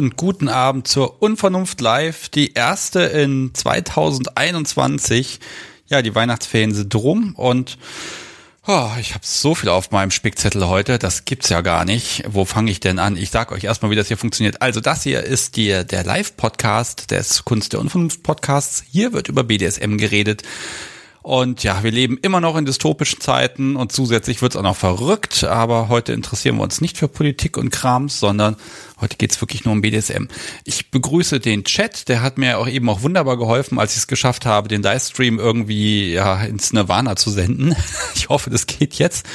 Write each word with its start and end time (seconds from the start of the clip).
Und 0.00 0.16
guten 0.16 0.48
Abend 0.48 0.88
zur 0.88 1.22
Unvernunft 1.22 1.82
Live, 1.82 2.30
die 2.30 2.54
erste 2.54 3.00
in 3.00 3.50
2021. 3.52 5.40
Ja, 5.88 6.00
die 6.00 6.14
Weihnachtsferien 6.14 6.72
sind 6.72 6.94
rum 6.94 7.34
und 7.36 7.76
oh, 8.66 8.88
ich 8.98 9.12
habe 9.12 9.26
so 9.26 9.54
viel 9.54 9.68
auf 9.68 9.90
meinem 9.90 10.10
Spickzettel 10.10 10.66
heute, 10.68 10.98
das 10.98 11.26
gibt's 11.26 11.50
ja 11.50 11.60
gar 11.60 11.84
nicht. 11.84 12.24
Wo 12.26 12.46
fange 12.46 12.70
ich 12.70 12.80
denn 12.80 12.98
an? 12.98 13.18
Ich 13.18 13.28
sag 13.28 13.52
euch 13.52 13.64
erstmal, 13.64 13.90
wie 13.90 13.94
das 13.94 14.08
hier 14.08 14.16
funktioniert. 14.16 14.62
Also 14.62 14.80
das 14.80 15.02
hier 15.02 15.22
ist 15.22 15.56
die, 15.56 15.84
der 15.84 16.02
Live-Podcast 16.02 17.10
des 17.10 17.44
Kunst 17.44 17.74
der 17.74 17.80
Unvernunft 17.80 18.22
Podcasts. 18.22 18.82
Hier 18.90 19.12
wird 19.12 19.28
über 19.28 19.44
BDSM 19.44 19.98
geredet. 19.98 20.44
Und 21.22 21.62
ja, 21.62 21.82
wir 21.82 21.90
leben 21.90 22.18
immer 22.22 22.40
noch 22.40 22.56
in 22.56 22.64
dystopischen 22.64 23.20
Zeiten 23.20 23.76
und 23.76 23.92
zusätzlich 23.92 24.40
wird's 24.40 24.56
auch 24.56 24.62
noch 24.62 24.76
verrückt, 24.76 25.44
aber 25.44 25.90
heute 25.90 26.14
interessieren 26.14 26.56
wir 26.56 26.62
uns 26.62 26.80
nicht 26.80 26.96
für 26.96 27.08
Politik 27.08 27.58
und 27.58 27.70
Krams, 27.70 28.18
sondern 28.18 28.56
heute 29.02 29.18
geht's 29.18 29.38
wirklich 29.42 29.66
nur 29.66 29.72
um 29.72 29.82
BDSM. 29.82 30.28
Ich 30.64 30.90
begrüße 30.90 31.38
den 31.38 31.64
Chat, 31.64 32.08
der 32.08 32.22
hat 32.22 32.38
mir 32.38 32.58
auch 32.58 32.66
eben 32.66 32.88
auch 32.88 33.02
wunderbar 33.02 33.36
geholfen, 33.36 33.78
als 33.78 33.92
ich 33.92 33.98
es 33.98 34.06
geschafft 34.06 34.46
habe, 34.46 34.68
den 34.68 34.82
Livestream 34.82 35.38
irgendwie 35.38 36.14
ja, 36.14 36.40
ins 36.42 36.72
Nirvana 36.72 37.16
zu 37.16 37.30
senden. 37.30 37.76
Ich 38.14 38.28
hoffe, 38.28 38.50
das 38.50 38.66
geht 38.66 38.94
jetzt. 38.94 39.26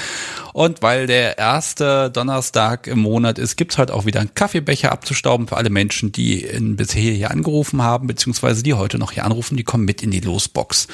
Und 0.54 0.82
weil 0.82 1.08
der 1.08 1.38
erste 1.38 2.12
Donnerstag 2.12 2.88
im 2.88 3.00
Monat 3.00 3.40
ist, 3.40 3.58
gibt's 3.58 3.78
heute 3.78 3.94
auch 3.94 4.06
wieder 4.06 4.20
einen 4.20 4.36
Kaffeebecher 4.36 4.92
abzustauben 4.92 5.48
für 5.48 5.58
alle 5.58 5.70
Menschen, 5.70 6.12
die 6.12 6.42
in 6.42 6.76
bisher 6.76 7.12
hier 7.14 7.32
angerufen 7.32 7.82
haben, 7.82 8.08
beziehungsweise 8.08 8.64
die 8.64 8.74
heute 8.74 8.98
noch 8.98 9.12
hier 9.12 9.26
anrufen, 9.26 9.58
die 9.58 9.64
kommen 9.64 9.86
mit 9.86 10.02
in 10.04 10.12
die 10.12 10.20
Losbox. 10.20 10.88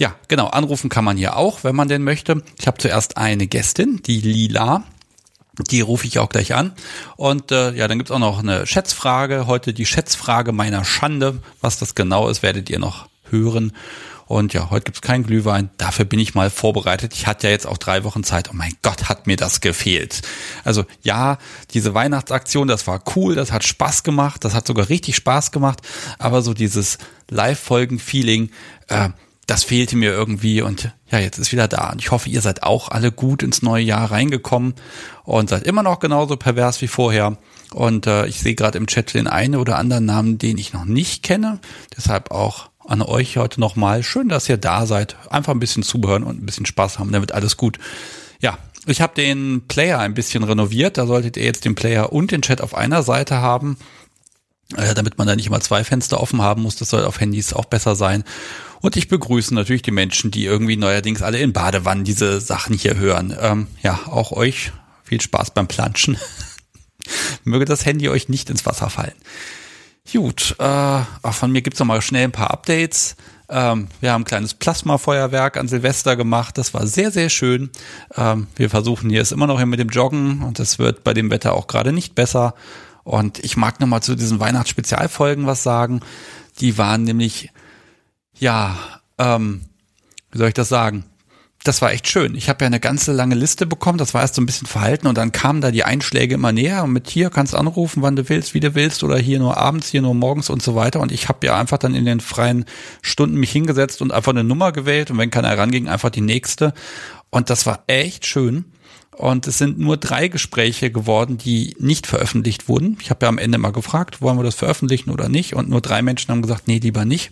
Ja, 0.00 0.16
genau. 0.28 0.46
Anrufen 0.46 0.88
kann 0.88 1.04
man 1.04 1.18
hier 1.18 1.36
auch, 1.36 1.62
wenn 1.62 1.76
man 1.76 1.86
denn 1.86 2.02
möchte. 2.02 2.42
Ich 2.58 2.66
habe 2.66 2.78
zuerst 2.78 3.18
eine 3.18 3.46
Gästin, 3.46 4.00
die 4.06 4.22
Lila. 4.22 4.84
Die 5.70 5.82
rufe 5.82 6.06
ich 6.06 6.18
auch 6.18 6.30
gleich 6.30 6.54
an. 6.54 6.72
Und 7.16 7.52
äh, 7.52 7.72
ja, 7.72 7.86
dann 7.86 7.98
gibt's 7.98 8.10
auch 8.10 8.18
noch 8.18 8.38
eine 8.38 8.66
Schätzfrage. 8.66 9.46
Heute 9.46 9.74
die 9.74 9.84
Schätzfrage 9.84 10.52
meiner 10.52 10.86
Schande. 10.86 11.42
Was 11.60 11.78
das 11.78 11.94
genau 11.94 12.30
ist, 12.30 12.42
werdet 12.42 12.70
ihr 12.70 12.78
noch 12.78 13.08
hören. 13.28 13.72
Und 14.24 14.54
ja, 14.54 14.70
heute 14.70 14.84
gibt's 14.84 15.02
keinen 15.02 15.24
Glühwein. 15.24 15.68
Dafür 15.76 16.06
bin 16.06 16.18
ich 16.18 16.34
mal 16.34 16.48
vorbereitet. 16.48 17.12
Ich 17.12 17.26
hatte 17.26 17.48
ja 17.48 17.50
jetzt 17.50 17.66
auch 17.66 17.76
drei 17.76 18.02
Wochen 18.02 18.24
Zeit. 18.24 18.48
Oh 18.50 18.54
mein 18.54 18.72
Gott, 18.80 19.10
hat 19.10 19.26
mir 19.26 19.36
das 19.36 19.60
gefehlt. 19.60 20.22
Also 20.64 20.86
ja, 21.02 21.36
diese 21.74 21.92
Weihnachtsaktion, 21.92 22.68
das 22.68 22.86
war 22.86 23.02
cool, 23.16 23.34
das 23.34 23.52
hat 23.52 23.64
Spaß 23.64 24.02
gemacht, 24.02 24.46
das 24.46 24.54
hat 24.54 24.66
sogar 24.66 24.88
richtig 24.88 25.16
Spaß 25.16 25.50
gemacht. 25.50 25.80
Aber 26.18 26.40
so 26.40 26.54
dieses 26.54 26.96
Live-Folgen-Feeling, 27.28 28.50
äh, 28.88 29.10
das 29.50 29.64
fehlte 29.64 29.96
mir 29.96 30.12
irgendwie 30.12 30.62
und 30.62 30.94
ja, 31.10 31.18
jetzt 31.18 31.38
ist 31.38 31.50
wieder 31.50 31.66
da. 31.66 31.90
Und 31.90 32.00
ich 32.00 32.12
hoffe, 32.12 32.28
ihr 32.28 32.40
seid 32.40 32.62
auch 32.62 32.88
alle 32.88 33.10
gut 33.10 33.42
ins 33.42 33.62
neue 33.62 33.82
Jahr 33.82 34.12
reingekommen 34.12 34.74
und 35.24 35.50
seid 35.50 35.64
immer 35.64 35.82
noch 35.82 35.98
genauso 35.98 36.36
pervers 36.36 36.80
wie 36.82 36.86
vorher. 36.86 37.36
Und 37.74 38.06
äh, 38.06 38.26
ich 38.26 38.38
sehe 38.38 38.54
gerade 38.54 38.78
im 38.78 38.86
Chat 38.86 39.12
den 39.12 39.26
einen 39.26 39.56
oder 39.56 39.76
anderen 39.76 40.04
Namen, 40.04 40.38
den 40.38 40.56
ich 40.56 40.72
noch 40.72 40.84
nicht 40.84 41.24
kenne. 41.24 41.58
Deshalb 41.96 42.30
auch 42.30 42.70
an 42.86 43.02
euch 43.02 43.38
heute 43.38 43.58
nochmal. 43.58 44.04
Schön, 44.04 44.28
dass 44.28 44.48
ihr 44.48 44.56
da 44.56 44.86
seid. 44.86 45.16
Einfach 45.30 45.52
ein 45.52 45.58
bisschen 45.58 45.82
zuhören 45.82 46.22
und 46.22 46.40
ein 46.40 46.46
bisschen 46.46 46.66
Spaß 46.66 47.00
haben. 47.00 47.10
Dann 47.10 47.22
wird 47.22 47.32
alles 47.32 47.56
gut. 47.56 47.80
Ja, 48.40 48.56
ich 48.86 49.00
habe 49.00 49.16
den 49.16 49.66
Player 49.66 49.98
ein 49.98 50.14
bisschen 50.14 50.44
renoviert. 50.44 50.96
Da 50.96 51.06
solltet 51.06 51.36
ihr 51.36 51.44
jetzt 51.44 51.64
den 51.64 51.74
Player 51.74 52.12
und 52.12 52.30
den 52.30 52.42
Chat 52.42 52.60
auf 52.60 52.76
einer 52.76 53.02
Seite 53.02 53.38
haben. 53.38 53.78
Äh, 54.76 54.94
damit 54.94 55.18
man 55.18 55.26
da 55.26 55.34
nicht 55.34 55.48
immer 55.48 55.60
zwei 55.60 55.82
Fenster 55.82 56.20
offen 56.20 56.40
haben 56.40 56.62
muss. 56.62 56.76
Das 56.76 56.90
soll 56.90 57.04
auf 57.04 57.18
Handys 57.18 57.52
auch 57.52 57.64
besser 57.64 57.96
sein. 57.96 58.22
Und 58.80 58.96
ich 58.96 59.08
begrüße 59.08 59.54
natürlich 59.54 59.82
die 59.82 59.90
Menschen, 59.90 60.30
die 60.30 60.44
irgendwie 60.44 60.76
neuerdings 60.76 61.22
alle 61.22 61.38
in 61.38 61.52
Badewannen 61.52 62.04
diese 62.04 62.40
Sachen 62.40 62.74
hier 62.74 62.96
hören. 62.96 63.36
Ähm, 63.38 63.66
ja, 63.82 64.00
auch 64.06 64.32
euch 64.32 64.72
viel 65.04 65.20
Spaß 65.20 65.50
beim 65.52 65.68
Planschen. 65.68 66.16
Möge 67.44 67.64
das 67.64 67.84
Handy 67.84 68.08
euch 68.08 68.28
nicht 68.28 68.48
ins 68.48 68.64
Wasser 68.64 68.88
fallen. 68.88 69.14
Gut, 70.10 70.56
äh, 70.58 71.02
von 71.30 71.52
mir 71.52 71.62
gibt's 71.62 71.78
noch 71.78 71.86
mal 71.86 72.00
schnell 72.02 72.24
ein 72.24 72.32
paar 72.32 72.50
Updates. 72.50 73.16
Ähm, 73.48 73.88
wir 74.00 74.12
haben 74.12 74.22
ein 74.22 74.26
kleines 74.26 74.54
Plasmafeuerwerk 74.54 75.56
an 75.56 75.68
Silvester 75.68 76.16
gemacht. 76.16 76.56
Das 76.56 76.72
war 76.72 76.86
sehr, 76.86 77.10
sehr 77.10 77.28
schön. 77.28 77.70
Ähm, 78.16 78.46
wir 78.56 78.70
versuchen 78.70 79.10
hier 79.10 79.20
es 79.20 79.32
immer 79.32 79.46
noch 79.46 79.58
hier 79.58 79.66
mit 79.66 79.80
dem 79.80 79.88
Joggen 79.88 80.42
und 80.42 80.58
es 80.58 80.78
wird 80.78 81.04
bei 81.04 81.12
dem 81.12 81.30
Wetter 81.30 81.52
auch 81.52 81.66
gerade 81.66 81.92
nicht 81.92 82.14
besser. 82.14 82.54
Und 83.04 83.38
ich 83.40 83.56
mag 83.56 83.80
noch 83.80 83.86
mal 83.86 84.00
zu 84.00 84.14
diesen 84.14 84.40
Weihnachtsspezialfolgen 84.40 85.46
was 85.46 85.62
sagen. 85.62 86.00
Die 86.60 86.78
waren 86.78 87.04
nämlich 87.04 87.50
ja, 88.40 88.76
ähm, 89.18 89.62
wie 90.32 90.38
soll 90.38 90.48
ich 90.48 90.54
das 90.54 90.68
sagen? 90.68 91.04
Das 91.62 91.82
war 91.82 91.92
echt 91.92 92.08
schön. 92.08 92.34
Ich 92.34 92.48
habe 92.48 92.64
ja 92.64 92.68
eine 92.68 92.80
ganze 92.80 93.12
lange 93.12 93.34
Liste 93.34 93.66
bekommen. 93.66 93.98
Das 93.98 94.14
war 94.14 94.22
erst 94.22 94.34
so 94.34 94.40
ein 94.40 94.46
bisschen 94.46 94.66
verhalten 94.66 95.06
und 95.06 95.18
dann 95.18 95.30
kamen 95.30 95.60
da 95.60 95.70
die 95.70 95.84
Einschläge 95.84 96.34
immer 96.34 96.52
näher 96.52 96.82
und 96.84 96.92
mit 96.92 97.10
hier 97.10 97.28
kannst 97.28 97.52
du 97.52 97.58
anrufen, 97.58 98.00
wann 98.00 98.16
du 98.16 98.26
willst, 98.30 98.54
wie 98.54 98.60
du 98.60 98.74
willst 98.74 99.04
oder 99.04 99.18
hier 99.18 99.38
nur 99.38 99.58
abends, 99.58 99.90
hier 99.90 100.00
nur 100.00 100.14
morgens 100.14 100.48
und 100.48 100.62
so 100.62 100.74
weiter. 100.74 101.00
Und 101.00 101.12
ich 101.12 101.28
habe 101.28 101.46
ja 101.46 101.58
einfach 101.60 101.76
dann 101.76 101.94
in 101.94 102.06
den 102.06 102.20
freien 102.20 102.64
Stunden 103.02 103.36
mich 103.36 103.52
hingesetzt 103.52 104.00
und 104.00 104.10
einfach 104.10 104.32
eine 104.32 104.42
Nummer 104.42 104.72
gewählt 104.72 105.10
und 105.10 105.18
wenn 105.18 105.30
keiner 105.30 105.56
ranging, 105.56 105.86
einfach 105.86 106.08
die 106.08 106.22
nächste. 106.22 106.72
Und 107.28 107.50
das 107.50 107.66
war 107.66 107.84
echt 107.88 108.24
schön. 108.24 108.64
Und 109.10 109.46
es 109.46 109.58
sind 109.58 109.78
nur 109.78 109.98
drei 109.98 110.28
Gespräche 110.28 110.90
geworden, 110.90 111.36
die 111.36 111.76
nicht 111.78 112.06
veröffentlicht 112.06 112.70
wurden. 112.70 112.96
Ich 113.02 113.10
habe 113.10 113.26
ja 113.26 113.28
am 113.28 113.36
Ende 113.36 113.58
mal 113.58 113.70
gefragt, 113.72 114.22
wollen 114.22 114.38
wir 114.38 114.44
das 114.44 114.54
veröffentlichen 114.54 115.10
oder 115.10 115.28
nicht? 115.28 115.54
Und 115.54 115.68
nur 115.68 115.82
drei 115.82 116.00
Menschen 116.00 116.30
haben 116.30 116.40
gesagt, 116.40 116.68
nee, 116.68 116.78
lieber 116.78 117.04
nicht. 117.04 117.30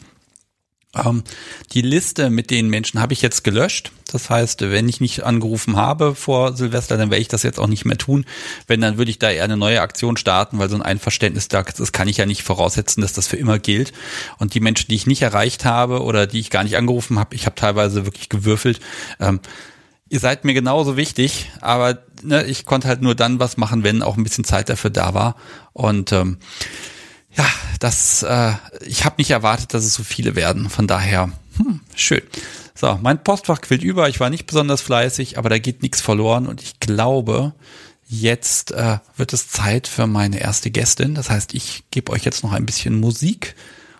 Ähm, 1.04 1.22
die 1.72 1.82
Liste 1.82 2.30
mit 2.30 2.50
den 2.50 2.68
Menschen 2.68 3.00
habe 3.00 3.12
ich 3.12 3.22
jetzt 3.22 3.44
gelöscht. 3.44 3.92
Das 4.10 4.30
heißt, 4.30 4.62
wenn 4.62 4.88
ich 4.88 5.00
nicht 5.00 5.24
angerufen 5.24 5.76
habe 5.76 6.14
vor 6.14 6.56
Silvester, 6.56 6.96
dann 6.96 7.10
werde 7.10 7.20
ich 7.20 7.28
das 7.28 7.42
jetzt 7.42 7.60
auch 7.60 7.66
nicht 7.66 7.84
mehr 7.84 7.98
tun. 7.98 8.24
Wenn, 8.66 8.80
dann 8.80 8.96
würde 8.96 9.10
ich 9.10 9.18
da 9.18 9.30
eher 9.30 9.44
eine 9.44 9.56
neue 9.56 9.82
Aktion 9.82 10.16
starten, 10.16 10.58
weil 10.58 10.70
so 10.70 10.76
ein 10.76 10.82
Einverständnis, 10.82 11.48
das 11.48 11.92
kann 11.92 12.08
ich 12.08 12.16
ja 12.16 12.26
nicht 12.26 12.42
voraussetzen, 12.42 13.02
dass 13.02 13.12
das 13.12 13.26
für 13.26 13.36
immer 13.36 13.58
gilt. 13.58 13.92
Und 14.38 14.54
die 14.54 14.60
Menschen, 14.60 14.88
die 14.88 14.94
ich 14.94 15.06
nicht 15.06 15.22
erreicht 15.22 15.64
habe 15.64 16.02
oder 16.02 16.26
die 16.26 16.40
ich 16.40 16.50
gar 16.50 16.64
nicht 16.64 16.76
angerufen 16.76 17.18
habe, 17.18 17.34
ich 17.34 17.44
habe 17.44 17.56
teilweise 17.56 18.06
wirklich 18.06 18.28
gewürfelt. 18.28 18.80
Ähm, 19.20 19.40
ihr 20.08 20.20
seid 20.20 20.44
mir 20.44 20.54
genauso 20.54 20.96
wichtig, 20.96 21.50
aber 21.60 21.98
ne, 22.22 22.44
ich 22.44 22.64
konnte 22.64 22.88
halt 22.88 23.02
nur 23.02 23.14
dann 23.14 23.40
was 23.40 23.56
machen, 23.56 23.84
wenn 23.84 24.02
auch 24.02 24.16
ein 24.16 24.24
bisschen 24.24 24.44
Zeit 24.44 24.68
dafür 24.68 24.90
da 24.90 25.14
war. 25.14 25.36
Und 25.72 26.12
ähm, 26.12 26.38
ja, 27.38 27.46
das, 27.78 28.24
äh, 28.24 28.52
ich 28.84 29.04
habe 29.04 29.14
nicht 29.18 29.30
erwartet, 29.30 29.72
dass 29.72 29.84
es 29.84 29.94
so 29.94 30.02
viele 30.02 30.34
werden. 30.34 30.68
Von 30.68 30.88
daher, 30.88 31.30
hm, 31.56 31.80
schön. 31.94 32.22
So, 32.74 32.98
mein 33.00 33.22
Postfach 33.22 33.60
quillt 33.60 33.82
über. 33.82 34.08
Ich 34.08 34.20
war 34.20 34.28
nicht 34.28 34.46
besonders 34.46 34.80
fleißig, 34.80 35.38
aber 35.38 35.48
da 35.48 35.58
geht 35.58 35.82
nichts 35.82 36.00
verloren. 36.00 36.46
Und 36.46 36.62
ich 36.62 36.80
glaube, 36.80 37.54
jetzt 38.08 38.72
äh, 38.72 38.98
wird 39.16 39.32
es 39.32 39.48
Zeit 39.48 39.86
für 39.86 40.06
meine 40.06 40.40
erste 40.40 40.70
Gästin. 40.70 41.14
Das 41.14 41.30
heißt, 41.30 41.54
ich 41.54 41.84
gebe 41.90 42.12
euch 42.12 42.24
jetzt 42.24 42.42
noch 42.42 42.52
ein 42.52 42.66
bisschen 42.66 42.98
Musik 42.98 43.54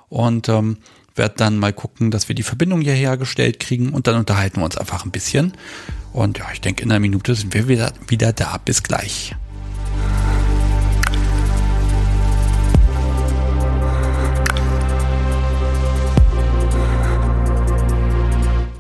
und 0.09 0.49
ähm, 0.49 0.79
werde 1.15 1.35
dann 1.37 1.59
mal 1.59 1.73
gucken, 1.73 2.11
dass 2.11 2.29
wir 2.29 2.35
die 2.35 2.43
Verbindung 2.43 2.81
hier 2.81 2.95
hergestellt 2.95 3.61
kriegen 3.61 3.91
und 3.91 4.07
dann 4.07 4.17
unterhalten 4.17 4.61
wir 4.61 4.65
uns 4.65 4.77
einfach 4.77 5.05
ein 5.05 5.11
bisschen. 5.11 5.53
Und 6.13 6.39
ja, 6.39 6.47
ich 6.53 6.61
denke, 6.61 6.83
in 6.83 6.91
einer 6.91 7.01
Minute 7.01 7.35
sind 7.35 7.55
wir 7.55 7.69
wieder, 7.69 7.93
wieder 8.09 8.33
da. 8.33 8.59
Bis 8.59 8.83
gleich. 8.83 9.35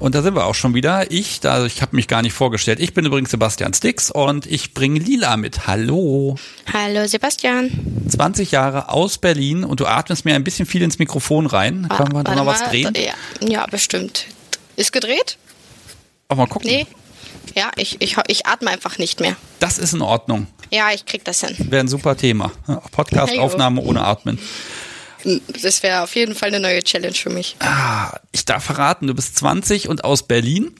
Und 0.00 0.14
da 0.14 0.22
sind 0.22 0.36
wir 0.36 0.46
auch 0.46 0.54
schon 0.54 0.74
wieder. 0.74 1.10
Ich, 1.10 1.44
also 1.44 1.66
ich 1.66 1.82
habe 1.82 1.96
mich 1.96 2.06
gar 2.06 2.22
nicht 2.22 2.32
vorgestellt. 2.32 2.78
Ich 2.78 2.94
bin 2.94 3.04
übrigens 3.04 3.32
Sebastian 3.32 3.74
Stix 3.74 4.10
und 4.10 4.46
ich 4.46 4.72
bringe 4.72 5.00
Lila 5.00 5.36
mit. 5.36 5.66
Hallo. 5.66 6.36
Hallo 6.72 7.06
Sebastian. 7.06 7.70
20 8.08 8.52
Jahre 8.52 8.90
aus 8.90 9.18
Berlin 9.18 9.64
und 9.64 9.80
du 9.80 9.86
atmest 9.86 10.24
mir 10.24 10.36
ein 10.36 10.44
bisschen 10.44 10.66
viel 10.66 10.82
ins 10.82 11.00
Mikrofon 11.00 11.46
rein. 11.46 11.88
Können 11.88 12.12
wir 12.12 12.22
da 12.22 12.36
noch 12.36 12.46
was 12.46 12.62
drehen? 12.62 12.94
Ja, 12.96 13.14
ja, 13.46 13.66
bestimmt. 13.66 14.26
Ist 14.76 14.92
gedreht? 14.92 15.36
Auch 16.28 16.36
mal 16.36 16.46
gucken. 16.46 16.70
Nee. 16.70 16.86
Ja, 17.56 17.72
ich, 17.76 18.00
ich, 18.00 18.16
ich 18.28 18.46
atme 18.46 18.70
einfach 18.70 18.98
nicht 18.98 19.18
mehr. 19.18 19.34
Das 19.58 19.78
ist 19.78 19.94
in 19.94 20.02
Ordnung. 20.02 20.46
Ja, 20.70 20.92
ich 20.92 21.06
krieg 21.06 21.24
das 21.24 21.40
hin. 21.40 21.56
Wäre 21.70 21.80
ein 21.80 21.88
super 21.88 22.16
Thema. 22.16 22.52
Podcast-Aufnahme 22.92 23.80
ohne 23.80 24.04
Atmen. 24.04 24.38
Das 25.62 25.82
wäre 25.82 26.02
auf 26.02 26.14
jeden 26.14 26.34
Fall 26.34 26.48
eine 26.48 26.60
neue 26.60 26.82
Challenge 26.82 27.14
für 27.14 27.30
mich. 27.30 27.56
Ah, 27.60 28.18
ich 28.32 28.44
darf 28.44 28.64
verraten, 28.64 29.06
du 29.06 29.14
bist 29.14 29.36
20 29.36 29.88
und 29.88 30.04
aus 30.04 30.22
Berlin. 30.26 30.74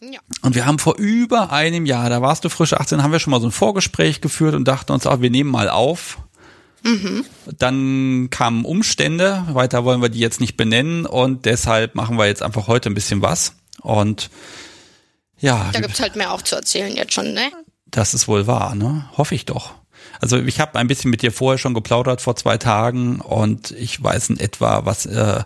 Ja. 0.00 0.20
Und 0.42 0.54
wir 0.54 0.64
haben 0.64 0.78
vor 0.78 0.96
über 0.96 1.52
einem 1.52 1.86
Jahr, 1.86 2.08
da 2.08 2.22
warst 2.22 2.44
du 2.44 2.48
frisch 2.48 2.72
18, 2.72 3.02
haben 3.02 3.12
wir 3.12 3.18
schon 3.18 3.32
mal 3.32 3.40
so 3.40 3.48
ein 3.48 3.52
Vorgespräch 3.52 4.20
geführt 4.20 4.54
und 4.54 4.66
dachten 4.66 4.92
uns 4.92 5.06
auch, 5.06 5.20
wir 5.20 5.30
nehmen 5.30 5.50
mal 5.50 5.68
auf. 5.68 6.18
Mhm. 6.82 7.26
Dann 7.58 8.28
kamen 8.30 8.64
Umstände, 8.64 9.44
weiter 9.50 9.84
wollen 9.84 10.00
wir 10.00 10.08
die 10.08 10.20
jetzt 10.20 10.40
nicht 10.40 10.56
benennen 10.56 11.04
und 11.04 11.44
deshalb 11.44 11.94
machen 11.94 12.16
wir 12.16 12.26
jetzt 12.26 12.42
einfach 12.42 12.68
heute 12.68 12.88
ein 12.88 12.94
bisschen 12.94 13.20
was. 13.20 13.54
Und 13.82 14.30
ja. 15.38 15.70
Da 15.72 15.80
gibt's 15.80 16.00
halt 16.00 16.16
mehr 16.16 16.32
auch 16.32 16.42
zu 16.42 16.56
erzählen 16.56 16.94
jetzt 16.96 17.12
schon, 17.12 17.34
ne? 17.34 17.50
Das 17.86 18.14
ist 18.14 18.28
wohl 18.28 18.46
wahr, 18.46 18.74
ne? 18.74 19.10
Hoffe 19.16 19.34
ich 19.34 19.44
doch. 19.44 19.74
Also 20.20 20.38
ich 20.38 20.60
habe 20.60 20.78
ein 20.78 20.86
bisschen 20.86 21.10
mit 21.10 21.22
dir 21.22 21.32
vorher 21.32 21.58
schon 21.58 21.74
geplaudert 21.74 22.20
vor 22.20 22.36
zwei 22.36 22.58
Tagen 22.58 23.20
und 23.20 23.70
ich 23.72 24.02
weiß 24.02 24.30
in 24.30 24.40
etwa, 24.40 24.84
was, 24.84 25.06
äh, 25.06 25.42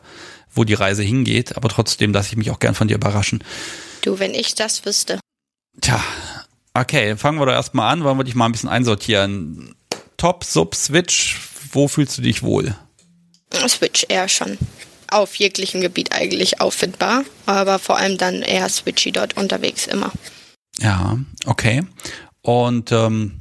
wo 0.52 0.64
die 0.64 0.74
Reise 0.74 1.02
hingeht, 1.02 1.56
aber 1.56 1.68
trotzdem 1.68 2.12
lasse 2.12 2.30
ich 2.30 2.36
mich 2.36 2.50
auch 2.50 2.58
gern 2.58 2.74
von 2.74 2.88
dir 2.88 2.96
überraschen. 2.96 3.42
Du, 4.02 4.18
wenn 4.18 4.34
ich 4.34 4.54
das 4.54 4.84
wüsste. 4.84 5.20
Tja, 5.80 6.02
okay, 6.74 7.16
fangen 7.16 7.38
wir 7.38 7.46
doch 7.46 7.52
erstmal 7.52 7.92
an, 7.92 8.04
wollen 8.04 8.18
wir 8.18 8.24
dich 8.24 8.34
mal 8.34 8.46
ein 8.46 8.52
bisschen 8.52 8.68
einsortieren. 8.68 9.74
Desktop, 10.24 10.44
Sub, 10.44 10.74
Switch, 10.74 11.38
wo 11.72 11.86
fühlst 11.86 12.16
du 12.16 12.22
dich 12.22 12.42
wohl? 12.42 12.74
Switch 13.68 14.06
eher 14.08 14.26
schon. 14.26 14.56
Auf 15.08 15.34
jeglichem 15.34 15.82
Gebiet 15.82 16.14
eigentlich 16.14 16.62
auffindbar, 16.62 17.24
aber 17.44 17.78
vor 17.78 17.98
allem 17.98 18.16
dann 18.16 18.40
eher 18.40 18.70
Switchy 18.70 19.12
dort 19.12 19.36
unterwegs 19.36 19.86
immer. 19.86 20.10
Ja, 20.78 21.18
okay. 21.44 21.82
Und 22.40 22.90
ähm, 22.90 23.38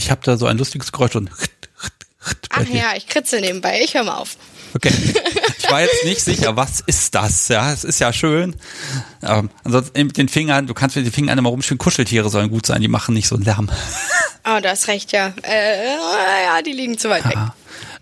ich 0.00 0.10
habe 0.10 0.22
da 0.24 0.36
so 0.36 0.46
ein 0.46 0.56
lustiges 0.56 0.92
Geräusch 0.92 1.14
und 1.16 1.30
Ach 2.50 2.66
ja, 2.68 2.94
ich 2.96 3.06
kritze 3.06 3.40
nebenbei. 3.40 3.80
Ich 3.82 3.94
höre 3.94 4.04
mal 4.04 4.16
auf. 4.16 4.36
Okay. 4.74 4.92
Ich 5.58 5.70
war 5.70 5.80
jetzt 5.80 6.04
nicht 6.04 6.20
sicher, 6.24 6.56
was 6.56 6.80
ist 6.80 7.14
das? 7.14 7.48
Ja, 7.48 7.72
es 7.72 7.84
ist 7.84 7.98
ja 7.98 8.12
schön. 8.12 8.56
Ähm, 9.22 9.50
ansonsten 9.64 10.06
mit 10.06 10.16
den 10.16 10.28
Fingern, 10.28 10.66
du 10.66 10.74
kannst 10.74 10.96
mit 10.96 11.04
den 11.04 11.12
Fingern 11.12 11.38
immer 11.38 11.50
rumspielen. 11.50 11.78
Kuscheltiere 11.78 12.28
sollen 12.28 12.50
gut 12.50 12.66
sein, 12.66 12.80
die 12.80 12.88
machen 12.88 13.14
nicht 13.14 13.28
so 13.28 13.36
einen 13.36 13.44
Lärm. 13.44 13.70
Oh, 14.44 14.60
du 14.62 14.68
hast 14.68 14.88
recht, 14.88 15.12
ja. 15.12 15.32
Äh, 15.42 15.96
ja, 16.44 16.62
die 16.62 16.72
liegen 16.72 16.98
zu 16.98 17.08
weit 17.08 17.24
weg. 17.26 17.38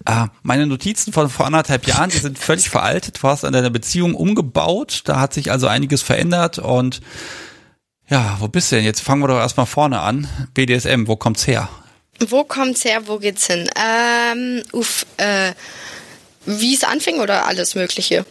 Äh, 0.05 0.27
meine 0.43 0.67
Notizen 0.67 1.13
von 1.13 1.31
vor 1.31 1.47
anderthalb 1.47 1.87
Jahren, 1.87 2.11
die 2.11 2.19
sind 2.19 2.39
völlig 2.39 2.69
veraltet. 2.69 3.23
Du 3.23 3.29
hast 3.29 3.45
an 3.45 3.53
deiner 3.53 3.71
Beziehung 3.71 4.15
umgebaut. 4.15 5.03
Da 5.05 5.21
hat 5.21 5.35
sich 5.35 5.51
also 5.51 5.67
einiges 5.67 6.03
verändert 6.03 6.59
und 6.59 7.01
ja, 8.09 8.37
wo 8.41 8.49
bist 8.49 8.73
du 8.73 8.77
denn? 8.77 8.85
Jetzt 8.87 9.01
fangen 9.01 9.23
wir 9.23 9.29
doch 9.29 9.39
erstmal 9.39 9.67
vorne 9.67 10.01
an. 10.01 10.27
BDSM, 10.55 11.07
wo 11.07 11.17
kommt's 11.17 11.47
her? 11.47 11.69
Wo 12.21 12.45
kommt's 12.45 12.85
her? 12.85 13.07
Wo 13.07 13.19
geht's 13.19 13.47
hin? 13.47 13.69
Ähm, 13.77 14.63
uff, 14.73 15.07
äh, 15.19 15.53
wie 16.47 16.75
es 16.75 16.85
anfing 16.85 17.21
oder 17.21 17.47
alles 17.47 17.75
Mögliche? 17.75 18.25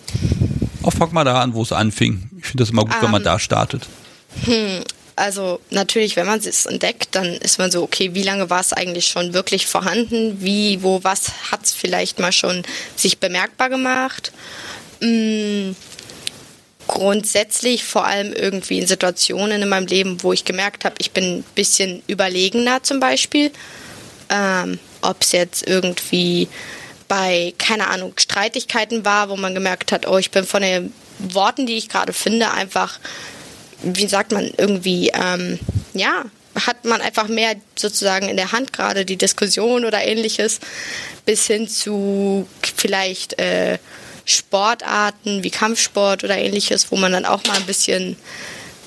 Auch 0.84 0.94
fang 0.94 1.13
mal 1.13 1.24
da 1.24 1.42
an, 1.42 1.54
wo 1.54 1.62
es 1.62 1.72
anfing. 1.72 2.30
Ich 2.38 2.45
finde 2.45 2.63
das 2.63 2.72
immer 2.72 2.84
gut, 2.84 2.95
um, 2.95 3.01
wenn 3.04 3.12
man 3.12 3.22
ähm, 3.22 3.25
da 3.25 3.39
startet. 3.39 3.88
Hm, 4.45 4.84
also 5.16 5.60
natürlich, 5.69 6.16
wenn 6.16 6.28
man 6.28 6.39
es 6.39 6.66
entdeckt, 6.66 7.10
dann 7.16 7.25
ist 7.25 7.57
man 7.57 7.72
so, 7.72 7.84
okay, 7.84 8.13
wie 8.13 8.24
lange 8.24 8.50
war 8.50 8.60
es 8.62 8.74
eigentlich 8.74 9.07
schon 9.07 9.34
wirklich 9.34 9.68
vorhanden? 9.68 10.42
Wie, 10.42 10.83
wo, 10.83 11.04
was 11.04 11.51
hat 11.51 11.63
es 11.63 11.74
vielleicht 11.74 12.19
mal 12.19 12.31
schon 12.31 12.63
sich 12.95 13.19
bemerkbar 13.19 13.69
gemacht? 13.69 14.31
Hm, 15.01 15.75
grundsätzlich 16.98 17.84
vor 17.84 18.06
allem 18.06 18.34
irgendwie 18.34 18.80
in 18.80 18.88
Situationen 18.88 19.62
in 19.62 19.70
meinem 19.70 19.86
Leben, 19.86 20.24
wo 20.24 20.34
ich 20.34 20.46
gemerkt 20.46 20.84
habe, 20.84 20.96
ich 20.98 21.12
bin 21.12 21.38
ein 21.38 21.44
bisschen 21.54 22.02
überlegener 22.08 22.82
zum 22.82 23.00
Beispiel. 23.00 23.52
Ähm, 24.30 24.80
Ob 25.02 25.22
es 25.22 25.32
jetzt 25.32 25.68
irgendwie 25.68 26.48
bei, 27.08 27.54
keine 27.60 27.88
Ahnung, 27.88 28.14
Streitigkeiten 28.18 29.06
war, 29.06 29.30
wo 29.30 29.38
man 29.38 29.54
gemerkt 29.54 29.92
hat, 29.92 30.08
oh, 30.08 30.18
ich 30.18 30.32
bin 30.32 30.44
von 30.44 30.64
den 30.64 30.92
Worten, 31.20 31.68
die 31.68 31.78
ich 31.78 31.88
gerade 31.88 32.14
finde, 32.14 32.50
einfach, 32.52 33.00
wie 33.84 34.08
sagt 34.08 34.32
man, 34.32 34.52
irgendwie, 34.58 35.12
ähm, 35.14 35.60
ja, 35.94 36.26
hat 36.66 36.84
man 36.84 37.02
einfach 37.02 37.28
mehr 37.28 37.54
sozusagen 37.76 38.28
in 38.28 38.38
der 38.38 38.54
Hand 38.54 38.74
gerade 38.74 39.06
die 39.06 39.18
Diskussion 39.18 39.86
oder 39.86 40.04
ähnliches, 40.04 40.60
bis 41.28 41.46
hin 41.46 41.68
zu 41.68 42.48
vielleicht 42.76 43.38
äh, 43.40 43.78
Sportarten 44.28 45.42
wie 45.44 45.50
Kampfsport 45.50 46.24
oder 46.24 46.38
ähnliches, 46.38 46.92
wo 46.92 46.98
man 46.98 47.14
dann 47.14 47.26
auch 47.26 47.44
mal 47.46 47.56
ein 47.56 47.66
bisschen 47.66 48.18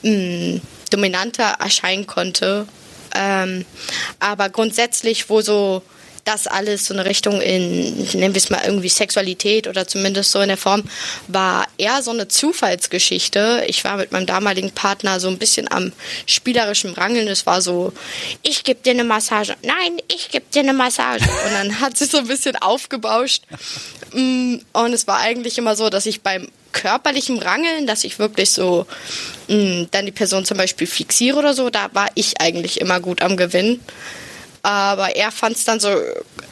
mh, 0.03 0.11
mm, 0.11 0.61
dominanter 0.91 1.57
erscheinen 1.59 2.07
konnte. 2.07 2.69
Ähm, 3.15 3.65
aber 4.21 4.51
grundsätzlich, 4.51 5.31
wo 5.31 5.41
so 5.41 5.83
das 6.25 6.47
alles 6.47 6.87
so 6.87 6.95
eine 6.95 7.05
Richtung 7.05 7.41
in, 7.41 8.05
nennen 8.15 8.35
wir 8.35 8.39
es 8.39 8.51
mal 8.51 8.63
irgendwie 8.65 8.89
Sexualität 8.89 9.67
oder 9.67 9.87
zumindest 9.87 10.33
so 10.33 10.41
in 10.41 10.49
der 10.49 10.57
Form, 10.57 10.83
war 11.29 11.67
eher 11.79 12.03
so 12.03 12.11
eine 12.11 12.29
Zufallsgeschichte. 12.29 13.65
Ich 13.67 13.85
war 13.85 13.97
mit 13.97 14.13
meinem 14.13 14.27
damaligen 14.27 14.71
Partner 14.71 15.21
so 15.21 15.29
ein 15.29 15.39
bisschen 15.39 15.71
am 15.71 15.93
spielerischen 16.27 16.95
Rangeln. 16.95 17.29
Es 17.29 17.47
war 17.47 17.63
so, 17.63 17.93
ich 18.43 18.65
gebe 18.65 18.81
dir 18.83 18.93
eine 18.93 19.05
Massage. 19.05 19.55
Nein, 19.63 20.01
ich 20.13 20.31
gebe 20.31 20.47
dir 20.53 20.61
eine 20.61 20.73
Massage. 20.73 21.25
Und 21.25 21.53
dann 21.53 21.81
hat 21.81 21.97
sich 21.97 22.11
so 22.11 22.19
ein 22.19 22.27
bisschen 22.27 22.57
aufgebauscht. 22.57 23.45
Mm, 24.13 24.57
und 24.73 24.93
es 24.93 25.07
war 25.07 25.19
eigentlich 25.21 25.59
immer 25.59 25.77
so, 25.77 25.91
dass 25.91 26.07
ich 26.07 26.21
beim 26.21 26.49
körperlichen 26.73 27.39
Rangeln, 27.41 27.87
dass 27.87 28.05
ich 28.05 28.19
wirklich 28.19 28.51
so 28.51 28.87
mh, 29.49 29.57
mm, 29.57 29.89
dann 29.91 30.07
die 30.07 30.13
Person 30.13 30.45
zum 30.45 30.57
Beispiel 30.57 30.87
fixiere 30.87 31.39
oder 31.39 31.55
so, 31.55 31.71
da 31.71 31.91
war 31.93 32.09
ich 32.15 32.41
eigentlich 32.41 32.81
immer 32.81 33.01
gut 33.01 33.23
am 33.23 33.37
Gewinn. 33.37 33.81
Aber 34.63 35.17
er 35.17 35.31
fand 35.31 35.57
es 35.57 35.65
dann 35.65 35.81
so 35.81 35.91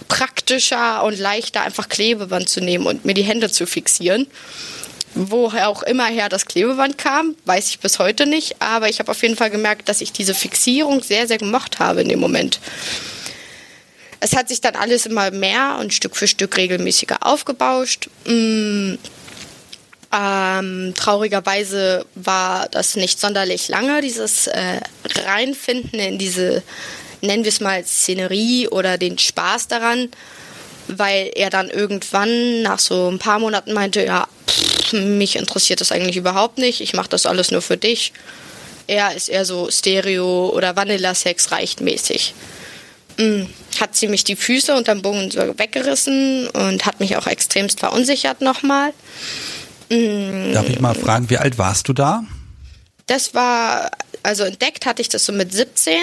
praktischer 0.09 1.05
und 1.05 1.19
leichter, 1.19 1.63
einfach 1.63 1.89
Klebeband 1.89 2.49
zu 2.49 2.61
nehmen 2.61 2.87
und 2.87 3.05
mir 3.05 3.15
die 3.15 3.23
Hände 3.23 3.51
zu 3.51 3.67
fixieren. 3.67 4.27
Woher 5.15 5.69
auch 5.69 5.83
immer 5.83 6.07
her 6.07 6.29
das 6.29 6.47
Klebeband 6.47 6.99
kam, 6.99 7.35
weiß 7.45 7.69
ich 7.71 7.81
bis 7.81 7.99
heute 7.99 8.27
nicht. 8.27 8.61
Aber 8.61 8.89
ich 8.89 8.99
habe 8.99 9.11
auf 9.11 9.23
jeden 9.23 9.37
Fall 9.37 9.51
gemerkt, 9.51 9.89
dass 9.89 10.01
ich 10.01 10.13
diese 10.13 10.35
Fixierung 10.35 11.03
sehr, 11.03 11.27
sehr 11.27 11.39
gemocht 11.39 11.79
habe 11.79 12.03
in 12.03 12.09
dem 12.09 12.21
Moment. 12.21 12.61
Es 14.21 14.35
hat 14.35 14.49
sich 14.49 14.61
dann 14.61 14.75
alles 14.75 15.07
immer 15.07 15.31
mehr 15.31 15.79
und 15.81 15.95
Stück 15.95 16.17
für 16.17 16.27
Stück 16.27 16.57
regelmäßiger 16.57 17.25
aufgebauscht. 17.27 18.09
Mm, 18.27 18.95
ähm, 20.13 20.95
traurigerweise 20.97 22.07
war 22.15 22.69
das 22.69 22.97
nicht 22.97 23.21
sonderlich 23.21 23.69
lange, 23.69 24.01
dieses 24.01 24.47
äh, 24.47 24.81
Reinfinden 25.25 26.01
in 26.01 26.19
diese 26.19 26.63
nennen 27.21 27.45
wir 27.45 27.51
es 27.51 27.61
mal 27.61 27.85
Szenerie 27.85 28.69
oder 28.69 28.99
den 28.99 29.19
Spaß 29.19 29.69
daran, 29.69 30.09
weil 30.89 31.31
er 31.35 31.51
dann 31.51 31.69
irgendwann 31.69 32.63
nach 32.63 32.79
so 32.79 33.09
ein 33.11 33.19
paar 33.19 33.39
Monaten 33.39 33.73
meinte, 33.73 34.05
ja, 34.05 34.27
pff, 34.47 34.93
mich 34.93 35.37
interessiert 35.37 35.81
das 35.81 35.93
eigentlich 35.93 36.17
überhaupt 36.17 36.59
nicht, 36.59 36.81
ich 36.81 36.95
mache 36.95 37.09
das 37.09 37.27
alles 37.27 37.51
nur 37.51 37.63
für 37.63 37.77
dich. 37.77 38.13
Er 38.87 39.15
ist 39.15 39.29
eher 39.29 39.45
so 39.45 39.71
Stereo 39.71 40.49
oder 40.49 40.75
Vanilla-Sex 40.75 41.53
reicht 41.53 41.83
mäßig. 41.83 42.35
Hm, 43.19 43.47
hat 43.81 43.97
sie 43.97 44.09
mich 44.09 44.25
die 44.25 44.37
Füße 44.37 44.75
unterm 44.75 45.03
Bogen 45.03 45.31
so 45.31 45.41
weggerissen 45.59 46.49
und 46.49 46.87
hat 46.87 47.01
mich 47.01 47.17
auch 47.17 47.27
extremst 47.27 47.81
verunsichert 47.81 48.41
nochmal. 48.41 48.93
Hm. 49.91 50.53
Darf 50.53 50.69
ich 50.69 50.81
mal 50.81 50.95
fragen, 50.95 51.29
wie 51.29 51.37
alt 51.37 51.59
warst 51.59 51.89
du 51.89 51.93
da? 51.93 52.23
Das 53.07 53.35
war 53.35 53.91
also 54.29 54.45
entdeckt 54.45 54.85
hatte 54.85 55.01
ich 55.01 55.09
das 55.09 55.25
so 55.25 55.33
mit 55.33 55.55
17, 55.55 55.95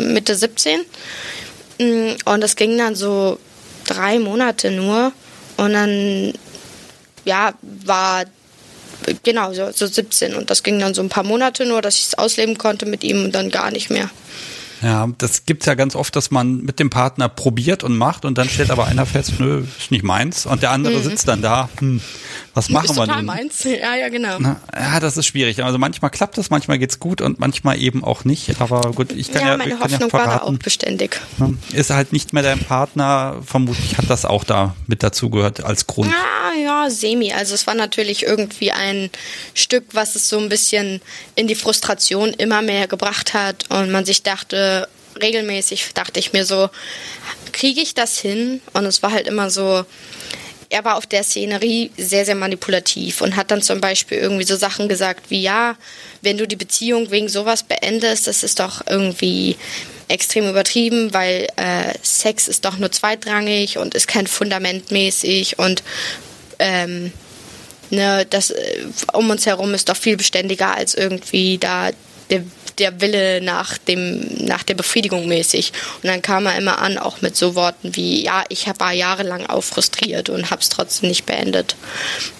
Mitte 0.00 0.34
17. 0.34 0.80
Mm, 1.78 2.12
und 2.24 2.40
das 2.40 2.56
ging 2.56 2.78
dann 2.78 2.94
so 2.94 3.38
drei 3.86 4.18
Monate 4.18 4.70
nur. 4.70 5.12
Und 5.58 5.74
dann, 5.74 6.32
ja, 7.26 7.52
war 7.60 8.24
genau 9.22 9.52
so, 9.52 9.70
so 9.70 9.86
17. 9.86 10.34
Und 10.34 10.48
das 10.48 10.62
ging 10.62 10.78
dann 10.78 10.94
so 10.94 11.02
ein 11.02 11.10
paar 11.10 11.24
Monate 11.24 11.66
nur, 11.66 11.82
dass 11.82 11.96
ich 11.96 12.06
es 12.06 12.14
ausleben 12.14 12.56
konnte 12.56 12.86
mit 12.86 13.04
ihm 13.04 13.24
und 13.24 13.32
dann 13.32 13.50
gar 13.50 13.70
nicht 13.70 13.90
mehr. 13.90 14.08
Ja, 14.82 15.08
das 15.18 15.46
gibt's 15.46 15.66
ja 15.66 15.74
ganz 15.74 15.96
oft, 15.96 16.14
dass 16.16 16.30
man 16.30 16.62
mit 16.62 16.78
dem 16.78 16.90
Partner 16.90 17.28
probiert 17.28 17.82
und 17.82 17.96
macht 17.96 18.24
und 18.24 18.36
dann 18.36 18.48
stellt 18.48 18.70
aber 18.70 18.86
einer 18.86 19.06
fest, 19.06 19.34
nö, 19.38 19.64
ist 19.78 19.90
nicht 19.90 20.04
meins 20.04 20.46
und 20.46 20.62
der 20.62 20.70
andere 20.70 20.98
mhm. 20.98 21.02
sitzt 21.02 21.28
dann 21.28 21.40
da, 21.40 21.68
hm, 21.78 22.00
was 22.52 22.68
machen 22.70 22.90
ist 22.90 22.96
wir 22.96 23.06
total 23.06 23.16
nun? 23.18 23.26
meins, 23.26 23.64
ja, 23.64 23.94
ja, 23.94 24.08
genau. 24.08 24.36
Na, 24.38 24.60
ja, 24.74 25.00
das 25.00 25.16
ist 25.16 25.26
schwierig. 25.26 25.64
Also 25.64 25.78
manchmal 25.78 26.10
klappt 26.10 26.36
das, 26.36 26.50
manchmal 26.50 26.78
geht's 26.78 27.00
gut 27.00 27.20
und 27.20 27.40
manchmal 27.40 27.80
eben 27.80 28.04
auch 28.04 28.24
nicht, 28.24 28.60
aber 28.60 28.92
gut, 28.92 29.12
ich 29.12 29.32
kann 29.32 29.42
ja, 29.42 29.48
ja 29.48 29.56
meine 29.56 29.76
kann 29.76 29.84
Hoffnung 29.84 30.00
ja 30.00 30.08
verraten, 30.08 30.30
war 30.30 30.38
da 30.38 30.44
auch 30.44 30.58
beständig. 30.58 31.20
Ist 31.72 31.90
halt 31.90 32.12
nicht 32.12 32.32
mehr 32.32 32.42
dein 32.42 32.58
Partner, 32.58 33.36
vermutlich 33.44 33.96
hat 33.96 34.10
das 34.10 34.24
auch 34.24 34.44
da 34.44 34.74
mit 34.86 35.02
dazugehört 35.02 35.64
als 35.64 35.86
Grund. 35.86 36.10
Ja, 36.10 36.60
ja, 36.62 36.90
semi. 36.90 37.32
Also 37.32 37.54
es 37.54 37.66
war 37.66 37.74
natürlich 37.74 38.24
irgendwie 38.24 38.72
ein 38.72 39.10
Stück, 39.54 39.84
was 39.92 40.16
es 40.16 40.28
so 40.28 40.38
ein 40.38 40.48
bisschen 40.48 41.00
in 41.34 41.46
die 41.46 41.54
Frustration 41.54 42.30
immer 42.30 42.62
mehr 42.62 42.86
gebracht 42.86 43.34
hat 43.34 43.70
und 43.70 43.90
man 43.90 44.04
sich 44.04 44.22
dachte, 44.22 44.65
regelmäßig 45.20 45.92
dachte 45.94 46.20
ich 46.20 46.32
mir 46.32 46.44
so, 46.44 46.68
kriege 47.52 47.80
ich 47.80 47.94
das 47.94 48.18
hin? 48.18 48.60
Und 48.72 48.84
es 48.84 49.02
war 49.02 49.12
halt 49.12 49.26
immer 49.26 49.50
so, 49.50 49.84
er 50.68 50.84
war 50.84 50.96
auf 50.96 51.06
der 51.06 51.22
Szenerie 51.22 51.90
sehr, 51.96 52.24
sehr 52.24 52.34
manipulativ 52.34 53.20
und 53.20 53.36
hat 53.36 53.50
dann 53.50 53.62
zum 53.62 53.80
Beispiel 53.80 54.18
irgendwie 54.18 54.44
so 54.44 54.56
Sachen 54.56 54.88
gesagt 54.88 55.30
wie, 55.30 55.40
ja, 55.40 55.76
wenn 56.22 56.38
du 56.38 56.46
die 56.46 56.56
Beziehung 56.56 57.10
wegen 57.10 57.28
sowas 57.28 57.62
beendest, 57.62 58.26
das 58.26 58.42
ist 58.42 58.58
doch 58.58 58.82
irgendwie 58.88 59.56
extrem 60.08 60.48
übertrieben, 60.48 61.12
weil 61.12 61.46
äh, 61.56 61.94
Sex 62.02 62.48
ist 62.48 62.64
doch 62.64 62.78
nur 62.78 62.92
zweitrangig 62.92 63.78
und 63.78 63.94
ist 63.94 64.08
kein 64.08 64.26
Fundament 64.26 64.90
mäßig 64.90 65.58
und 65.58 65.82
ähm, 66.58 67.12
ne, 67.90 68.26
das 68.28 68.50
äh, 68.50 68.84
um 69.12 69.30
uns 69.30 69.46
herum 69.46 69.74
ist 69.74 69.88
doch 69.88 69.96
viel 69.96 70.16
beständiger 70.16 70.74
als 70.74 70.94
irgendwie 70.94 71.58
da 71.58 71.90
der 72.30 72.42
der 72.78 73.00
Wille 73.00 73.40
nach 73.40 73.78
dem, 73.78 74.44
nach 74.44 74.62
der 74.62 74.74
Befriedigung 74.74 75.26
mäßig. 75.28 75.72
Und 76.02 76.08
dann 76.08 76.22
kam 76.22 76.46
er 76.46 76.56
immer 76.56 76.78
an, 76.78 76.98
auch 76.98 77.22
mit 77.22 77.36
so 77.36 77.54
Worten 77.54 77.96
wie, 77.96 78.24
ja, 78.24 78.44
ich 78.48 78.66
war 78.78 78.92
jahrelang 78.92 79.46
auch 79.46 79.62
frustriert 79.62 80.28
und 80.28 80.50
habe 80.50 80.60
es 80.60 80.68
trotzdem 80.68 81.08
nicht 81.08 81.26
beendet. 81.26 81.76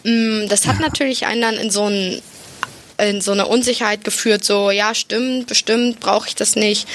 Mm, 0.04 0.46
das 0.48 0.66
hat 0.66 0.76
ja. 0.76 0.82
natürlich 0.82 1.26
einen 1.26 1.40
dann 1.40 1.56
in 1.56 1.70
so 1.70 1.84
ein 1.88 2.22
in 2.98 3.20
so 3.20 3.32
eine 3.32 3.44
Unsicherheit 3.46 4.04
geführt, 4.04 4.42
so, 4.42 4.70
ja, 4.70 4.94
stimmt, 4.94 5.48
bestimmt, 5.48 6.00
brauche 6.00 6.28
ich 6.28 6.34
das 6.34 6.56
nicht 6.56 6.88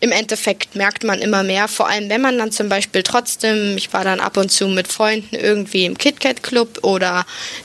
im 0.00 0.12
Endeffekt 0.12 0.74
merkt 0.74 1.04
man 1.04 1.20
immer 1.20 1.42
mehr, 1.42 1.68
vor 1.68 1.88
allem 1.88 2.10
wenn 2.10 2.20
man 2.20 2.36
dann 2.38 2.52
zum 2.52 2.68
Beispiel 2.68 3.02
trotzdem, 3.02 3.76
ich 3.76 3.92
war 3.92 4.04
dann 4.04 4.20
ab 4.20 4.36
und 4.36 4.50
zu 4.50 4.68
mit 4.68 4.88
Freunden 4.88 5.34
irgendwie 5.34 5.86
im 5.86 5.96
KitKat 5.96 6.42
Club 6.42 6.80
oder 6.82 7.24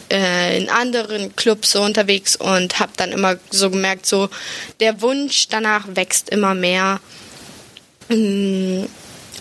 äh, 0.10 0.58
in 0.58 0.70
anderen 0.70 1.36
Clubs 1.36 1.72
so 1.72 1.82
unterwegs 1.82 2.38
und 2.38 2.80
habe 2.80 2.94
dann 2.96 3.12
immer 3.12 3.36
so 3.50 3.70
gemerkt, 3.70 4.06
so 4.06 4.30
der 4.80 5.02
Wunsch 5.02 5.50
danach 5.50 5.86
wächst 5.94 6.30
immer 6.30 6.56
mehr. 6.56 7.02
Mm, 8.08 8.86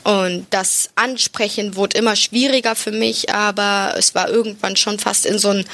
und 0.03 0.47
das 0.51 0.91
Ansprechen 0.97 1.77
wurde 1.77 1.99
immer 1.99 2.17
schwieriger 2.17 2.75
für 2.75 2.91
mich, 2.91 3.33
aber 3.33 3.95
es 3.99 4.15
war 4.15 4.29
irgendwann 4.29 4.77
schon 4.77 4.99
fast 4.99 5.27
in 5.27 5.39
so 5.39 5.51
ein 5.51 5.65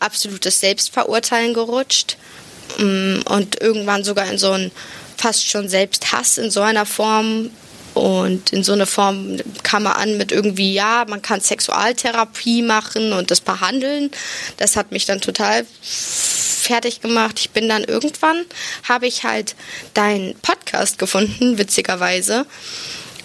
absolutes 0.00 0.60
Selbstverurteilen 0.60 1.54
gerutscht. 1.54 2.16
Mm, 2.78 3.20
und 3.26 3.60
irgendwann 3.60 4.02
sogar 4.02 4.26
in 4.28 4.38
so 4.38 4.52
ein 4.52 4.72
fast 5.24 5.48
schon 5.48 5.70
Selbsthass 5.70 6.36
in 6.36 6.50
so 6.50 6.60
einer 6.60 6.84
Form. 6.84 7.50
Und 7.94 8.52
in 8.52 8.64
so 8.64 8.72
einer 8.72 8.86
Form 8.86 9.38
kam 9.62 9.84
man 9.84 9.92
an 9.92 10.16
mit 10.18 10.32
irgendwie, 10.32 10.74
ja, 10.74 11.06
man 11.08 11.22
kann 11.22 11.40
Sexualtherapie 11.40 12.60
machen 12.60 13.12
und 13.12 13.30
das 13.30 13.40
behandeln. 13.40 14.10
Das 14.56 14.76
hat 14.76 14.90
mich 14.90 15.06
dann 15.06 15.20
total 15.20 15.64
fertig 15.80 17.00
gemacht. 17.00 17.38
Ich 17.38 17.50
bin 17.50 17.68
dann 17.68 17.84
irgendwann, 17.84 18.44
habe 18.82 19.06
ich 19.06 19.22
halt 19.22 19.54
deinen 19.94 20.34
Podcast 20.40 20.98
gefunden, 20.98 21.56
witzigerweise 21.56 22.46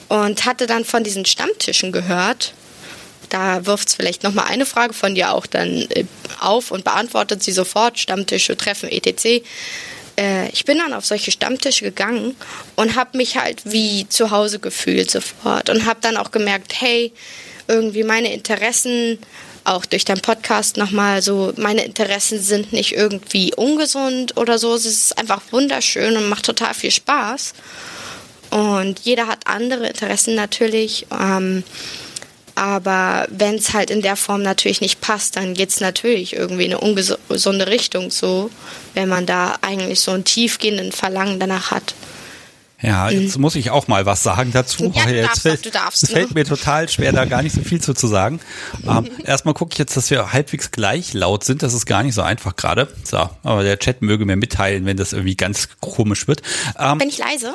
und 0.07 0.45
hatte 0.45 0.67
dann 0.67 0.85
von 0.85 1.03
diesen 1.03 1.25
Stammtischen 1.25 1.91
gehört. 1.91 2.53
Da 3.29 3.65
wirft 3.65 3.89
es 3.89 3.95
vielleicht 3.95 4.23
nochmal 4.23 4.45
eine 4.45 4.67
Frage 4.67 4.93
von 4.93 5.15
dir 5.15 5.33
auch 5.33 5.47
dann 5.47 5.87
äh, 5.89 6.05
auf 6.39 6.71
und 6.71 6.83
beantwortet 6.83 7.43
sie 7.43 7.51
sofort. 7.51 7.97
Stammtische, 7.97 8.55
Treffen, 8.55 8.89
etc. 8.89 9.43
Äh, 10.19 10.49
ich 10.49 10.65
bin 10.65 10.77
dann 10.77 10.93
auf 10.93 11.05
solche 11.05 11.31
Stammtische 11.31 11.85
gegangen 11.85 12.35
und 12.75 12.95
habe 12.95 13.17
mich 13.17 13.37
halt 13.37 13.61
wie 13.63 14.07
zu 14.09 14.31
Hause 14.31 14.59
gefühlt 14.59 15.09
sofort 15.09 15.69
und 15.69 15.85
habe 15.85 16.01
dann 16.01 16.17
auch 16.17 16.31
gemerkt, 16.31 16.73
hey, 16.81 17.13
irgendwie 17.67 18.03
meine 18.03 18.33
Interessen 18.33 19.17
auch 19.63 19.85
durch 19.85 20.03
deinen 20.03 20.21
Podcast 20.21 20.77
nochmal 20.77 21.21
so, 21.21 21.53
meine 21.57 21.83
Interessen 21.83 22.41
sind 22.41 22.73
nicht 22.73 22.93
irgendwie 22.93 23.53
ungesund 23.55 24.35
oder 24.37 24.57
so. 24.57 24.73
Es 24.73 24.85
ist 24.85 25.17
einfach 25.17 25.41
wunderschön 25.51 26.17
und 26.17 26.27
macht 26.27 26.45
total 26.45 26.73
viel 26.73 26.91
Spaß. 26.91 27.53
Und 28.49 28.99
jeder 29.01 29.27
hat 29.27 29.45
andere 29.45 29.87
Interessen 29.87 30.33
natürlich. 30.33 31.05
Ähm, 31.11 31.63
aber 32.59 33.25
wenn 33.29 33.55
es 33.55 33.73
halt 33.73 33.89
in 33.89 34.01
der 34.01 34.17
Form 34.17 34.43
natürlich 34.43 34.81
nicht 34.81 34.99
passt, 34.99 35.37
dann 35.37 35.53
geht 35.53 35.69
es 35.69 35.79
natürlich 35.79 36.35
irgendwie 36.35 36.65
in 36.65 36.73
eine 36.73 36.81
ungesunde 36.81 37.67
Richtung 37.67 38.11
so, 38.11 38.51
wenn 38.95 39.07
man 39.07 39.25
da 39.25 39.55
eigentlich 39.61 40.01
so 40.01 40.11
einen 40.11 40.25
tiefgehenden 40.25 40.91
Verlangen 40.91 41.39
danach 41.39 41.71
hat. 41.71 41.95
Ja, 42.81 43.09
jetzt 43.09 43.37
mhm. 43.37 43.43
muss 43.43 43.55
ich 43.55 43.71
auch 43.71 43.87
mal 43.87 44.05
was 44.05 44.23
sagen 44.23 44.51
dazu. 44.51 44.91
Ja, 44.93 45.09
jetzt 45.09 45.27
darfst, 45.27 45.41
fällt, 45.41 45.75
darfst, 45.75 46.03
es 46.03 46.11
fällt 46.11 46.29
ne? 46.29 46.33
mir 46.35 46.45
total 46.45 46.89
schwer, 46.89 47.13
da 47.13 47.23
gar 47.23 47.43
nicht 47.43 47.55
so 47.55 47.61
viel 47.61 47.79
zu, 47.79 47.93
zu 47.93 48.07
sagen. 48.07 48.41
Ähm, 48.85 49.09
erstmal 49.25 49.53
gucke 49.53 49.71
ich 49.73 49.79
jetzt, 49.79 49.95
dass 49.95 50.09
wir 50.09 50.33
halbwegs 50.33 50.71
gleich 50.71 51.13
laut 51.13 51.45
sind. 51.45 51.63
Das 51.63 51.73
ist 51.73 51.85
gar 51.85 52.03
nicht 52.03 52.13
so 52.13 52.21
einfach 52.21 52.57
gerade. 52.57 52.89
So, 53.03 53.29
aber 53.43 53.63
der 53.63 53.79
Chat 53.79 54.01
möge 54.01 54.25
mir 54.25 54.35
mitteilen, 54.35 54.85
wenn 54.85 54.97
das 54.97 55.13
irgendwie 55.13 55.35
ganz 55.35 55.69
komisch 55.79 56.27
wird. 56.27 56.41
Ähm, 56.77 56.97
Bin 56.97 57.07
ich 57.07 57.17
leise? 57.17 57.53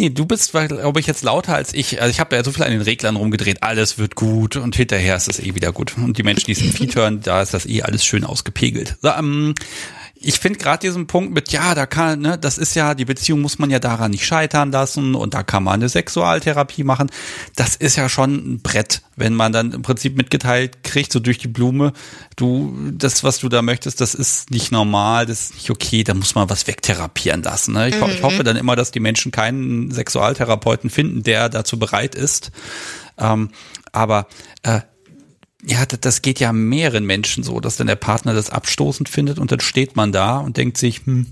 Nee, 0.00 0.08
du 0.08 0.24
bist, 0.24 0.52
glaube 0.52 0.98
ich, 0.98 1.06
jetzt 1.06 1.22
lauter 1.24 1.54
als 1.54 1.74
ich. 1.74 2.00
Also 2.00 2.10
ich 2.10 2.20
habe 2.20 2.34
ja 2.34 2.42
so 2.42 2.52
viel 2.52 2.62
an 2.62 2.70
den 2.70 2.80
Reglern 2.80 3.16
rumgedreht, 3.16 3.62
alles 3.62 3.98
wird 3.98 4.14
gut 4.14 4.56
und 4.56 4.74
hinterher 4.74 5.14
ist 5.14 5.28
es 5.28 5.38
eh 5.40 5.54
wieder 5.54 5.72
gut. 5.72 5.94
Und 5.98 6.16
die 6.16 6.22
Menschen, 6.22 6.46
die 6.46 6.52
es 6.52 6.62
im 6.62 6.72
Feed 6.72 6.96
hören, 6.96 7.20
da 7.20 7.42
ist 7.42 7.52
das 7.52 7.66
eh 7.66 7.82
alles 7.82 8.02
schön 8.02 8.24
ausgepegelt. 8.24 8.96
So, 9.02 9.10
ähm, 9.10 9.54
ich 10.22 10.38
finde 10.38 10.58
gerade 10.58 10.80
diesen 10.80 11.06
Punkt 11.06 11.32
mit, 11.32 11.50
ja, 11.50 11.74
da 11.74 11.86
kann, 11.86 12.20
ne, 12.20 12.36
das 12.36 12.58
ist 12.58 12.74
ja, 12.74 12.94
die 12.94 13.06
Beziehung 13.06 13.40
muss 13.40 13.58
man 13.58 13.70
ja 13.70 13.78
daran 13.78 14.10
nicht 14.10 14.26
scheitern 14.26 14.70
lassen 14.70 15.14
und 15.14 15.32
da 15.32 15.42
kann 15.42 15.64
man 15.64 15.74
eine 15.74 15.88
Sexualtherapie 15.88 16.84
machen. 16.84 17.10
Das 17.56 17.74
ist 17.74 17.96
ja 17.96 18.10
schon 18.10 18.34
ein 18.34 18.60
Brett, 18.60 19.00
wenn 19.16 19.34
man 19.34 19.52
dann 19.52 19.72
im 19.72 19.80
Prinzip 19.80 20.18
mitgeteilt 20.18 20.82
kriegt, 20.84 21.10
so 21.10 21.20
durch 21.20 21.38
die 21.38 21.48
Blume, 21.48 21.94
du, 22.36 22.76
das, 22.92 23.24
was 23.24 23.38
du 23.38 23.48
da 23.48 23.62
möchtest, 23.62 24.02
das 24.02 24.14
ist 24.14 24.50
nicht 24.50 24.70
normal, 24.72 25.24
das 25.24 25.40
ist 25.40 25.54
nicht 25.54 25.70
okay, 25.70 26.04
da 26.04 26.12
muss 26.12 26.34
man 26.34 26.50
was 26.50 26.66
wegtherapieren 26.66 27.42
lassen. 27.42 27.72
Ne? 27.72 27.88
Ich, 27.88 27.98
mhm. 27.98 28.10
ich 28.10 28.22
hoffe 28.22 28.44
dann 28.44 28.56
immer, 28.56 28.76
dass 28.76 28.90
die 28.90 29.00
Menschen 29.00 29.32
keinen 29.32 29.90
Sexualtherapeuten 29.90 30.90
finden, 30.90 31.22
der 31.22 31.48
dazu 31.48 31.78
bereit 31.78 32.14
ist. 32.14 32.50
Ähm, 33.16 33.50
aber 33.92 34.26
äh, 34.64 34.80
ja, 35.64 35.84
das 35.84 36.22
geht 36.22 36.40
ja 36.40 36.52
mehreren 36.52 37.04
Menschen 37.04 37.44
so, 37.44 37.60
dass 37.60 37.76
dann 37.76 37.86
der 37.86 37.96
Partner 37.96 38.34
das 38.34 38.50
abstoßend 38.50 39.08
findet 39.08 39.38
und 39.38 39.52
dann 39.52 39.60
steht 39.60 39.96
man 39.96 40.12
da 40.12 40.38
und 40.38 40.56
denkt 40.56 40.78
sich, 40.78 41.04
hm, 41.04 41.26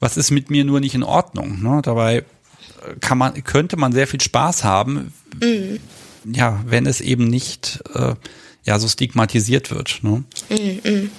was 0.00 0.16
ist 0.16 0.30
mit 0.30 0.50
mir 0.50 0.64
nur 0.64 0.80
nicht 0.80 0.94
in 0.94 1.02
Ordnung? 1.02 1.62
Ne? 1.62 1.80
Dabei 1.82 2.24
kann 3.00 3.18
man, 3.18 3.42
könnte 3.44 3.76
man 3.76 3.92
sehr 3.92 4.06
viel 4.06 4.20
Spaß 4.20 4.64
haben, 4.64 5.12
mhm. 5.40 5.78
ja, 6.24 6.60
wenn 6.66 6.86
es 6.86 7.00
eben 7.00 7.28
nicht 7.28 7.80
äh, 7.94 8.14
ja 8.64 8.78
so 8.78 8.88
stigmatisiert 8.88 9.70
wird. 9.70 10.00
Ne? 10.02 10.24
Mhm. 10.50 11.10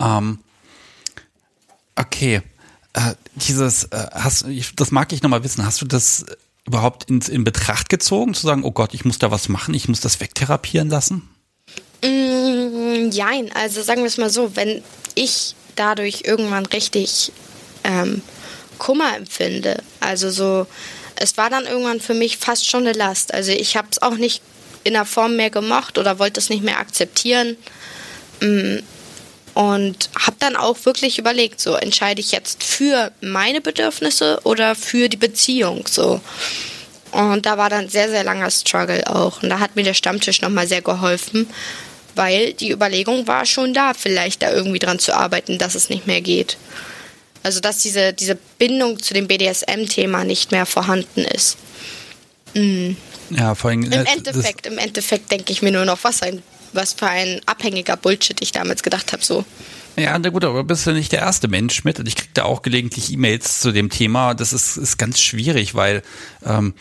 Ähm, 0.00 0.38
okay, 1.96 2.42
äh, 2.94 3.14
dieses, 3.34 3.84
äh, 3.84 4.06
hast, 4.12 4.46
das 4.76 4.90
mag 4.90 5.12
ich 5.12 5.22
nochmal 5.22 5.44
wissen. 5.44 5.64
Hast 5.64 5.80
du 5.82 5.86
das 5.86 6.26
überhaupt 6.68 7.10
ins, 7.10 7.28
in 7.28 7.44
Betracht 7.44 7.88
gezogen, 7.88 8.34
zu 8.34 8.46
sagen, 8.46 8.62
oh 8.62 8.70
Gott, 8.70 8.94
ich 8.94 9.04
muss 9.04 9.18
da 9.18 9.30
was 9.30 9.48
machen, 9.48 9.74
ich 9.74 9.88
muss 9.88 10.00
das 10.00 10.20
wegtherapieren 10.20 10.90
lassen? 10.90 11.28
Mm, 12.04 13.10
jein, 13.10 13.50
also 13.54 13.82
sagen 13.82 14.02
wir 14.02 14.06
es 14.06 14.18
mal 14.18 14.30
so, 14.30 14.54
wenn 14.54 14.82
ich 15.14 15.54
dadurch 15.74 16.22
irgendwann 16.24 16.66
richtig 16.66 17.32
ähm, 17.84 18.22
Kummer 18.78 19.16
empfinde, 19.16 19.82
also 20.00 20.30
so, 20.30 20.66
es 21.16 21.36
war 21.36 21.50
dann 21.50 21.64
irgendwann 21.64 22.00
für 22.00 22.14
mich 22.14 22.36
fast 22.36 22.68
schon 22.68 22.86
eine 22.86 22.96
Last. 22.96 23.34
Also 23.34 23.50
ich 23.50 23.76
habe 23.76 23.88
es 23.90 24.00
auch 24.00 24.16
nicht 24.16 24.42
in 24.84 24.92
der 24.92 25.04
Form 25.04 25.36
mehr 25.36 25.50
gemocht 25.50 25.98
oder 25.98 26.18
wollte 26.18 26.38
es 26.38 26.50
nicht 26.50 26.62
mehr 26.62 26.78
akzeptieren. 26.78 27.56
Mm, 28.40 28.78
und 29.58 30.08
habe 30.16 30.36
dann 30.38 30.54
auch 30.54 30.76
wirklich 30.84 31.18
überlegt, 31.18 31.58
so 31.58 31.74
entscheide 31.74 32.20
ich 32.20 32.30
jetzt 32.30 32.62
für 32.62 33.10
meine 33.20 33.60
Bedürfnisse 33.60 34.38
oder 34.44 34.76
für 34.76 35.08
die 35.08 35.16
Beziehung, 35.16 35.84
so. 35.90 36.20
Und 37.10 37.44
da 37.44 37.58
war 37.58 37.68
dann 37.68 37.88
sehr, 37.88 38.08
sehr 38.08 38.22
langer 38.22 38.52
Struggle 38.52 39.04
auch. 39.12 39.42
Und 39.42 39.48
da 39.48 39.58
hat 39.58 39.74
mir 39.74 39.82
der 39.82 39.94
Stammtisch 39.94 40.42
nochmal 40.42 40.68
sehr 40.68 40.80
geholfen, 40.80 41.48
weil 42.14 42.52
die 42.52 42.70
Überlegung 42.70 43.26
war 43.26 43.46
schon 43.46 43.74
da, 43.74 43.94
vielleicht 43.94 44.42
da 44.42 44.52
irgendwie 44.52 44.78
dran 44.78 45.00
zu 45.00 45.12
arbeiten, 45.12 45.58
dass 45.58 45.74
es 45.74 45.90
nicht 45.90 46.06
mehr 46.06 46.20
geht. 46.20 46.56
Also 47.42 47.58
dass 47.58 47.78
diese, 47.78 48.12
diese 48.12 48.38
Bindung 48.58 49.02
zu 49.02 49.12
dem 49.12 49.26
BDSM-Thema 49.26 50.22
nicht 50.22 50.52
mehr 50.52 50.66
vorhanden 50.66 51.24
ist. 51.24 51.56
Mhm. 52.54 52.96
Ja, 53.30 53.56
vor 53.56 53.70
allem. 53.70 53.82
Im 53.82 54.06
Endeffekt, 54.06 54.66
im 54.66 54.78
Endeffekt 54.78 55.32
denke 55.32 55.50
ich 55.50 55.62
mir 55.62 55.72
nur 55.72 55.84
noch, 55.84 55.98
was 56.02 56.22
ein 56.22 56.44
was 56.72 56.92
für 56.92 57.08
ein 57.08 57.40
abhängiger 57.46 57.96
Bullshit 57.96 58.40
ich 58.40 58.52
damals 58.52 58.82
gedacht 58.82 59.12
habe, 59.12 59.24
so. 59.24 59.44
Ja, 59.96 60.16
na 60.16 60.28
gut, 60.30 60.44
aber 60.44 60.62
bist 60.62 60.86
du 60.86 60.92
nicht 60.92 61.10
der 61.10 61.20
erste 61.20 61.48
Mensch 61.48 61.82
mit 61.82 61.98
und 61.98 62.06
ich 62.06 62.14
krieg 62.14 62.30
da 62.34 62.44
auch 62.44 62.62
gelegentlich 62.62 63.12
E-Mails 63.12 63.60
zu 63.60 63.72
dem 63.72 63.90
Thema. 63.90 64.34
Das 64.34 64.52
ist, 64.52 64.76
ist 64.76 64.96
ganz 64.96 65.20
schwierig, 65.20 65.74
weil 65.74 66.02
ähm, 66.44 66.74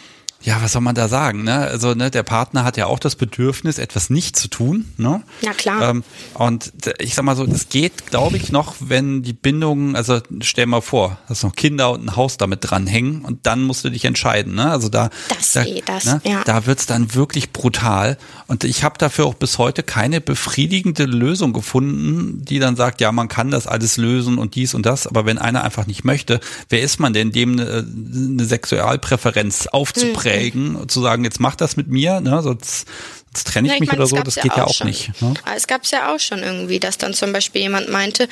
ja, 0.43 0.61
was 0.61 0.71
soll 0.71 0.81
man 0.81 0.95
da 0.95 1.07
sagen? 1.07 1.43
Ne? 1.43 1.57
Also 1.57 1.93
ne, 1.93 2.11
der 2.11 2.23
Partner 2.23 2.63
hat 2.63 2.77
ja 2.77 2.85
auch 2.85 2.99
das 2.99 3.15
Bedürfnis, 3.15 3.79
etwas 3.79 4.09
nicht 4.09 4.35
zu 4.35 4.47
tun. 4.47 4.85
Ne? 4.97 5.23
Ja 5.41 5.53
klar. 5.53 5.89
Ähm, 5.89 6.03
und 6.35 6.71
ich 6.99 7.15
sag 7.15 7.25
mal 7.25 7.35
so, 7.35 7.45
das 7.45 7.69
geht, 7.69 8.07
glaube 8.07 8.37
ich, 8.37 8.51
noch, 8.51 8.75
wenn 8.79 9.23
die 9.23 9.33
Bindungen, 9.33 9.95
also 9.95 10.19
stell 10.41 10.67
mal 10.67 10.81
vor, 10.81 11.17
dass 11.27 11.43
noch 11.43 11.55
Kinder 11.55 11.91
und 11.91 12.05
ein 12.05 12.15
Haus 12.15 12.37
damit 12.37 12.59
dranhängen 12.61 13.25
und 13.25 13.45
dann 13.47 13.63
musst 13.63 13.83
du 13.83 13.89
dich 13.89 14.05
entscheiden. 14.05 14.55
Ne? 14.55 14.69
Also 14.69 14.89
da, 14.89 15.09
das 15.29 15.53
da, 15.53 15.63
eh, 15.63 15.81
das, 15.85 16.05
ne? 16.05 16.21
ja. 16.23 16.43
da 16.45 16.65
wird's 16.67 16.85
dann 16.85 17.15
wirklich 17.15 17.51
brutal. 17.51 18.17
Und 18.45 18.63
ich 18.63 18.83
habe 18.83 18.97
dafür 18.99 19.25
auch 19.25 19.33
bis 19.33 19.57
heute 19.57 19.81
keine 19.81 20.21
befriedigende 20.21 21.05
Lösung 21.05 21.51
gefunden, 21.51 22.45
die 22.45 22.59
dann 22.59 22.75
sagt, 22.75 23.01
ja, 23.01 23.11
man 23.11 23.27
kann 23.27 23.49
das 23.49 23.65
alles 23.65 23.97
lösen 23.97 24.37
und 24.37 24.53
dies 24.53 24.75
und 24.75 24.85
das. 24.85 25.07
Aber 25.07 25.25
wenn 25.25 25.39
einer 25.39 25.63
einfach 25.63 25.87
nicht 25.87 26.03
möchte, 26.03 26.39
wer 26.69 26.81
ist 26.81 26.99
man 26.99 27.13
denn, 27.13 27.31
dem 27.31 27.53
eine, 27.53 27.85
eine 27.87 28.45
Sexualpräferenz 28.45 29.67
aufzubringen? 29.67 30.15
Hm 30.15 30.26
prägen, 30.29 30.89
zu 30.89 31.01
sagen, 31.01 31.23
jetzt 31.23 31.39
mach 31.39 31.55
das 31.55 31.77
mit 31.77 31.87
mir, 31.87 32.19
ne, 32.21 32.41
sonst, 32.41 32.87
sonst 33.33 33.47
trenne 33.47 33.67
ich, 33.67 33.71
ja, 33.71 33.75
ich 33.75 33.79
mich 33.81 33.89
meine, 33.89 33.99
oder 33.99 34.07
so, 34.07 34.15
das 34.17 34.35
geht 34.35 34.55
ja 34.55 34.65
auch, 34.65 34.73
schon. 34.73 34.87
nicht. 34.87 35.21
Ne? 35.21 35.33
Es 35.55 35.67
gab 35.67 35.83
es 35.83 35.91
ja 35.91 36.13
auch 36.13 36.19
schon 36.19 36.43
irgendwie, 36.43 36.79
dass 36.79 36.97
dann 36.97 37.13
zum 37.13 37.33
Beispiel 37.33 37.61
jemand 37.61 37.89
meinte, 37.89 38.27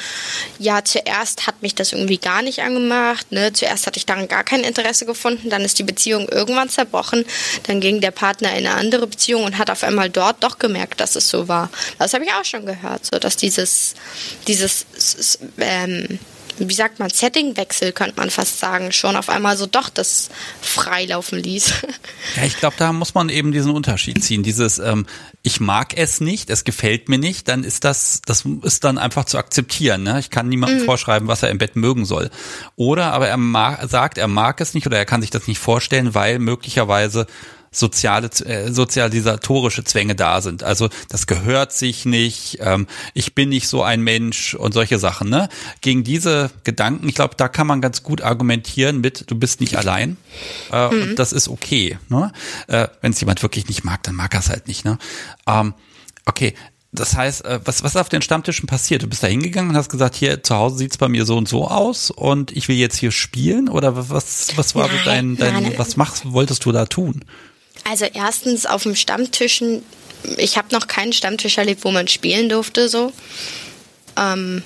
ja, 0.60 0.84
zuerst 0.84 1.48
hat 1.48 1.62
mich 1.62 1.76
das 1.76 1.94
irgendwie 1.94 2.18
gar 2.18 2.42
nicht 2.42 2.62
angemacht, 2.62 3.32
ne, 3.32 3.54
zuerst 3.54 3.88
hatte 3.88 3.98
ich 3.98 4.06
daran 4.06 4.28
gar 4.28 4.44
kein 4.44 4.62
Interesse 4.62 5.06
gefunden, 5.06 5.50
dann 5.50 5.62
ist 5.62 5.80
die 5.80 5.84
Beziehung 5.84 6.28
irgendwann 6.30 6.70
zerbrochen, 6.70 7.26
dann 7.64 7.80
ging 7.80 8.02
der 8.02 8.12
Partner 8.12 8.50
in 8.52 8.66
eine 8.68 8.76
andere 8.76 9.08
Beziehung 9.08 9.44
und 9.44 9.58
hat 9.58 9.70
auf 9.70 9.84
einmal 9.84 10.10
dort 10.10 10.44
doch 10.44 10.60
gemerkt, 10.60 11.00
dass 11.00 11.16
es 11.16 11.30
so 11.30 11.48
war. 11.48 11.70
Das 12.00 12.14
habe 12.14 12.26
ich 12.26 12.32
auch 12.34 12.46
schon 12.46 12.66
gehört, 12.66 13.06
so 13.06 13.20
dass 13.20 13.38
dieses, 13.38 13.96
dieses 14.48 14.86
ähm, 15.58 16.20
wie 16.58 16.74
sagt 16.74 17.00
man, 17.00 17.10
Settingwechsel, 17.10 17.92
könnte 17.92 18.18
man 18.18 18.30
fast 18.30 18.60
sagen, 18.60 18.92
schon 18.92 19.16
auf 19.16 19.30
einmal 19.30 19.58
so 19.58 19.66
doch 19.66 19.90
das 19.90 20.30
freilaufen 20.62 21.40
ließ. 21.40 21.74
Ja, 22.36 22.44
ich 22.44 22.58
glaube, 22.58 22.76
da 22.78 22.92
muss 22.92 23.14
man 23.14 23.30
eben 23.30 23.52
diesen 23.52 23.72
Unterschied 23.72 24.24
ziehen. 24.24 24.44
Dieses, 24.44 24.80
ähm, 24.80 25.06
ich 25.44 25.60
mag 25.60 25.96
es 25.96 26.22
nicht, 26.22 26.50
es 26.50 26.64
gefällt 26.64 27.08
mir 27.08 27.18
nicht, 27.20 27.48
dann 27.48 27.64
ist 27.64 27.84
das, 27.84 28.22
das 28.26 28.46
ist 28.64 28.84
dann 28.84 28.98
einfach 28.98 29.26
zu 29.26 29.38
akzeptieren. 29.38 30.04
Ne? 30.04 30.20
Ich 30.20 30.30
kann 30.30 30.50
niemandem 30.50 30.82
mhm. 30.82 30.86
vorschreiben, 30.86 31.28
was 31.28 31.44
er 31.44 31.50
im 31.50 31.58
Bett 31.58 31.76
mögen 31.76 32.06
soll. 32.06 32.30
Oder 32.76 33.14
aber 33.14 33.28
er 33.28 33.38
mag, 33.38 33.88
sagt, 33.90 34.18
er 34.18 34.28
mag 34.28 34.60
es 34.60 34.74
nicht 34.74 34.88
oder 34.88 34.98
er 34.98 35.06
kann 35.06 35.22
sich 35.22 35.30
das 35.30 35.48
nicht 35.48 35.60
vorstellen, 35.60 36.16
weil 36.16 36.40
möglicherweise 36.40 37.28
soziale, 37.78 38.30
äh, 38.46 38.72
sozialisatorische 38.72 39.84
Zwänge 39.84 40.16
da 40.16 40.42
sind. 40.42 40.64
Also 40.64 40.90
das 41.10 41.28
gehört 41.28 41.74
sich 41.74 42.06
nicht, 42.06 42.60
ähm, 42.62 42.88
ich 43.14 43.36
bin 43.36 43.50
nicht 43.50 43.68
so 43.68 43.84
ein 43.84 44.02
Mensch 44.02 44.54
und 44.56 44.74
solche 44.74 45.00
Sachen. 45.00 45.30
Ne? 45.30 45.50
Gegen 45.82 46.04
diese 46.04 46.52
Gedanken, 46.64 47.08
ich 47.10 47.16
glaube, 47.16 47.36
da 47.38 47.48
kann 47.48 47.68
man 47.68 47.82
ganz 47.82 48.04
gut 48.04 48.22
argumentieren 48.22 49.02
mit, 49.02 49.30
du 49.30 49.36
bist 49.36 49.62
nicht 49.62 49.78
allein. 49.78 50.18
Äh, 50.72 50.90
mhm. 50.90 51.02
Und 51.02 51.20
das 51.20 51.34
ist 51.34 51.50
okay. 51.50 51.98
Ne? 52.10 52.32
Äh, 52.68 52.88
Wenn 53.02 53.12
es 53.12 53.20
jemand 53.20 53.42
wirklich 53.42 53.68
nicht 53.68 53.84
mag, 53.84 54.04
dann 54.04 54.16
mag 54.16 54.34
er 54.34 54.40
es 54.40 54.50
halt 54.50 54.68
nicht. 54.68 54.86
Ne? 54.86 54.98
Ähm, 55.48 55.74
okay, 56.26 56.54
das 56.96 57.16
heißt, 57.16 57.46
äh, 57.46 57.60
was, 57.66 57.84
was 57.84 57.98
auf 57.98 58.10
den 58.10 58.22
Stammtischen 58.22 58.68
passiert? 58.68 59.04
Du 59.04 59.08
bist 59.08 59.22
da 59.22 59.28
hingegangen 59.28 59.72
und 59.72 59.78
hast 59.78 59.90
gesagt, 59.90 60.16
hier 60.16 60.44
zu 60.44 60.56
Hause 60.56 60.78
sieht's 60.78 60.98
bei 60.98 61.10
mir 61.10 61.26
so 61.26 61.38
und 61.38 61.48
so 61.48 61.68
aus 61.68 62.10
und 62.10 62.52
ich 62.56 62.68
will 62.68 62.78
jetzt 62.78 62.98
hier 62.98 63.12
spielen? 63.12 63.70
Oder 63.70 64.10
was, 64.10 64.56
was 64.56 64.76
war 64.76 64.88
nein, 64.88 65.36
dein, 65.36 65.38
dein 65.38 65.64
nein. 65.64 65.74
was 65.78 65.98
machst, 65.98 66.32
wolltest 66.32 66.64
du 66.66 66.72
da 66.72 66.86
tun? 66.86 67.26
Also 67.88 68.06
erstens 68.12 68.66
auf 68.66 68.84
dem 68.84 68.96
Stammtischen, 68.96 69.84
ich 70.38 70.58
habe 70.58 70.68
noch 70.72 70.88
keinen 70.88 71.14
Stammtisch 71.14 71.58
erlebt, 71.58 71.86
wo 71.86 71.92
man 71.92 72.08
spielen 72.08 72.50
durfte 72.50 72.90
so. 72.90 73.14
Ähm, 74.18 74.64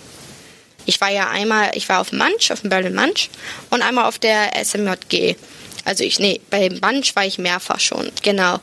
ich 0.86 1.00
war 1.02 1.12
ja 1.12 1.30
einmal, 1.30 1.72
ich 1.76 1.88
war 1.90 2.00
auf 2.00 2.10
dem 2.10 2.20
Manch, 2.20 2.52
auf 2.52 2.62
dem 2.62 2.70
Berlin 2.70 2.96
Manch 2.96 3.30
und 3.70 3.82
einmal 3.82 4.06
auf 4.06 4.20
der 4.20 4.52
SMJG. 4.64 5.36
Also 5.86 6.04
ich, 6.04 6.20
nee, 6.20 6.40
bei 6.50 6.70
Bunch 6.70 7.16
war 7.16 7.26
ich 7.26 7.38
mehrfach 7.38 7.80
schon, 7.80 8.12
genau. 8.22 8.60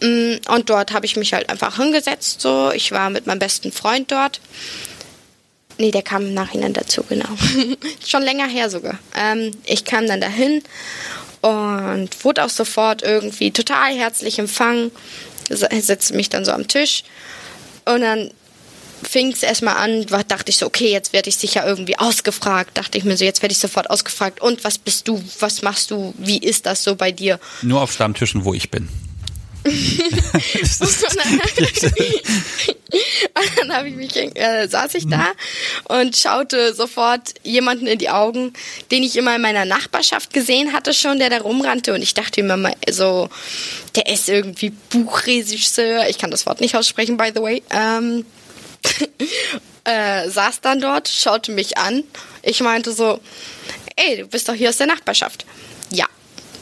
Mm, 0.00 0.36
und 0.48 0.70
dort 0.70 0.92
habe 0.92 1.06
ich 1.06 1.16
mich 1.16 1.32
halt 1.32 1.48
einfach 1.48 1.76
hingesetzt, 1.76 2.40
so. 2.40 2.70
Ich 2.72 2.92
war 2.92 3.10
mit 3.10 3.26
meinem 3.26 3.38
besten 3.38 3.72
Freund 3.72 4.10
dort. 4.12 4.40
Nee, 5.78 5.90
der 5.90 6.02
kam 6.02 6.22
im 6.22 6.34
Nachhinein 6.34 6.72
dazu, 6.72 7.02
genau. 7.02 7.28
schon 8.06 8.22
länger 8.22 8.46
her 8.46 8.70
sogar. 8.70 8.98
Ähm, 9.14 9.52
ich 9.64 9.84
kam 9.84 10.06
dann 10.06 10.20
dahin 10.20 10.62
und 11.42 12.24
wurde 12.24 12.44
auch 12.44 12.50
sofort 12.50 13.02
irgendwie 13.02 13.50
total 13.50 13.94
herzlich 13.94 14.38
empfangen, 14.38 14.90
setzte 15.48 16.14
mich 16.14 16.28
dann 16.28 16.44
so 16.44 16.52
am 16.52 16.68
Tisch 16.68 17.04
und 17.84 18.00
dann 18.00 18.30
fing 19.02 19.32
es 19.32 19.42
erstmal 19.42 19.76
an, 19.76 20.06
dachte 20.06 20.50
ich 20.50 20.56
so, 20.56 20.66
okay, 20.66 20.90
jetzt 20.90 21.12
werde 21.12 21.28
ich 21.28 21.36
sicher 21.36 21.66
irgendwie 21.66 21.98
ausgefragt. 21.98 22.76
Dachte 22.76 22.98
ich 22.98 23.04
mir 23.04 23.16
so, 23.16 23.24
jetzt 23.24 23.42
werde 23.42 23.52
ich 23.52 23.58
sofort 23.58 23.90
ausgefragt. 23.90 24.40
Und 24.40 24.64
was 24.64 24.78
bist 24.78 25.06
du? 25.06 25.22
Was 25.38 25.62
machst 25.62 25.90
du? 25.90 26.14
Wie 26.18 26.38
ist 26.38 26.66
das 26.66 26.82
so 26.82 26.96
bei 26.96 27.12
dir? 27.12 27.38
Nur 27.62 27.82
auf 27.82 27.92
Stammtischen, 27.92 28.44
wo 28.44 28.54
ich 28.54 28.70
bin. 28.70 28.88
Und 29.66 31.02
dann 33.60 33.72
habe 33.76 33.88
ich 33.88 33.96
mich, 33.96 34.16
äh, 34.16 34.66
saß 34.68 34.94
ich 34.94 35.08
da 35.08 35.26
und 35.84 36.16
schaute 36.16 36.74
sofort 36.74 37.34
jemanden 37.42 37.86
in 37.86 37.98
die 37.98 38.10
Augen, 38.10 38.52
den 38.90 39.02
ich 39.02 39.16
immer 39.16 39.34
in 39.36 39.42
meiner 39.42 39.64
Nachbarschaft 39.64 40.32
gesehen 40.32 40.72
hatte 40.72 40.94
schon, 40.94 41.18
der 41.18 41.30
da 41.30 41.38
rumrannte 41.38 41.94
und 41.94 42.02
ich 42.02 42.14
dachte 42.14 42.42
mir 42.42 42.56
mal 42.56 42.74
so, 42.88 43.28
der 43.96 44.06
ist 44.08 44.28
irgendwie 44.28 44.70
Buchregisseur, 44.90 46.08
ich 46.08 46.18
kann 46.18 46.30
das 46.30 46.46
Wort 46.46 46.60
nicht 46.60 46.76
aussprechen, 46.76 47.16
by 47.16 47.32
the 47.34 47.42
way, 47.42 47.62
ähm, 47.70 48.24
äh, 49.84 50.28
saß 50.28 50.60
dann 50.60 50.80
dort, 50.80 51.08
schaute 51.08 51.52
mich 51.52 51.78
an. 51.78 52.04
Ich 52.42 52.60
meinte 52.60 52.92
so, 52.92 53.20
ey, 53.96 54.18
du 54.18 54.26
bist 54.26 54.48
doch 54.48 54.54
hier 54.54 54.68
aus 54.68 54.76
der 54.76 54.86
Nachbarschaft. 54.86 55.46
Ja. 55.90 56.06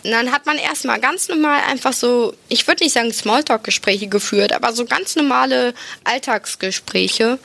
Und 0.04 0.11
dann 0.11 0.32
hat 0.32 0.44
man 0.44 0.58
erstmal 0.58 1.00
ganz 1.00 1.28
normal 1.28 1.62
einfach 1.71 1.95
so, 1.95 2.34
ich 2.50 2.67
würde 2.67 2.84
nicht 2.84 2.93
sagen 2.93 3.10
Smalltalk-Gespräche 3.10 4.06
geführt, 4.06 4.52
aber 4.52 4.75
so 4.75 4.84
ganz 4.84 5.17
normale 5.17 5.73
Alltagsgespräche, 6.04 7.38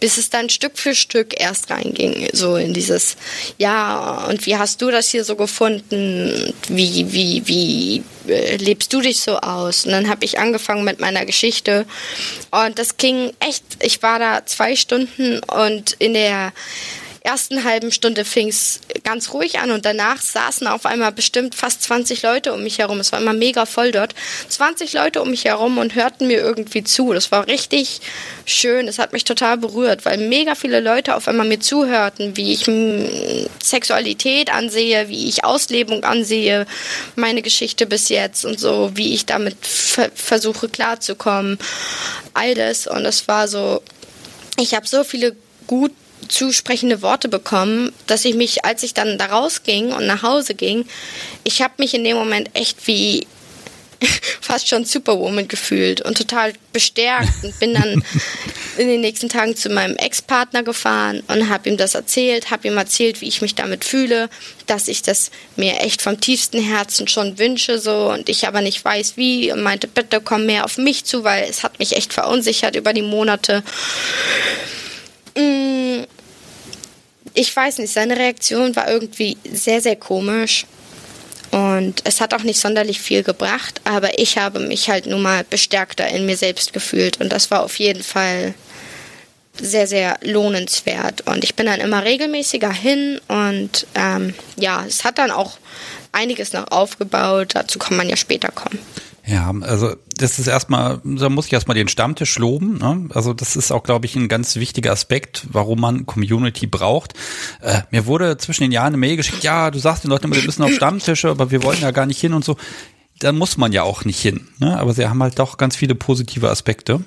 bis 0.00 0.18
es 0.18 0.28
dann 0.28 0.50
Stück 0.50 0.76
für 0.76 0.96
Stück 0.96 1.40
erst 1.40 1.70
reinging, 1.70 2.28
so 2.32 2.56
in 2.56 2.74
dieses, 2.74 3.16
ja, 3.58 4.26
und 4.28 4.44
wie 4.46 4.56
hast 4.56 4.82
du 4.82 4.90
das 4.90 5.08
hier 5.08 5.22
so 5.22 5.36
gefunden? 5.36 6.52
Wie, 6.68 7.12
wie, 7.12 7.46
wie 7.46 8.02
äh, 8.28 8.56
lebst 8.56 8.92
du 8.92 9.00
dich 9.00 9.20
so 9.20 9.38
aus? 9.38 9.86
Und 9.86 9.92
dann 9.92 10.08
habe 10.08 10.24
ich 10.24 10.40
angefangen 10.40 10.84
mit 10.84 10.98
meiner 10.98 11.24
Geschichte 11.24 11.86
und 12.50 12.76
das 12.80 12.96
ging 12.96 13.32
echt, 13.38 13.62
ich 13.80 14.02
war 14.02 14.18
da 14.18 14.44
zwei 14.46 14.74
Stunden 14.74 15.38
und 15.44 15.92
in 16.00 16.14
der 16.14 16.52
ersten 17.22 17.64
halben 17.64 17.92
Stunde 17.92 18.24
fing 18.24 18.48
es 18.48 18.80
ganz 19.04 19.32
ruhig 19.32 19.58
an 19.58 19.70
und 19.70 19.84
danach 19.84 20.20
saßen 20.20 20.66
auf 20.66 20.86
einmal 20.86 21.12
bestimmt 21.12 21.54
fast 21.54 21.82
20 21.82 22.22
Leute 22.22 22.52
um 22.54 22.62
mich 22.62 22.78
herum. 22.78 22.98
Es 22.98 23.12
war 23.12 23.20
immer 23.20 23.34
mega 23.34 23.66
voll 23.66 23.92
dort. 23.92 24.14
20 24.48 24.94
Leute 24.94 25.20
um 25.20 25.30
mich 25.30 25.44
herum 25.44 25.78
und 25.78 25.94
hörten 25.94 26.26
mir 26.26 26.38
irgendwie 26.38 26.82
zu. 26.82 27.12
Das 27.12 27.30
war 27.30 27.46
richtig 27.46 28.00
schön. 28.46 28.88
Es 28.88 28.98
hat 28.98 29.12
mich 29.12 29.24
total 29.24 29.58
berührt, 29.58 30.04
weil 30.06 30.16
mega 30.16 30.54
viele 30.54 30.80
Leute 30.80 31.14
auf 31.14 31.28
einmal 31.28 31.46
mir 31.46 31.60
zuhörten, 31.60 32.36
wie 32.36 32.52
ich 32.52 32.64
Sexualität 33.62 34.52
ansehe, 34.52 35.08
wie 35.08 35.28
ich 35.28 35.44
Auslebung 35.44 36.04
ansehe, 36.04 36.66
meine 37.16 37.42
Geschichte 37.42 37.86
bis 37.86 38.08
jetzt 38.08 38.44
und 38.46 38.58
so, 38.58 38.92
wie 38.94 39.12
ich 39.12 39.26
damit 39.26 39.56
versuche 39.60 40.68
klarzukommen. 40.68 41.58
All 42.32 42.54
das 42.54 42.86
und 42.86 43.04
es 43.04 43.28
war 43.28 43.46
so, 43.46 43.82
ich 44.58 44.74
habe 44.74 44.86
so 44.86 45.04
viele 45.04 45.36
gut 45.66 45.92
zusprechende 46.28 47.02
Worte 47.02 47.28
bekommen, 47.28 47.92
dass 48.06 48.24
ich 48.24 48.34
mich, 48.34 48.64
als 48.64 48.82
ich 48.82 48.94
dann 48.94 49.18
da 49.18 49.26
rausging 49.26 49.92
und 49.92 50.06
nach 50.06 50.22
Hause 50.22 50.54
ging, 50.54 50.86
ich 51.44 51.62
habe 51.62 51.74
mich 51.78 51.94
in 51.94 52.04
dem 52.04 52.16
Moment 52.16 52.50
echt 52.54 52.86
wie 52.86 53.26
fast 54.40 54.68
schon 54.68 54.84
Superwoman 54.84 55.48
gefühlt 55.48 56.00
und 56.00 56.16
total 56.16 56.52
bestärkt 56.72 57.44
und 57.44 57.58
bin 57.60 57.74
dann 57.74 58.02
in 58.78 58.88
den 58.88 59.00
nächsten 59.00 59.28
Tagen 59.28 59.56
zu 59.56 59.68
meinem 59.68 59.96
Ex-Partner 59.96 60.62
gefahren 60.62 61.22
und 61.28 61.48
habe 61.48 61.68
ihm 61.68 61.76
das 61.76 61.94
erzählt, 61.94 62.50
habe 62.50 62.68
ihm 62.68 62.76
erzählt, 62.76 63.20
wie 63.20 63.28
ich 63.28 63.42
mich 63.42 63.54
damit 63.54 63.84
fühle, 63.84 64.30
dass 64.66 64.88
ich 64.88 65.02
das 65.02 65.30
mir 65.56 65.80
echt 65.80 66.02
vom 66.02 66.20
tiefsten 66.20 66.62
Herzen 66.62 67.08
schon 67.08 67.38
wünsche 67.38 67.78
so 67.78 68.10
und 68.10 68.28
ich 68.28 68.46
aber 68.46 68.62
nicht 68.62 68.84
weiß 68.84 69.16
wie 69.16 69.52
und 69.52 69.62
meinte, 69.62 69.88
bitte 69.88 70.20
komm 70.20 70.46
mehr 70.46 70.64
auf 70.64 70.78
mich 70.78 71.04
zu, 71.04 71.24
weil 71.24 71.44
es 71.48 71.62
hat 71.62 71.78
mich 71.78 71.96
echt 71.96 72.12
verunsichert 72.12 72.76
über 72.76 72.92
die 72.92 73.02
Monate. 73.02 73.62
Mm, 75.36 76.04
ich 77.34 77.54
weiß 77.54 77.78
nicht, 77.78 77.92
seine 77.92 78.16
Reaktion 78.16 78.74
war 78.76 78.90
irgendwie 78.90 79.36
sehr, 79.50 79.80
sehr 79.80 79.96
komisch. 79.96 80.66
Und 81.50 82.02
es 82.04 82.20
hat 82.20 82.32
auch 82.32 82.44
nicht 82.44 82.60
sonderlich 82.60 83.00
viel 83.00 83.24
gebracht, 83.24 83.80
aber 83.84 84.18
ich 84.18 84.38
habe 84.38 84.60
mich 84.60 84.88
halt 84.88 85.06
nun 85.06 85.22
mal 85.22 85.44
bestärkter 85.48 86.06
in 86.08 86.24
mir 86.24 86.36
selbst 86.36 86.72
gefühlt. 86.72 87.20
Und 87.20 87.32
das 87.32 87.50
war 87.50 87.64
auf 87.64 87.78
jeden 87.80 88.04
Fall 88.04 88.54
sehr, 89.60 89.86
sehr 89.86 90.18
lohnenswert. 90.22 91.26
Und 91.26 91.42
ich 91.42 91.56
bin 91.56 91.66
dann 91.66 91.80
immer 91.80 92.04
regelmäßiger 92.04 92.72
hin 92.72 93.20
und 93.28 93.86
ähm, 93.94 94.34
ja, 94.56 94.84
es 94.86 95.04
hat 95.04 95.18
dann 95.18 95.30
auch 95.30 95.58
einiges 96.12 96.52
noch 96.52 96.70
aufgebaut. 96.70 97.50
Dazu 97.54 97.78
kann 97.78 97.96
man 97.96 98.08
ja 98.08 98.16
später 98.16 98.50
kommen. 98.52 98.78
Ja, 99.30 99.54
also 99.60 99.94
das 100.16 100.40
ist 100.40 100.48
erstmal, 100.48 101.00
da 101.04 101.28
muss 101.28 101.46
ich 101.46 101.52
erstmal 101.52 101.76
den 101.76 101.86
Stammtisch 101.86 102.36
loben. 102.36 102.78
Ne? 102.78 103.08
Also 103.14 103.32
das 103.32 103.54
ist 103.54 103.70
auch, 103.70 103.84
glaube 103.84 104.06
ich, 104.06 104.16
ein 104.16 104.26
ganz 104.26 104.56
wichtiger 104.56 104.90
Aspekt, 104.90 105.46
warum 105.52 105.80
man 105.80 106.04
Community 106.04 106.66
braucht. 106.66 107.14
Äh, 107.60 107.82
mir 107.92 108.06
wurde 108.06 108.38
zwischen 108.38 108.64
den 108.64 108.72
Jahren 108.72 108.88
eine 108.88 108.96
Mail 108.96 109.16
geschickt, 109.16 109.44
ja, 109.44 109.70
du 109.70 109.78
sagst 109.78 110.02
den 110.02 110.10
Leuten 110.10 110.24
immer, 110.24 110.34
wir 110.34 110.42
müssen 110.42 110.64
auf 110.64 110.72
Stammtische, 110.72 111.30
aber 111.30 111.52
wir 111.52 111.62
wollen 111.62 111.80
ja 111.80 111.92
gar 111.92 112.06
nicht 112.06 112.20
hin 112.20 112.34
und 112.34 112.44
so. 112.44 112.56
Da 113.20 113.30
muss 113.30 113.56
man 113.56 113.70
ja 113.72 113.84
auch 113.84 114.04
nicht 114.04 114.20
hin. 114.20 114.48
Ne? 114.58 114.76
Aber 114.76 114.94
sie 114.94 115.06
haben 115.06 115.22
halt 115.22 115.38
doch 115.38 115.58
ganz 115.58 115.76
viele 115.76 115.94
positive 115.94 116.50
Aspekte. 116.50 117.04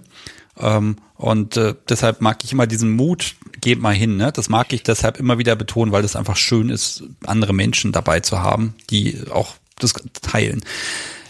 Ähm, 0.57 0.95
und 1.15 1.57
äh, 1.57 1.75
deshalb 1.89 2.21
mag 2.21 2.41
ich 2.45 2.53
immer 2.53 2.67
diesen 2.67 2.91
Mut, 2.91 3.36
geht 3.59 3.81
mal 3.81 3.93
hin. 3.93 4.15
Ne? 4.15 4.31
Das 4.31 4.47
mag 4.47 4.71
ich 4.71 4.83
deshalb 4.83 5.19
immer 5.19 5.39
wieder 5.39 5.57
betonen, 5.57 5.91
weil 5.91 6.05
es 6.05 6.15
einfach 6.15 6.38
schön 6.38 6.69
ist, 6.69 7.03
andere 7.25 7.53
Menschen 7.53 7.91
dabei 7.91 8.21
zu 8.21 8.39
haben, 8.39 8.75
die 8.89 9.19
auch 9.29 9.55
das 9.79 9.93
teilen. 10.21 10.63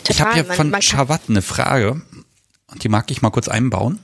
Ich 0.07 0.21
habe 0.21 0.33
hier 0.33 0.45
von 0.45 0.81
Schawat 0.81 1.21
eine 1.29 1.41
Frage, 1.41 2.01
und 2.67 2.83
die 2.83 2.89
mag 2.89 3.09
ich 3.11 3.21
mal 3.21 3.29
kurz 3.29 3.47
einbauen. 3.47 3.99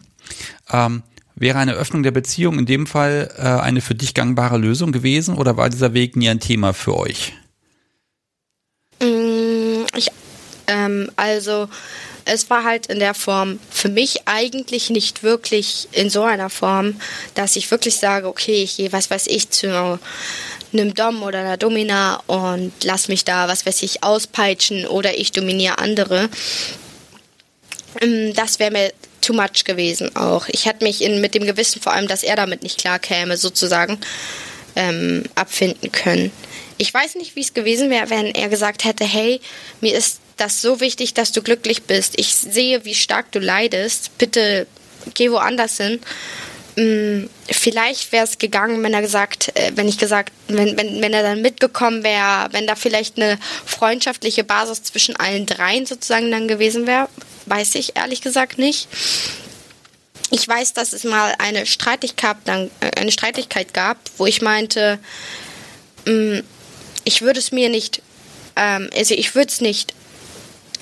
Ähm, 0.72 1.04
wäre 1.36 1.58
eine 1.58 1.74
Öffnung 1.74 2.04
der 2.04 2.12
Beziehung 2.12 2.60
in 2.60 2.66
dem 2.66 2.86
Fall 2.86 3.34
äh, 3.38 3.42
eine 3.42 3.82
für 3.82 3.96
dich 3.96 4.14
gangbare 4.14 4.58
Lösung 4.58 4.92
gewesen 4.92 5.36
oder 5.36 5.58
war 5.58 5.70
dieser 5.70 5.94
Weg 5.94 6.16
nie 6.16 6.30
ein 6.30 6.40
Thema 6.40 6.74
für 6.74 6.96
euch? 6.98 7.34
Mm, 9.02 9.86
ich, 9.96 10.12
ähm, 10.68 11.10
also 11.16 11.70
es 12.26 12.50
war 12.50 12.64
halt 12.64 12.88
in 12.88 13.00
der 13.00 13.14
Form 13.14 13.60
für 13.72 13.90
mich 13.90 14.28
eigentlich 14.28 14.90
nicht 14.90 15.24
wirklich 15.24 15.88
in 15.94 16.10
so 16.10 16.24
einer 16.24 16.50
Form, 16.50 16.96
dass 17.34 17.56
ich 17.56 17.72
wirklich 17.72 17.96
sage, 17.96 18.28
okay, 18.28 18.64
ich 18.64 18.78
gehe, 18.78 18.92
was 18.92 19.10
weiß 19.10 19.28
ich, 19.28 19.50
zu 19.50 20.00
einem 20.74 20.94
Dom 20.94 21.24
oder 21.24 21.40
einer 21.40 21.58
Domina 21.58 22.22
und 22.28 22.72
lass 22.84 23.08
mich 23.08 23.26
da, 23.26 23.48
was 23.48 23.66
weiß 23.66 23.82
ich, 23.84 24.04
auspeitschen 24.04 24.86
oder 24.86 25.18
ich 25.18 25.32
dominiere 25.32 25.78
andere. 25.78 26.30
Ähm, 28.02 28.34
das 28.34 28.60
wäre 28.60 28.72
mir 28.72 28.94
too 29.22 29.34
much 29.34 29.66
gewesen 29.66 30.16
auch. 30.16 30.48
Ich 30.50 30.66
hätte 30.66 30.84
mich 30.84 31.02
in, 31.02 31.22
mit 31.22 31.36
dem 31.36 31.46
Gewissen 31.46 31.82
vor 31.82 31.94
allem, 31.94 32.08
dass 32.08 32.24
er 32.24 32.36
damit 32.36 32.64
nicht 32.64 32.80
klar 32.80 33.00
käme, 33.00 33.38
sozusagen, 33.38 34.00
ähm, 34.76 35.24
abfinden 35.36 35.92
können. 35.92 36.32
Ich 36.78 36.94
weiß 36.94 37.16
nicht, 37.16 37.36
wie 37.36 37.42
es 37.42 37.54
gewesen 37.54 37.90
wäre, 37.90 38.10
wenn 38.10 38.28
er 38.28 38.48
gesagt 38.48 38.86
hätte, 38.86 39.04
hey, 39.04 39.42
mir 39.82 39.94
ist 39.94 40.20
das 40.38 40.62
so 40.62 40.80
wichtig, 40.80 41.14
dass 41.14 41.32
du 41.32 41.42
glücklich 41.42 41.84
bist. 41.84 42.14
Ich 42.18 42.34
sehe, 42.34 42.86
wie 42.86 42.96
stark 42.96 43.32
du 43.34 43.40
leidest. 43.40 44.18
Bitte 44.18 44.66
geh 45.14 45.32
woanders 45.32 45.78
hin. 45.78 46.00
Mh, 46.80 47.28
vielleicht 47.52 48.12
wäre 48.12 48.24
es 48.24 48.38
gegangen, 48.38 48.82
wenn 48.84 48.94
er 48.94 49.02
gesagt, 49.02 49.52
äh, 49.56 49.72
wenn 49.76 49.88
ich 49.88 49.98
gesagt, 49.98 50.32
wenn, 50.48 50.78
wenn, 50.78 51.02
wenn 51.02 51.14
er 51.14 51.24
dann 51.24 51.42
mitgekommen 51.42 52.04
wäre, 52.04 52.48
wenn 52.52 52.68
da 52.68 52.76
vielleicht 52.76 53.18
eine 53.18 53.38
freundschaftliche 53.66 54.44
Basis 54.44 54.84
zwischen 54.84 55.16
allen 55.18 55.46
dreien 55.46 55.86
sozusagen 55.86 56.32
dann 56.32 56.48
gewesen 56.48 56.88
wäre, 56.88 57.10
weiß 57.46 57.76
ich 57.76 57.98
ehrlich 57.98 58.22
gesagt 58.22 58.58
nicht. 58.58 58.88
Ich 60.32 60.48
weiß, 60.48 60.74
dass 60.74 60.94
es 60.94 61.04
mal 61.04 61.34
eine 61.40 61.66
Streitigkeit, 61.66 62.38
dann, 62.46 62.72
äh, 62.80 62.92
eine 63.00 63.12
Streitigkeit 63.12 63.74
gab, 63.74 63.98
wo 64.18 64.26
ich 64.26 64.42
meinte, 64.42 65.00
mh, 66.06 66.42
ich 67.04 67.22
würde 67.22 67.40
es 67.40 67.52
mir 67.52 67.70
nicht, 67.70 68.02
ähm, 68.56 68.90
also 68.96 69.16
ich 69.16 69.36
würde 69.36 69.50
es 69.50 69.62
nicht 69.62 69.94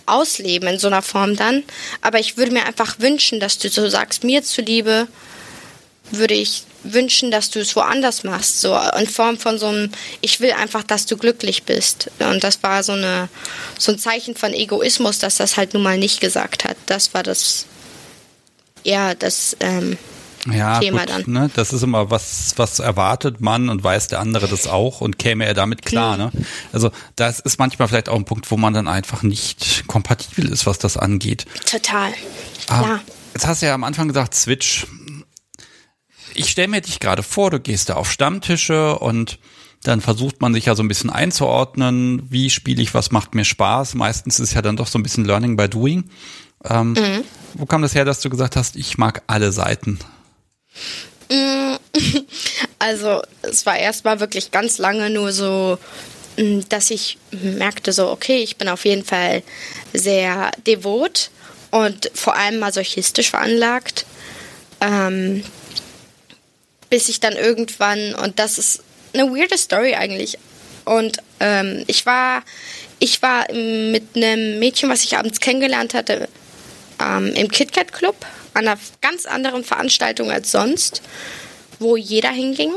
ausleben 0.06 0.70
in 0.70 0.80
so 0.80 0.88
einer 0.88 1.02
Form 1.02 1.36
dann, 1.36 1.64
aber 2.02 2.20
ich 2.20 2.38
würde 2.38 2.52
mir 2.52 2.66
einfach 2.66 3.00
wünschen, 3.00 3.40
dass 3.40 3.58
du 3.58 3.70
so 3.70 3.90
sagst, 3.90 4.24
mir 4.24 4.42
zuliebe, 4.42 5.08
würde 6.12 6.34
ich 6.34 6.64
wünschen, 6.84 7.32
dass 7.32 7.50
du 7.50 7.60
es 7.60 7.76
woanders 7.76 8.24
machst, 8.24 8.62
so 8.62 8.78
in 8.98 9.08
Form 9.08 9.38
von 9.38 9.58
so 9.58 9.68
einem, 9.68 9.92
ich 10.22 10.40
will 10.40 10.52
einfach, 10.52 10.84
dass 10.84 11.06
du 11.06 11.18
glücklich 11.18 11.64
bist. 11.64 12.10
Und 12.20 12.44
das 12.44 12.64
war 12.64 12.84
so 12.84 12.94
eine, 12.94 13.30
so 13.78 13.92
ein 13.92 14.00
Zeichen 14.00 14.36
von 14.36 14.54
Egoismus, 14.54 15.20
dass 15.20 15.38
das 15.38 15.58
halt 15.58 15.74
nun 15.74 15.84
mal 15.84 15.98
nicht 15.98 16.22
gesagt 16.22 16.64
hat. 16.64 16.78
Das 16.86 17.14
war 17.14 17.24
das, 17.24 17.66
ja, 18.84 19.16
das, 19.16 19.58
ähm, 19.60 19.98
ja, 20.52 20.80
Thema 20.80 21.00
gut, 21.02 21.10
dann. 21.10 21.24
Ne? 21.28 21.52
Das 21.56 21.74
ist 21.74 21.84
immer 21.84 22.10
was, 22.10 22.54
was 22.56 22.80
erwartet 22.80 23.42
man 23.42 23.70
und 23.70 23.84
weiß 23.84 24.08
der 24.08 24.20
andere 24.20 24.48
das 24.48 24.68
auch 24.68 25.02
und 25.02 25.20
käme 25.20 25.46
er 25.46 25.54
damit 25.54 25.84
klar. 25.86 26.16
Ne? 26.16 26.32
Also 26.72 26.92
das 27.16 27.40
ist 27.40 27.60
manchmal 27.60 27.88
vielleicht 27.90 28.08
auch 28.08 28.16
ein 28.16 28.24
Punkt, 28.26 28.50
wo 28.50 28.56
man 28.56 28.74
dann 28.74 28.88
einfach 28.88 29.24
nicht 29.24 29.84
kompatibel 29.88 30.50
ist, 30.50 30.66
was 30.66 30.80
das 30.80 30.96
angeht. 30.96 31.46
Total. 31.70 32.14
Ah, 32.68 32.82
Klar. 32.82 33.00
Jetzt 33.34 33.46
hast 33.46 33.62
du 33.62 33.66
ja 33.66 33.74
am 33.74 33.84
Anfang 33.84 34.08
gesagt, 34.08 34.36
Switch. 34.36 34.88
Ich 36.38 36.50
stelle 36.50 36.68
mir 36.68 36.82
dich 36.82 37.00
gerade 37.00 37.24
vor, 37.24 37.50
du 37.50 37.60
gehst 37.60 37.90
da 37.90 37.96
auf 37.96 38.12
Stammtische 38.12 39.00
und 39.00 39.40
dann 39.84 40.02
versucht 40.02 40.40
man 40.40 40.54
sich 40.54 40.66
ja 40.66 40.76
so 40.76 40.84
ein 40.84 40.88
bisschen 40.88 41.10
einzuordnen, 41.10 42.22
wie 42.30 42.50
spiele 42.50 42.82
ich, 42.82 42.94
was 42.94 43.12
macht 43.12 43.34
mir 43.36 43.44
Spaß. 43.44 43.96
Meistens 43.96 44.40
ist 44.40 44.54
ja 44.54 44.62
dann 44.62 44.78
doch 44.78 44.88
so 44.88 45.00
ein 45.00 45.04
bisschen 45.04 45.26
Learning 45.26 45.58
by 45.58 45.68
Doing. 45.68 46.10
Ähm, 46.64 46.96
Wo 47.56 47.66
kam 47.66 47.82
das 47.82 47.96
her, 47.96 48.06
dass 48.06 48.22
du 48.22 48.30
gesagt 48.30 48.56
hast, 48.56 48.76
ich 48.76 48.98
mag 48.98 49.24
alle 49.28 49.52
Seiten? 49.52 50.00
Also 52.80 53.24
es 53.42 53.66
war 53.66 53.78
erstmal 53.78 54.20
wirklich 54.20 54.52
ganz 54.52 54.78
lange 54.78 55.10
nur 55.10 55.32
so, 55.32 55.80
mh, 56.38 56.66
dass 56.70 56.92
ich 56.92 57.18
merkte 57.32 57.92
so, 57.92 58.10
okay, 58.12 58.38
ich 58.38 58.58
bin 58.58 58.70
auf 58.70 58.86
jeden 58.86 59.04
Fall 59.04 59.42
sehr 59.94 60.52
devot 60.68 61.32
und 61.72 62.12
vor 62.14 62.36
allem 62.36 62.60
masochistisch 62.60 63.32
veranlagt. 63.32 64.06
Ähm, 64.80 65.44
bis 66.90 67.10
ich 67.10 67.20
dann 67.20 67.34
irgendwann, 67.34 68.16
und 68.16 68.40
das 68.40 68.58
ist 68.58 68.82
eine 69.14 69.32
weirde 69.32 69.58
Story 69.58 69.96
eigentlich. 69.96 70.38
Und 70.86 71.18
ähm, 71.40 71.84
ich 71.88 72.06
war, 72.06 72.44
ich 73.00 73.22
war 73.22 73.52
mit 73.52 74.16
einem 74.16 74.60
Mädchen, 74.60 74.90
was 74.90 75.04
ich 75.04 75.18
abends 75.18 75.40
kennengelernt 75.40 75.94
hatte, 75.94 76.30
ähm, 77.00 77.34
im 77.34 77.50
KitKat 77.50 77.92
Club, 77.94 78.16
an 78.54 78.68
einer 78.68 78.80
ganz 79.02 79.26
anderen 79.26 79.64
Veranstaltung 79.64 80.32
als 80.32 80.52
sonst, 80.52 81.02
wo 81.80 81.98
jeder 81.98 82.32
hinging. 82.32 82.74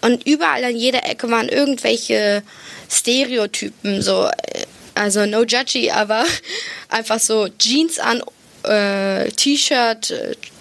Und 0.00 0.26
überall 0.26 0.64
an 0.64 0.76
jeder 0.76 1.08
Ecke 1.08 1.30
waren 1.30 1.48
irgendwelche 1.48 2.42
Stereotypen, 2.90 4.02
so, 4.02 4.26
äh, 4.26 4.66
also 4.94 5.26
no 5.26 5.44
judgy, 5.44 5.90
aber 5.90 6.24
einfach 6.88 7.20
so 7.20 7.48
Jeans 7.58 7.98
an, 7.98 8.22
äh, 8.64 9.30
T-Shirt, 9.30 10.10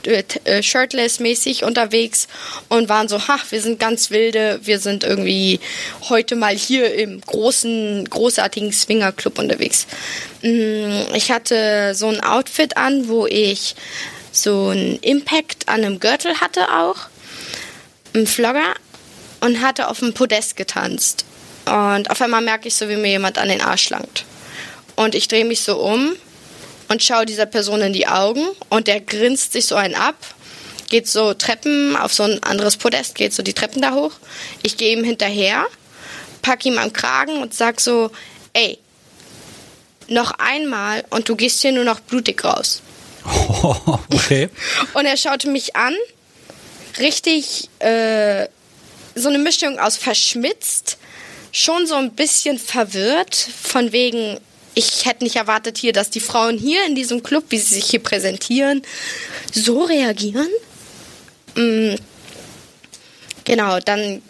äh, 0.05 0.23
äh, 0.43 0.61
shirtless 0.61 1.19
mäßig 1.19 1.63
unterwegs 1.63 2.27
und 2.69 2.89
waren 2.89 3.07
so, 3.07 3.27
ha, 3.27 3.37
wir 3.49 3.61
sind 3.61 3.79
ganz 3.79 4.11
wilde, 4.11 4.59
wir 4.63 4.79
sind 4.79 5.03
irgendwie 5.03 5.59
heute 6.09 6.35
mal 6.35 6.55
hier 6.55 6.93
im 6.93 7.21
großen, 7.21 8.09
großartigen 8.09 8.73
Swingerclub 8.73 9.39
unterwegs. 9.39 9.87
Mm, 10.41 11.13
Ich 11.15 11.31
hatte 11.31 11.95
so 11.95 12.07
ein 12.07 12.21
Outfit 12.21 12.75
an, 12.75 13.07
wo 13.07 13.25
ich 13.25 13.75
so 14.31 14.69
einen 14.69 14.97
Impact 14.99 15.69
an 15.69 15.85
einem 15.85 15.99
Gürtel 15.99 16.41
hatte 16.41 16.73
auch, 16.73 16.97
einen 18.13 18.27
Flogger 18.27 18.73
und 19.39 19.61
hatte 19.61 19.87
auf 19.87 19.99
dem 19.99 20.13
Podest 20.13 20.55
getanzt. 20.55 21.25
Und 21.65 22.09
auf 22.09 22.21
einmal 22.21 22.41
merke 22.41 22.67
ich 22.67 22.75
so, 22.75 22.89
wie 22.89 22.97
mir 22.97 23.11
jemand 23.11 23.37
an 23.37 23.47
den 23.47 23.61
Arsch 23.61 23.89
langt. 23.89 24.25
Und 24.95 25.15
ich 25.15 25.27
drehe 25.27 25.45
mich 25.45 25.61
so 25.61 25.77
um 25.77 26.15
und 26.93 27.03
schaue 27.03 27.25
dieser 27.25 27.47
Person 27.47 27.81
in 27.81 27.91
die 27.91 28.05
Augen 28.05 28.45
und 28.69 28.85
der 28.85 29.01
grinst 29.01 29.53
sich 29.53 29.65
so 29.65 29.73
einen 29.73 29.95
ab, 29.95 30.15
geht 30.89 31.07
so 31.07 31.33
Treppen 31.33 31.95
auf 31.95 32.13
so 32.13 32.21
ein 32.21 32.43
anderes 32.43 32.77
Podest, 32.77 33.15
geht 33.15 33.33
so 33.33 33.41
die 33.41 33.53
Treppen 33.53 33.81
da 33.81 33.95
hoch. 33.95 34.11
Ich 34.61 34.77
gehe 34.77 34.95
ihm 34.95 35.03
hinterher, 35.03 35.65
pack 36.43 36.63
ihm 36.67 36.77
am 36.77 36.93
Kragen 36.93 37.41
und 37.41 37.55
sag 37.55 37.81
so, 37.81 38.11
ey, 38.53 38.77
noch 40.07 40.33
einmal 40.37 41.03
und 41.09 41.27
du 41.29 41.35
gehst 41.35 41.61
hier 41.61 41.71
nur 41.71 41.83
noch 41.83 41.99
blutig 41.99 42.43
raus. 42.43 42.83
okay. 44.11 44.49
Und 44.93 45.07
er 45.07 45.17
schaute 45.17 45.49
mich 45.49 45.75
an, 45.75 45.95
richtig 46.99 47.69
äh, 47.79 48.47
so 49.15 49.29
eine 49.29 49.39
Mischung 49.39 49.79
aus 49.79 49.97
verschmitzt, 49.97 50.99
schon 51.51 51.87
so 51.87 51.95
ein 51.95 52.11
bisschen 52.11 52.59
verwirrt, 52.59 53.33
von 53.33 53.91
wegen, 53.93 54.39
ich 54.75 55.05
hätte 55.05 55.23
nicht 55.23 55.35
erwartet 55.35 55.77
hier, 55.77 55.93
dass 55.93 56.09
die 56.09 56.19
Frauen 56.19 56.57
hier 56.57 56.85
in 56.85 56.95
diesem 56.95 57.23
Club, 57.23 57.45
wie 57.49 57.57
sie 57.57 57.75
sich 57.75 57.85
hier 57.85 58.01
präsentieren, 58.01 58.81
so 59.51 59.83
reagieren. 59.83 60.49
Mm, 61.55 61.95
genau, 63.43 63.79
dann 63.79 64.21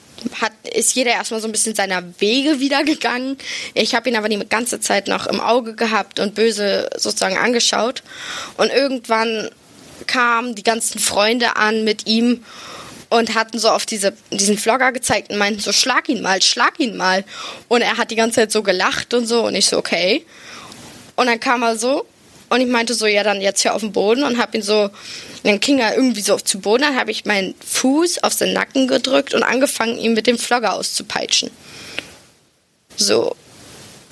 hat, 0.42 0.54
ist 0.74 0.96
jeder 0.96 1.12
erstmal 1.12 1.42
so 1.42 1.48
ein 1.48 1.52
bisschen 1.52 1.76
seiner 1.76 2.04
Wege 2.20 2.60
wieder 2.60 2.84
gegangen. 2.84 3.38
Ich 3.74 3.96
habe 3.96 4.10
ihn 4.10 4.16
aber 4.16 4.30
die 4.30 4.40
ganze 4.48 4.80
Zeit 4.80 5.08
noch 5.08 5.28
im 5.28 5.40
Auge 5.40 5.76
gehabt 5.76 6.20
und 6.20 6.36
böse 6.36 6.90
sozusagen 6.98 7.38
angeschaut. 7.38 8.04
Und 8.58 8.72
irgendwann 8.72 9.50
kamen 10.08 10.56
die 10.56 10.64
ganzen 10.64 11.00
Freunde 11.00 11.56
an 11.56 11.84
mit 11.84 12.08
ihm 12.08 12.44
und 13.14 13.36
hatten 13.36 13.60
so 13.60 13.70
auf 13.70 13.86
diese, 13.86 14.14
diesen 14.32 14.58
Vlogger 14.58 14.92
gezeigt 14.92 15.30
und 15.30 15.38
meinten 15.38 15.60
so, 15.60 15.72
schlag 15.72 16.10
ihn 16.10 16.24
mal, 16.24 16.42
schlag 16.42 16.80
ihn 16.80 16.98
mal. 16.98 17.24
Und 17.68 17.84
er 17.84 17.98
hat 17.98 18.10
die 18.10 18.16
ganze 18.16 18.38
Zeit 18.38 18.52
so 18.52 18.64
gelacht 18.64 19.14
und 19.14 19.28
so 19.28 19.46
und 19.46 19.54
ich 19.54 19.68
so, 19.68 19.78
okay. 19.78 20.26
Und 21.16 21.28
dann 21.28 21.40
kam 21.40 21.62
er 21.62 21.78
so 21.78 22.08
und 22.50 22.62
ich 22.62 22.68
meinte 22.68 22.96
so, 22.96 23.06
ja, 23.06 23.24
dann 23.24 23.40
jetzt 23.40 23.62
hier 23.62 23.76
auf 23.76 23.82
den 23.82 23.92
Boden 23.92 24.24
und 24.24 24.40
hab 24.40 24.56
ihn 24.56 24.64
so, 24.64 24.90
dann 25.44 25.60
ging 25.60 25.78
er 25.78 25.96
irgendwie 25.96 26.22
so 26.22 26.38
zu 26.38 26.60
Boden, 26.60 26.82
dann 26.82 26.96
habe 26.98 27.12
ich 27.12 27.26
meinen 27.26 27.54
Fuß 27.64 28.24
auf 28.24 28.34
seinen 28.34 28.54
Nacken 28.54 28.88
gedrückt 28.88 29.36
und 29.36 29.44
angefangen, 29.44 30.00
ihn 30.00 30.14
mit 30.14 30.26
dem 30.26 30.40
Vlogger 30.40 30.74
auszupeitschen. 30.74 31.52
So. 32.96 33.36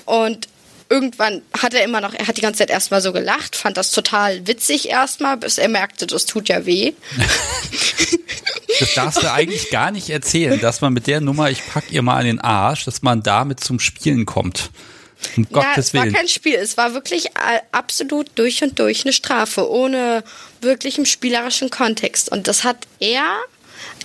Und 0.05 0.47
irgendwann 0.91 1.41
hat 1.57 1.73
er 1.73 1.85
immer 1.85 2.01
noch, 2.01 2.13
er 2.13 2.27
hat 2.27 2.35
die 2.35 2.41
ganze 2.41 2.59
Zeit 2.59 2.69
erstmal 2.69 3.01
so 3.01 3.13
gelacht, 3.13 3.55
fand 3.55 3.77
das 3.77 3.91
total 3.91 4.45
witzig 4.45 4.89
erstmal, 4.89 5.37
bis 5.37 5.57
er 5.57 5.69
merkte, 5.69 6.05
das 6.05 6.25
tut 6.25 6.49
ja 6.49 6.65
weh. 6.65 6.93
Das 8.79 8.93
darfst 8.93 9.23
du 9.23 9.31
eigentlich 9.31 9.69
gar 9.69 9.91
nicht 9.91 10.09
erzählen, 10.09 10.59
dass 10.59 10.81
man 10.81 10.93
mit 10.93 11.07
der 11.07 11.21
Nummer, 11.21 11.49
ich 11.49 11.61
pack 11.65 11.91
ihr 11.91 12.01
mal 12.01 12.17
an 12.17 12.25
den 12.25 12.39
Arsch, 12.39 12.85
dass 12.85 13.01
man 13.01 13.21
damit 13.23 13.59
zum 13.61 13.79
Spielen 13.79 14.25
kommt. 14.25 14.71
Um 15.37 15.47
ja, 15.49 15.61
Gottes 15.61 15.87
es 15.87 15.93
war 15.93 16.03
Willen. 16.03 16.15
kein 16.15 16.27
Spiel, 16.27 16.55
es 16.55 16.77
war 16.77 16.93
wirklich 16.93 17.27
äh, 17.27 17.59
absolut 17.71 18.27
durch 18.35 18.63
und 18.63 18.79
durch 18.79 19.05
eine 19.05 19.13
Strafe, 19.13 19.69
ohne 19.69 20.23
wirklichem 20.61 21.05
spielerischen 21.05 21.69
Kontext. 21.69 22.31
Und 22.31 22.47
das 22.47 22.63
hat 22.63 22.87
er 22.99 23.23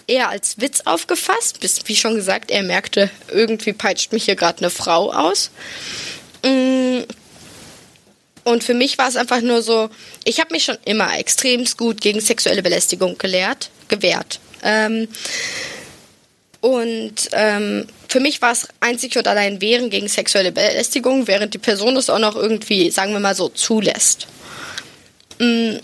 eher 0.07 0.29
als 0.29 0.61
Witz 0.61 0.83
aufgefasst, 0.85 1.61
bis, 1.61 1.81
wie 1.87 1.96
schon 1.96 2.14
gesagt, 2.14 2.51
er 2.51 2.62
merkte, 2.62 3.11
irgendwie 3.33 3.72
peitscht 3.72 4.12
mich 4.12 4.25
hier 4.27 4.37
gerade 4.37 4.59
eine 4.59 4.70
Frau 4.70 5.12
aus. 5.12 5.51
Mm. 6.44 7.05
Und 8.44 8.62
für 8.62 8.75
mich 8.75 8.96
war 8.96 9.09
es 9.09 9.16
einfach 9.16 9.40
nur 9.40 9.61
so, 9.61 9.90
ich 10.22 10.38
habe 10.38 10.53
mich 10.53 10.64
schon 10.64 10.79
immer 10.85 11.18
extremst 11.18 11.77
gut 11.77 12.01
gegen 12.01 12.20
sexuelle 12.20 12.62
Belästigung 12.62 13.18
gelehrt, 13.18 13.70
gewehrt. 13.88 14.38
Ähm, 14.62 15.09
und 16.61 17.14
ähm, 17.33 17.87
für 18.09 18.20
mich 18.20 18.40
war 18.42 18.53
es 18.53 18.68
einzig 18.81 19.16
und 19.18 19.27
allein 19.27 19.61
Wehren 19.61 19.90
gegen 19.90 20.09
sexuelle 20.09 20.53
Belästigung, 20.53 21.27
während 21.27 21.55
die 21.55 21.59
Person 21.59 21.96
es 21.96 22.09
auch 22.09 22.20
noch 22.20 22.37
irgendwie, 22.37 22.90
sagen 22.90 23.12
wir 23.12 23.20
mal 23.20 23.35
so, 23.35 23.49
zulässt. 23.49 24.29
Mm, 25.38 25.79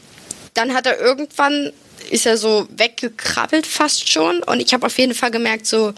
Dann 0.54 0.72
hat 0.72 0.86
er 0.86 1.00
irgendwann, 1.00 1.72
ist 2.10 2.26
er 2.26 2.36
so 2.36 2.68
weggekrabbelt 2.70 3.66
fast 3.66 4.08
schon 4.08 4.42
und 4.42 4.60
ich 4.60 4.72
habe 4.72 4.86
auf 4.86 4.98
jeden 4.98 5.14
Fall 5.14 5.30
gemerkt, 5.30 5.66
so 5.66 5.94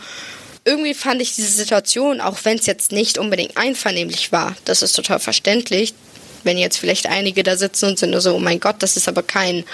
irgendwie 0.64 0.94
fand 0.94 1.20
ich 1.20 1.34
diese 1.34 1.52
Situation, 1.52 2.20
auch 2.20 2.38
wenn 2.44 2.58
es 2.58 2.66
jetzt 2.66 2.92
nicht 2.92 3.18
unbedingt 3.18 3.56
einvernehmlich 3.56 4.32
war, 4.32 4.56
das 4.64 4.82
ist 4.82 4.94
total 4.94 5.18
verständlich, 5.18 5.94
wenn 6.42 6.58
jetzt 6.58 6.78
vielleicht 6.78 7.06
einige 7.06 7.42
da 7.42 7.56
sitzen 7.56 7.90
und 7.90 7.98
sind 7.98 8.10
nur 8.10 8.20
so, 8.20 8.34
oh 8.34 8.38
mein 8.38 8.60
Gott, 8.60 8.76
das 8.80 8.96
ist 8.96 9.08
aber 9.08 9.22
kein 9.22 9.64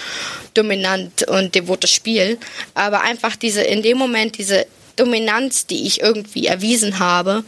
dominant 0.54 1.24
und 1.24 1.54
devotes 1.54 1.90
Spiel. 1.90 2.38
Aber 2.74 3.02
einfach 3.02 3.36
diese, 3.36 3.62
in 3.62 3.82
dem 3.82 3.98
Moment, 3.98 4.38
diese 4.38 4.66
Dominanz, 4.96 5.66
die 5.66 5.86
ich 5.86 6.00
irgendwie 6.00 6.46
erwiesen 6.46 6.98
habe, 6.98 7.44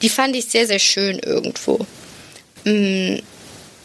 die 0.00 0.08
fand 0.08 0.36
ich 0.36 0.46
sehr, 0.46 0.66
sehr 0.66 0.78
schön 0.78 1.18
irgendwo. 1.18 1.86
Mm, 2.64 3.16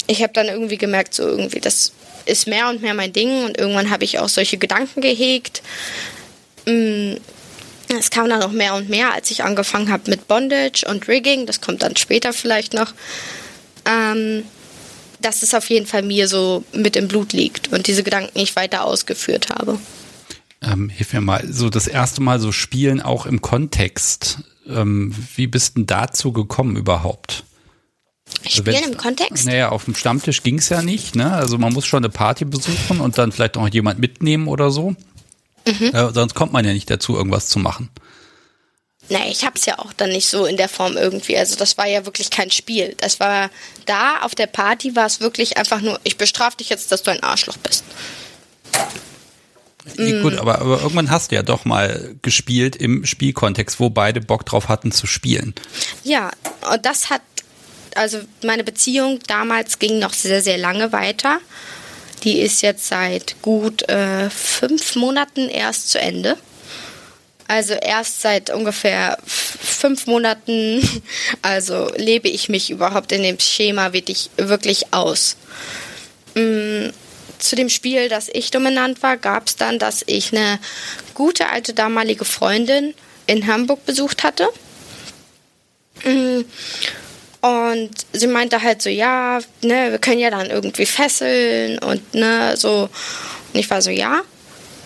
Ich 0.09 0.23
habe 0.23 0.31
dann 0.33 0.47
irgendwie 0.47 0.77
gemerkt, 0.77 1.13
so 1.13 1.23
irgendwie, 1.23 1.59
das 1.59 1.91
ist 2.25 2.47
mehr 2.47 2.69
und 2.69 2.81
mehr 2.81 2.93
mein 2.93 3.11
Ding 3.11 3.43
und 3.43 3.57
irgendwann 3.57 3.89
habe 3.89 4.05
ich 4.05 4.19
auch 4.19 4.29
solche 4.29 4.57
Gedanken 4.57 5.01
gehegt. 5.01 5.61
Es 7.89 8.09
kam 8.09 8.29
dann 8.29 8.39
noch 8.39 8.51
mehr 8.51 8.75
und 8.75 8.89
mehr, 8.89 9.13
als 9.13 9.31
ich 9.31 9.43
angefangen 9.43 9.91
habe 9.91 10.09
mit 10.09 10.27
Bondage 10.27 10.85
und 10.87 11.07
Rigging. 11.07 11.45
Das 11.45 11.61
kommt 11.61 11.83
dann 11.83 11.95
später 11.95 12.33
vielleicht 12.33 12.73
noch. 12.73 12.93
Ähm, 13.85 14.43
dass 15.21 15.43
es 15.43 15.53
auf 15.53 15.69
jeden 15.69 15.85
Fall 15.85 16.03
mir 16.03 16.27
so 16.27 16.63
mit 16.73 16.95
im 16.95 17.07
Blut 17.07 17.33
liegt 17.33 17.73
und 17.73 17.87
diese 17.87 18.03
Gedanken 18.03 18.37
nicht 18.37 18.55
weiter 18.55 18.83
ausgeführt 18.83 19.49
habe. 19.49 19.79
Ähm, 20.61 20.89
hilf 20.89 21.13
mir 21.13 21.21
mal, 21.21 21.45
so 21.51 21.69
das 21.69 21.87
erste 21.87 22.21
Mal 22.21 22.39
so 22.39 22.51
spielen 22.51 23.01
auch 23.01 23.25
im 23.25 23.41
Kontext. 23.41 24.39
Ähm, 24.67 25.13
wie 25.35 25.47
bist 25.47 25.77
denn 25.77 25.85
dazu 25.85 26.33
gekommen 26.33 26.75
überhaupt? 26.75 27.43
Also 28.43 28.57
spielen 28.57 28.75
also 28.75 28.91
im 28.91 28.97
Kontext? 28.97 29.45
Naja, 29.45 29.69
auf 29.69 29.85
dem 29.85 29.95
Stammtisch 29.95 30.43
ging 30.43 30.57
es 30.57 30.69
ja 30.69 30.81
nicht. 30.81 31.15
Ne? 31.15 31.31
Also 31.31 31.57
man 31.57 31.73
muss 31.73 31.85
schon 31.85 32.03
eine 32.03 32.09
Party 32.09 32.45
besuchen 32.45 32.99
und 32.99 33.17
dann 33.17 33.31
vielleicht 33.31 33.57
auch 33.57 33.67
jemand 33.67 33.99
mitnehmen 33.99 34.47
oder 34.47 34.71
so. 34.71 34.95
Mhm. 35.67 35.93
Äh, 35.93 36.13
sonst 36.13 36.33
kommt 36.33 36.53
man 36.53 36.65
ja 36.65 36.73
nicht 36.73 36.89
dazu, 36.89 37.15
irgendwas 37.15 37.47
zu 37.47 37.59
machen. 37.59 37.89
Nee, 39.09 39.29
ich 39.29 39.45
hab's 39.45 39.65
ja 39.65 39.79
auch 39.79 39.93
dann 39.93 40.09
nicht 40.09 40.27
so 40.27 40.45
in 40.45 40.57
der 40.57 40.67
Form 40.67 40.97
irgendwie. 40.97 41.37
Also 41.37 41.55
das 41.55 41.77
war 41.77 41.87
ja 41.87 42.05
wirklich 42.05 42.29
kein 42.29 42.51
Spiel. 42.51 42.95
Das 42.99 43.19
war 43.19 43.49
da 43.85 44.21
auf 44.21 44.35
der 44.35 44.47
Party 44.47 44.95
war 44.95 45.05
es 45.05 45.21
wirklich 45.21 45.57
einfach 45.57 45.81
nur, 45.81 45.99
ich 46.03 46.17
bestrafe 46.17 46.57
dich 46.57 46.69
jetzt, 46.69 46.91
dass 46.91 47.03
du 47.03 47.11
ein 47.11 47.23
Arschloch 47.23 47.57
bist. 47.57 47.85
Ja, 49.95 50.21
gut, 50.21 50.37
aber, 50.37 50.59
aber 50.59 50.81
irgendwann 50.81 51.09
hast 51.09 51.31
du 51.31 51.35
ja 51.35 51.43
doch 51.43 51.63
mal 51.63 52.15
gespielt 52.21 52.75
im 52.75 53.05
Spielkontext, 53.05 53.79
wo 53.79 53.89
beide 53.89 54.19
Bock 54.19 54.45
drauf 54.45 54.67
hatten 54.67 54.91
zu 54.91 55.07
spielen. 55.07 55.55
Ja, 56.03 56.31
und 56.69 56.85
das 56.85 57.09
hat, 57.09 57.21
also 57.95 58.19
meine 58.43 58.65
Beziehung 58.65 59.19
damals 59.27 59.79
ging 59.79 59.99
noch 59.99 60.13
sehr, 60.13 60.41
sehr 60.41 60.57
lange 60.57 60.91
weiter. 60.91 61.39
Die 62.23 62.39
ist 62.39 62.61
jetzt 62.61 62.87
seit 62.87 63.41
gut 63.41 63.87
äh, 63.89 64.29
fünf 64.29 64.95
Monaten 64.95 65.49
erst 65.49 65.89
zu 65.89 65.99
Ende. 65.99 66.37
Also 67.47 67.73
erst 67.73 68.21
seit 68.21 68.49
ungefähr 68.49 69.17
fünf 69.25 70.05
Monaten, 70.05 70.81
also 71.41 71.89
lebe 71.95 72.27
ich 72.27 72.49
mich 72.49 72.69
überhaupt 72.69 73.11
in 73.11 73.23
dem 73.23 73.39
Schema 73.39 73.93
wirklich, 73.93 74.29
wirklich 74.35 74.93
aus. 74.93 75.37
Mm, 76.35 76.89
zu 77.39 77.55
dem 77.55 77.69
Spiel, 77.69 78.09
dass 78.09 78.29
ich 78.29 78.51
dominant 78.51 79.01
war, 79.03 79.15
gab 79.15 79.47
es 79.47 79.55
dann, 79.55 79.79
dass 79.79 80.03
ich 80.07 80.35
eine 80.35 80.59
gute 81.13 81.49
alte 81.49 81.73
damalige 81.73 82.25
Freundin 82.25 82.93
in 83.27 83.47
Hamburg 83.47 83.85
besucht 83.85 84.23
hatte. 84.23 84.49
Und 87.47 87.91
sie 88.13 88.27
meinte 88.27 88.61
halt 88.61 88.81
so, 88.81 88.89
ja, 88.89 89.39
ne, 89.61 89.91
wir 89.91 89.99
können 89.99 90.19
ja 90.19 90.29
dann 90.29 90.49
irgendwie 90.49 90.85
fesseln 90.85 91.79
und 91.79 92.13
ne, 92.13 92.55
so. 92.57 92.89
Und 93.53 93.59
ich 93.59 93.69
war 93.69 93.81
so, 93.81 93.91
ja. 93.91 94.21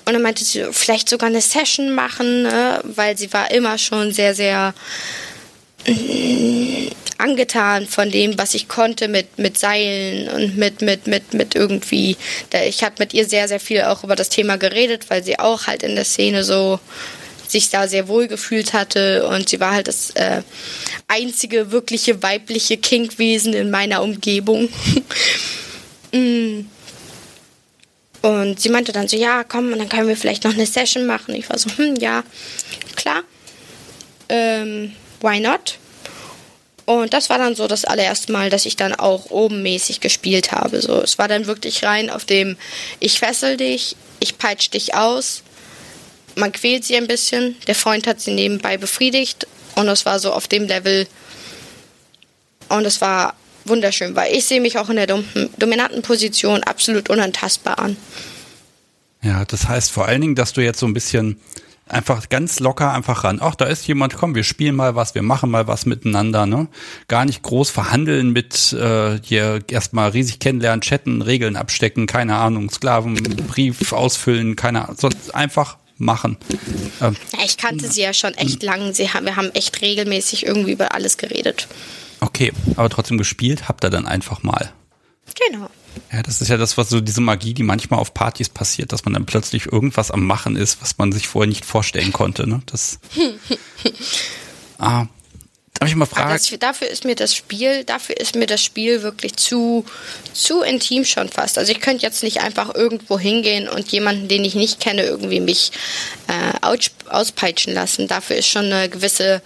Und 0.05 0.13
dann 0.13 0.21
meinte 0.21 0.43
sie, 0.43 0.65
vielleicht 0.71 1.09
sogar 1.09 1.29
eine 1.29 1.41
Session 1.41 1.93
machen, 1.93 2.43
ne? 2.43 2.81
weil 2.83 3.17
sie 3.17 3.31
war 3.33 3.51
immer 3.51 3.77
schon 3.77 4.11
sehr, 4.11 4.33
sehr 4.33 4.73
mm, 5.87 6.87
angetan 7.17 7.87
von 7.87 8.09
dem, 8.09 8.37
was 8.37 8.55
ich 8.55 8.67
konnte 8.67 9.07
mit, 9.07 9.37
mit 9.37 9.57
Seilen 9.57 10.27
und 10.29 10.57
mit, 10.57 10.81
mit, 10.81 11.05
mit, 11.07 11.33
mit 11.33 11.55
irgendwie. 11.55 12.17
Ich 12.65 12.83
habe 12.83 12.95
mit 12.97 13.13
ihr 13.13 13.25
sehr, 13.25 13.47
sehr 13.47 13.59
viel 13.59 13.83
auch 13.83 14.03
über 14.03 14.15
das 14.15 14.29
Thema 14.29 14.57
geredet, 14.57 15.09
weil 15.09 15.23
sie 15.23 15.37
auch 15.37 15.67
halt 15.67 15.83
in 15.83 15.95
der 15.95 16.05
Szene 16.05 16.43
so 16.43 16.79
sich 17.51 17.69
da 17.69 17.87
sehr 17.87 18.07
wohl 18.07 18.27
gefühlt 18.27 18.73
hatte 18.73 19.27
und 19.27 19.49
sie 19.49 19.59
war 19.59 19.71
halt 19.71 19.87
das 19.87 20.11
äh, 20.11 20.41
einzige 21.07 21.71
wirkliche 21.71 22.23
weibliche 22.23 22.77
Kinkwesen 22.77 23.53
in 23.53 23.69
meiner 23.69 24.01
Umgebung. 24.01 24.69
mm. 26.11 26.65
Und 28.21 28.59
sie 28.59 28.69
meinte 28.69 28.91
dann 28.91 29.07
so, 29.07 29.17
ja, 29.17 29.43
komm, 29.43 29.73
und 29.73 29.79
dann 29.79 29.89
können 29.89 30.07
wir 30.07 30.15
vielleicht 30.15 30.43
noch 30.43 30.53
eine 30.53 30.67
Session 30.67 31.07
machen. 31.07 31.33
Ich 31.33 31.49
war 31.49 31.57
so, 31.57 31.69
hm, 31.75 31.95
ja, 31.95 32.23
klar. 32.95 33.23
Ähm, 34.29 34.93
why 35.21 35.39
not? 35.39 35.79
Und 36.85 37.13
das 37.13 37.29
war 37.29 37.37
dann 37.37 37.55
so 37.55 37.67
das 37.67 37.85
allererste 37.85 38.31
Mal, 38.31 38.49
dass 38.49 38.65
ich 38.65 38.75
dann 38.75 38.93
auch 38.93 39.31
obenmäßig 39.31 40.01
gespielt 40.01 40.51
habe. 40.51 40.81
So, 40.81 41.01
es 41.01 41.17
war 41.17 41.27
dann 41.27 41.47
wirklich 41.47 41.83
rein 41.83 42.09
auf 42.09 42.25
dem, 42.25 42.57
ich 42.99 43.19
fessel 43.19 43.57
dich, 43.57 43.95
ich 44.19 44.37
peitsch 44.37 44.69
dich 44.71 44.93
aus. 44.93 45.43
Man 46.35 46.51
quält 46.51 46.85
sie 46.85 46.95
ein 46.95 47.07
bisschen. 47.07 47.55
Der 47.67 47.75
Freund 47.75 48.07
hat 48.07 48.21
sie 48.21 48.33
nebenbei 48.33 48.77
befriedigt. 48.77 49.47
Und 49.75 49.87
das 49.87 50.05
war 50.05 50.19
so 50.19 50.33
auf 50.33 50.47
dem 50.47 50.67
Level. 50.67 51.07
Und 52.69 52.85
es 52.85 53.01
war 53.01 53.35
wunderschön, 53.65 54.15
weil 54.15 54.33
ich 54.33 54.45
sehe 54.45 54.61
mich 54.61 54.77
auch 54.77 54.89
in 54.89 54.95
der 54.95 55.07
dominanten 55.57 56.01
Position 56.01 56.63
absolut 56.63 57.09
unantastbar 57.09 57.79
an. 57.79 57.97
Ja, 59.21 59.45
das 59.45 59.67
heißt 59.67 59.91
vor 59.91 60.07
allen 60.07 60.21
Dingen, 60.21 60.35
dass 60.35 60.53
du 60.53 60.61
jetzt 60.61 60.79
so 60.79 60.87
ein 60.87 60.93
bisschen 60.93 61.39
einfach 61.87 62.29
ganz 62.29 62.59
locker 62.59 62.93
einfach 62.93 63.23
ran. 63.23 63.39
Ach, 63.41 63.55
da 63.55 63.65
ist 63.65 63.85
jemand, 63.87 64.15
komm, 64.15 64.33
wir 64.33 64.43
spielen 64.43 64.75
mal 64.75 64.95
was, 64.95 65.13
wir 65.13 65.21
machen 65.21 65.51
mal 65.51 65.67
was 65.67 65.85
miteinander, 65.85 66.45
ne? 66.45 66.67
Gar 67.07 67.25
nicht 67.25 67.43
groß 67.43 67.69
verhandeln 67.69 68.31
mit 68.31 68.73
äh, 68.73 69.19
hier 69.21 69.59
erstmal 69.69 70.11
riesig 70.11 70.39
kennenlernen, 70.39 70.81
chatten, 70.81 71.21
Regeln 71.21 71.55
abstecken, 71.55 72.07
keine 72.07 72.37
Ahnung, 72.37 72.69
Sklavenbrief 72.69 73.91
ausfüllen, 73.91 74.55
keine 74.55 74.85
Ahnung, 74.85 74.97
sonst 74.97 75.35
einfach 75.35 75.77
machen. 76.01 76.37
Ähm, 77.01 77.15
ja, 77.33 77.45
ich 77.45 77.57
kannte 77.57 77.89
sie 77.89 78.01
ja 78.01 78.13
schon 78.13 78.33
echt 78.33 78.63
lang. 78.63 78.93
Sie 78.93 79.09
haben, 79.09 79.25
wir 79.25 79.35
haben 79.35 79.51
echt 79.51 79.81
regelmäßig 79.81 80.45
irgendwie 80.45 80.71
über 80.71 80.93
alles 80.93 81.17
geredet. 81.17 81.67
Okay, 82.19 82.51
aber 82.75 82.89
trotzdem 82.89 83.17
gespielt 83.17 83.67
habt 83.67 83.83
ihr 83.83 83.89
dann 83.89 84.05
einfach 84.05 84.43
mal. 84.43 84.71
Genau. 85.47 85.69
Ja, 86.11 86.23
das 86.23 86.41
ist 86.41 86.47
ja 86.47 86.57
das, 86.57 86.77
was 86.77 86.89
so 86.89 87.01
diese 87.01 87.21
Magie, 87.21 87.53
die 87.53 87.63
manchmal 87.63 87.99
auf 87.99 88.13
Partys 88.13 88.49
passiert, 88.49 88.91
dass 88.91 89.05
man 89.05 89.13
dann 89.13 89.25
plötzlich 89.25 89.71
irgendwas 89.71 90.11
am 90.11 90.25
Machen 90.25 90.55
ist, 90.55 90.81
was 90.81 90.97
man 90.97 91.11
sich 91.11 91.27
vorher 91.27 91.47
nicht 91.47 91.65
vorstellen 91.65 92.13
konnte. 92.13 92.47
Ne? 92.47 92.61
Das. 92.65 92.99
ah, 94.77 95.07
darf 95.81 95.89
ich 95.89 95.95
mal 95.95 96.05
fragen? 96.05 96.29
Das, 96.29 96.59
dafür 96.59 96.87
ist 96.89 97.05
mir 97.05 97.15
das 97.15 97.33
Spiel, 97.33 97.83
dafür 97.83 98.15
ist 98.17 98.35
mir 98.35 98.45
das 98.45 98.63
Spiel 98.63 99.01
wirklich 99.01 99.35
zu, 99.35 99.83
zu 100.31 100.61
intim 100.61 101.05
schon 101.05 101.27
fast. 101.27 101.57
Also 101.57 101.71
ich 101.71 101.81
könnte 101.81 102.03
jetzt 102.03 102.21
nicht 102.21 102.41
einfach 102.41 102.75
irgendwo 102.75 103.17
hingehen 103.17 103.67
und 103.67 103.91
jemanden, 103.91 104.27
den 104.27 104.45
ich 104.45 104.53
nicht 104.53 104.79
kenne, 104.79 105.01
irgendwie 105.01 105.39
mich 105.39 105.71
äh, 106.27 106.67
auspeitschen 107.09 107.73
lassen. 107.73 108.07
Dafür 108.07 108.35
ist 108.35 108.47
schon 108.47 108.65
eine 108.65 108.89
gewisse 108.89 109.41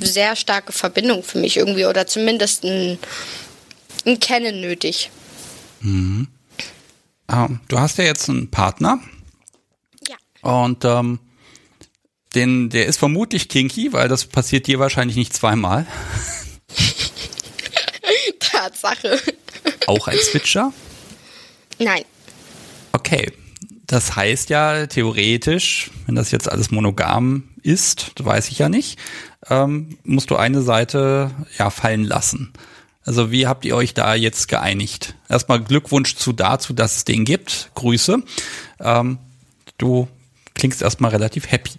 sehr 0.00 0.34
starke 0.34 0.72
Verbindung 0.72 1.22
für 1.22 1.38
mich 1.38 1.58
irgendwie 1.58 1.84
oder 1.84 2.06
zumindest 2.06 2.64
ein, 2.64 2.98
ein 4.06 4.18
Kennen 4.18 4.62
nötig. 4.62 5.10
Mhm. 5.80 6.28
Ähm, 7.30 7.60
du 7.68 7.78
hast 7.78 7.98
ja 7.98 8.04
jetzt 8.04 8.30
einen 8.30 8.50
Partner. 8.50 8.98
Ja. 10.08 10.16
Und 10.40 10.86
ähm, 10.86 11.18
den, 12.36 12.68
der 12.70 12.86
ist 12.86 12.98
vermutlich 12.98 13.48
kinky, 13.48 13.92
weil 13.92 14.08
das 14.08 14.26
passiert 14.26 14.66
dir 14.66 14.78
wahrscheinlich 14.78 15.16
nicht 15.16 15.34
zweimal. 15.34 15.86
Tatsache. 18.40 19.18
Auch 19.86 20.06
ein 20.08 20.18
Switcher? 20.18 20.72
Nein. 21.78 22.02
Okay. 22.92 23.32
Das 23.86 24.16
heißt 24.16 24.50
ja 24.50 24.86
theoretisch, 24.88 25.90
wenn 26.06 26.16
das 26.16 26.32
jetzt 26.32 26.50
alles 26.50 26.72
monogam 26.72 27.44
ist, 27.62 28.12
weiß 28.18 28.48
ich 28.50 28.58
ja 28.58 28.68
nicht, 28.68 28.98
ähm, 29.48 29.96
musst 30.02 30.30
du 30.30 30.36
eine 30.36 30.60
Seite 30.60 31.30
ja 31.56 31.70
fallen 31.70 32.02
lassen. 32.02 32.52
Also 33.04 33.30
wie 33.30 33.46
habt 33.46 33.64
ihr 33.64 33.76
euch 33.76 33.94
da 33.94 34.16
jetzt 34.16 34.48
geeinigt? 34.48 35.14
Erstmal 35.28 35.62
Glückwunsch 35.62 36.16
zu 36.16 36.32
dazu, 36.32 36.72
dass 36.72 36.96
es 36.96 37.04
den 37.04 37.24
gibt. 37.24 37.70
Grüße. 37.76 38.24
Ähm, 38.80 39.18
du 39.78 40.08
klingst 40.54 40.82
erstmal 40.82 41.12
relativ 41.12 41.50
happy. 41.50 41.70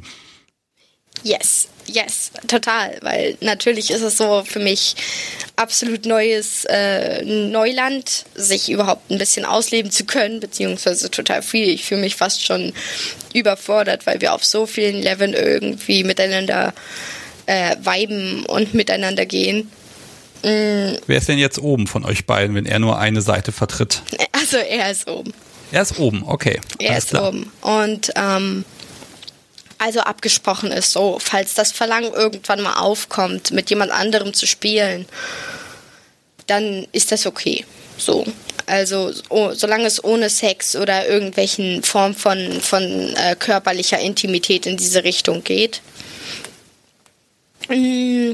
Yes, 1.23 1.67
yes, 1.87 2.31
total, 2.47 2.97
weil 3.01 3.37
natürlich 3.41 3.91
ist 3.91 4.01
es 4.01 4.17
so 4.17 4.43
für 4.45 4.59
mich 4.59 4.95
absolut 5.55 6.05
neues 6.05 6.65
äh, 6.65 7.23
Neuland, 7.23 8.25
sich 8.35 8.69
überhaupt 8.69 9.09
ein 9.09 9.17
bisschen 9.17 9.45
ausleben 9.45 9.91
zu 9.91 10.05
können, 10.05 10.39
beziehungsweise 10.39 11.09
total 11.09 11.41
viel. 11.41 11.69
Ich 11.69 11.85
fühle 11.85 12.01
mich 12.01 12.15
fast 12.15 12.45
schon 12.45 12.73
überfordert, 13.33 14.05
weil 14.05 14.21
wir 14.21 14.33
auf 14.33 14.45
so 14.45 14.65
vielen 14.65 15.01
Leveln 15.01 15.33
irgendwie 15.33 16.03
miteinander 16.03 16.73
äh, 17.45 17.75
viben 17.81 18.45
und 18.45 18.73
miteinander 18.73 19.25
gehen. 19.25 19.71
Mm. 20.43 20.97
Wer 21.07 21.17
ist 21.17 21.27
denn 21.27 21.39
jetzt 21.39 21.59
oben 21.59 21.87
von 21.87 22.05
euch 22.05 22.25
beiden, 22.25 22.55
wenn 22.55 22.65
er 22.65 22.79
nur 22.79 22.99
eine 22.99 23.21
Seite 23.21 23.51
vertritt? 23.51 24.03
Also 24.31 24.57
er 24.57 24.91
ist 24.91 25.07
oben. 25.07 25.33
Er 25.71 25.81
ist 25.81 25.99
oben, 25.99 26.23
okay. 26.25 26.61
Er 26.79 26.97
ist 26.97 27.09
klar. 27.09 27.29
oben. 27.29 27.51
Und 27.61 28.11
ähm, 28.15 28.63
also 29.77 29.99
abgesprochen 30.01 30.71
ist 30.71 30.91
so, 30.91 31.19
falls 31.19 31.53
das 31.53 31.71
Verlangen 31.71 32.13
irgendwann 32.13 32.61
mal 32.61 32.75
aufkommt, 32.75 33.51
mit 33.51 33.69
jemand 33.69 33.91
anderem 33.91 34.33
zu 34.33 34.47
spielen, 34.47 35.05
dann 36.47 36.87
ist 36.91 37.11
das 37.11 37.25
okay. 37.25 37.65
So. 37.97 38.25
Also 38.65 39.13
oh, 39.29 39.53
solange 39.53 39.85
es 39.85 40.03
ohne 40.03 40.29
Sex 40.29 40.75
oder 40.75 41.07
irgendwelchen 41.07 41.83
Form 41.83 42.13
von, 42.15 42.59
von 42.59 42.83
äh, 43.15 43.35
körperlicher 43.37 43.99
Intimität 43.99 44.65
in 44.65 44.77
diese 44.77 45.03
Richtung 45.03 45.43
geht. 45.43 45.81
Mm, 47.69 48.33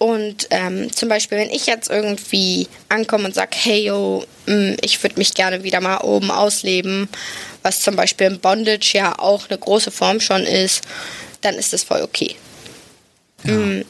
Und 0.00 0.46
ähm, 0.48 0.90
zum 0.90 1.10
Beispiel, 1.10 1.36
wenn 1.36 1.50
ich 1.50 1.66
jetzt 1.66 1.90
irgendwie 1.90 2.68
ankomme 2.88 3.26
und 3.26 3.34
sage, 3.34 3.50
hey 3.52 3.84
yo, 3.84 4.24
mm, 4.46 4.76
ich 4.80 5.02
würde 5.02 5.18
mich 5.18 5.34
gerne 5.34 5.62
wieder 5.62 5.82
mal 5.82 5.98
oben 5.98 6.30
ausleben, 6.30 7.06
was 7.62 7.80
zum 7.80 7.96
Beispiel 7.96 8.28
im 8.28 8.40
Bondage 8.40 8.92
ja 8.94 9.18
auch 9.18 9.50
eine 9.50 9.58
große 9.58 9.90
Form 9.90 10.18
schon 10.18 10.44
ist, 10.44 10.84
dann 11.42 11.54
ist 11.56 11.74
das 11.74 11.82
voll 11.82 12.00
okay. 12.00 12.34
Ja. 13.44 13.52
Mhm. 13.52 13.84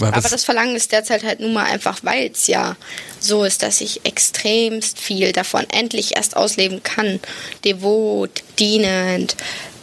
Aber 0.00 0.28
das 0.28 0.44
Verlangen 0.44 0.74
ist 0.74 0.90
derzeit 0.90 1.22
halt 1.22 1.38
nun 1.38 1.52
mal 1.52 1.66
einfach, 1.66 2.00
weil 2.02 2.32
es 2.32 2.48
ja 2.48 2.76
so 3.20 3.44
ist, 3.44 3.62
dass 3.62 3.80
ich 3.80 4.04
extremst 4.04 4.98
viel 4.98 5.30
davon 5.30 5.66
endlich 5.70 6.16
erst 6.16 6.36
ausleben 6.36 6.82
kann. 6.82 7.20
Devot, 7.64 8.42
dienend, 8.58 9.36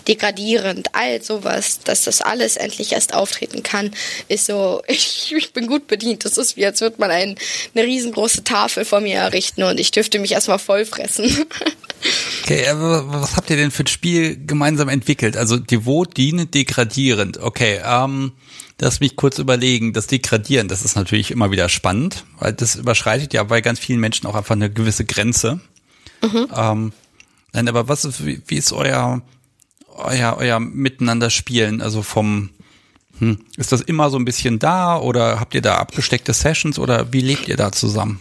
degradierend, 0.08 0.89
all 0.94 1.22
sowas, 1.22 1.80
dass 1.84 2.04
das 2.04 2.22
alles 2.22 2.58
endlich 2.58 2.94
erst 2.94 3.13
auftreten 3.13 3.63
kann, 3.63 3.91
ist 4.28 4.48
so, 4.48 4.82
ich, 4.88 5.34
ich 5.38 5.54
bin 5.54 5.68
gut 5.68 5.88
bedient. 5.88 6.26
Das 6.26 6.38
ist 6.38 6.58
wie, 6.58 6.65
als 6.65 6.82
würde 6.82 6.98
man 7.00 7.12
ein, 7.12 7.36
eine 7.74 7.86
riesengroße 7.86 8.44
Tafel 8.44 8.86
vor 8.86 9.02
mir 9.02 9.15
errichten 9.15 9.63
und 9.63 9.80
ich 9.80 9.91
dürfte 9.91 10.20
mich 10.20 10.34
erstmal 10.34 10.60
vollfressen. 10.60 11.46
Okay, 12.44 12.68
aber 12.68 13.12
was 13.22 13.36
habt 13.36 13.50
ihr 13.50 13.56
denn 13.56 13.72
für 13.72 13.84
ein 13.84 13.88
Spiel 13.88 14.38
gemeinsam 14.46 14.89
entwickelt? 14.89 15.36
Also 15.36 15.58
devot, 15.58 16.15
dienend, 16.15 16.54
degradierend. 16.54 17.39
Okay, 17.39 17.82
ähm, 17.84 18.34
lass 18.80 19.00
mich 19.00 19.15
kurz 19.15 19.39
überlegen. 19.39 19.94
Das 19.94 20.06
Degradieren, 20.06 20.68
das 20.68 20.84
ist 20.84 20.96
natürlich 20.96 21.32
immer 21.32 21.50
wieder 21.50 21.70
spannend, 21.70 22.26
weil 22.38 22.54
das 22.54 22.76
überschreitet 22.76 23.34
ja 23.34 23.44
bei 23.44 23.62
ganz 23.62 23.80
vielen 23.80 24.00
Menschen 24.00 24.28
auch 24.28 24.36
einfach 24.36 24.56
eine 24.56 24.70
gewisse 24.70 25.06
Grenze. 25.06 25.60
Mhm. 26.22 26.48
Ähm, 26.56 26.94
nein, 27.54 27.68
aber 27.68 27.88
was 27.88 28.06
ist, 28.06 28.26
wie, 28.26 28.41
wie 28.46 28.58
ist 28.58 28.72
euer 28.72 29.24
euer, 29.95 30.38
euer 30.39 30.60
Miteinander 30.60 31.29
spielen? 31.29 31.81
Also 31.81 32.01
vom, 32.01 32.49
hm, 33.19 33.39
ist 33.58 33.71
das 33.71 33.81
immer 33.81 34.10
so 34.10 34.17
ein 34.17 34.25
bisschen 34.25 34.60
da 34.60 34.97
oder 34.97 35.39
habt 35.39 35.55
ihr 35.55 35.62
da 35.62 35.77
abgesteckte 35.77 36.34
Sessions 36.34 36.79
oder 36.79 37.12
wie 37.13 37.21
lebt 37.21 37.47
ihr 37.47 37.58
da 37.58 37.71
zusammen? 37.71 38.19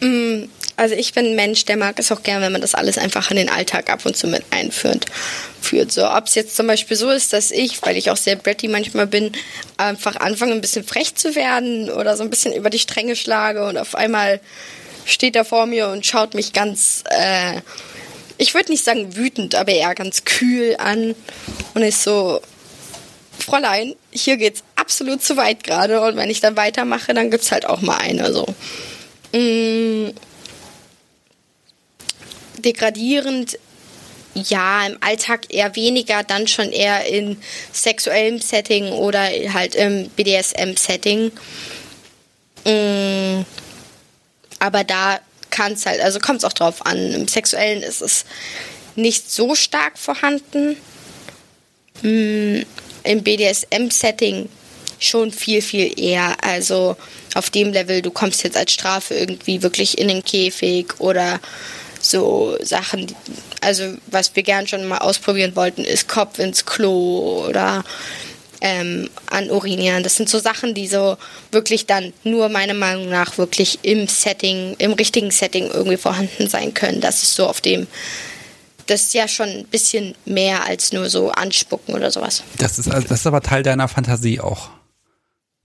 Mm, 0.00 0.44
also 0.76 0.94
ich 0.94 1.12
bin 1.12 1.26
ein 1.26 1.36
Mensch, 1.36 1.64
der 1.64 1.76
mag 1.76 1.98
es 1.98 2.10
auch 2.10 2.22
gern, 2.22 2.42
wenn 2.42 2.52
man 2.52 2.60
das 2.60 2.74
alles 2.74 2.98
einfach 2.98 3.30
in 3.30 3.36
den 3.36 3.48
Alltag 3.48 3.90
ab 3.90 4.04
und 4.04 4.16
zu 4.16 4.26
mit 4.26 4.44
einführt. 4.50 5.06
Führt. 5.60 5.92
So, 5.92 6.10
ob 6.10 6.26
es 6.26 6.34
jetzt 6.34 6.56
zum 6.56 6.66
Beispiel 6.66 6.96
so 6.96 7.10
ist, 7.10 7.32
dass 7.32 7.52
ich, 7.52 7.80
weil 7.82 7.96
ich 7.96 8.10
auch 8.10 8.16
sehr 8.16 8.34
bratty 8.34 8.66
manchmal 8.66 9.06
bin, 9.06 9.30
einfach 9.76 10.16
anfange 10.16 10.52
ein 10.52 10.60
bisschen 10.60 10.84
frech 10.84 11.14
zu 11.14 11.36
werden 11.36 11.88
oder 11.88 12.16
so 12.16 12.24
ein 12.24 12.30
bisschen 12.30 12.52
über 12.52 12.68
die 12.68 12.80
Stränge 12.80 13.14
schlage 13.14 13.64
und 13.64 13.78
auf 13.78 13.94
einmal 13.94 14.40
steht 15.04 15.36
er 15.36 15.44
vor 15.44 15.66
mir 15.66 15.88
und 15.88 16.04
schaut 16.04 16.34
mich 16.34 16.52
ganz 16.52 17.04
äh, 17.10 17.60
ich 18.38 18.54
würde 18.54 18.70
nicht 18.70 18.84
sagen 18.84 19.16
wütend, 19.16 19.54
aber 19.54 19.72
eher 19.72 19.94
ganz 19.94 20.24
kühl 20.24 20.76
an 20.78 21.14
und 21.74 21.82
ist 21.82 22.02
so, 22.02 22.40
Fräulein, 23.38 23.94
hier 24.10 24.36
geht's 24.36 24.62
absolut 24.76 25.22
zu 25.22 25.36
weit 25.36 25.64
gerade 25.64 26.00
und 26.00 26.16
wenn 26.16 26.30
ich 26.30 26.40
dann 26.40 26.56
weitermache, 26.56 27.14
dann 27.14 27.30
gibt's 27.30 27.52
halt 27.52 27.66
auch 27.66 27.80
mal 27.80 27.96
eine 27.96 28.32
so. 28.32 28.46
Mm, 29.32 30.10
degradierend, 32.58 33.58
ja, 34.34 34.86
im 34.86 34.96
Alltag 35.00 35.52
eher 35.52 35.76
weniger, 35.76 36.22
dann 36.22 36.48
schon 36.48 36.70
eher 36.70 37.04
in 37.06 37.36
sexuellem 37.72 38.40
Setting 38.40 38.92
oder 38.92 39.24
halt 39.52 39.74
im 39.74 40.08
BDSM-Setting. 40.10 41.32
Mm, 42.64 43.44
aber 44.58 44.84
da 44.84 45.20
kann 45.52 45.74
es 45.74 45.86
halt, 45.86 46.00
also 46.00 46.18
kommt 46.18 46.38
es 46.38 46.44
auch 46.44 46.52
drauf 46.52 46.84
an. 46.84 46.98
Im 47.12 47.28
Sexuellen 47.28 47.82
ist 47.82 48.02
es 48.02 48.24
nicht 48.96 49.30
so 49.30 49.54
stark 49.54 49.96
vorhanden. 49.98 50.76
Hm, 52.00 52.66
Im 53.04 53.22
BDSM-Setting 53.22 54.48
schon 54.98 55.30
viel, 55.30 55.62
viel 55.62 55.98
eher. 55.98 56.36
Also 56.42 56.96
auf 57.34 57.50
dem 57.50 57.72
Level, 57.72 58.02
du 58.02 58.10
kommst 58.10 58.42
jetzt 58.42 58.56
als 58.56 58.72
Strafe 58.72 59.14
irgendwie 59.14 59.62
wirklich 59.62 59.98
in 59.98 60.08
den 60.08 60.24
Käfig 60.24 60.98
oder 60.98 61.40
so 62.00 62.56
Sachen, 62.62 63.14
also 63.60 63.94
was 64.06 64.34
wir 64.34 64.42
gern 64.42 64.66
schon 64.66 64.86
mal 64.86 64.98
ausprobieren 64.98 65.54
wollten, 65.54 65.84
ist 65.84 66.08
Kopf 66.08 66.38
ins 66.40 66.66
Klo 66.66 67.46
oder 67.48 67.84
ähm, 68.62 69.10
an 69.26 69.50
Urinieren. 69.50 70.04
Das 70.04 70.16
sind 70.16 70.28
so 70.28 70.38
Sachen, 70.38 70.72
die 70.72 70.86
so 70.86 71.18
wirklich 71.50 71.86
dann 71.86 72.12
nur 72.22 72.48
meiner 72.48 72.74
Meinung 72.74 73.08
nach 73.10 73.36
wirklich 73.36 73.80
im 73.82 74.06
Setting, 74.06 74.76
im 74.78 74.92
richtigen 74.92 75.32
Setting 75.32 75.68
irgendwie 75.70 75.96
vorhanden 75.96 76.48
sein 76.48 76.72
können. 76.72 77.00
Das 77.00 77.22
ist 77.22 77.34
so 77.34 77.46
auf 77.46 77.60
dem 77.60 77.86
das 78.86 79.02
ist 79.02 79.14
ja 79.14 79.28
schon 79.28 79.48
ein 79.48 79.66
bisschen 79.66 80.14
mehr 80.24 80.66
als 80.66 80.92
nur 80.92 81.08
so 81.08 81.30
anspucken 81.30 81.94
oder 81.94 82.10
sowas. 82.10 82.42
Das 82.58 82.80
ist, 82.80 82.92
das 82.92 83.10
ist 83.10 83.26
aber 83.26 83.40
Teil 83.40 83.62
deiner 83.62 83.86
Fantasie 83.86 84.40
auch. 84.40 84.70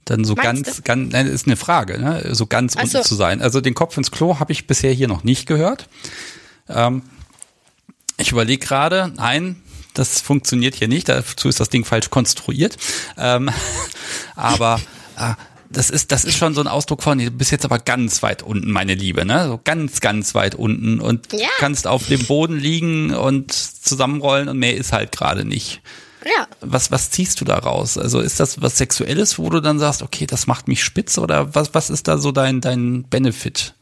Dann 0.05 0.23
so 0.23 0.35
Meinst 0.35 0.65
ganz, 0.65 0.75
du? 0.77 0.81
ganz, 0.83 1.11
nein, 1.11 1.27
ist 1.27 1.47
eine 1.47 1.57
Frage, 1.57 1.99
ne? 1.99 2.29
so 2.33 2.45
ganz 2.45 2.75
Ach 2.77 2.83
unten 2.83 2.97
so. 2.97 3.01
zu 3.01 3.15
sein. 3.15 3.41
Also 3.41 3.59
den 3.59 3.73
Kopf 3.73 3.97
ins 3.97 4.11
Klo 4.11 4.39
habe 4.39 4.51
ich 4.51 4.67
bisher 4.67 4.93
hier 4.93 5.07
noch 5.07 5.23
nicht 5.23 5.47
gehört. 5.47 5.89
Ähm, 6.69 7.01
ich 8.17 8.31
überlege 8.31 8.65
gerade, 8.65 9.11
nein, 9.17 9.61
das 9.97 10.21
funktioniert 10.21 10.75
hier 10.75 10.87
nicht. 10.87 11.09
Dazu 11.09 11.49
ist 11.49 11.59
das 11.59 11.69
Ding 11.69 11.85
falsch 11.85 12.09
konstruiert. 12.09 12.77
Ähm, 13.17 13.49
aber 14.35 14.79
äh, 15.17 15.33
das 15.69 15.89
ist, 15.89 16.11
das 16.11 16.23
ist 16.23 16.37
schon 16.37 16.53
so 16.53 16.61
ein 16.61 16.67
Ausdruck 16.67 17.03
von, 17.03 17.17
du 17.17 17.29
bist 17.31 17.51
jetzt 17.51 17.65
aber 17.65 17.79
ganz 17.79 18.23
weit 18.23 18.43
unten, 18.43 18.71
meine 18.71 18.93
Liebe, 18.93 19.25
ne? 19.25 19.47
So 19.47 19.59
ganz, 19.63 19.99
ganz 19.99 20.33
weit 20.35 20.55
unten 20.55 20.99
und 20.99 21.33
ja. 21.33 21.49
kannst 21.59 21.87
auf 21.87 22.07
dem 22.07 22.25
Boden 22.25 22.57
liegen 22.57 23.13
und 23.13 23.51
zusammenrollen 23.51 24.49
und 24.49 24.57
mehr 24.57 24.75
ist 24.77 24.93
halt 24.93 25.11
gerade 25.11 25.45
nicht. 25.45 25.81
Ja. 26.23 26.47
Was, 26.61 26.91
was 26.91 27.11
ziehst 27.11 27.39
du 27.41 27.45
da 27.45 27.57
raus? 27.57 27.97
Also 27.97 28.19
ist 28.19 28.39
das 28.39 28.61
was 28.61 28.77
Sexuelles, 28.77 29.37
wo 29.39 29.49
du 29.49 29.61
dann 29.61 29.79
sagst, 29.79 30.01
okay, 30.01 30.25
das 30.25 30.47
macht 30.47 30.67
mich 30.67 30.83
spitz 30.83 31.17
oder 31.17 31.53
was, 31.55 31.73
was 31.73 31.89
ist 31.89 32.07
da 32.07 32.17
so 32.17 32.31
dein, 32.31 32.61
dein 32.61 33.03
Benefit? 33.03 33.73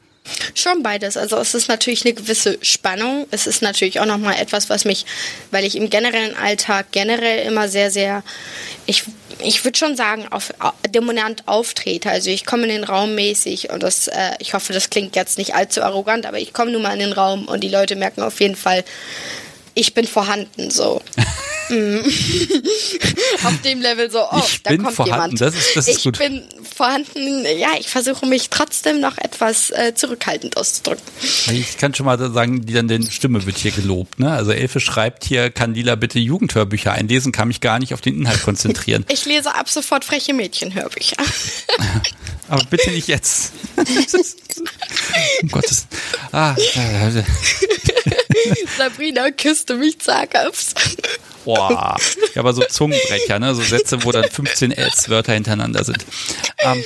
Schon 0.55 0.81
beides. 0.81 1.17
Also 1.17 1.37
es 1.37 1.53
ist 1.53 1.67
natürlich 1.67 2.03
eine 2.05 2.13
gewisse 2.13 2.57
Spannung. 2.61 3.27
Es 3.31 3.45
ist 3.45 3.61
natürlich 3.61 3.99
auch 3.99 4.05
nochmal 4.05 4.35
etwas, 4.39 4.69
was 4.69 4.85
mich, 4.85 5.05
weil 5.51 5.63
ich 5.65 5.75
im 5.75 5.89
generellen 5.89 6.35
Alltag 6.35 6.87
generell 6.91 7.45
immer 7.45 7.67
sehr, 7.69 7.91
sehr, 7.91 8.23
ich, 8.85 9.03
ich 9.39 9.63
würde 9.63 9.77
schon 9.77 9.95
sagen, 9.95 10.27
auf, 10.31 10.51
dominant 10.91 11.43
auftrete. 11.47 12.09
Also 12.09 12.29
ich 12.31 12.45
komme 12.45 12.63
in 12.63 12.69
den 12.69 12.83
Raum 12.83 13.15
mäßig 13.15 13.69
und 13.69 13.83
das, 13.83 14.07
äh, 14.07 14.31
ich 14.39 14.53
hoffe, 14.53 14.73
das 14.73 14.89
klingt 14.89 15.15
jetzt 15.15 15.37
nicht 15.37 15.53
allzu 15.53 15.83
arrogant, 15.83 16.25
aber 16.25 16.39
ich 16.39 16.53
komme 16.53 16.71
nun 16.71 16.81
mal 16.81 16.93
in 16.93 16.99
den 16.99 17.13
Raum 17.13 17.47
und 17.47 17.63
die 17.63 17.69
Leute 17.69 17.95
merken 17.95 18.21
auf 18.21 18.39
jeden 18.39 18.55
Fall, 18.55 18.83
ich 19.75 19.93
bin 19.93 20.07
vorhanden 20.07 20.71
so. 20.71 21.01
Mm. 21.67 21.97
Auf 23.43 23.61
dem 23.63 23.81
Level 23.81 24.11
so, 24.11 24.19
oh, 24.31 24.37
ich 24.45 24.61
da 24.61 24.75
kommt 24.75 24.93
vorhanden. 24.93 25.37
jemand. 25.37 25.41
Das 25.41 25.55
ist, 25.55 25.75
das 25.75 25.87
ist 25.87 25.97
ich 25.97 26.03
gut. 26.03 26.19
bin 26.19 26.43
vorhanden, 26.75 27.43
ja, 27.57 27.69
ich 27.79 27.87
versuche 27.87 28.27
mich 28.27 28.51
trotzdem 28.51 28.99
noch 28.99 29.17
etwas 29.17 29.71
äh, 29.71 29.95
zurückhaltend 29.95 30.57
auszudrücken. 30.57 31.03
Ich 31.51 31.77
kann 31.77 31.95
schon 31.95 32.05
mal 32.05 32.19
sagen, 32.19 32.67
die 32.67 32.73
dann 32.73 32.87
den 32.87 33.09
Stimme 33.09 33.43
wird 33.47 33.57
hier 33.57 33.71
gelobt, 33.71 34.19
ne? 34.19 34.31
Also 34.31 34.51
Elfe 34.51 34.79
schreibt 34.79 35.25
hier, 35.25 35.49
kann 35.49 35.73
Lila 35.73 35.95
bitte 35.95 36.19
Jugendhörbücher 36.19 36.91
einlesen, 36.91 37.31
kann 37.31 37.47
mich 37.47 37.61
gar 37.61 37.79
nicht 37.79 37.95
auf 37.95 38.01
den 38.01 38.15
Inhalt 38.15 38.43
konzentrieren. 38.43 39.03
ich 39.09 39.25
lese 39.25 39.55
ab 39.55 39.67
sofort 39.67 40.05
freche 40.05 40.35
Mädchenhörbücher. 40.35 41.17
Aber 42.47 42.63
bitte 42.65 42.91
nicht 42.91 43.07
jetzt. 43.07 43.53
um 45.41 45.49
Gottes. 45.49 45.87
Ah, 46.31 46.55
Sabrina 48.77 49.31
küsste 49.31 49.75
mich 49.75 49.99
zaghaft. 49.99 50.75
Boah, 51.45 51.97
ja, 52.33 52.39
aber 52.39 52.53
so 52.53 52.63
Zungenbrecher, 52.63 53.39
ne? 53.39 53.53
So 53.53 53.61
Sätze, 53.61 54.03
wo 54.03 54.11
dann 54.11 54.29
15 54.29 54.71
S-Wörter 54.71 55.33
hintereinander 55.33 55.83
sind. 55.83 56.03
Ähm, 56.57 56.83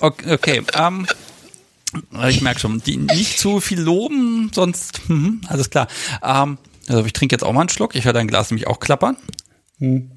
okay, 0.00 0.62
ähm, 0.74 1.06
ich 2.28 2.42
merke 2.42 2.60
schon, 2.60 2.82
die 2.82 2.98
nicht 2.98 3.38
zu 3.38 3.60
viel 3.60 3.80
loben, 3.80 4.50
sonst, 4.54 5.00
hm, 5.06 5.40
alles 5.48 5.70
klar. 5.70 5.88
Ähm, 6.22 6.58
also 6.86 7.04
ich 7.04 7.12
trinke 7.12 7.34
jetzt 7.34 7.44
auch 7.44 7.52
mal 7.52 7.60
einen 7.60 7.68
Schluck. 7.70 7.94
Ich 7.94 8.04
höre 8.04 8.12
dein 8.12 8.28
Glas 8.28 8.50
nämlich 8.50 8.66
auch 8.66 8.80
klappern. 8.80 9.16
Hm. 9.78 10.10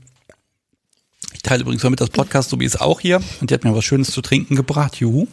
Ich 1.34 1.42
teile 1.42 1.62
übrigens 1.62 1.84
mit 1.84 2.02
das 2.02 2.10
Podcast, 2.10 2.50
so 2.50 2.60
wie 2.60 2.66
es 2.66 2.80
auch 2.80 3.00
hier. 3.00 3.22
Und 3.40 3.50
die 3.50 3.54
hat 3.54 3.64
mir 3.64 3.76
was 3.76 3.86
Schönes 3.86 4.12
zu 4.12 4.22
trinken 4.22 4.56
gebracht. 4.56 4.98
Juhu. 4.98 5.28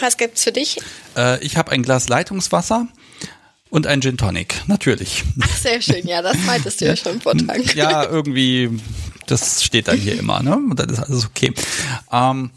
Was 0.00 0.16
gibt's 0.16 0.44
für 0.44 0.52
dich? 0.52 0.78
Äh, 1.16 1.42
ich 1.44 1.56
habe 1.56 1.72
ein 1.72 1.82
Glas 1.82 2.08
Leitungswasser 2.08 2.88
und 3.74 3.88
ein 3.88 4.00
Gin 4.00 4.16
Tonic, 4.16 4.62
natürlich. 4.68 5.24
Ach, 5.40 5.56
sehr 5.56 5.82
schön, 5.82 6.06
ja, 6.06 6.22
das 6.22 6.36
meintest 6.46 6.80
du 6.80 6.84
ja, 6.84 6.96
schon 6.96 7.20
vor 7.20 7.36
Tagen. 7.36 7.64
Ja, 7.74 8.04
irgendwie, 8.04 8.70
das 9.26 9.64
steht 9.64 9.88
dann 9.88 9.98
hier 9.98 10.16
immer, 10.16 10.44
ne? 10.44 10.54
Und 10.54 10.78
dann 10.78 10.88
ist 10.90 11.00
alles 11.00 11.26
okay. 11.26 11.52
Ähm, 12.12 12.52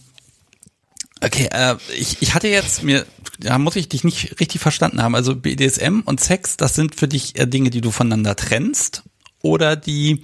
okay, 1.19 1.49
äh, 1.51 1.75
ich, 1.97 2.17
ich 2.21 2.35
hatte 2.35 2.49
jetzt 2.49 2.83
mir, 2.83 3.03
da 3.39 3.57
muss 3.57 3.75
ich 3.77 3.89
dich 3.89 4.03
nicht 4.03 4.39
richtig 4.39 4.61
verstanden 4.61 5.01
haben. 5.01 5.15
Also 5.15 5.35
BDSM 5.35 6.01
und 6.05 6.19
Sex, 6.19 6.55
das 6.55 6.75
sind 6.75 6.93
für 6.93 7.07
dich 7.07 7.33
Dinge, 7.33 7.71
die 7.71 7.81
du 7.81 7.89
voneinander 7.89 8.35
trennst 8.35 9.01
oder 9.41 9.75
die 9.75 10.21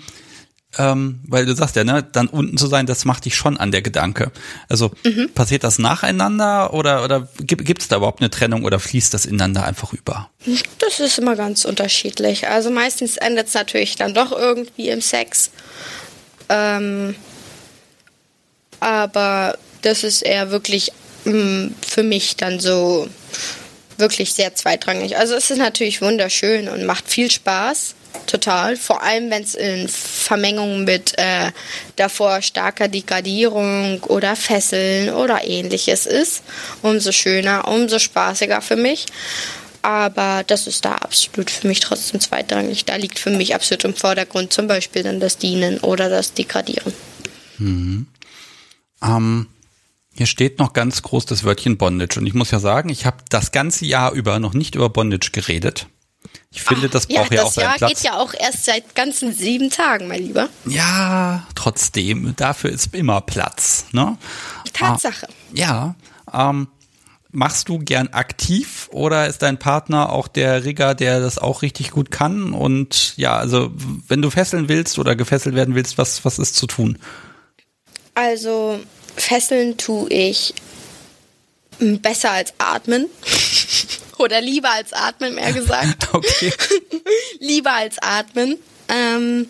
ähm, 0.77 1.19
weil 1.27 1.45
du 1.45 1.55
sagst 1.55 1.75
ja, 1.75 1.83
ne, 1.83 2.03
dann 2.11 2.27
unten 2.27 2.57
zu 2.57 2.67
sein, 2.67 2.85
das 2.85 3.05
macht 3.05 3.25
dich 3.25 3.35
schon 3.35 3.57
an 3.57 3.71
der 3.71 3.81
Gedanke. 3.81 4.31
Also 4.69 4.91
mhm. 5.05 5.29
passiert 5.33 5.63
das 5.63 5.79
nacheinander 5.79 6.73
oder, 6.73 7.03
oder 7.03 7.27
gibt 7.39 7.81
es 7.81 7.87
da 7.87 7.97
überhaupt 7.97 8.21
eine 8.21 8.29
Trennung 8.29 8.63
oder 8.63 8.79
fließt 8.79 9.13
das 9.13 9.25
ineinander 9.25 9.65
einfach 9.65 9.93
über? 9.93 10.29
Das 10.79 10.99
ist 10.99 11.19
immer 11.19 11.35
ganz 11.35 11.65
unterschiedlich. 11.65 12.47
Also 12.47 12.71
meistens 12.71 13.17
endet 13.17 13.47
es 13.47 13.53
natürlich 13.53 13.95
dann 13.95 14.13
doch 14.13 14.31
irgendwie 14.31 14.89
im 14.89 15.01
Sex. 15.01 15.51
Ähm, 16.49 17.15
aber 18.79 19.57
das 19.81 20.03
ist 20.03 20.23
eher 20.23 20.51
wirklich 20.51 20.91
mh, 21.25 21.33
mm, 21.33 21.75
für 21.85 22.03
mich 22.03 22.35
dann 22.35 22.59
so 22.59 23.07
wirklich 23.97 24.33
sehr 24.33 24.55
zweitrangig. 24.55 25.17
Also 25.17 25.35
es 25.35 25.51
ist 25.51 25.57
natürlich 25.57 26.01
wunderschön 26.01 26.67
und 26.69 26.85
macht 26.85 27.09
viel 27.09 27.29
Spaß. 27.31 27.95
Total. 28.27 28.77
Vor 28.77 29.01
allem, 29.01 29.29
wenn 29.31 29.43
es 29.43 29.55
in 29.55 29.87
Vermengung 29.87 30.83
mit 30.83 31.17
äh, 31.17 31.51
davor 31.95 32.41
starker 32.41 32.87
Degradierung 32.87 34.01
oder 34.03 34.35
Fesseln 34.35 35.09
oder 35.13 35.43
ähnliches 35.45 36.05
ist. 36.05 36.43
Umso 36.81 37.11
schöner, 37.11 37.67
umso 37.67 37.99
spaßiger 37.99 38.61
für 38.61 38.75
mich. 38.75 39.07
Aber 39.81 40.43
das 40.47 40.67
ist 40.67 40.85
da 40.85 40.93
absolut 40.93 41.51
für 41.51 41.67
mich 41.67 41.81
trotzdem 41.81 42.21
zweitrangig. 42.21 42.85
Da 42.85 42.95
liegt 42.95 43.19
für 43.19 43.31
mich 43.31 43.53
absolut 43.53 43.83
im 43.83 43.95
Vordergrund 43.95 44.53
zum 44.53 44.67
Beispiel 44.67 45.03
dann 45.03 45.19
das 45.19 45.37
Dienen 45.37 45.79
oder 45.79 46.09
das 46.09 46.33
Degradieren. 46.33 46.93
Mhm. 47.57 48.07
Ähm, 49.03 49.47
hier 50.13 50.27
steht 50.27 50.59
noch 50.59 50.73
ganz 50.73 51.01
groß 51.01 51.25
das 51.25 51.43
Wörtchen 51.43 51.77
Bondage. 51.77 52.19
Und 52.19 52.27
ich 52.27 52.33
muss 52.33 52.51
ja 52.51 52.59
sagen, 52.59 52.89
ich 52.89 53.05
habe 53.05 53.17
das 53.29 53.51
ganze 53.51 53.85
Jahr 53.85 54.11
über 54.11 54.39
noch 54.39 54.53
nicht 54.53 54.75
über 54.75 54.89
Bondage 54.89 55.31
geredet. 55.31 55.87
Ich 56.51 56.61
finde, 56.61 56.87
das 56.87 57.07
braucht 57.07 57.31
ja, 57.31 57.37
ja 57.37 57.43
auch 57.43 57.51
seinen 57.51 57.63
Jahr 57.63 57.77
Platz. 57.77 57.93
Das 57.93 58.03
Jahr 58.03 58.13
geht 58.13 58.29
ja 58.29 58.39
auch 58.39 58.47
erst 58.47 58.65
seit 58.65 58.95
ganzen 58.95 59.33
sieben 59.33 59.71
Tagen, 59.71 60.07
mein 60.07 60.21
Lieber. 60.21 60.49
Ja, 60.65 61.47
trotzdem. 61.55 62.33
Dafür 62.35 62.69
ist 62.69 62.93
immer 62.93 63.21
Platz. 63.21 63.87
Ne? 63.91 64.17
Tatsache. 64.71 65.27
Ah, 65.27 65.33
ja. 65.53 65.95
Ähm, 66.31 66.67
machst 67.31 67.69
du 67.69 67.79
gern 67.79 68.09
aktiv 68.09 68.87
oder 68.91 69.27
ist 69.27 69.41
dein 69.41 69.57
Partner 69.57 70.11
auch 70.11 70.27
der 70.27 70.63
Rigger, 70.63 70.93
der 70.93 71.19
das 71.19 71.39
auch 71.39 71.63
richtig 71.63 71.89
gut 71.89 72.11
kann? 72.11 72.53
Und 72.53 73.17
ja, 73.17 73.35
also 73.35 73.71
wenn 74.07 74.21
du 74.21 74.29
fesseln 74.29 74.69
willst 74.69 74.99
oder 74.99 75.15
gefesselt 75.15 75.55
werden 75.55 75.73
willst, 75.73 75.97
was, 75.97 76.23
was 76.23 76.37
ist 76.37 76.55
zu 76.55 76.67
tun? 76.67 76.99
Also 78.13 78.79
fesseln 79.15 79.77
tue 79.77 80.09
ich 80.09 80.53
besser 81.79 82.31
als 82.31 82.53
atmen. 82.57 83.07
Oder 84.19 84.41
lieber 84.41 84.71
als 84.71 84.93
atmen, 84.93 85.35
mehr 85.35 85.53
gesagt. 85.53 86.07
Okay. 86.13 86.53
lieber 87.39 87.73
als 87.73 87.97
atmen. 87.99 88.57
Ähm, 88.87 89.49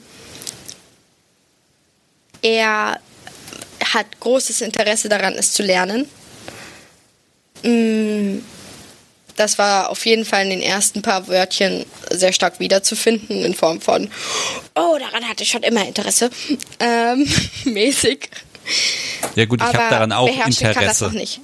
er 2.41 2.99
hat 3.93 4.19
großes 4.21 4.61
Interesse 4.61 5.09
daran, 5.09 5.33
es 5.33 5.51
zu 5.51 5.61
lernen. 5.61 6.07
Mm, 7.63 8.39
das 9.35 9.57
war 9.57 9.89
auf 9.89 10.05
jeden 10.05 10.25
Fall 10.25 10.43
in 10.43 10.51
den 10.51 10.61
ersten 10.61 11.01
paar 11.01 11.27
Wörtchen 11.27 11.85
sehr 12.09 12.31
stark 12.31 12.59
wiederzufinden, 12.59 13.43
in 13.43 13.53
Form 13.53 13.81
von, 13.81 14.09
oh, 14.75 14.97
daran 14.99 15.27
hatte 15.27 15.43
ich 15.43 15.49
schon 15.49 15.63
immer 15.63 15.85
Interesse, 15.85 16.29
ähm, 16.79 17.27
mäßig. 17.65 18.29
Ja 19.35 19.45
gut, 19.45 19.61
ich 19.61 19.67
habe 19.67 19.89
daran 19.89 20.11
auch 20.11 20.27
Interesse. 20.27 20.73
Kann 20.73 20.85
das 20.85 21.01
noch 21.01 21.11
nicht. 21.11 21.41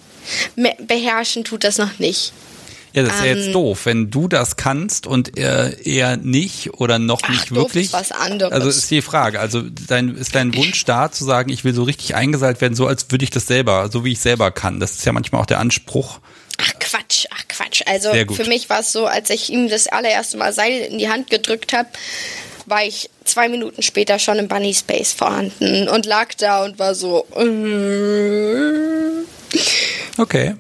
Beherrschen 0.80 1.44
tut 1.44 1.64
das 1.64 1.78
noch 1.78 2.00
nicht. 2.00 2.34
Ja, 2.94 3.04
das 3.04 3.16
ist 3.16 3.20
ja 3.20 3.26
jetzt 3.28 3.48
ähm, 3.48 3.54
doof, 3.54 3.86
wenn 3.86 4.10
du 4.10 4.28
das 4.28 4.56
kannst 4.56 5.06
und 5.06 5.38
er, 5.38 5.86
er 5.86 6.18
nicht 6.18 6.74
oder 6.74 6.98
noch 6.98 7.22
ach, 7.24 7.30
nicht 7.30 7.54
wirklich. 7.54 7.86
Ist 7.88 7.94
was 7.94 8.12
anderes. 8.12 8.52
Also 8.52 8.68
ist 8.68 8.90
die 8.90 9.04
Frage. 9.04 9.40
Also 9.40 9.62
dein, 9.62 10.16
ist 10.16 10.34
dein 10.34 10.56
Wunsch 10.56 10.86
da 10.86 11.12
zu 11.12 11.24
sagen, 11.24 11.52
ich 11.52 11.64
will 11.64 11.74
so 11.74 11.84
richtig 11.84 12.16
eingeseilt 12.16 12.62
werden, 12.62 12.76
so 12.76 12.88
als 12.88 13.12
würde 13.12 13.24
ich 13.24 13.30
das 13.30 13.46
selber, 13.46 13.90
so 13.92 14.06
wie 14.06 14.14
ich 14.14 14.20
selber 14.20 14.50
kann. 14.50 14.80
Das 14.80 14.94
ist 14.94 15.06
ja 15.06 15.12
manchmal 15.12 15.42
auch 15.42 15.46
der 15.46 15.60
Anspruch. 15.60 16.20
Ach 16.58 16.74
Quatsch, 16.80 17.26
ach 17.30 17.48
Quatsch. 17.48 17.84
Also 17.86 18.12
für 18.12 18.46
mich 18.46 18.70
war 18.70 18.80
es 18.80 18.92
so, 18.92 19.06
als 19.06 19.30
ich 19.30 19.52
ihm 19.52 19.70
das 19.70 19.88
allererste 19.88 20.38
Mal 20.38 20.52
Seil 20.52 20.80
in 20.82 20.98
die 20.98 21.10
Hand 21.10 21.30
gedrückt 21.30 21.74
habe, 21.74 21.90
war 22.70 22.84
ich 22.84 23.10
zwei 23.24 23.50
Minuten 23.50 23.82
später 23.82 24.20
schon 24.20 24.38
im 24.38 24.48
Bunny 24.48 24.74
Space 24.74 25.14
vorhanden 25.14 25.88
und 25.90 26.06
lag 26.06 26.34
da 26.36 26.64
und 26.64 26.80
war 26.80 26.96
so. 26.96 27.26
Okay. 30.18 30.56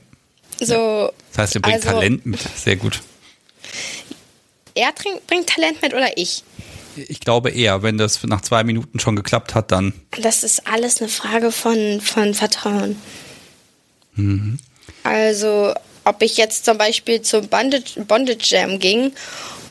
So. 0.59 1.11
Das 1.31 1.37
heißt, 1.37 1.55
ihr 1.55 1.61
bringt 1.61 1.75
also, 1.77 1.89
Talent 1.89 2.25
mit. 2.25 2.39
Sehr 2.55 2.75
gut. 2.75 3.01
Er 4.75 4.93
bringt 5.27 5.47
Talent 5.47 5.81
mit 5.81 5.93
oder 5.93 6.17
ich? 6.17 6.43
Ich 6.95 7.19
glaube 7.19 7.51
eher, 7.51 7.83
wenn 7.83 7.97
das 7.97 8.23
nach 8.23 8.41
zwei 8.41 8.63
Minuten 8.63 8.99
schon 8.99 9.15
geklappt 9.15 9.55
hat, 9.55 9.71
dann. 9.71 9.93
Das 10.21 10.43
ist 10.43 10.67
alles 10.67 10.99
eine 10.99 11.09
Frage 11.09 11.51
von, 11.51 12.01
von 12.01 12.33
Vertrauen. 12.33 12.97
Mhm. 14.15 14.57
Also, 15.03 15.73
ob 16.03 16.21
ich 16.21 16.37
jetzt 16.37 16.65
zum 16.65 16.77
Beispiel 16.77 17.21
zum 17.21 17.47
Bondage, 17.47 18.01
Bondage 18.05 18.43
Jam 18.43 18.79
ging 18.79 19.13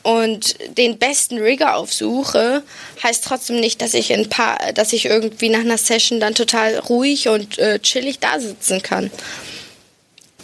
und 0.09 0.55
den 0.77 0.97
besten 0.97 1.37
Rigger 1.37 1.75
aufsuche, 1.75 2.63
heißt 3.03 3.23
trotzdem 3.23 3.59
nicht, 3.59 3.81
dass 3.81 3.93
ich 3.93 4.11
ein 4.13 4.29
paar, 4.29 4.73
dass 4.73 4.93
ich 4.93 5.05
irgendwie 5.05 5.49
nach 5.49 5.59
einer 5.59 5.77
Session 5.77 6.19
dann 6.19 6.35
total 6.35 6.79
ruhig 6.79 7.27
und 7.27 7.59
äh, 7.59 7.79
chillig 7.79 8.19
da 8.19 8.39
sitzen 8.39 8.81
kann 8.81 9.11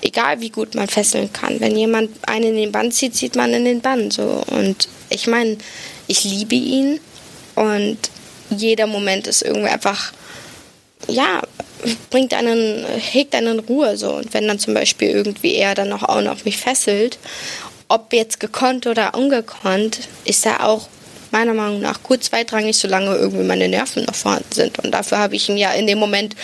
egal 0.02 0.40
wie 0.40 0.50
gut 0.50 0.76
man 0.76 0.88
fesseln 0.88 1.34
kann. 1.34 1.60
Wenn 1.60 1.76
jemand 1.76 2.12
einen 2.28 2.50
in 2.50 2.56
den 2.56 2.72
Bann 2.72 2.92
zieht, 2.92 3.16
zieht 3.16 3.36
man 3.36 3.54
in 3.54 3.66
den 3.66 3.82
Bann. 3.82 4.12
So. 4.12 4.44
Und 4.48 4.88
ich 5.10 5.26
meine, 5.26 5.58
ich 6.08 6.24
liebe 6.24 6.56
ihn 6.56 7.00
und 7.56 7.98
jeder 8.52 8.86
Moment 8.86 9.26
ist 9.26 9.42
irgendwie 9.42 9.70
einfach, 9.70 10.14
ja, 11.08 11.42
bringt 12.10 12.34
einen, 12.34 12.86
hegt 12.86 13.34
einen 13.34 13.60
Ruhe 13.60 13.98
so. 13.98 14.14
Und 14.14 14.34
wenn 14.34 14.48
dann 14.48 14.60
zum 14.60 14.74
Beispiel 14.74 15.10
irgendwie 15.10 15.56
er 15.56 15.74
dann 15.74 15.92
auch 15.92 16.22
noch 16.22 16.46
mich 16.46 16.58
fesselt, 16.58 17.18
ob 17.88 18.14
jetzt 18.14 18.40
gekonnt 18.40 18.88
oder 18.88 19.16
ungekonnt, 19.16 20.00
ist 20.26 20.46
er 20.46 20.68
auch 20.68 20.88
meiner 21.32 21.54
Meinung 21.54 21.82
nach 21.82 22.02
kurz 22.02 22.28
zweitrangig, 22.28 22.78
solange 22.78 23.14
irgendwie 23.16 23.44
meine 23.44 23.68
Nerven 23.68 24.06
noch 24.06 24.16
vorhanden 24.16 24.54
sind. 24.54 24.80
Und 24.80 24.92
dafür 24.92 25.18
habe 25.18 25.36
ich 25.36 25.50
ihn 25.50 25.58
ja 25.58 25.72
in 25.74 25.86
dem 25.86 25.98
Moment 25.98 26.36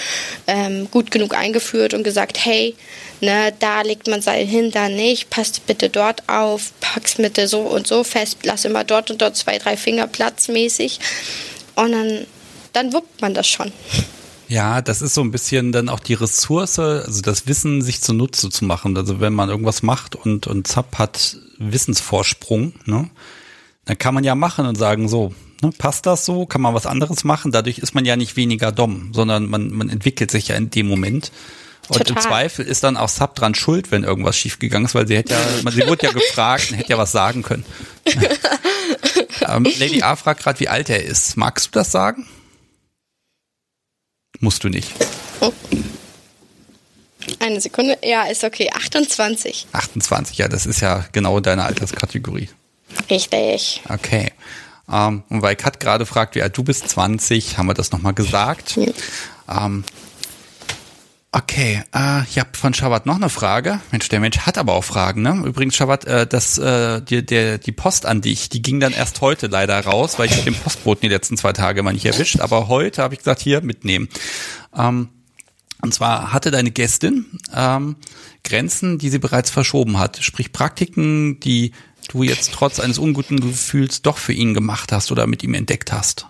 ähm, 0.47 0.89
gut 0.91 1.11
genug 1.11 1.33
eingeführt 1.33 1.93
und 1.93 2.03
gesagt, 2.03 2.43
hey, 2.43 2.75
ne, 3.21 3.53
da 3.59 3.81
legt 3.83 4.07
man 4.07 4.21
Seil 4.21 4.45
hin, 4.45 4.71
da 4.71 4.89
nicht, 4.89 5.29
passt 5.29 5.65
bitte 5.65 5.89
dort 5.89 6.27
auf, 6.27 6.73
pack's 6.81 7.15
bitte 7.15 7.47
so 7.47 7.61
und 7.61 7.87
so 7.87 8.03
fest, 8.03 8.39
lass 8.43 8.65
immer 8.65 8.83
dort 8.83 9.11
und 9.11 9.21
dort 9.21 9.37
zwei, 9.37 9.57
drei 9.59 9.77
Finger 9.77 10.07
platzmäßig. 10.07 10.99
Und 11.75 11.93
dann, 11.93 12.27
dann 12.73 12.91
wuppt 12.91 13.21
man 13.21 13.33
das 13.33 13.47
schon. 13.47 13.71
Ja, 14.51 14.81
das 14.81 15.01
ist 15.01 15.13
so 15.13 15.21
ein 15.21 15.31
bisschen 15.31 15.71
dann 15.71 15.87
auch 15.87 16.01
die 16.01 16.13
Ressource, 16.13 16.77
also 16.77 17.21
das 17.21 17.47
Wissen 17.47 17.81
sich 17.81 18.01
zunutze 18.01 18.49
zu 18.49 18.65
machen. 18.65 18.97
Also 18.97 19.21
wenn 19.21 19.31
man 19.31 19.47
irgendwas 19.47 19.81
macht 19.81 20.17
und, 20.17 20.45
und 20.45 20.67
Zap 20.67 20.97
hat 20.97 21.37
Wissensvorsprung, 21.57 22.73
ne? 22.83 23.09
dann 23.85 23.97
kann 23.97 24.13
man 24.13 24.25
ja 24.25 24.35
machen 24.35 24.65
und 24.65 24.75
sagen, 24.75 25.07
so, 25.07 25.33
ne, 25.61 25.69
passt 25.77 26.05
das 26.05 26.25
so? 26.25 26.45
Kann 26.45 26.59
man 26.59 26.73
was 26.73 26.85
anderes 26.85 27.23
machen? 27.23 27.53
Dadurch 27.53 27.77
ist 27.77 27.95
man 27.95 28.03
ja 28.03 28.17
nicht 28.17 28.35
weniger 28.35 28.73
dumm, 28.73 29.11
sondern 29.13 29.49
man, 29.49 29.71
man 29.71 29.87
entwickelt 29.87 30.31
sich 30.31 30.49
ja 30.49 30.57
in 30.57 30.69
dem 30.69 30.89
Moment. 30.89 31.31
Und 31.87 31.99
Total. 31.99 32.17
im 32.17 32.21
Zweifel 32.21 32.65
ist 32.65 32.83
dann 32.83 32.97
auch 32.97 33.07
Sub 33.07 33.35
dran 33.35 33.55
schuld, 33.55 33.89
wenn 33.89 34.03
irgendwas 34.03 34.35
schiefgegangen 34.35 34.85
ist, 34.85 34.95
weil 34.95 35.07
sie 35.07 35.15
hätte 35.15 35.33
ja, 35.33 35.71
sie 35.71 35.87
wurde 35.87 36.07
ja 36.07 36.11
gefragt 36.11 36.71
und 36.71 36.77
hätte 36.77 36.89
ja 36.89 36.97
was 36.97 37.13
sagen 37.13 37.41
können. 37.43 37.63
ähm, 39.47 39.63
Lady 39.79 40.03
A 40.03 40.17
fragt 40.17 40.43
gerade, 40.43 40.59
wie 40.59 40.67
alt 40.67 40.89
er 40.89 41.05
ist. 41.05 41.37
Magst 41.37 41.67
du 41.67 41.71
das 41.71 41.89
sagen? 41.89 42.27
Musst 44.41 44.63
du 44.63 44.69
nicht. 44.69 44.91
Oh. 45.39 45.53
Eine 47.39 47.61
Sekunde. 47.61 47.97
Ja, 48.03 48.23
ist 48.23 48.43
okay. 48.43 48.69
28. 48.71 49.67
28, 49.71 50.37
ja, 50.37 50.47
das 50.47 50.65
ist 50.65 50.81
ja 50.81 51.05
genau 51.11 51.39
deine 51.39 51.63
Alterskategorie. 51.63 52.49
Richtig. 53.09 53.81
Okay. 53.87 54.31
Ähm, 54.91 55.23
und 55.29 55.41
weil 55.41 55.55
Kat 55.55 55.79
gerade 55.79 56.05
fragt, 56.05 56.35
wie 56.35 56.41
alt 56.41 56.57
du 56.57 56.63
bist, 56.63 56.89
20, 56.89 57.57
haben 57.57 57.67
wir 57.67 57.73
das 57.73 57.91
nochmal 57.91 58.13
gesagt. 58.13 58.75
Ja. 58.75 59.65
Ähm, 59.65 59.83
okay, 61.31 61.83
äh, 61.95 62.23
ich 62.23 62.39
habe 62.39 62.49
von 62.53 62.73
Shabbat 62.73 63.05
noch 63.05 63.15
eine 63.15 63.29
Frage. 63.29 63.79
Mensch, 63.91 64.09
der 64.09 64.19
Mensch 64.19 64.39
hat 64.39 64.57
aber 64.57 64.73
auch 64.73 64.83
Fragen. 64.83 65.21
Ne? 65.21 65.43
Übrigens, 65.45 65.75
Shabbat, 65.75 66.05
äh, 66.05 66.27
das, 66.27 66.57
äh, 66.57 67.01
die, 67.01 67.25
der, 67.25 67.57
die 67.57 67.71
Post 67.71 68.05
an 68.05 68.21
dich, 68.21 68.49
die 68.49 68.61
ging 68.61 68.79
dann 68.79 68.93
erst 68.93 69.21
heute 69.21 69.47
leider 69.47 69.79
raus, 69.79 70.19
weil 70.19 70.27
ich 70.27 70.43
den 70.43 70.55
Postboten 70.55 71.01
die 71.01 71.13
letzten 71.13 71.37
zwei 71.37 71.53
Tage 71.53 71.83
mal 71.83 71.93
nicht 71.93 72.05
erwischt. 72.05 72.39
Aber 72.39 72.67
heute 72.67 73.01
habe 73.01 73.13
ich 73.13 73.19
gesagt, 73.19 73.41
hier 73.41 73.61
mitnehmen. 73.61 74.09
Ähm, 74.75 75.09
und 75.81 75.93
zwar 75.93 76.31
hatte 76.31 76.51
deine 76.51 76.71
Gästin 76.71 77.25
ähm, 77.55 77.95
Grenzen, 78.43 78.99
die 78.99 79.09
sie 79.09 79.19
bereits 79.19 79.49
verschoben 79.49 79.97
hat. 79.97 80.17
Sprich 80.21 80.51
Praktiken, 80.51 81.39
die 81.39 81.71
du 82.09 82.23
jetzt 82.23 82.51
trotz 82.51 82.79
eines 82.79 82.97
unguten 82.97 83.39
Gefühls 83.39 84.01
doch 84.01 84.17
für 84.17 84.33
ihn 84.33 84.53
gemacht 84.53 84.91
hast 84.91 85.11
oder 85.11 85.27
mit 85.27 85.43
ihm 85.43 85.53
entdeckt 85.53 85.91
hast? 85.91 86.27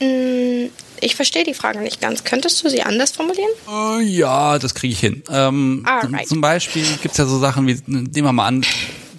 Mm, 0.00 0.68
ich 1.00 1.16
verstehe 1.16 1.44
die 1.44 1.54
Frage 1.54 1.80
nicht 1.80 2.00
ganz. 2.00 2.24
Könntest 2.24 2.64
du 2.64 2.68
sie 2.68 2.82
anders 2.82 3.12
formulieren? 3.12 3.50
Uh, 3.68 4.00
ja, 4.00 4.58
das 4.58 4.74
kriege 4.74 4.92
ich 4.92 5.00
hin. 5.00 5.22
Ähm, 5.30 5.84
Alright. 5.86 6.28
Zum 6.28 6.40
Beispiel 6.40 6.84
gibt 7.02 7.12
es 7.12 7.18
ja 7.18 7.26
so 7.26 7.38
Sachen 7.38 7.66
wie, 7.66 7.78
nehmen 7.86 8.12
wir 8.14 8.32
mal 8.32 8.46
an, 8.46 8.64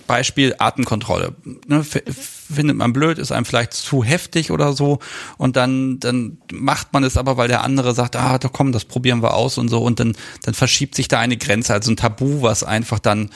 Beispiel 0.07 0.55
Atemkontrolle. 0.59 1.35
Ne, 1.67 1.85
findet 1.85 2.75
man 2.75 2.91
blöd, 2.91 3.17
ist 3.17 3.31
einem 3.31 3.45
vielleicht 3.45 3.73
zu 3.73 4.03
heftig 4.03 4.51
oder 4.51 4.73
so 4.73 4.99
und 5.37 5.55
dann, 5.55 6.01
dann 6.01 6.37
macht 6.51 6.91
man 6.91 7.05
es 7.05 7.15
aber, 7.15 7.37
weil 7.37 7.47
der 7.47 7.63
andere 7.63 7.93
sagt, 7.93 8.17
ah, 8.17 8.37
da 8.37 8.49
komm, 8.49 8.73
das 8.73 8.83
probieren 8.83 9.23
wir 9.23 9.33
aus 9.33 9.57
und 9.57 9.69
so 9.69 9.81
und 9.81 10.01
dann, 10.01 10.17
dann 10.43 10.53
verschiebt 10.53 10.95
sich 10.95 11.07
da 11.07 11.19
eine 11.19 11.37
Grenze, 11.37 11.73
also 11.73 11.91
ein 11.91 11.95
Tabu, 11.95 12.41
was 12.41 12.63
einfach 12.65 12.99
dann 12.99 13.29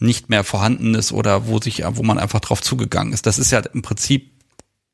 nicht 0.00 0.28
mehr 0.28 0.44
vorhanden 0.44 0.94
ist 0.94 1.12
oder 1.12 1.46
wo 1.46 1.60
sich, 1.60 1.82
wo 1.86 2.02
man 2.02 2.18
einfach 2.18 2.40
drauf 2.40 2.62
zugegangen 2.62 3.12
ist. 3.12 3.26
Das 3.26 3.38
ist 3.38 3.50
ja 3.50 3.60
im 3.72 3.82
Prinzip 3.82 4.27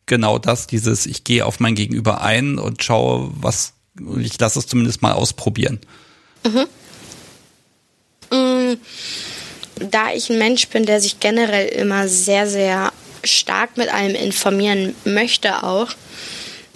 genau 0.07 0.39
das, 0.39 0.67
dieses, 0.67 1.07
ich 1.07 1.25
gehe 1.25 1.45
auf 1.45 1.61
mein 1.61 1.75
Gegenüber 1.75 2.21
ein 2.21 2.59
und 2.59 2.83
schaue, 2.83 3.31
was, 3.35 3.75
ich 4.19 4.39
lasse 4.39 4.59
es 4.59 4.67
zumindest 4.67 5.03
mal 5.03 5.13
ausprobieren. 5.13 5.81
Mhm. 6.45 6.67
Mm, 8.31 8.77
da 9.91 10.13
ich 10.13 10.31
ein 10.31 10.39
Mensch 10.39 10.69
bin, 10.69 10.87
der 10.87 11.01
sich 11.01 11.21
generell 11.21 11.69
immer 11.69 12.09
sehr, 12.09 12.47
sehr 12.47 12.93
stark 13.23 13.77
mit 13.77 13.93
allem 13.93 14.15
informieren 14.15 14.95
möchte 15.05 15.63
auch, 15.63 15.89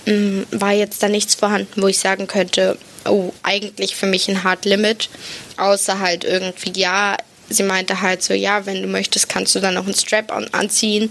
mm, 0.06 0.42
war 0.50 0.72
jetzt 0.72 1.02
da 1.02 1.08
nichts 1.08 1.34
vorhanden, 1.34 1.82
wo 1.82 1.88
ich 1.88 1.98
sagen 1.98 2.26
könnte, 2.26 2.78
oh, 3.04 3.32
eigentlich 3.42 3.96
für 3.96 4.06
mich 4.06 4.28
ein 4.28 4.44
Hard 4.44 4.64
Limit, 4.64 5.08
außer 5.56 5.98
halt 5.98 6.24
irgendwie, 6.24 6.78
ja, 6.78 7.16
sie 7.48 7.62
meinte 7.62 8.00
halt 8.00 8.22
so, 8.22 8.34
ja, 8.34 8.66
wenn 8.66 8.82
du 8.82 8.88
möchtest, 8.88 9.28
kannst 9.28 9.54
du 9.54 9.60
dann 9.60 9.74
noch 9.74 9.84
einen 9.84 9.94
Strap 9.94 10.32
an 10.32 10.48
anziehen. 10.52 11.10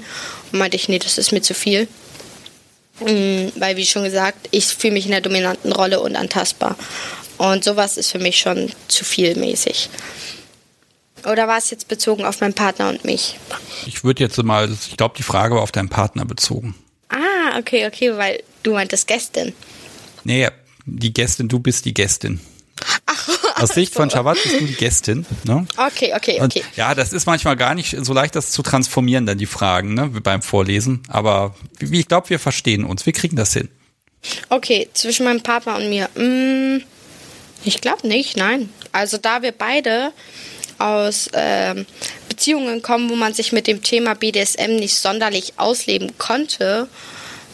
Und 0.51 0.59
meinte 0.59 0.78
ich, 0.78 0.88
nee, 0.89 0.99
das 0.99 1.18
ist 1.18 1.32
mir 1.32 1.41
zu 1.41 1.53
viel. 1.53 1.88
Mhm, 3.00 3.52
weil, 3.56 3.78
wie 3.78 3.86
schon 3.86 4.04
gesagt, 4.04 4.48
ich 4.52 4.66
fühle 4.66 4.93
mich 4.93 5.06
in 5.06 5.12
der 5.12 5.22
dominanten 5.22 5.72
Rolle 5.72 6.00
unantastbar. 6.00 6.76
Und 7.38 7.64
sowas 7.64 7.98
ist 7.98 8.12
für 8.12 8.20
mich 8.20 8.38
schon 8.39 8.72
zu 8.88 9.06
viel 9.06 9.36
mäßig. 9.36 9.89
Oder 11.26 11.48
war 11.48 11.58
es 11.58 11.70
jetzt 11.70 11.88
bezogen 11.88 12.26
auf 12.26 12.41
meinen 12.41 12.54
Partner 12.54 12.89
und 12.89 13.04
mich? 13.04 13.38
Ich 13.86 14.04
würde 14.04 14.24
jetzt 14.24 14.41
mal, 14.41 14.72
ich 14.72 14.98
glaube, 14.98 15.16
die 15.18 15.24
Frage 15.24 15.56
war 15.56 15.62
auf 15.62 15.72
deinen 15.72 15.89
Partner 15.89 16.26
bezogen. 16.26 16.76
Ah, 17.10 17.58
okay, 17.58 17.88
okay, 17.88 18.18
weil 18.18 18.43
du 18.64 18.74
meintest 18.74 19.08
Gästin. 19.08 19.54
Nee, 20.24 20.48
die 20.86 21.14
Gästin, 21.14 21.48
du 21.48 21.60
bist 21.60 21.86
die 21.86 21.93
Gästin. 21.93 22.39
Aus 23.55 23.69
Sicht 23.69 23.93
von 23.93 24.09
Shabbat 24.09 24.38
bist 24.41 24.59
du 24.59 24.65
die 24.65 24.73
Gästin. 24.73 25.25
Ne? 25.43 25.65
Okay, 25.78 26.13
okay, 26.15 26.39
okay. 26.39 26.41
Und 26.41 26.55
ja, 26.75 26.95
das 26.95 27.13
ist 27.13 27.25
manchmal 27.25 27.55
gar 27.55 27.75
nicht 27.75 27.95
so 27.99 28.13
leicht, 28.13 28.36
das 28.36 28.51
zu 28.51 28.61
transformieren, 28.61 29.25
dann 29.25 29.38
die 29.38 29.45
Fragen 29.45 29.93
ne, 29.93 30.07
beim 30.07 30.41
Vorlesen. 30.41 31.03
Aber 31.07 31.55
wie 31.80 31.99
ich 31.99 32.07
glaube, 32.07 32.30
wir 32.30 32.39
verstehen 32.39 32.84
uns. 32.84 33.05
Wir 33.05 33.13
kriegen 33.13 33.36
das 33.36 33.53
hin. 33.53 33.69
Okay, 34.49 34.89
zwischen 34.93 35.25
meinem 35.25 35.41
Partner 35.41 35.78
und 35.78 35.89
mir. 35.89 36.09
Hm, 36.15 36.84
ich 37.63 37.82
glaube 37.82 38.07
nicht, 38.07 38.38
nein. 38.38 38.69
Also 38.91 39.17
da 39.17 39.41
wir 39.41 39.51
beide 39.51 40.11
aus 40.78 41.28
äh, 41.28 41.86
Beziehungen 42.30 42.82
kommen, 42.82 43.09
wo 43.09 43.15
man 43.15 43.34
sich 43.34 43.51
mit 43.51 43.67
dem 43.67 43.82
Thema 43.82 44.13
BDSM 44.13 44.75
nicht 44.75 44.95
sonderlich 44.95 45.53
ausleben 45.57 46.17
konnte, 46.17 46.88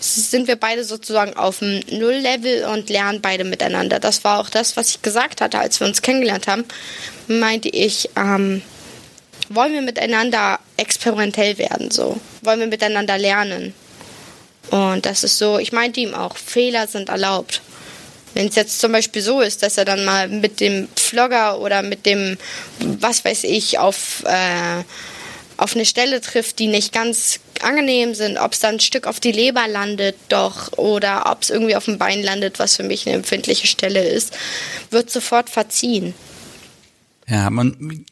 sind 0.03 0.47
wir 0.47 0.55
beide 0.57 0.83
sozusagen 0.83 1.35
auf 1.35 1.59
dem 1.59 1.81
Null-Level 1.89 2.65
und 2.65 2.89
lernen 2.89 3.21
beide 3.21 3.43
miteinander. 3.43 3.99
Das 3.99 4.23
war 4.23 4.39
auch 4.39 4.49
das, 4.49 4.75
was 4.75 4.89
ich 4.89 5.01
gesagt 5.01 5.41
hatte, 5.41 5.59
als 5.59 5.79
wir 5.79 5.87
uns 5.87 6.01
kennengelernt 6.01 6.47
haben. 6.47 6.65
Meinte 7.27 7.69
ich, 7.69 8.09
ähm, 8.15 8.61
wollen 9.49 9.73
wir 9.73 9.81
miteinander 9.81 10.59
experimentell 10.77 11.57
werden, 11.57 11.91
so? 11.91 12.19
Wollen 12.41 12.59
wir 12.59 12.67
miteinander 12.67 13.17
lernen? 13.17 13.73
Und 14.71 15.05
das 15.05 15.23
ist 15.23 15.37
so, 15.37 15.59
ich 15.59 15.71
meinte 15.71 15.99
ihm 15.99 16.13
auch, 16.13 16.35
Fehler 16.35 16.87
sind 16.87 17.09
erlaubt. 17.09 17.61
Wenn 18.33 18.47
es 18.47 18.55
jetzt 18.55 18.79
zum 18.79 18.91
Beispiel 18.91 19.21
so 19.21 19.41
ist, 19.41 19.61
dass 19.61 19.77
er 19.77 19.85
dann 19.85 20.05
mal 20.05 20.27
mit 20.27 20.59
dem 20.59 20.87
Vlogger 20.95 21.59
oder 21.59 21.83
mit 21.83 22.05
dem, 22.05 22.37
was 22.79 23.23
weiß 23.23 23.43
ich, 23.43 23.77
auf, 23.77 24.23
äh, 24.25 24.83
auf 25.57 25.75
eine 25.75 25.85
Stelle 25.85 26.19
trifft, 26.19 26.59
die 26.59 26.67
nicht 26.67 26.91
ganz 26.91 27.39
angenehm 27.63 28.13
sind, 28.13 28.37
ob 28.37 28.53
es 28.53 28.59
dann 28.59 28.75
ein 28.75 28.79
Stück 28.79 29.07
auf 29.07 29.19
die 29.19 29.31
Leber 29.31 29.67
landet 29.67 30.15
doch 30.29 30.77
oder 30.77 31.31
ob 31.31 31.41
es 31.41 31.49
irgendwie 31.49 31.75
auf 31.75 31.85
dem 31.85 31.97
Bein 31.97 32.23
landet, 32.23 32.59
was 32.59 32.75
für 32.75 32.83
mich 32.83 33.07
eine 33.07 33.15
empfindliche 33.15 33.67
Stelle 33.67 34.03
ist, 34.03 34.37
wird 34.89 35.09
sofort 35.09 35.49
verziehen. 35.49 36.13
Ja, 37.27 37.49
man, 37.49 38.05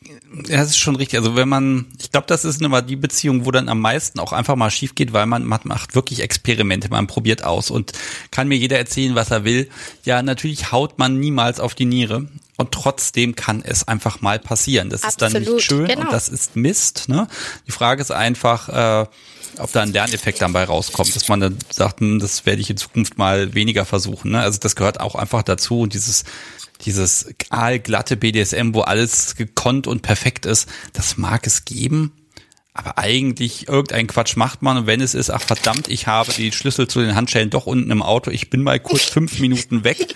das 0.47 0.69
ist 0.69 0.77
schon 0.77 0.95
richtig. 0.95 1.19
Also 1.19 1.35
wenn 1.35 1.49
man, 1.49 1.87
ich 1.99 2.11
glaube, 2.11 2.27
das 2.27 2.45
ist 2.45 2.61
immer 2.61 2.81
die 2.81 2.95
Beziehung, 2.95 3.45
wo 3.45 3.51
dann 3.51 3.67
am 3.67 3.81
meisten 3.81 4.19
auch 4.19 4.31
einfach 4.31 4.55
mal 4.55 4.71
schief 4.71 4.95
geht, 4.95 5.11
weil 5.11 5.25
man, 5.25 5.43
man 5.43 5.59
macht 5.65 5.95
wirklich 5.95 6.21
Experimente, 6.21 6.89
man 6.89 7.07
probiert 7.07 7.43
aus 7.43 7.71
und 7.71 7.91
kann 8.31 8.47
mir 8.47 8.55
jeder 8.55 8.77
erzählen, 8.77 9.15
was 9.15 9.31
er 9.31 9.43
will. 9.43 9.69
Ja, 10.05 10.21
natürlich 10.23 10.71
haut 10.71 10.97
man 10.97 11.19
niemals 11.19 11.59
auf 11.59 11.75
die 11.75 11.85
Niere 11.85 12.27
und 12.61 12.71
trotzdem 12.71 13.35
kann 13.35 13.61
es 13.63 13.87
einfach 13.87 14.21
mal 14.21 14.39
passieren. 14.39 14.89
Das 14.89 15.03
Absolut, 15.03 15.35
ist 15.35 15.47
dann 15.47 15.53
nicht 15.55 15.65
schön 15.65 15.87
genau. 15.87 16.01
und 16.01 16.13
das 16.13 16.29
ist 16.29 16.55
Mist. 16.55 17.09
Ne? 17.09 17.27
Die 17.67 17.71
Frage 17.71 18.01
ist 18.01 18.11
einfach, 18.11 18.69
äh, 18.69 19.05
ob 19.57 19.71
da 19.71 19.81
ein 19.81 19.91
Lerneffekt 19.91 20.41
dabei 20.41 20.63
rauskommt, 20.63 21.15
dass 21.15 21.27
man 21.27 21.39
dann 21.39 21.57
sagt, 21.69 21.99
hm, 21.99 22.19
das 22.19 22.45
werde 22.45 22.61
ich 22.61 22.69
in 22.69 22.77
Zukunft 22.77 23.17
mal 23.17 23.53
weniger 23.53 23.85
versuchen. 23.85 24.31
Ne? 24.31 24.39
Also 24.39 24.59
das 24.59 24.75
gehört 24.75 24.99
auch 24.99 25.15
einfach 25.15 25.43
dazu 25.43 25.81
und 25.81 25.93
dieses 25.93 26.23
dieses 26.85 27.27
aalglatte 27.49 28.17
BDSM, 28.17 28.73
wo 28.73 28.81
alles 28.81 29.35
gekonnt 29.35 29.85
und 29.85 30.01
perfekt 30.01 30.47
ist, 30.47 30.67
das 30.93 31.17
mag 31.17 31.45
es 31.45 31.65
geben. 31.65 32.11
Aber 32.73 32.97
eigentlich 32.97 33.67
irgendein 33.67 34.07
Quatsch 34.07 34.37
macht 34.37 34.61
man 34.61 34.77
und 34.77 34.87
wenn 34.87 35.01
es 35.01 35.13
ist, 35.13 35.29
ach 35.29 35.41
verdammt, 35.41 35.89
ich 35.89 36.07
habe 36.07 36.31
die 36.31 36.53
Schlüssel 36.53 36.87
zu 36.87 37.01
den 37.01 37.15
Handschellen 37.15 37.49
doch 37.49 37.65
unten 37.65 37.91
im 37.91 38.01
Auto, 38.01 38.31
ich 38.31 38.49
bin 38.49 38.63
mal 38.63 38.79
kurz 38.79 39.03
fünf 39.09 39.39
Minuten 39.39 39.83
weg. 39.83 40.15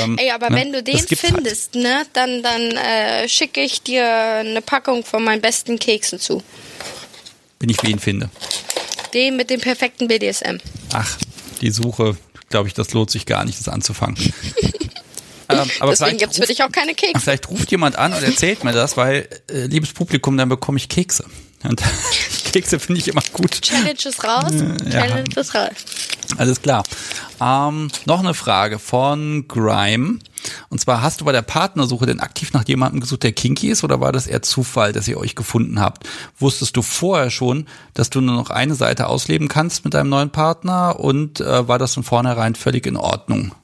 Ähm, 0.00 0.16
Ey, 0.16 0.30
aber 0.30 0.50
ne, 0.50 0.56
wenn 0.56 0.72
du 0.72 0.84
den 0.84 0.98
halt. 0.98 1.18
findest, 1.18 1.74
halt. 1.74 1.84
ne, 1.84 2.06
dann, 2.12 2.42
dann 2.44 2.62
äh, 2.76 3.28
schicke 3.28 3.60
ich 3.60 3.82
dir 3.82 4.06
eine 4.06 4.62
Packung 4.62 5.04
von 5.04 5.24
meinen 5.24 5.40
besten 5.40 5.80
Keksen 5.80 6.20
zu. 6.20 6.44
Wenn 7.58 7.68
ich 7.68 7.82
wen 7.82 7.98
finde. 7.98 8.30
Den 9.12 9.36
mit 9.36 9.50
dem 9.50 9.60
perfekten 9.60 10.06
BDSM. 10.06 10.58
Ach, 10.92 11.18
die 11.60 11.72
Suche, 11.72 12.16
glaube 12.50 12.68
ich, 12.68 12.74
das 12.74 12.92
lohnt 12.92 13.10
sich 13.10 13.26
gar 13.26 13.44
nicht, 13.44 13.58
das 13.58 13.68
anzufangen. 13.68 14.16
ähm, 15.48 15.68
aber 15.80 15.90
Deswegen 15.90 16.18
gibt 16.18 16.32
es 16.32 16.38
für 16.38 16.46
dich 16.46 16.62
auch 16.62 16.70
keine 16.70 16.94
Kekse. 16.94 17.20
Vielleicht 17.20 17.50
ruft 17.50 17.68
jemand 17.72 17.96
an 17.96 18.12
und 18.12 18.22
erzählt 18.22 18.62
mir 18.62 18.72
das, 18.72 18.96
weil, 18.96 19.28
äh, 19.50 19.66
liebes 19.66 19.92
Publikum, 19.92 20.36
dann 20.36 20.48
bekomme 20.48 20.78
ich 20.78 20.88
Kekse. 20.88 21.24
Und 21.64 21.82
Kekse 22.52 22.78
finde 22.78 23.00
ich 23.00 23.08
immer 23.08 23.22
gut. 23.32 23.60
Challenge 23.62 23.92
ist 23.92 24.24
raus. 24.24 24.52
Ja. 24.84 24.90
Challenge 24.90 25.34
ist 25.36 25.54
raus. 25.54 25.70
Alles 26.36 26.62
klar. 26.62 26.84
Ähm, 27.40 27.88
noch 28.06 28.20
eine 28.20 28.34
Frage 28.34 28.78
von 28.78 29.46
Grime. 29.48 30.18
Und 30.68 30.80
zwar, 30.80 31.02
hast 31.02 31.20
du 31.20 31.24
bei 31.24 31.32
der 31.32 31.42
Partnersuche 31.42 32.06
denn 32.06 32.20
aktiv 32.20 32.52
nach 32.52 32.66
jemandem 32.66 33.00
gesucht, 33.00 33.22
der 33.22 33.32
kinky 33.32 33.68
ist, 33.68 33.84
oder 33.84 34.00
war 34.00 34.12
das 34.12 34.26
eher 34.26 34.42
Zufall, 34.42 34.92
dass 34.92 35.08
ihr 35.08 35.18
euch 35.18 35.34
gefunden 35.36 35.80
habt? 35.80 36.08
Wusstest 36.38 36.76
du 36.76 36.82
vorher 36.82 37.30
schon, 37.30 37.66
dass 37.94 38.10
du 38.10 38.20
nur 38.20 38.36
noch 38.36 38.50
eine 38.50 38.74
Seite 38.74 39.06
ausleben 39.06 39.48
kannst 39.48 39.84
mit 39.84 39.94
deinem 39.94 40.08
neuen 40.08 40.30
Partner 40.30 40.98
und 40.98 41.40
äh, 41.40 41.68
war 41.68 41.78
das 41.78 41.94
von 41.94 42.04
vornherein 42.04 42.54
völlig 42.54 42.86
in 42.86 42.96
Ordnung? 42.96 43.54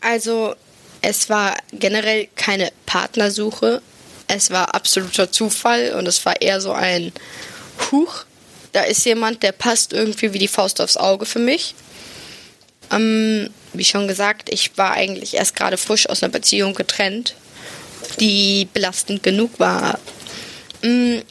Also, 0.00 0.54
es 1.00 1.28
war 1.28 1.54
generell 1.72 2.28
keine 2.36 2.70
Partnersuche. 2.86 3.82
Es 4.26 4.50
war 4.50 4.74
absoluter 4.74 5.30
Zufall 5.30 5.94
und 5.94 6.06
es 6.06 6.24
war 6.24 6.40
eher 6.40 6.60
so 6.60 6.72
ein 6.72 7.12
Huch. 7.90 8.24
Da 8.72 8.82
ist 8.82 9.04
jemand, 9.04 9.42
der 9.42 9.52
passt 9.52 9.92
irgendwie 9.92 10.32
wie 10.32 10.38
die 10.38 10.48
Faust 10.48 10.80
aufs 10.80 10.96
Auge 10.96 11.26
für 11.26 11.38
mich. 11.38 11.74
Ähm, 12.90 13.50
wie 13.72 13.84
schon 13.84 14.08
gesagt, 14.08 14.48
ich 14.50 14.76
war 14.76 14.92
eigentlich 14.92 15.34
erst 15.34 15.56
gerade 15.56 15.76
frisch 15.76 16.08
aus 16.08 16.22
einer 16.22 16.32
Beziehung 16.32 16.74
getrennt, 16.74 17.34
die 18.20 18.68
belastend 18.72 19.22
genug 19.22 19.58
war. 19.58 19.98
Ähm, 20.82 21.22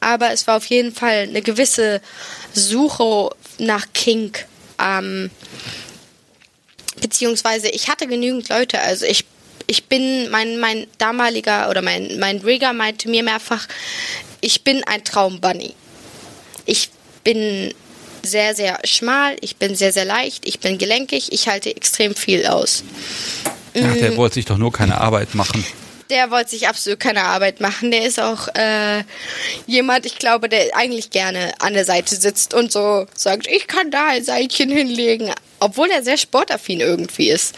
aber 0.00 0.32
es 0.32 0.46
war 0.46 0.56
auf 0.56 0.66
jeden 0.66 0.94
Fall 0.94 1.26
eine 1.28 1.42
gewisse 1.42 2.00
Suche 2.52 3.30
nach 3.58 3.86
Kink. 3.92 4.46
Ähm, 4.80 5.30
beziehungsweise 7.00 7.68
ich 7.68 7.88
hatte 7.88 8.06
genügend 8.06 8.48
Leute, 8.48 8.80
also 8.80 9.06
ich 9.06 9.24
ich 9.68 9.84
bin, 9.84 10.30
mein, 10.30 10.58
mein 10.58 10.86
damaliger 10.96 11.68
oder 11.68 11.82
mein, 11.82 12.18
mein 12.18 12.38
Rigger 12.38 12.72
meinte 12.72 13.08
mir 13.08 13.22
mehrfach, 13.22 13.68
ich 14.40 14.64
bin 14.64 14.82
ein 14.84 15.04
Traumbunny. 15.04 15.74
Ich 16.64 16.90
bin 17.22 17.72
sehr, 18.22 18.54
sehr 18.54 18.80
schmal, 18.84 19.36
ich 19.42 19.56
bin 19.56 19.76
sehr, 19.76 19.92
sehr 19.92 20.06
leicht, 20.06 20.46
ich 20.46 20.58
bin 20.58 20.78
gelenkig, 20.78 21.32
ich 21.32 21.48
halte 21.48 21.74
extrem 21.74 22.14
viel 22.14 22.46
aus. 22.46 22.82
Ach, 23.74 23.94
der 23.94 24.12
mm. 24.12 24.16
wollte 24.16 24.34
sich 24.36 24.46
doch 24.46 24.56
nur 24.56 24.72
keine 24.72 25.00
Arbeit 25.00 25.34
machen. 25.34 25.64
Der 26.10 26.30
wollte 26.30 26.50
sich 26.50 26.66
absolut 26.66 26.98
keine 26.98 27.24
Arbeit 27.24 27.60
machen. 27.60 27.90
Der 27.90 28.06
ist 28.06 28.18
auch 28.18 28.48
äh, 28.54 29.04
jemand, 29.66 30.06
ich 30.06 30.16
glaube, 30.16 30.48
der 30.48 30.74
eigentlich 30.74 31.10
gerne 31.10 31.52
an 31.58 31.74
der 31.74 31.84
Seite 31.84 32.16
sitzt 32.16 32.54
und 32.54 32.72
so 32.72 33.06
sagt, 33.14 33.46
ich 33.46 33.66
kann 33.66 33.90
da 33.90 34.08
ein 34.08 34.24
Seilchen 34.24 34.70
hinlegen, 34.70 35.30
obwohl 35.60 35.90
er 35.90 36.02
sehr 36.02 36.16
sportaffin 36.16 36.80
irgendwie 36.80 37.28
ist. 37.28 37.54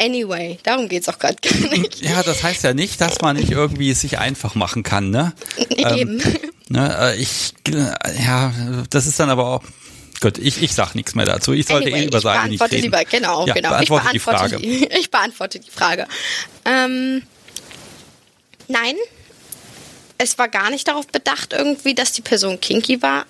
Anyway, 0.00 0.58
darum 0.62 0.88
geht 0.88 1.02
es 1.02 1.08
auch 1.08 1.18
gerade 1.18 1.36
gar 1.42 1.78
nicht. 1.78 2.00
Ja, 2.00 2.22
das 2.22 2.42
heißt 2.42 2.64
ja 2.64 2.72
nicht, 2.72 3.00
dass 3.00 3.20
man 3.20 3.36
nicht 3.36 3.50
irgendwie 3.50 3.90
es 3.90 4.00
sich 4.00 4.18
einfach 4.18 4.54
machen 4.54 4.82
kann, 4.82 5.10
ne? 5.10 5.34
Eben. 5.76 6.20
Ähm, 6.20 6.50
ne, 6.68 6.96
äh, 6.98 7.20
ich, 7.20 7.52
ja, 8.24 8.52
das 8.88 9.06
ist 9.06 9.20
dann 9.20 9.28
aber 9.28 9.46
auch, 9.46 9.62
Gut, 10.20 10.36
ich, 10.36 10.62
ich 10.62 10.74
sag 10.74 10.94
nichts 10.94 11.14
mehr 11.14 11.24
dazu. 11.24 11.54
Ich 11.54 11.66
sollte 11.66 11.86
anyway, 11.86 12.02
eh 12.02 12.06
über 12.06 12.20
Seite 12.20 12.48
nicht 12.48 12.62
reden. 12.62 12.82
Lieber, 12.82 13.04
genau, 13.06 13.46
ja, 13.46 13.54
genau. 13.54 13.70
Beantworte 13.70 14.14
ich 14.14 14.22
beantworte 14.22 14.58
die 14.58 14.68
Frage. 14.68 14.88
Die, 14.90 14.98
ich 15.00 15.10
beantworte 15.10 15.60
die 15.60 15.70
Frage. 15.70 16.06
Ähm, 16.66 17.22
nein, 18.68 18.96
es 20.18 20.36
war 20.36 20.48
gar 20.48 20.70
nicht 20.70 20.86
darauf 20.88 21.06
bedacht 21.06 21.54
irgendwie, 21.54 21.94
dass 21.94 22.12
die 22.12 22.20
Person 22.20 22.60
kinky 22.60 23.00
war. 23.00 23.24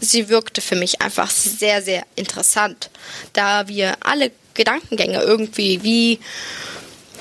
Sie 0.00 0.30
wirkte 0.30 0.62
für 0.62 0.76
mich 0.76 1.02
einfach 1.02 1.30
sehr, 1.30 1.82
sehr 1.82 2.06
interessant, 2.16 2.88
da 3.34 3.68
wir 3.68 3.98
alle 4.00 4.30
Gedankengänge 4.58 5.22
irgendwie 5.22 5.82
wie 5.82 6.20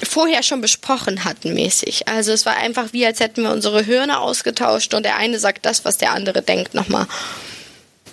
vorher 0.04 0.44
schon 0.44 0.62
besprochen 0.62 1.24
hatten 1.24 1.54
mäßig. 1.54 2.08
Also 2.08 2.32
es 2.34 2.46
war 2.46 2.58
einfach 2.58 2.92
wie, 2.92 3.06
als 3.06 3.20
hätten 3.20 3.44
wir 3.44 3.52
unsere 3.52 3.82
Hirne 3.82 4.20
ausgetauscht 4.20 4.94
und 4.94 5.04
der 5.04 5.16
eine 5.16 5.40
sagt 5.40 5.66
das, 5.66 5.86
was 5.86 5.98
der 5.98 6.12
andere 6.12 6.42
denkt 6.42 6.74
nochmal. 6.74 7.08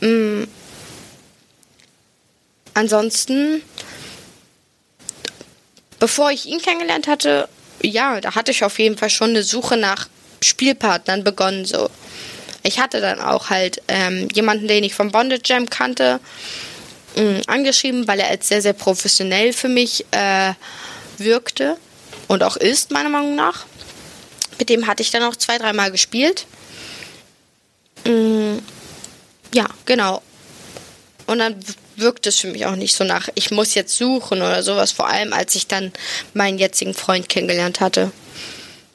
Mhm. 0.00 0.46
Ansonsten 2.72 3.62
bevor 6.04 6.30
ich 6.30 6.44
ihn 6.44 6.60
kennengelernt 6.60 7.06
hatte, 7.06 7.48
ja, 7.80 8.20
da 8.20 8.34
hatte 8.34 8.50
ich 8.50 8.62
auf 8.62 8.78
jeden 8.78 8.98
Fall 8.98 9.08
schon 9.08 9.30
eine 9.30 9.42
Suche 9.42 9.78
nach 9.78 10.06
Spielpartnern 10.42 11.24
begonnen. 11.24 11.64
So, 11.64 11.88
ich 12.62 12.78
hatte 12.78 13.00
dann 13.00 13.20
auch 13.20 13.48
halt 13.48 13.80
ähm, 13.88 14.28
jemanden, 14.34 14.68
den 14.68 14.84
ich 14.84 14.94
vom 14.94 15.10
Bondage 15.10 15.42
Jam 15.46 15.70
kannte, 15.70 16.20
mh, 17.16 17.42
angeschrieben, 17.46 18.06
weil 18.08 18.20
er 18.20 18.28
als 18.28 18.48
sehr 18.48 18.62
sehr 18.62 18.72
professionell 18.72 19.52
für 19.52 19.68
mich 19.68 20.04
äh, 20.10 20.54
wirkte 21.18 21.76
und 22.28 22.42
auch 22.42 22.56
ist 22.56 22.90
meiner 22.90 23.08
Meinung 23.08 23.34
nach. 23.34 23.66
Mit 24.58 24.68
dem 24.68 24.86
hatte 24.86 25.02
ich 25.02 25.10
dann 25.10 25.22
auch 25.22 25.36
zwei, 25.36 25.58
dreimal 25.58 25.90
gespielt. 25.90 26.46
Mm, 28.04 28.58
ja, 29.52 29.66
genau. 29.84 30.22
Und 31.26 31.38
dann 31.38 31.56
wirkt 31.96 32.26
es 32.26 32.38
für 32.38 32.48
mich 32.48 32.66
auch 32.66 32.76
nicht 32.76 32.94
so 32.94 33.04
nach, 33.04 33.28
ich 33.34 33.50
muss 33.50 33.74
jetzt 33.74 33.96
suchen 33.96 34.42
oder 34.42 34.62
sowas, 34.62 34.92
vor 34.92 35.08
allem 35.08 35.32
als 35.32 35.54
ich 35.54 35.66
dann 35.66 35.92
meinen 36.34 36.58
jetzigen 36.58 36.94
Freund 36.94 37.28
kennengelernt 37.28 37.80
hatte. 37.80 38.12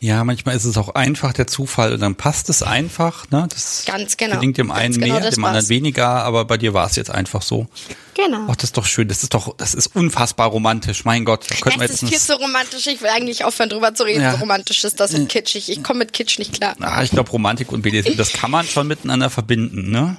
Ja, 0.02 0.24
manchmal 0.24 0.56
ist 0.56 0.64
es 0.64 0.78
auch 0.78 0.96
einfach 0.96 1.34
der 1.34 1.48
Zufall 1.48 1.94
und 1.94 2.00
dann 2.00 2.16
passt 2.16 2.50
es 2.50 2.64
einfach. 2.64 3.30
Ne? 3.32 3.48
Das 3.50 3.84
Ganz 3.86 4.16
genau. 4.16 4.36
gelingt 4.36 4.58
dem 4.58 4.72
einen 4.72 4.94
genau 4.94 5.20
mehr, 5.20 5.30
dem 5.30 5.44
anderen 5.44 5.68
weniger, 5.68 6.08
aber 6.08 6.46
bei 6.46 6.58
dir 6.58 6.74
war 6.74 6.88
es 6.88 6.96
jetzt 6.96 7.12
einfach 7.12 7.42
so. 7.42 7.68
Genau. 8.16 8.48
Ach, 8.50 8.56
das 8.56 8.66
ist 8.66 8.78
doch 8.78 8.86
schön. 8.86 9.10
Das 9.10 9.24
ist 9.24 9.34
doch, 9.34 9.56
das 9.58 9.74
ist 9.74 9.96
unfassbar 9.96 10.48
romantisch. 10.48 11.04
Mein 11.04 11.26
Gott, 11.26 11.46
da 11.50 11.56
könnten 11.56 11.82
wir 11.82 11.86
Es 11.86 12.02
jetzt 12.02 12.04
ist 12.04 12.10
viel 12.10 12.20
zu 12.20 12.42
romantisch. 12.42 12.88
Ich 12.88 13.02
will 13.02 13.10
eigentlich 13.10 13.44
aufhören, 13.44 13.70
drüber 13.70 13.94
zu 13.94 14.04
reden. 14.04 14.22
Ja. 14.22 14.32
So 14.34 14.38
romantisch 14.38 14.84
ist 14.86 15.02
das 15.02 15.14
und 15.14 15.28
kitschig. 15.28 15.70
Ich 15.70 15.84
komme 15.84 16.00
mit 16.00 16.14
Kitsch 16.14 16.40
nicht 16.40 16.54
klar. 16.54 16.76
Ah, 16.80 17.04
ich 17.04 17.12
glaube, 17.12 17.30
Romantik 17.32 17.72
und 17.72 17.82
BDSM, 17.82 18.16
das 18.16 18.32
kann 18.32 18.52
man 18.52 18.66
schon 18.66 18.88
miteinander 18.88 19.30
verbinden, 19.30 19.92
ne? 19.92 20.18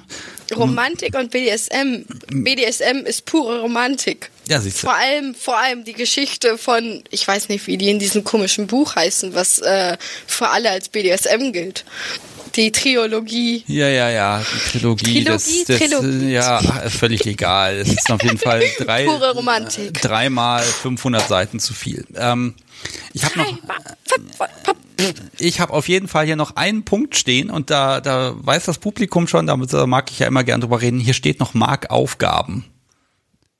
Romantik 0.55 1.15
und 1.15 1.31
BDSM. 1.31 2.03
BDSM 2.29 3.05
ist 3.05 3.25
pure 3.25 3.61
Romantik. 3.61 4.29
Ja, 4.47 4.59
siehst 4.59 4.83
du. 4.83 4.87
Vor 4.87 4.95
allem, 4.95 5.35
vor 5.35 5.57
allem 5.57 5.83
die 5.83 5.93
Geschichte 5.93 6.57
von, 6.57 7.03
ich 7.09 7.27
weiß 7.27 7.49
nicht, 7.49 7.67
wie 7.67 7.77
die 7.77 7.89
in 7.89 7.99
diesem 7.99 8.23
komischen 8.23 8.67
Buch 8.67 8.95
heißen, 8.95 9.33
was 9.33 9.59
äh, 9.59 9.97
für 10.27 10.49
alle 10.49 10.69
als 10.71 10.89
BDSM 10.89 11.51
gilt. 11.51 11.85
Die 12.55 12.71
Triologie. 12.71 13.63
Ja, 13.67 13.87
ja, 13.87 14.09
ja, 14.09 14.43
die 14.43 14.71
Trilogie, 14.79 15.23
Trilogie, 15.23 15.23
das, 15.23 15.63
das 15.67 15.77
Trilogie. 15.77 16.31
ja, 16.31 16.59
völlig 16.89 17.25
egal. 17.25 17.77
Es 17.77 17.89
ist 17.89 18.11
auf 18.11 18.21
jeden 18.23 18.37
Fall 18.39 18.61
drei, 18.77 19.05
Pure 19.05 19.31
Romantik. 19.35 19.93
dreimal 20.01 20.61
500 20.63 21.27
Seiten 21.27 21.59
zu 21.59 21.73
viel. 21.73 22.05
Ähm, 22.15 22.55
ich 23.13 23.23
habe 23.23 23.39
noch, 23.39 24.75
ich 25.37 25.59
habe 25.59 25.73
auf 25.73 25.87
jeden 25.87 26.07
Fall 26.07 26.25
hier 26.25 26.35
noch 26.35 26.55
einen 26.55 26.83
Punkt 26.83 27.15
stehen 27.15 27.49
und 27.49 27.69
da, 27.69 28.01
da 28.01 28.33
weiß 28.37 28.65
das 28.65 28.77
Publikum 28.77 29.27
schon, 29.27 29.47
da 29.47 29.55
mag 29.85 30.11
ich 30.11 30.19
ja 30.19 30.27
immer 30.27 30.43
gern 30.43 30.61
drüber 30.61 30.81
reden. 30.81 30.99
Hier 30.99 31.13
steht 31.13 31.39
noch 31.39 31.53
Mark 31.53 31.89
Aufgaben. 31.89 32.65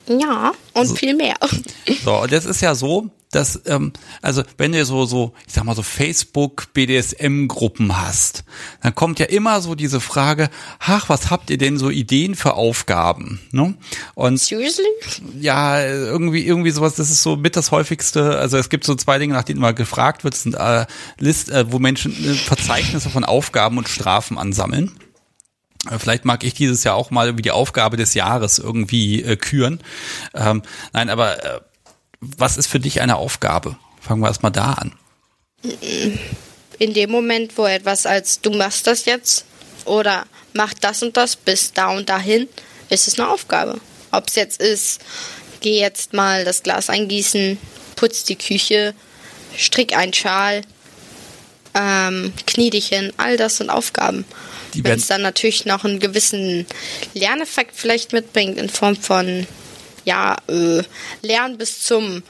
Ja, 0.08 0.52
und 0.74 0.98
viel 0.98 1.16
mehr. 1.16 1.36
So, 2.04 2.22
und 2.22 2.32
das 2.32 2.46
ist 2.46 2.62
ja 2.62 2.76
so, 2.76 3.10
dass, 3.32 3.62
ähm, 3.66 3.94
also 4.22 4.44
wenn 4.58 4.74
du 4.74 4.86
so, 4.86 5.06
so, 5.06 5.34
ich 5.48 5.54
sag 5.54 5.64
mal 5.64 5.76
so 5.76 5.84
Facebook 5.84 6.74
BDSM-Gruppen 6.74 7.98
hast, 8.00 8.44
dann 8.84 8.94
kommt 8.94 9.20
ja 9.20 9.26
immer 9.26 9.62
so 9.62 9.74
diese 9.74 10.02
Frage, 10.02 10.50
ach, 10.80 11.10
was 11.10 11.30
habt 11.30 11.50
ihr 11.50 11.58
denn 11.58 11.78
so 11.78 11.90
Ideen 11.90 12.36
für 12.36 12.54
Aufgaben? 12.56 13.40
Ne? 13.52 13.76
Und 14.16 14.38
Seriously? 14.38 14.86
ja, 15.40 15.82
irgendwie, 15.84 16.46
irgendwie 16.46 16.72
sowas, 16.72 16.96
das 16.96 17.10
ist 17.10 17.24
so 17.24 17.38
mit 17.38 17.56
das 17.56 17.72
häufigste, 17.72 18.38
also 18.38 18.58
es 18.58 18.70
gibt 18.70 18.84
so 18.84 18.96
zwei 18.96 19.18
Dinge, 19.18 19.34
nach 19.34 19.44
denen 19.44 19.60
immer 19.60 19.74
gefragt 19.74 20.24
wird, 20.24 20.36
sind 20.36 20.56
äh, 20.56 20.86
List, 21.18 21.50
äh, 21.50 21.72
wo 21.72 21.80
Menschen 21.80 22.12
äh, 22.12 22.34
Verzeichnisse 22.34 23.10
von 23.10 23.24
Aufgaben 23.24 23.78
und 23.78 23.88
Strafen 23.88 24.38
ansammeln. 24.38 24.92
Äh, 25.90 26.00
Vielleicht 26.00 26.26
mag 26.26 26.44
ich 26.44 26.54
dieses 26.54 26.84
Jahr 26.84 26.96
auch 26.96 27.12
mal 27.12 27.28
irgendwie 27.28 27.44
die 27.44 27.52
Aufgabe 27.52 27.98
des 27.98 28.14
Jahres 28.14 28.60
irgendwie 28.60 29.24
äh, 29.24 29.36
küren. 29.36 29.82
Ähm, 30.34 30.62
nein, 30.94 31.10
aber 31.10 31.44
äh, 31.44 31.62
was 32.20 32.58
ist 32.58 32.68
für 32.68 32.80
dich 32.80 33.02
eine 33.02 33.16
Aufgabe? 33.16 33.78
Fangen 34.00 34.22
wir 34.22 34.28
erstmal 34.28 34.52
da 34.52 34.74
an. 34.74 34.94
In 36.80 36.94
dem 36.94 37.12
Moment, 37.12 37.58
wo 37.58 37.66
etwas 37.66 38.06
als 38.06 38.42
du 38.42 38.52
machst 38.52 38.88
das 38.88 39.06
jetzt 39.06 39.46
oder 39.86 40.26
mach 40.54 40.74
das 40.74 41.04
und 41.04 41.18
das 41.18 41.36
bis 41.36 41.74
da 41.74 41.90
und 41.90 42.10
dahin, 42.10 42.48
ist 42.90 43.08
es 43.08 43.20
eine 43.20 43.30
Aufgabe. 43.30 43.80
Ob 44.12 44.28
es 44.28 44.36
jetzt 44.36 44.60
ist, 44.62 45.02
geh 45.62 45.80
jetzt 45.80 46.14
mal 46.14 46.46
das 46.46 46.64
Glas 46.64 46.90
eingießen, 46.90 47.58
putz 47.96 48.24
die 48.24 48.36
Küche, 48.36 48.94
strick 49.58 49.96
einen 49.96 50.14
Schal, 50.14 50.62
ähm, 51.74 52.34
knie 52.46 52.70
dich 52.70 52.88
hin, 52.88 53.12
all 53.18 53.38
das 53.38 53.58
sind 53.58 53.70
Aufgaben. 53.70 54.26
Die 54.74 54.84
Wenn 54.84 55.00
es 55.00 55.08
dann 55.08 55.22
natürlich 55.22 55.66
noch 55.66 55.84
einen 55.84 56.00
gewissen 56.00 56.66
Lerneffekt 57.14 57.76
vielleicht 57.76 58.14
mitbringt 58.14 58.58
in 58.58 58.70
Form 58.70 58.96
von 58.96 59.46
ja, 60.06 60.38
äh, 60.48 60.82
Lernen 61.22 61.58
bis 61.58 61.84
zum 61.84 62.24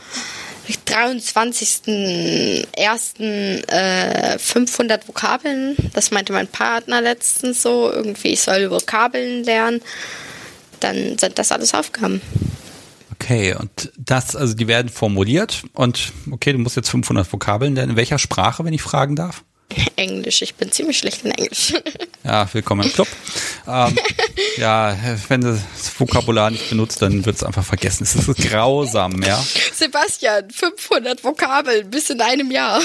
23.01. 0.87 3.67
Äh, 3.67 4.39
500 4.39 5.07
Vokabeln. 5.07 5.75
Das 5.93 6.11
meinte 6.11 6.33
mein 6.33 6.47
Partner 6.47 7.01
letztens 7.01 7.61
so. 7.61 7.91
Irgendwie, 7.91 8.33
ich 8.33 8.41
soll 8.41 8.71
Vokabeln 8.71 9.43
lernen. 9.43 9.81
Dann 10.79 11.17
sind 11.17 11.37
das 11.37 11.51
alles 11.51 11.73
Aufgaben. 11.73 12.21
Okay, 13.21 13.53
und 13.53 13.91
das, 13.97 14.35
also 14.35 14.55
die 14.55 14.67
werden 14.67 14.89
formuliert 14.89 15.63
und 15.73 16.11
okay, 16.31 16.53
du 16.53 16.57
musst 16.57 16.75
jetzt 16.75 16.89
500 16.89 17.31
Vokabeln 17.31 17.75
lernen. 17.75 17.91
In 17.91 17.95
welcher 17.95 18.17
Sprache, 18.17 18.65
wenn 18.65 18.73
ich 18.73 18.81
fragen 18.81 19.15
darf? 19.15 19.43
Englisch. 19.95 20.41
Ich 20.41 20.55
bin 20.55 20.71
ziemlich 20.71 20.97
schlecht 20.97 21.23
in 21.23 21.31
Englisch. 21.31 21.73
Ja, 22.23 22.47
willkommen 22.53 22.83
im 22.83 22.93
Club. 22.93 23.07
ähm, 23.67 23.97
ja, 24.57 24.95
wenn 25.27 25.41
du 25.41 25.53
das 25.53 25.99
Vokabular 25.99 26.51
nicht 26.51 26.69
benutzt, 26.69 27.01
dann 27.01 27.25
wird 27.25 27.37
es 27.37 27.43
einfach 27.43 27.65
vergessen. 27.65 28.03
Es 28.03 28.13
ist 28.13 28.37
grausam, 28.37 29.23
ja. 29.23 29.43
Sebastian, 29.73 30.51
500 30.51 31.23
Vokabeln 31.23 31.89
bis 31.89 32.11
in 32.11 32.21
einem 32.21 32.51
Jahr. 32.51 32.79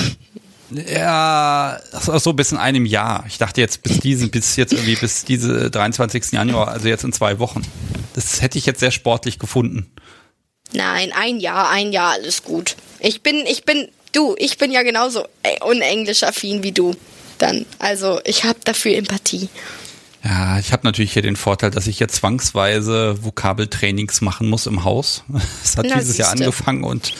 Ja, 0.70 1.78
ach 1.93 2.18
so, 2.18 2.32
bis 2.32 2.53
in 2.53 2.57
einem 2.57 2.87
Jahr. 2.87 3.24
Ich 3.28 3.37
dachte 3.37 3.61
jetzt 3.61 3.82
bis 3.82 4.01
diesen, 4.01 4.30
bis 4.30 4.57
jetzt 4.57 4.72
irgendwie 4.72 4.97
bis 4.97 5.26
diese 5.26 5.70
23. 5.70 6.32
Januar, 6.32 6.68
also 6.68 6.89
jetzt 6.89 7.05
in 7.05 7.12
zwei 7.12 7.39
Wochen. 7.39 7.61
Das 8.14 8.41
hätte 8.41 8.57
ich 8.57 8.64
jetzt 8.64 8.80
sehr 8.80 8.91
sportlich 8.91 9.39
gefunden. 9.39 9.93
Nein, 10.72 11.12
ein 11.12 11.38
Jahr, 11.38 11.70
ein 11.70 11.92
Jahr, 11.92 12.12
alles 12.12 12.42
gut. 12.42 12.76
Ich 13.00 13.22
bin, 13.22 13.46
ich 13.46 13.64
bin, 13.64 13.88
du, 14.12 14.34
ich 14.38 14.58
bin 14.58 14.70
ja 14.70 14.82
genauso 14.82 15.24
äh, 15.42 15.62
unenglisch-affin 15.64 16.62
wie 16.62 16.72
du. 16.72 16.94
Dann, 17.38 17.66
also 17.78 18.20
ich 18.24 18.44
habe 18.44 18.58
dafür 18.64 18.96
Empathie. 18.96 19.48
Ja, 20.24 20.58
ich 20.58 20.72
habe 20.72 20.84
natürlich 20.84 21.12
hier 21.12 21.22
den 21.22 21.36
Vorteil, 21.36 21.70
dass 21.70 21.86
ich 21.86 22.00
jetzt 22.00 22.16
zwangsweise 22.16 23.22
Vokabeltrainings 23.22 24.22
machen 24.22 24.48
muss 24.48 24.66
im 24.66 24.84
Haus. 24.84 25.22
Das 25.62 25.76
hat 25.76 25.86
Na, 25.88 25.98
dieses 25.98 26.16
Jahr 26.16 26.32
angefangen 26.32 26.84
und 26.84 27.12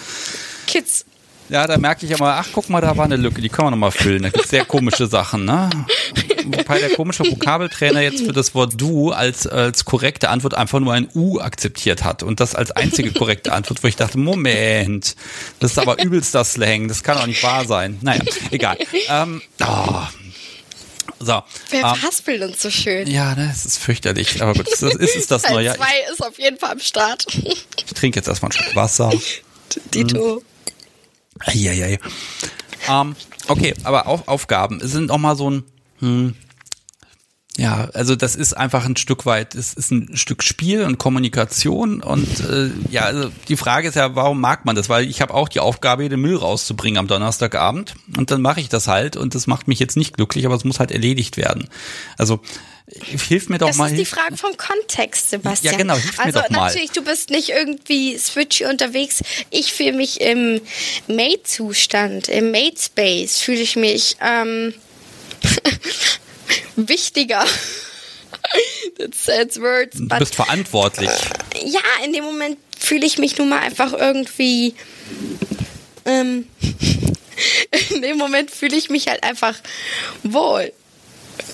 Kids, 0.67 1.05
ja, 1.49 1.67
da 1.67 1.79
merke 1.79 2.07
ich 2.07 2.13
immer, 2.13 2.35
ach 2.35 2.49
guck 2.53 2.69
mal, 2.69 2.81
da 2.81 2.97
war 2.97 3.05
eine 3.05 3.17
Lücke, 3.17 3.41
die 3.41 3.49
können 3.49 3.69
wir 3.69 3.71
nochmal 3.73 3.93
füllen. 3.93 4.23
Da 4.23 4.31
gibt's 4.31 4.51
sehr 4.51 4.65
komische 4.65 5.07
Sachen, 5.07 5.45
ne? 5.45 5.71
Wobei 6.47 6.79
der 6.79 6.91
komische 6.91 7.25
Vokabeltrainer 7.25 8.01
jetzt 8.01 8.25
für 8.25 8.33
das 8.33 8.55
Wort 8.55 8.75
du 8.77 9.11
als, 9.11 9.47
als 9.47 9.85
korrekte 9.85 10.29
Antwort 10.31 10.55
einfach 10.55 10.81
nur 10.81 10.93
ein 10.93 11.09
U 11.15 11.41
akzeptiert 11.41 12.05
hat. 12.05 12.23
Und 12.23 12.41
das 12.41 12.55
als 12.55 12.71
einzige 12.71 13.13
korrekte 13.13 13.53
Antwort, 13.53 13.83
wo 13.83 13.89
ich 13.89 13.97
dachte, 13.97 14.19
Moment, 14.19 15.17
das 15.61 15.73
ist 15.73 15.79
aber 15.79 16.03
übelster 16.03 16.45
Slang, 16.45 16.89
das 16.89 17.03
kann 17.03 17.19
doch 17.19 17.27
nicht 17.27 17.43
wahr 17.43 17.67
sein. 17.67 17.99
Naja, 18.01 18.23
egal. 18.51 18.79
Ähm, 19.09 19.43
oh. 19.61 20.03
So. 21.19 21.43
wer 21.71 21.81
ähm, 21.81 21.81
verhaspelt 21.81 22.43
uns 22.43 22.61
so 22.61 22.71
schön? 22.71 23.09
ja, 23.09 23.35
ne, 23.35 23.51
es 23.51 23.65
ist 23.65 23.79
fürchterlich. 23.79 24.43
Aber 24.43 24.53
gut, 24.53 24.67
das 24.71 24.83
ist, 24.83 25.17
ist 25.17 25.31
das 25.31 25.43
Teil 25.43 25.55
neue. 25.55 25.71
Ich, 25.71 25.77
2 25.77 25.85
ist 26.13 26.25
auf 26.25 26.39
jeden 26.39 26.59
Fall 26.59 26.73
am 26.73 26.81
Start. 26.81 27.27
ich 27.33 27.95
trinke 27.95 28.19
jetzt 28.19 28.29
erstmal 28.29 28.53
einen 28.53 28.63
Schluck 28.63 28.77
Wasser. 28.77 29.13
Dito. 29.95 30.43
Eieiei. 31.41 31.99
Ähm, 32.89 33.17
okay, 33.49 33.75
aber 33.85 34.07
auch 34.07 34.29
Aufgaben 34.29 34.81
sind 34.83 35.11
auch 35.11 35.19
mal 35.19 35.37
so 35.37 35.51
ein, 35.51 35.65
hm, 36.07 36.35
ja, 37.59 37.89
also 37.95 38.17
das 38.17 38.37
ist 38.37 38.55
einfach 38.55 38.85
ein 38.85 38.97
Stück 38.97 39.25
weit, 39.25 39.55
es 39.55 39.73
ist 39.73 39.91
ein 39.91 40.15
Stück 40.15 40.43
Spiel 40.43 40.83
und 40.83 40.99
Kommunikation 40.99 42.03
und 42.03 42.41
äh, 42.41 42.71
ja, 42.91 43.03
also 43.05 43.31
die 43.49 43.57
Frage 43.57 43.89
ist 43.89 43.95
ja, 43.95 44.15
warum 44.15 44.41
mag 44.41 44.67
man 44.67 44.77
das? 44.77 44.91
Weil 44.91 45.09
ich 45.09 45.23
habe 45.23 45.33
auch 45.33 45.49
die 45.49 45.61
Aufgabe, 45.61 46.07
den 46.09 46.21
Müll 46.21 46.37
rauszubringen 46.37 46.99
am 46.99 47.07
Donnerstagabend 47.07 47.95
und 48.19 48.31
dann 48.31 48.43
mache 48.43 48.61
ich 48.61 48.69
das 48.69 48.89
halt 48.89 49.17
und 49.17 49.35
das 49.35 49.47
macht 49.47 49.69
mich 49.69 49.79
jetzt 49.79 49.97
nicht 49.97 50.17
glücklich, 50.17 50.45
aber 50.45 50.55
es 50.55 50.65
muss 50.65 50.81
halt 50.81 50.91
erledigt 50.91 51.39
werden. 51.39 51.69
Also 52.19 52.41
hilf 52.89 53.49
mir 53.49 53.57
doch 53.57 53.69
Das 53.69 53.79
mal. 53.79 53.91
ist 53.91 53.99
die 53.99 54.05
Frage 54.05 54.37
vom 54.37 54.55
Kontext, 54.59 55.31
Sebastian. 55.31 55.73
Ja, 55.73 55.79
genau, 55.79 55.95
hilf 55.95 56.19
mir 56.19 56.25
also 56.27 56.41
doch 56.41 56.51
mal. 56.51 56.67
natürlich, 56.67 56.91
du 56.93 57.03
bist 57.03 57.31
nicht 57.31 57.49
irgendwie 57.49 58.19
switchy 58.19 58.67
unterwegs. 58.67 59.23
Ich 59.51 59.73
fühle 59.73 59.95
mich 59.95 60.21
im 60.21 60.61
Mate-Zustand, 61.09 62.29
im 62.29 62.51
Mate-Space 62.51 63.39
fühle 63.39 63.61
ich 63.61 63.77
mich 63.77 64.19
ähm, 64.21 64.75
wichtiger. 66.77 67.45
That's 68.99 69.25
sad 69.25 69.57
words, 69.61 69.97
Du 69.99 70.07
bist 70.19 70.35
verantwortlich. 70.35 71.11
ja, 71.65 71.81
in 72.05 72.13
dem 72.13 72.25
Moment 72.25 72.59
fühle 72.79 73.07
ich 73.07 73.19
mich 73.19 73.37
nun 73.39 73.49
mal 73.49 73.61
einfach 73.61 73.93
irgendwie. 73.93 74.75
Ähm, 76.05 76.47
in 77.91 78.03
dem 78.03 78.17
Moment 78.19 78.51
fühle 78.51 78.77
ich 78.77 78.91
mich 78.91 79.09
halt 79.09 79.23
einfach 79.25 79.55
wohl. 80.23 80.73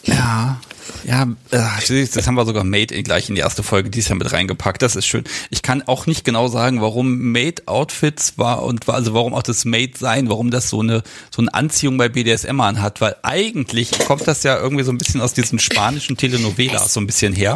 Ja. 0.05 0.61
Ja, 1.05 1.29
äh, 1.51 2.07
das 2.07 2.27
haben 2.27 2.35
wir 2.35 2.47
sogar 2.47 2.65
Made 2.65 3.03
gleich 3.03 3.29
in 3.29 3.35
die 3.35 3.41
erste 3.41 3.63
Folge 3.63 3.91
dieses 3.91 4.09
Jahr 4.09 4.19
mit 4.19 4.33
reingepackt. 4.33 4.83
Das 4.83 4.97
ist 4.97 5.07
schön. 5.07 5.25
Ich 5.51 5.63
kann 5.63 5.83
auch 5.83 6.07
nicht 6.07 6.25
genau 6.25 6.49
sagen, 6.49 6.81
warum 6.81 7.33
Made 7.33 7.63
Outfits 7.67 8.39
war 8.39 8.63
und 8.63 8.89
also 8.89 9.15
warum 9.15 9.35
auch 9.35 9.43
das 9.43 9.65
Made 9.65 9.93
sein, 9.99 10.29
warum 10.29 10.51
das 10.51 10.69
so 10.69 10.81
eine 10.81 11.03
so 11.35 11.43
eine 11.43 11.53
Anziehung 11.55 11.97
bei 11.97 12.09
BDSM 12.09 12.61
anhat, 12.61 13.01
weil 13.01 13.17
eigentlich 13.23 13.91
kommt 14.07 14.27
das 14.27 14.43
ja 14.43 14.59
irgendwie 14.59 14.85
so 14.85 14.93
ein 14.93 14.99
bisschen 14.99 15.21
aus 15.21 15.35
diesen 15.35 15.59
spanischen 15.59 16.17
Telenovelas 16.17 16.93
so 16.93 17.01
ein 17.01 17.07
bisschen 17.07 17.33
her. 17.33 17.55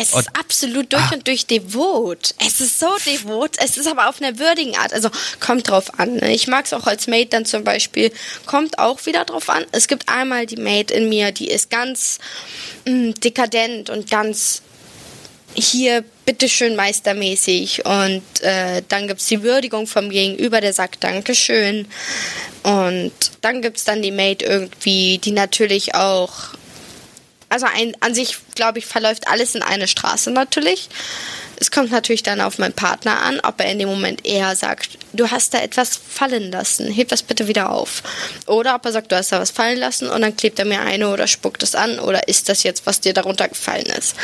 Es 0.00 0.14
ist 0.14 0.28
absolut 0.38 0.92
durch 0.92 1.02
ah. 1.02 1.14
und 1.14 1.26
durch 1.26 1.46
devot. 1.46 2.34
Es 2.46 2.60
ist 2.60 2.78
so 2.78 2.86
devot. 3.04 3.56
Es 3.58 3.76
ist 3.76 3.88
aber 3.88 4.08
auf 4.08 4.22
einer 4.22 4.38
würdigen 4.38 4.76
Art. 4.76 4.92
Also 4.92 5.10
kommt 5.40 5.68
drauf 5.68 5.98
an. 5.98 6.14
Ne? 6.16 6.32
Ich 6.32 6.46
mag 6.46 6.66
es 6.66 6.72
auch 6.72 6.86
als 6.86 7.08
Made 7.08 7.26
dann 7.26 7.44
zum 7.44 7.64
Beispiel. 7.64 8.12
Kommt 8.46 8.78
auch 8.78 9.06
wieder 9.06 9.24
drauf 9.24 9.48
an. 9.48 9.64
Es 9.72 9.88
gibt 9.88 10.08
einmal 10.08 10.46
die 10.46 10.56
Made 10.56 10.94
in 10.94 11.08
mir, 11.08 11.32
die 11.32 11.48
ist 11.48 11.70
ganz 11.70 12.18
mm, 12.86 13.12
dekadent 13.22 13.90
und 13.90 14.10
ganz 14.10 14.62
hier 15.54 16.04
bitteschön 16.24 16.76
meistermäßig 16.76 17.84
und 17.84 18.22
äh, 18.42 18.82
dann 18.88 19.08
gibt 19.08 19.20
es 19.20 19.26
die 19.26 19.42
Würdigung 19.42 19.86
vom 19.86 20.10
Gegenüber, 20.10 20.60
der 20.60 20.72
sagt 20.72 21.02
Dankeschön 21.02 21.86
und 22.62 23.12
dann 23.40 23.62
gibt 23.62 23.78
es 23.78 23.84
dann 23.84 24.02
die 24.02 24.12
Maid 24.12 24.42
irgendwie, 24.42 25.18
die 25.18 25.32
natürlich 25.32 25.94
auch 25.94 26.54
also 27.48 27.66
ein, 27.66 27.96
an 28.00 28.14
sich, 28.14 28.36
glaube 28.54 28.78
ich, 28.78 28.86
verläuft 28.86 29.26
alles 29.26 29.54
in 29.54 29.62
eine 29.62 29.88
Straße 29.88 30.30
natürlich. 30.30 30.88
Es 31.60 31.70
kommt 31.70 31.90
natürlich 31.90 32.22
dann 32.22 32.40
auf 32.40 32.58
meinen 32.58 32.72
Partner 32.72 33.20
an, 33.20 33.40
ob 33.40 33.60
er 33.60 33.70
in 33.70 33.78
dem 33.78 33.88
Moment 33.88 34.24
eher 34.24 34.54
sagt, 34.54 34.90
du 35.12 35.30
hast 35.30 35.54
da 35.54 35.58
etwas 35.58 35.96
fallen 35.96 36.52
lassen, 36.52 36.92
heb 36.92 37.08
das 37.08 37.22
bitte 37.22 37.48
wieder 37.48 37.70
auf. 37.70 38.02
Oder 38.46 38.76
ob 38.76 38.84
er 38.84 38.92
sagt, 38.92 39.10
du 39.10 39.16
hast 39.16 39.32
da 39.32 39.40
was 39.40 39.50
fallen 39.50 39.78
lassen 39.78 40.08
und 40.08 40.22
dann 40.22 40.36
klebt 40.36 40.58
er 40.58 40.64
mir 40.64 40.80
eine 40.80 41.08
oder 41.10 41.26
spuckt 41.26 41.62
es 41.62 41.74
an 41.74 41.98
oder 41.98 42.28
ist 42.28 42.48
das 42.48 42.62
jetzt, 42.62 42.86
was 42.86 43.00
dir 43.00 43.12
darunter 43.12 43.48
gefallen 43.48 43.86
ist. 43.86 44.14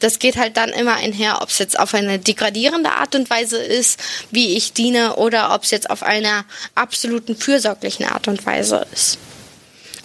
Das 0.00 0.18
geht 0.18 0.36
halt 0.36 0.56
dann 0.56 0.70
immer 0.70 0.94
einher, 0.94 1.42
ob 1.42 1.50
es 1.50 1.58
jetzt 1.58 1.78
auf 1.78 1.92
eine 1.92 2.18
degradierende 2.18 2.90
Art 2.90 3.14
und 3.14 3.28
Weise 3.28 3.58
ist, 3.58 4.00
wie 4.30 4.56
ich 4.56 4.72
diene, 4.72 5.16
oder 5.16 5.54
ob 5.54 5.64
es 5.64 5.70
jetzt 5.70 5.90
auf 5.90 6.02
einer 6.02 6.44
absoluten 6.74 7.36
fürsorglichen 7.36 8.06
Art 8.06 8.28
und 8.28 8.44
Weise 8.46 8.86
ist. 8.92 9.18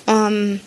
Ähm, 0.07 0.59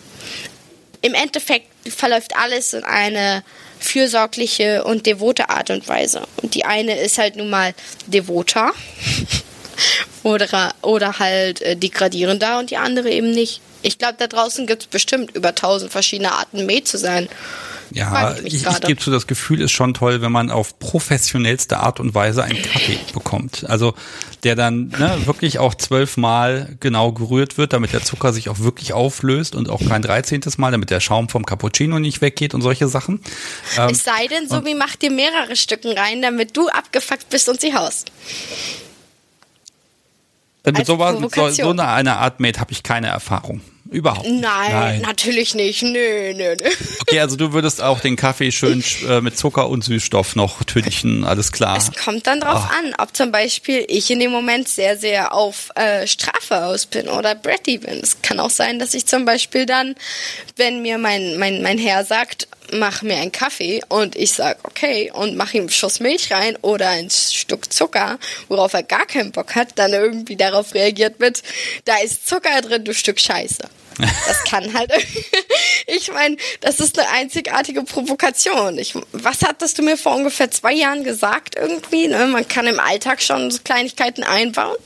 Im 1.07 1.13
Endeffekt 1.13 1.67
verläuft 1.87 2.35
alles 2.35 2.73
in 2.73 2.83
eine 2.83 3.41
fürsorgliche 3.79 4.83
und 4.83 5.05
devote 5.05 5.49
Art 5.49 5.69
und 5.69 5.87
Weise. 5.87 6.27
Und 6.41 6.53
die 6.53 6.65
eine 6.65 6.99
ist 6.99 7.17
halt 7.17 7.37
nun 7.37 7.49
mal 7.49 7.73
devoter 8.07 8.73
oder, 10.23 10.75
oder 10.81 11.17
halt 11.17 11.61
äh, 11.61 11.77
degradierender 11.77 12.59
und 12.59 12.71
die 12.71 12.75
andere 12.77 13.09
eben 13.09 13.31
nicht. 13.31 13.61
Ich 13.83 13.97
glaube, 13.97 14.15
da 14.17 14.27
draußen 14.27 14.67
gibt 14.67 14.81
es 14.81 14.87
bestimmt 14.89 15.33
über 15.33 15.55
tausend 15.55 15.93
verschiedene 15.93 16.33
Arten, 16.33 16.65
Mäh 16.65 16.83
zu 16.83 16.97
sein. 16.97 17.29
Ja, 17.91 18.35
ich, 18.43 18.53
ich, 18.53 18.65
ich 18.65 18.81
gebe 18.81 19.01
so 19.01 19.11
das 19.11 19.27
Gefühl, 19.27 19.61
ist 19.61 19.71
schon 19.71 19.93
toll, 19.93 20.21
wenn 20.21 20.31
man 20.31 20.51
auf 20.51 20.79
professionellste 20.79 21.77
Art 21.79 21.99
und 21.99 22.13
Weise 22.13 22.43
einen 22.43 22.61
Kaffee 22.61 22.99
bekommt. 23.13 23.65
Also 23.67 23.93
der 24.43 24.55
dann 24.55 24.89
ne, 24.89 25.25
wirklich 25.25 25.59
auch 25.59 25.75
zwölfmal 25.75 26.75
genau 26.79 27.11
gerührt 27.11 27.57
wird, 27.57 27.73
damit 27.73 27.93
der 27.93 28.03
Zucker 28.03 28.33
sich 28.33 28.49
auch 28.49 28.59
wirklich 28.59 28.93
auflöst 28.93 29.55
und 29.55 29.69
auch 29.69 29.81
kein 29.87 30.01
dreizehntes 30.01 30.57
Mal, 30.57 30.71
damit 30.71 30.89
der 30.89 30.99
Schaum 30.99 31.29
vom 31.29 31.45
Cappuccino 31.45 31.99
nicht 31.99 32.21
weggeht 32.21 32.53
und 32.53 32.61
solche 32.61 32.87
Sachen. 32.87 33.21
Ähm, 33.77 33.89
es 33.89 34.03
sei 34.03 34.27
denn, 34.27 34.47
Sobi 34.47 34.75
macht 34.75 35.01
dir 35.01 35.11
mehrere 35.11 35.55
Stücken 35.55 35.91
rein, 35.97 36.21
damit 36.21 36.55
du 36.55 36.69
abgefuckt 36.69 37.29
bist 37.29 37.49
und 37.49 37.59
sie 37.59 37.73
haust. 37.73 38.11
Mit 40.65 40.85
so, 40.85 40.97
so, 41.33 41.49
so 41.49 41.69
eine, 41.69 41.87
eine 41.87 42.17
Art 42.17 42.39
Mate 42.39 42.59
habe 42.59 42.73
ich 42.73 42.83
keine 42.83 43.07
Erfahrung. 43.07 43.61
Überhaupt 43.91 44.27
nicht. 44.27 44.41
Nein, 44.41 44.71
Nein, 44.71 45.01
natürlich 45.01 45.55
nicht. 45.55 45.81
Nö, 45.83 46.33
nö, 46.33 46.55
nö. 46.61 46.69
Okay, 47.01 47.19
also 47.19 47.35
du 47.35 47.53
würdest 47.53 47.81
auch 47.81 47.99
den 47.99 48.15
Kaffee 48.15 48.51
schön 48.51 48.83
äh, 49.07 49.21
mit 49.21 49.37
Zucker 49.37 49.69
und 49.69 49.83
Süßstoff 49.83 50.35
noch 50.35 50.63
tünchen, 50.63 51.23
alles 51.23 51.51
klar. 51.51 51.77
Es 51.77 51.91
kommt 51.93 52.27
dann 52.27 52.41
drauf 52.41 52.67
oh. 52.67 52.73
an, 52.77 52.95
ob 52.97 53.15
zum 53.15 53.31
Beispiel 53.31 53.85
ich 53.87 54.11
in 54.11 54.19
dem 54.19 54.31
Moment 54.31 54.67
sehr, 54.67 54.97
sehr 54.97 55.33
auf 55.33 55.69
äh, 55.75 56.05
Strafe 56.07 56.65
aus 56.65 56.85
bin 56.85 57.07
oder 57.07 57.35
Bratty 57.35 57.77
bin. 57.77 57.99
Es 58.01 58.21
kann 58.21 58.39
auch 58.39 58.49
sein, 58.49 58.79
dass 58.79 58.93
ich 58.93 59.05
zum 59.05 59.25
Beispiel 59.25 59.65
dann, 59.65 59.95
wenn 60.55 60.81
mir 60.81 60.97
mein, 60.97 61.37
mein, 61.37 61.61
mein 61.61 61.77
Herr 61.77 62.03
sagt, 62.03 62.47
mach 62.73 63.01
mir 63.01 63.17
einen 63.17 63.31
Kaffee 63.31 63.81
und 63.89 64.15
ich 64.15 64.33
sag 64.33 64.59
okay 64.63 65.11
und 65.13 65.35
mach 65.35 65.53
ihm 65.53 65.61
einen 65.61 65.69
Schuss 65.69 65.99
Milch 65.99 66.31
rein 66.31 66.57
oder 66.61 66.89
ein 66.89 67.09
Stück 67.09 67.71
Zucker, 67.71 68.19
worauf 68.47 68.73
er 68.73 68.83
gar 68.83 69.05
keinen 69.05 69.31
Bock 69.31 69.55
hat, 69.55 69.69
dann 69.75 69.93
irgendwie 69.93 70.35
darauf 70.35 70.73
reagiert 70.73 71.19
mit, 71.19 71.43
da 71.85 71.97
ist 71.97 72.27
Zucker 72.27 72.61
drin, 72.61 72.83
du 72.83 72.93
Stück 72.93 73.19
Scheiße. 73.19 73.63
Das 73.99 74.43
kann 74.43 74.73
halt. 74.73 74.91
ich 75.87 76.11
meine, 76.11 76.37
das 76.61 76.79
ist 76.79 76.99
eine 76.99 77.09
einzigartige 77.09 77.83
Provokation. 77.83 78.77
Ich, 78.77 78.93
was 79.11 79.41
hattest 79.41 79.79
du 79.79 79.83
mir 79.83 79.97
vor 79.97 80.15
ungefähr 80.15 80.51
zwei 80.51 80.73
Jahren 80.73 81.03
gesagt 81.03 81.55
irgendwie? 81.55 82.07
Ne? 82.07 82.27
Man 82.27 82.47
kann 82.47 82.67
im 82.67 82.79
Alltag 82.79 83.21
schon 83.21 83.49
so 83.49 83.59
Kleinigkeiten 83.63 84.23
einbauen. 84.23 84.77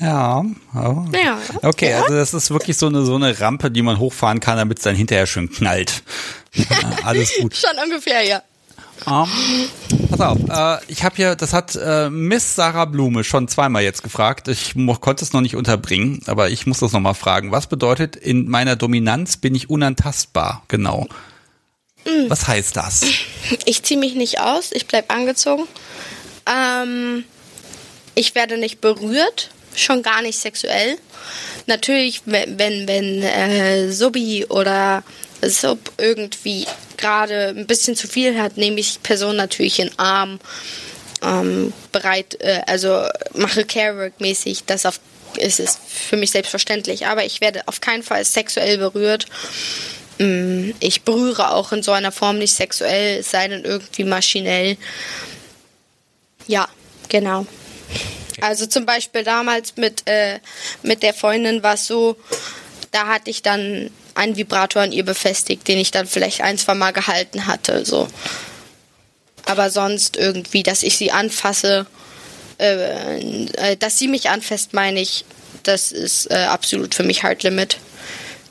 Ja, 0.00 0.44
oh. 0.74 1.04
ja. 1.12 1.38
Okay, 1.62 1.90
ja. 1.90 2.02
also 2.02 2.14
das 2.14 2.34
ist 2.34 2.50
wirklich 2.50 2.76
so 2.76 2.86
eine 2.86 3.04
so 3.04 3.14
eine 3.14 3.40
Rampe, 3.40 3.70
die 3.70 3.82
man 3.82 3.98
hochfahren 3.98 4.40
kann, 4.40 4.58
damit 4.58 4.78
es 4.78 4.84
dann 4.84 4.94
hinterher 4.94 5.26
schön 5.26 5.50
knallt. 5.50 6.02
Alles 7.04 7.32
gut. 7.40 7.56
schon 7.56 7.78
ungefähr, 7.82 8.22
ja. 8.22 8.42
Um, 9.04 9.28
pass 10.10 10.20
auf, 10.20 10.38
äh, 10.48 10.78
ich 10.88 11.04
habe 11.04 11.16
hier, 11.16 11.36
das 11.36 11.52
hat 11.52 11.76
äh, 11.76 12.08
Miss 12.08 12.54
Sarah 12.54 12.86
Blume 12.86 13.24
schon 13.24 13.46
zweimal 13.46 13.82
jetzt 13.82 14.02
gefragt. 14.02 14.48
Ich 14.48 14.74
konnte 15.00 15.24
es 15.24 15.32
noch 15.32 15.42
nicht 15.42 15.54
unterbringen, 15.54 16.22
aber 16.26 16.48
ich 16.48 16.66
muss 16.66 16.78
das 16.78 16.92
nochmal 16.92 17.14
fragen. 17.14 17.52
Was 17.52 17.66
bedeutet, 17.66 18.16
in 18.16 18.48
meiner 18.48 18.74
Dominanz 18.74 19.36
bin 19.36 19.54
ich 19.54 19.68
unantastbar? 19.68 20.62
Genau. 20.68 21.06
Mhm. 22.06 22.30
Was 22.30 22.48
heißt 22.48 22.76
das? 22.76 23.04
Ich 23.64 23.82
ziehe 23.82 24.00
mich 24.00 24.14
nicht 24.14 24.40
aus, 24.40 24.72
ich 24.72 24.86
bleib 24.86 25.12
angezogen. 25.12 25.64
Ähm, 26.46 27.24
ich 28.14 28.34
werde 28.34 28.56
nicht 28.56 28.80
berührt, 28.80 29.50
schon 29.76 30.02
gar 30.02 30.22
nicht 30.22 30.38
sexuell. 30.38 30.98
Natürlich, 31.66 32.22
wenn, 32.24 32.58
wenn, 32.58 32.88
wenn 32.88 33.22
äh, 33.22 33.90
Subi 33.92 34.46
oder 34.46 35.02
Sub 35.42 35.92
irgendwie 35.98 36.66
gerade 36.96 37.48
ein 37.48 37.66
bisschen 37.66 37.96
zu 37.96 38.08
viel 38.08 38.40
hat, 38.40 38.56
nehme 38.56 38.80
ich 38.80 38.94
die 38.94 38.98
Person 39.00 39.36
natürlich 39.36 39.78
in 39.78 39.88
den 39.88 39.98
Arm, 39.98 40.40
ähm, 41.22 41.72
bereit, 41.92 42.40
äh, 42.40 42.62
also 42.66 43.06
mache 43.34 43.64
Carework-mäßig, 43.64 44.64
das 44.66 44.86
auf, 44.86 45.00
ist 45.36 45.60
es 45.60 45.78
für 45.86 46.16
mich 46.16 46.30
selbstverständlich. 46.30 47.06
Aber 47.06 47.24
ich 47.24 47.40
werde 47.40 47.62
auf 47.66 47.80
keinen 47.80 48.02
Fall 48.02 48.24
sexuell 48.24 48.78
berührt. 48.78 49.26
Mm, 50.18 50.70
ich 50.80 51.02
berühre 51.02 51.52
auch 51.52 51.72
in 51.72 51.82
so 51.82 51.92
einer 51.92 52.12
Form 52.12 52.38
nicht 52.38 52.54
sexuell, 52.54 53.20
es 53.20 53.30
sei 53.30 53.48
denn 53.48 53.64
irgendwie 53.64 54.04
maschinell. 54.04 54.76
Ja, 56.46 56.68
genau. 57.08 57.46
Also 58.40 58.66
zum 58.66 58.86
Beispiel 58.86 59.24
damals 59.24 59.76
mit, 59.76 60.06
äh, 60.06 60.40
mit 60.82 61.02
der 61.02 61.14
Freundin 61.14 61.62
war 61.62 61.74
es 61.74 61.86
so, 61.86 62.16
da 62.90 63.06
hatte 63.06 63.30
ich 63.30 63.42
dann 63.42 63.90
einen 64.14 64.36
Vibrator 64.36 64.82
an 64.82 64.92
ihr 64.92 65.04
befestigt, 65.04 65.68
den 65.68 65.78
ich 65.78 65.90
dann 65.90 66.06
vielleicht 66.06 66.40
ein, 66.40 66.58
zwei 66.58 66.74
Mal 66.74 66.92
gehalten 66.92 67.46
hatte. 67.46 67.84
So. 67.84 68.08
Aber 69.46 69.70
sonst 69.70 70.16
irgendwie, 70.16 70.62
dass 70.62 70.82
ich 70.82 70.96
sie 70.96 71.12
anfasse, 71.12 71.86
äh, 72.58 73.20
äh, 73.52 73.76
dass 73.76 73.98
sie 73.98 74.08
mich 74.08 74.30
anfasst, 74.30 74.72
meine 74.72 75.00
ich, 75.00 75.24
das 75.62 75.92
ist 75.92 76.30
äh, 76.30 76.44
absolut 76.44 76.94
für 76.94 77.02
mich 77.02 77.22
Hard 77.22 77.42
Limit. 77.42 77.78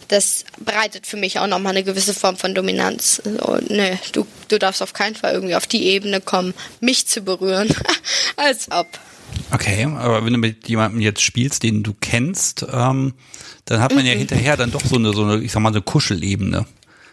Das 0.07 0.45
bereitet 0.59 1.07
für 1.07 1.17
mich 1.17 1.39
auch 1.39 1.47
nochmal 1.47 1.71
eine 1.71 1.83
gewisse 1.83 2.13
Form 2.13 2.37
von 2.37 2.53
Dominanz. 2.53 3.21
So, 3.23 3.57
ne, 3.67 3.97
du, 4.11 4.27
du 4.49 4.59
darfst 4.59 4.83
auf 4.83 4.93
keinen 4.93 5.15
Fall 5.15 5.33
irgendwie 5.33 5.55
auf 5.55 5.65
die 5.65 5.87
Ebene 5.87 6.21
kommen, 6.21 6.53
mich 6.79 7.07
zu 7.07 7.21
berühren. 7.21 7.73
Als 8.35 8.71
ob. 8.71 8.87
Okay, 9.51 9.85
aber 9.85 10.25
wenn 10.25 10.33
du 10.33 10.39
mit 10.39 10.67
jemandem 10.67 11.01
jetzt 11.01 11.21
spielst, 11.21 11.63
den 11.63 11.83
du 11.83 11.93
kennst, 11.99 12.65
ähm, 12.71 13.13
dann 13.65 13.79
hat 13.81 13.93
man 13.93 14.03
mhm. 14.03 14.09
ja 14.09 14.15
hinterher 14.15 14.57
dann 14.57 14.71
doch 14.71 14.83
so 14.83 14.95
eine, 14.95 15.13
so 15.13 15.23
eine, 15.23 15.43
ich 15.43 15.51
sag 15.51 15.61
mal, 15.61 15.69
eine 15.69 15.81
Kuschelebene. 15.81 16.65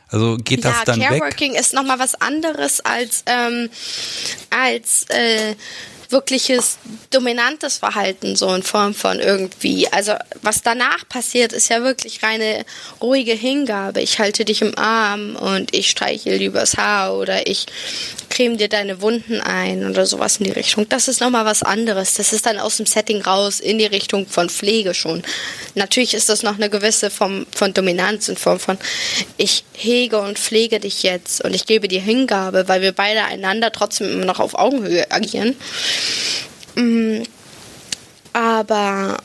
Also 0.08 0.36
geht 0.36 0.64
das 0.64 0.78
ja, 0.78 0.84
dann 0.84 1.00
Careworking 1.00 1.14
weg? 1.14 1.20
Careworking 1.20 1.54
ist 1.54 1.74
nochmal 1.74 1.98
was 1.98 2.14
anderes 2.14 2.80
als, 2.80 3.24
ähm, 3.26 3.70
als 4.50 5.06
äh, 5.08 5.54
wirkliches 6.12 6.78
dominantes 7.10 7.78
Verhalten, 7.78 8.36
so 8.36 8.54
in 8.54 8.62
Form 8.62 8.94
von 8.94 9.18
irgendwie. 9.18 9.88
Also 9.88 10.12
was 10.42 10.62
danach 10.62 11.08
passiert, 11.08 11.52
ist 11.52 11.68
ja 11.68 11.82
wirklich 11.82 12.22
reine 12.22 12.64
ruhige 13.00 13.32
Hingabe. 13.32 14.00
Ich 14.00 14.18
halte 14.18 14.44
dich 14.44 14.62
im 14.62 14.76
Arm 14.78 15.36
und 15.36 15.74
ich 15.74 15.90
streichel 15.90 16.40
übers 16.40 16.76
Haar 16.76 17.14
oder 17.14 17.46
ich 17.46 17.66
creme 18.32 18.56
dir 18.56 18.68
deine 18.68 19.02
Wunden 19.02 19.40
ein 19.40 19.88
oder 19.88 20.06
sowas 20.06 20.38
in 20.38 20.44
die 20.44 20.52
Richtung. 20.52 20.88
Das 20.88 21.08
ist 21.08 21.20
nochmal 21.20 21.44
was 21.44 21.62
anderes. 21.62 22.14
Das 22.14 22.32
ist 22.32 22.46
dann 22.46 22.58
aus 22.58 22.78
dem 22.78 22.86
Setting 22.86 23.20
raus 23.20 23.60
in 23.60 23.78
die 23.78 23.86
Richtung 23.86 24.26
von 24.26 24.48
Pflege 24.48 24.94
schon. 24.94 25.22
Natürlich 25.74 26.14
ist 26.14 26.28
das 26.28 26.42
noch 26.42 26.56
eine 26.56 26.70
gewisse 26.70 27.10
Form 27.10 27.46
von 27.54 27.74
Dominanz 27.74 28.28
in 28.28 28.36
Form 28.36 28.58
von 28.58 28.78
ich 29.36 29.64
hege 29.74 30.18
und 30.18 30.38
pflege 30.38 30.80
dich 30.80 31.02
jetzt 31.02 31.44
und 31.44 31.54
ich 31.54 31.66
gebe 31.66 31.88
dir 31.88 32.00
Hingabe, 32.00 32.68
weil 32.68 32.80
wir 32.80 32.92
beide 32.92 33.24
einander 33.24 33.70
trotzdem 33.70 34.10
immer 34.10 34.24
noch 34.24 34.40
auf 34.40 34.54
Augenhöhe 34.54 35.10
agieren. 35.10 35.56
Mm, 36.74 37.22
aber 38.32 39.18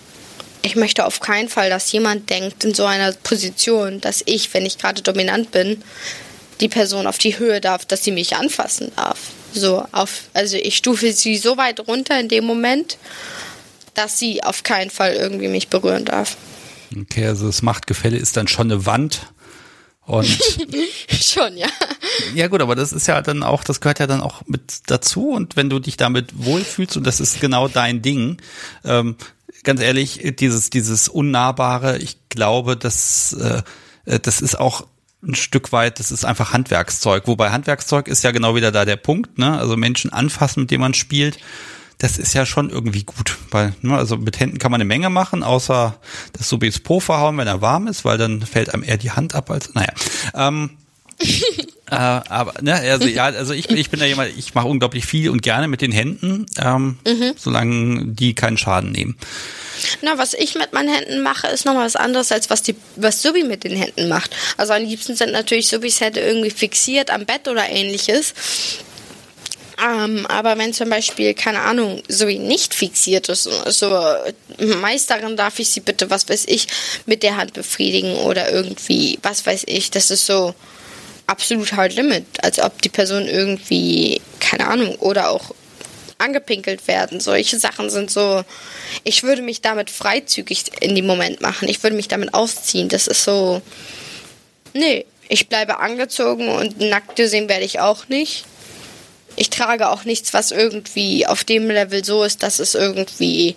ich 0.61 0.75
möchte 0.75 1.05
auf 1.05 1.19
keinen 1.19 1.49
Fall, 1.49 1.69
dass 1.69 1.91
jemand 1.91 2.29
denkt 2.29 2.63
in 2.63 2.73
so 2.73 2.85
einer 2.85 3.13
Position, 3.13 4.01
dass 4.01 4.21
ich, 4.25 4.53
wenn 4.53 4.65
ich 4.65 4.77
gerade 4.77 5.01
dominant 5.01 5.51
bin, 5.51 5.81
die 6.59 6.69
Person 6.69 7.07
auf 7.07 7.17
die 7.17 7.39
Höhe 7.39 7.61
darf, 7.61 7.85
dass 7.85 8.03
sie 8.03 8.11
mich 8.11 8.35
anfassen 8.35 8.91
darf. 8.95 9.19
So 9.53 9.85
auf, 9.91 10.23
also 10.33 10.57
ich 10.57 10.75
stufe 10.75 11.13
sie 11.13 11.37
so 11.37 11.57
weit 11.57 11.87
runter 11.87 12.19
in 12.19 12.27
dem 12.27 12.45
Moment, 12.45 12.97
dass 13.93 14.19
sie 14.19 14.43
auf 14.43 14.63
keinen 14.63 14.89
Fall 14.89 15.13
irgendwie 15.13 15.47
mich 15.47 15.69
berühren 15.69 16.05
darf. 16.05 16.37
Okay, 16.95 17.27
also 17.27 17.47
das 17.47 17.61
Machtgefälle 17.61 18.17
ist 18.17 18.37
dann 18.37 18.47
schon 18.47 18.71
eine 18.71 18.85
Wand. 18.85 19.21
Und 20.07 20.25
schon, 21.21 21.57
ja. 21.57 21.67
Ja 22.33 22.47
gut, 22.47 22.61
aber 22.61 22.75
das 22.75 22.93
ist 22.93 23.07
ja 23.07 23.21
dann 23.21 23.43
auch, 23.43 23.65
das 23.65 23.81
gehört 23.81 23.99
ja 23.99 24.07
dann 24.07 24.21
auch 24.21 24.41
mit 24.47 24.83
dazu. 24.87 25.31
Und 25.31 25.57
wenn 25.57 25.69
du 25.69 25.79
dich 25.79 25.97
damit 25.97 26.45
wohlfühlst 26.45 26.95
und 26.95 27.05
das 27.05 27.19
ist 27.19 27.41
genau 27.41 27.67
dein 27.67 28.01
Ding, 28.01 28.37
ähm, 28.85 29.17
ganz 29.63 29.81
ehrlich, 29.81 30.35
dieses 30.39 30.69
dieses 30.69 31.09
unnahbare, 31.09 31.97
ich 31.97 32.29
glaube, 32.29 32.77
das 32.77 33.33
äh, 33.33 33.61
äh 34.05 34.19
das 34.19 34.39
ist 34.39 34.57
auch 34.57 34.87
ein 35.21 35.35
Stück 35.35 35.73
weit, 35.73 35.99
das 35.99 36.11
ist 36.11 36.23
einfach 36.23 36.53
Handwerkszeug. 36.53 37.27
Wobei 37.27 37.51
Handwerkszeug 37.51 38.07
ist 38.07 38.23
ja 38.23 38.31
genau 38.31 38.55
wieder 38.55 38.71
da 38.71 38.85
der 38.85 38.95
Punkt, 38.95 39.37
ne? 39.37 39.59
Also 39.59 39.75
Menschen 39.75 40.13
anfassen, 40.13 40.61
mit 40.61 40.71
denen 40.71 40.81
man 40.81 40.93
spielt 40.93 41.37
das 41.97 42.19
ist 42.19 42.33
ja 42.33 42.45
schon 42.45 42.69
irgendwie 42.69 43.03
gut, 43.03 43.37
weil 43.49 43.73
ne, 43.81 43.97
also 43.97 44.17
mit 44.17 44.39
Händen 44.39 44.59
kann 44.59 44.71
man 44.71 44.81
eine 44.81 44.87
Menge 44.87 45.09
machen, 45.09 45.43
außer 45.43 45.99
das 46.33 46.49
so 46.49 46.59
Po 46.83 46.99
verhauen, 46.99 47.37
wenn 47.37 47.47
er 47.47 47.61
warm 47.61 47.87
ist, 47.87 48.05
weil 48.05 48.17
dann 48.17 48.41
fällt 48.41 48.73
einem 48.73 48.83
eher 48.83 48.97
die 48.97 49.11
Hand 49.11 49.33
ab 49.33 49.49
als 49.49 49.73
naja. 49.73 49.93
Ähm, 50.35 50.77
äh, 51.89 51.95
aber 51.95 52.53
ne, 52.61 52.75
also 52.75 53.07
ja, 53.07 53.25
also 53.25 53.53
ich, 53.53 53.69
ich 53.71 53.89
bin 53.89 53.99
ja 53.99 54.05
jemand, 54.05 54.37
ich 54.37 54.53
mache 54.53 54.67
unglaublich 54.67 55.05
viel 55.05 55.31
und 55.31 55.41
gerne 55.41 55.67
mit 55.67 55.81
den 55.81 55.91
Händen, 55.91 56.45
ähm, 56.59 56.99
mhm. 57.07 57.33
solange 57.35 58.05
die 58.05 58.35
keinen 58.35 58.57
Schaden 58.57 58.91
nehmen. 58.91 59.17
Na, 60.01 60.17
was 60.17 60.33
ich 60.33 60.55
mit 60.55 60.73
meinen 60.73 60.93
Händen 60.93 61.21
mache, 61.21 61.47
ist 61.47 61.65
nochmal 61.65 61.85
was 61.85 61.95
anderes, 61.95 62.31
als 62.31 62.49
was 62.49 62.61
die, 62.61 62.75
was 62.95 63.21
Subi 63.21 63.43
mit 63.43 63.63
den 63.63 63.75
Händen 63.75 64.07
macht. 64.07 64.35
Also 64.57 64.73
am 64.73 64.83
liebsten 64.83 65.15
sind 65.15 65.31
natürlich 65.31 65.67
Subis 65.67 66.01
Hände 66.01 66.19
irgendwie 66.19 66.49
fixiert 66.51 67.11
am 67.11 67.25
Bett 67.25 67.47
oder 67.47 67.67
ähnliches. 67.69 68.33
Ähm, 69.79 70.25
aber 70.25 70.57
wenn 70.57 70.73
zum 70.73 70.89
Beispiel, 70.89 71.35
keine 71.35 71.59
Ahnung, 71.59 72.01
so 72.07 72.25
nicht 72.25 72.73
fixiert 72.73 73.29
ist, 73.29 73.43
so 73.43 74.05
Meisterin 74.57 75.37
darf 75.37 75.59
ich 75.59 75.69
sie 75.69 75.81
bitte, 75.81 76.09
was 76.09 76.27
weiß 76.27 76.45
ich, 76.47 76.67
mit 77.05 77.21
der 77.21 77.37
Hand 77.37 77.53
befriedigen 77.53 78.15
oder 78.15 78.51
irgendwie, 78.51 79.19
was 79.21 79.45
weiß 79.45 79.65
ich, 79.67 79.91
das 79.91 80.09
ist 80.09 80.25
so 80.25 80.55
absolut 81.27 81.73
hard 81.73 81.95
limit, 81.95 82.25
als 82.41 82.59
ob 82.59 82.81
die 82.81 82.89
Person 82.89 83.27
irgendwie, 83.27 84.19
keine 84.39 84.67
Ahnung, 84.67 84.95
oder 84.95 85.29
auch 85.29 85.53
angepinkelt 86.17 86.87
werden. 86.87 87.19
Solche 87.19 87.59
Sachen 87.59 87.91
sind 87.91 88.09
so, 88.09 88.43
ich 89.03 89.21
würde 89.21 89.43
mich 89.43 89.61
damit 89.61 89.91
freizügig 89.91 90.71
in 90.81 90.95
dem 90.95 91.05
Moment 91.05 91.41
machen. 91.41 91.69
Ich 91.69 91.83
würde 91.83 91.95
mich 91.95 92.07
damit 92.07 92.33
ausziehen. 92.33 92.89
Das 92.89 93.05
ist 93.05 93.23
so, 93.23 93.61
nee, 94.73 95.05
ich 95.29 95.49
bleibe 95.49 95.79
angezogen 95.79 96.49
und 96.49 96.79
nackt 96.79 97.19
sehen 97.19 97.47
werde 97.47 97.65
ich 97.65 97.79
auch 97.79 98.07
nicht 98.07 98.45
ich 99.37 99.49
trage 99.49 99.89
auch 99.89 100.03
nichts, 100.03 100.33
was 100.33 100.51
irgendwie 100.51 101.25
auf 101.25 101.43
dem 101.43 101.67
Level 101.67 102.03
so 102.03 102.23
ist, 102.23 102.43
dass 102.43 102.59
es 102.59 102.75
irgendwie 102.75 103.55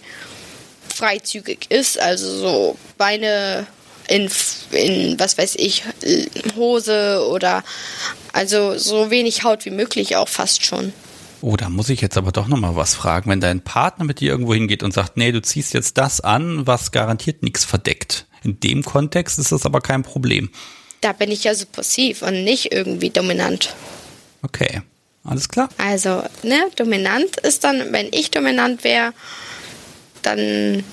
freizügig 0.95 1.67
ist. 1.71 1.99
Also 1.99 2.39
so 2.39 2.77
Beine 2.99 3.67
in, 4.09 4.31
in 4.73 5.19
was 5.19 5.39
weiß 5.39 5.57
ich, 5.57 5.85
Hose 6.57 7.27
oder 7.31 7.65
also 8.33 8.77
so 8.77 9.11
wenig 9.11 9.45
Haut 9.45 9.65
wie 9.65 9.71
möglich 9.71 10.17
auch 10.17 10.29
fast 10.29 10.65
schon. 10.65 10.93
Oh, 11.43 11.57
da 11.57 11.71
muss 11.71 11.89
ich 11.89 12.03
jetzt 12.03 12.19
aber 12.19 12.33
doch 12.33 12.49
nochmal 12.49 12.77
was 12.77 12.95
fragen. 12.95 13.31
Wenn 13.31 13.41
dein 13.41 13.63
Partner 13.63 14.05
mit 14.05 14.21
dir 14.21 14.31
irgendwo 14.31 14.53
hingeht 14.53 14.83
und 14.83 14.93
sagt, 14.93 15.17
nee, 15.17 15.33
du 15.33 15.41
ziehst 15.41 15.73
jetzt 15.73 15.97
das 15.97 16.21
an, 16.21 16.67
was 16.67 16.93
garantiert 16.93 17.43
nichts 17.43 17.65
verdeckt. 17.65 18.27
In 18.43 18.61
dem 18.61 18.85
Kontext 18.85 19.39
ist 19.39 19.53
das 19.53 19.65
aber 19.65 19.81
kein 19.81 20.03
Problem. 20.03 20.51
Da 21.01 21.15
bin 21.15 21.31
ich 21.31 21.45
ja 21.45 21.55
subversiv 21.55 22.21
und 22.21 22.45
nicht 22.45 22.73
irgendwie 22.73 23.09
dominant. 23.09 23.75
Okay. 24.43 24.83
Alles 25.25 25.49
klar. 25.49 25.69
Also, 25.79 26.23
ne, 26.43 26.71
dominant 26.77 27.37
ist 27.39 27.65
dann, 27.65 27.93
wenn 27.93 28.09
ich 28.13 28.31
dominant 28.31 28.85
wäre, 28.85 29.13
dann 30.23 30.85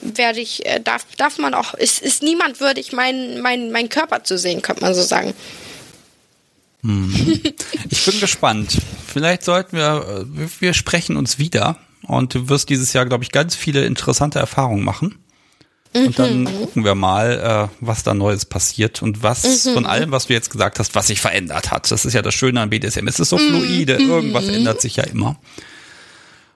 werde 0.00 0.40
ich, 0.40 0.66
äh, 0.66 0.80
darf, 0.80 1.04
darf 1.16 1.38
man 1.38 1.54
auch, 1.54 1.74
ist, 1.74 2.00
ist 2.00 2.22
niemand 2.22 2.60
würdig, 2.60 2.92
meinen 2.92 3.40
mein, 3.40 3.70
mein 3.70 3.88
Körper 3.88 4.24
zu 4.24 4.38
sehen, 4.38 4.62
könnte 4.62 4.82
man 4.82 4.94
so 4.94 5.02
sagen. 5.02 5.34
Hm. 6.82 7.42
Ich 7.90 8.04
bin 8.04 8.20
gespannt. 8.20 8.78
Vielleicht 9.06 9.44
sollten 9.44 9.76
wir, 9.76 10.26
äh, 10.38 10.48
wir 10.60 10.74
sprechen 10.74 11.16
uns 11.16 11.38
wieder 11.38 11.76
und 12.02 12.34
du 12.34 12.48
wirst 12.48 12.68
dieses 12.68 12.92
Jahr, 12.92 13.06
glaube 13.06 13.24
ich, 13.24 13.32
ganz 13.32 13.54
viele 13.54 13.84
interessante 13.84 14.38
Erfahrungen 14.38 14.84
machen. 14.84 15.18
Und 15.94 16.18
dann 16.18 16.42
mhm. 16.42 16.58
gucken 16.58 16.84
wir 16.84 16.94
mal, 16.94 17.70
äh, 17.70 17.76
was 17.80 18.02
da 18.02 18.14
Neues 18.14 18.44
passiert 18.44 19.02
und 19.02 19.22
was 19.22 19.64
mhm. 19.64 19.74
von 19.74 19.86
allem, 19.86 20.10
was 20.10 20.26
du 20.26 20.34
jetzt 20.34 20.50
gesagt 20.50 20.78
hast, 20.78 20.94
was 20.94 21.06
sich 21.06 21.20
verändert 21.20 21.70
hat. 21.70 21.90
Das 21.90 22.04
ist 22.04 22.12
ja 22.12 22.22
das 22.22 22.34
Schöne 22.34 22.60
an 22.60 22.70
BDSM. 22.70 23.06
Es 23.08 23.18
ist 23.18 23.30
so 23.30 23.38
fluide, 23.38 23.98
mhm. 23.98 24.10
irgendwas 24.10 24.48
ändert 24.48 24.80
sich 24.80 24.96
ja 24.96 25.04
immer. 25.04 25.36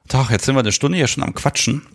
Doch, 0.09 0.31
jetzt 0.31 0.45
sind 0.45 0.55
wir 0.55 0.61
eine 0.61 0.73
Stunde 0.73 0.99
hier 0.99 1.09
schon 1.09 1.23
am 1.23 1.35
Quatschen. 1.35 1.87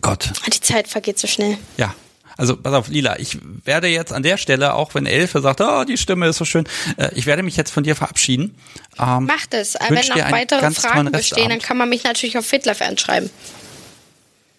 Gott. 0.00 0.32
Die 0.52 0.60
Zeit 0.60 0.88
vergeht 0.88 1.18
so 1.18 1.26
schnell. 1.26 1.58
Ja. 1.76 1.94
Also, 2.36 2.56
pass 2.56 2.74
auf, 2.74 2.88
Lila, 2.88 3.18
ich 3.20 3.38
werde 3.64 3.86
jetzt 3.86 4.12
an 4.12 4.24
der 4.24 4.38
Stelle, 4.38 4.74
auch 4.74 4.94
wenn 4.94 5.06
Elfe 5.06 5.40
sagt, 5.40 5.60
oh, 5.60 5.84
die 5.84 5.96
Stimme 5.96 6.26
ist 6.26 6.36
so 6.36 6.44
schön, 6.44 6.64
äh, 6.96 7.10
ich 7.14 7.26
werde 7.26 7.44
mich 7.44 7.56
jetzt 7.56 7.70
von 7.70 7.84
dir 7.84 7.94
verabschieden. 7.94 8.56
Ähm, 8.98 9.26
Macht 9.26 9.54
es. 9.54 9.76
Wenn 9.88 9.94
noch 9.94 10.32
weitere 10.32 10.70
Fragen 10.72 11.12
bestehen, 11.12 11.50
dann 11.50 11.60
kann 11.60 11.76
man 11.76 11.88
mich 11.88 12.02
natürlich 12.02 12.36
auf 12.36 12.44
FitLife 12.44 12.84
anschreiben. 12.84 13.30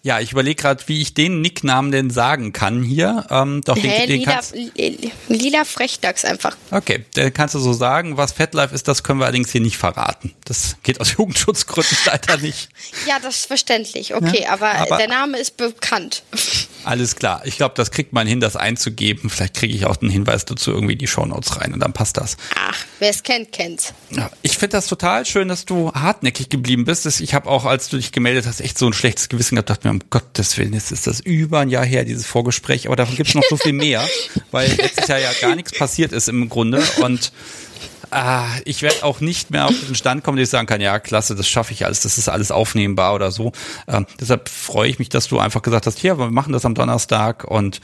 Ja, 0.05 0.19
ich 0.19 0.33
überlege 0.33 0.61
gerade, 0.61 0.83
wie 0.85 1.01
ich 1.01 1.15
den 1.15 1.41
Nicknamen 1.41 1.91
denn 1.91 2.11
sagen 2.11 2.53
kann 2.53 2.83
hier. 2.83 3.25
Ähm, 3.31 3.61
doch 3.65 3.73
den, 3.73 3.89
Hä, 3.89 4.05
den 4.05 4.19
lila, 4.19 4.33
kannst, 4.33 4.53
lila 5.29 5.65
Frechdachs 5.65 6.23
einfach. 6.25 6.55
Okay, 6.69 7.05
dann 7.15 7.33
kannst 7.33 7.55
du 7.55 7.59
so 7.59 7.73
sagen. 7.73 8.15
Was 8.15 8.31
Fatlife 8.31 8.75
ist, 8.75 8.87
das 8.87 9.01
können 9.01 9.19
wir 9.19 9.25
allerdings 9.25 9.51
hier 9.51 9.61
nicht 9.61 9.77
verraten. 9.77 10.35
Das 10.45 10.77
geht 10.83 11.01
aus 11.01 11.13
Jugendschutzgründen 11.17 11.97
leider 12.05 12.37
nicht. 12.37 12.69
Ja, 13.07 13.17
das 13.19 13.37
ist 13.37 13.45
verständlich. 13.47 14.13
Okay, 14.13 14.43
ja, 14.43 14.51
aber, 14.51 14.75
aber, 14.75 14.97
der 14.97 15.07
Name 15.07 15.39
ist 15.39 15.57
bekannt. 15.57 16.21
Alles 16.85 17.15
klar. 17.15 17.41
Ich 17.45 17.57
glaube, 17.57 17.73
das 17.75 17.89
kriegt 17.89 18.13
man 18.13 18.27
hin, 18.27 18.39
das 18.39 18.55
einzugeben. 18.55 19.29
Vielleicht 19.29 19.55
kriege 19.55 19.73
ich 19.73 19.85
auch 19.87 19.95
den 19.95 20.09
Hinweis 20.11 20.45
dazu 20.45 20.71
irgendwie 20.71 20.93
in 20.93 20.99
die 20.99 21.07
Shownotes 21.07 21.59
rein 21.59 21.73
und 21.73 21.79
dann 21.79 21.93
passt 21.93 22.17
das. 22.17 22.37
Ach, 22.55 22.77
wer 22.99 23.09
es 23.09 23.23
kennt, 23.23 23.51
kennt's. 23.51 23.93
Ja, 24.11 24.29
ich 24.43 24.57
finde 24.57 24.77
das 24.77 24.85
total 24.85 25.25
schön, 25.25 25.47
dass 25.47 25.65
du 25.65 25.91
hartnäckig 25.93 26.49
geblieben 26.49 26.85
bist. 26.85 27.05
Ich 27.21 27.33
habe 27.33 27.49
auch, 27.49 27.65
als 27.65 27.89
du 27.89 27.97
dich 27.97 28.11
gemeldet 28.11 28.45
hast, 28.45 28.61
echt 28.61 28.77
so 28.77 28.85
ein 28.85 28.93
schlechtes 28.93 29.29
Gewissen 29.29 29.55
gehabt. 29.55 29.71
Dachte 29.71 29.87
mir, 29.87 29.93
um 29.93 30.01
Gottes 30.11 30.57
Willen, 30.59 30.73
jetzt 30.73 30.91
ist 30.91 31.07
das 31.07 31.21
über 31.21 31.59
ein 31.59 31.69
Jahr 31.69 31.85
her, 31.85 32.05
dieses 32.05 32.27
Vorgespräch. 32.27 32.85
Aber 32.85 32.95
davon 32.95 33.15
gibt 33.15 33.29
es 33.29 33.35
noch 33.35 33.43
so 33.49 33.57
viel 33.57 33.73
mehr, 33.73 34.07
weil 34.51 34.71
letztes 34.75 35.07
Jahr 35.07 35.19
ja 35.19 35.31
gar 35.41 35.55
nichts 35.55 35.75
passiert 35.77 36.11
ist 36.11 36.29
im 36.29 36.49
Grunde. 36.49 36.83
Und 37.01 37.31
ah, 38.11 38.47
ich 38.65 38.81
werde 38.81 39.03
auch 39.03 39.19
nicht 39.19 39.51
mehr 39.51 39.65
auf 39.65 39.73
den 39.87 39.95
Stand 39.95 40.23
kommen, 40.23 40.37
dass 40.37 40.45
ich 40.45 40.49
sagen 40.51 40.67
kann, 40.67 40.81
ja, 40.81 40.99
klasse, 40.99 41.35
das 41.35 41.47
schaffe 41.47 41.73
ich 41.73 41.85
alles, 41.85 42.01
das 42.01 42.17
ist 42.17 42.29
alles 42.29 42.51
aufnehmbar 42.51 43.13
oder 43.13 43.31
so. 43.31 43.51
Ähm, 43.87 44.05
deshalb 44.19 44.49
freue 44.49 44.89
ich 44.89 44.99
mich, 44.99 45.09
dass 45.09 45.27
du 45.27 45.39
einfach 45.39 45.61
gesagt 45.61 45.85
hast, 45.87 45.99
hier, 45.99 46.17
wir 46.17 46.31
machen 46.31 46.53
das 46.53 46.65
am 46.65 46.75
Donnerstag 46.75 47.43
und 47.43 47.81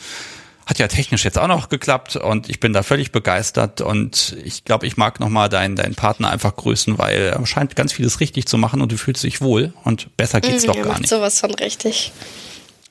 hat 0.66 0.80
ja 0.80 0.88
technisch 0.88 1.26
jetzt 1.26 1.38
auch 1.38 1.48
noch 1.48 1.70
geklappt 1.70 2.16
und 2.16 2.50
ich 2.50 2.60
bin 2.60 2.72
da 2.72 2.84
völlig 2.84 3.12
begeistert 3.12 3.82
und 3.82 4.38
ich 4.44 4.64
glaube, 4.64 4.88
ich 4.88 4.96
mag 4.96 5.20
nochmal 5.20 5.50
deinen, 5.50 5.76
deinen 5.76 5.96
Partner 5.96 6.30
einfach 6.30 6.56
grüßen, 6.56 6.98
weil 6.98 7.34
er 7.34 7.46
scheint 7.46 7.76
ganz 7.76 7.92
vieles 7.92 8.20
richtig 8.20 8.46
zu 8.46 8.58
machen 8.58 8.82
und 8.82 8.92
du 8.92 8.98
fühlst 8.98 9.24
dich 9.24 9.42
wohl 9.42 9.74
und 9.84 10.16
besser 10.18 10.40
geht's 10.40 10.64
mm, 10.64 10.68
doch 10.68 10.82
gar 10.82 11.00
nicht. 11.00 11.10
sowas 11.10 11.40
von 11.40 11.54
richtig. 11.56 12.12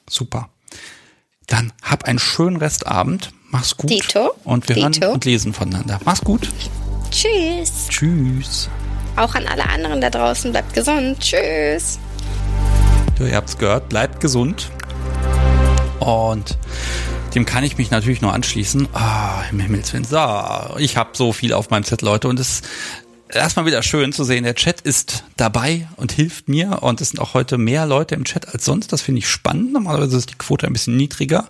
Super. 0.08 0.50
Dann 1.46 1.72
hab 1.82 2.04
einen 2.04 2.18
schönen 2.18 2.56
Restabend. 2.56 3.32
Mach's 3.50 3.76
gut. 3.76 3.90
Dito. 3.90 4.34
Und 4.44 4.68
wir 4.68 4.76
Dito. 4.76 5.00
hören 5.00 5.14
und 5.14 5.24
lesen 5.24 5.52
voneinander. 5.52 6.00
Mach's 6.04 6.22
gut. 6.22 6.48
Tschüss. 7.10 7.88
Tschüss. 7.88 8.68
Auch 9.16 9.34
an 9.34 9.46
alle 9.46 9.68
anderen 9.68 10.00
da 10.00 10.10
draußen, 10.10 10.52
bleibt 10.52 10.72
gesund. 10.72 11.20
Tschüss. 11.20 11.98
Du, 13.18 13.24
ihr 13.24 13.36
habt's 13.36 13.58
gehört, 13.58 13.88
bleibt 13.88 14.20
gesund. 14.20 14.70
Und 15.98 16.56
dem 17.34 17.44
kann 17.44 17.64
ich 17.64 17.76
mich 17.78 17.90
natürlich 17.90 18.20
nur 18.22 18.32
anschließen. 18.32 18.88
Ah, 18.94 19.42
im 19.50 19.60
Himmelswillen. 19.60 20.04
So, 20.04 20.18
ich 20.78 20.96
habe 20.96 21.10
so 21.12 21.32
viel 21.32 21.52
auf 21.52 21.70
meinem 21.70 21.84
Zettel, 21.84 22.06
Leute, 22.06 22.28
und 22.28 22.40
es 22.40 22.62
erstmal 23.34 23.66
wieder 23.66 23.82
schön 23.82 24.12
zu 24.12 24.24
sehen, 24.24 24.44
der 24.44 24.54
Chat 24.54 24.80
ist 24.80 25.24
dabei 25.36 25.88
und 25.96 26.12
hilft 26.12 26.48
mir 26.48 26.82
und 26.82 27.00
es 27.00 27.10
sind 27.10 27.20
auch 27.20 27.34
heute 27.34 27.58
mehr 27.58 27.86
Leute 27.86 28.14
im 28.14 28.24
Chat 28.24 28.48
als 28.48 28.64
sonst. 28.64 28.92
Das 28.92 29.02
finde 29.02 29.20
ich 29.20 29.28
spannend. 29.28 29.72
Normalerweise 29.72 30.16
ist 30.16 30.30
die 30.30 30.38
Quote 30.38 30.66
ein 30.66 30.72
bisschen 30.72 30.96
niedriger. 30.96 31.48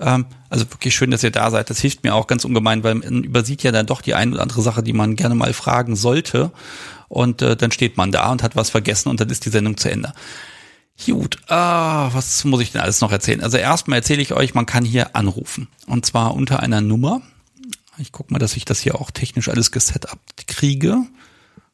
Ähm, 0.00 0.26
also 0.50 0.70
wirklich 0.70 0.94
schön, 0.94 1.10
dass 1.10 1.22
ihr 1.22 1.30
da 1.30 1.50
seid. 1.50 1.70
Das 1.70 1.80
hilft 1.80 2.04
mir 2.04 2.14
auch 2.14 2.26
ganz 2.26 2.44
ungemein, 2.44 2.84
weil 2.84 2.96
man 2.96 3.24
übersieht 3.24 3.62
ja 3.62 3.72
dann 3.72 3.86
doch 3.86 4.02
die 4.02 4.14
ein 4.14 4.32
oder 4.32 4.42
andere 4.42 4.62
Sache, 4.62 4.82
die 4.82 4.92
man 4.92 5.16
gerne 5.16 5.34
mal 5.34 5.52
fragen 5.52 5.96
sollte. 5.96 6.50
Und 7.08 7.42
äh, 7.42 7.56
dann 7.56 7.72
steht 7.72 7.96
man 7.96 8.10
da 8.10 8.30
und 8.30 8.42
hat 8.42 8.56
was 8.56 8.70
vergessen 8.70 9.08
und 9.08 9.20
dann 9.20 9.30
ist 9.30 9.44
die 9.44 9.50
Sendung 9.50 9.76
zu 9.76 9.90
Ende. 9.90 10.12
Gut, 11.06 11.38
ah, 11.48 12.10
was 12.12 12.44
muss 12.44 12.60
ich 12.60 12.72
denn 12.72 12.80
alles 12.80 13.00
noch 13.00 13.10
erzählen? 13.10 13.42
Also 13.42 13.56
erstmal 13.56 13.98
erzähle 13.98 14.22
ich 14.22 14.32
euch, 14.32 14.54
man 14.54 14.66
kann 14.66 14.84
hier 14.84 15.16
anrufen. 15.16 15.68
Und 15.86 16.06
zwar 16.06 16.34
unter 16.34 16.60
einer 16.60 16.80
Nummer. 16.80 17.22
Ich 17.98 18.12
gucke 18.12 18.32
mal, 18.32 18.38
dass 18.38 18.56
ich 18.56 18.64
das 18.64 18.80
hier 18.80 19.00
auch 19.00 19.10
technisch 19.10 19.48
alles 19.48 19.70
geset 19.70 20.06
kriege. 20.46 21.04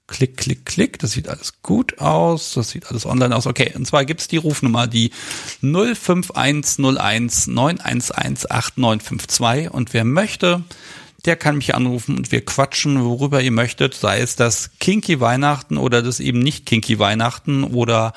Klick, 0.08 0.36
klick, 0.38 0.64
klick. 0.64 0.98
Das 0.98 1.12
sieht 1.12 1.28
alles 1.28 1.62
gut 1.62 1.98
aus. 1.98 2.54
Das 2.54 2.70
sieht 2.70 2.86
alles 2.86 3.06
online 3.06 3.36
aus. 3.36 3.46
Okay, 3.46 3.72
und 3.74 3.86
zwar 3.86 4.04
gibt's 4.04 4.26
die 4.26 4.38
Rufnummer, 4.38 4.86
die 4.86 5.12
05101 5.60 7.46
911 7.48 8.10
8952. 8.50 9.70
Und 9.70 9.92
wer 9.92 10.04
möchte, 10.04 10.64
der 11.24 11.36
kann 11.36 11.56
mich 11.56 11.74
anrufen 11.74 12.16
und 12.16 12.32
wir 12.32 12.44
quatschen, 12.44 13.04
worüber 13.04 13.42
ihr 13.42 13.50
möchtet, 13.50 13.94
sei 13.94 14.20
es 14.20 14.36
das 14.36 14.70
Kinky 14.80 15.20
Weihnachten 15.20 15.76
oder 15.76 16.02
das 16.02 16.20
eben 16.20 16.38
nicht 16.38 16.64
Kinky 16.64 16.98
Weihnachten 16.98 17.64
oder 17.64 18.12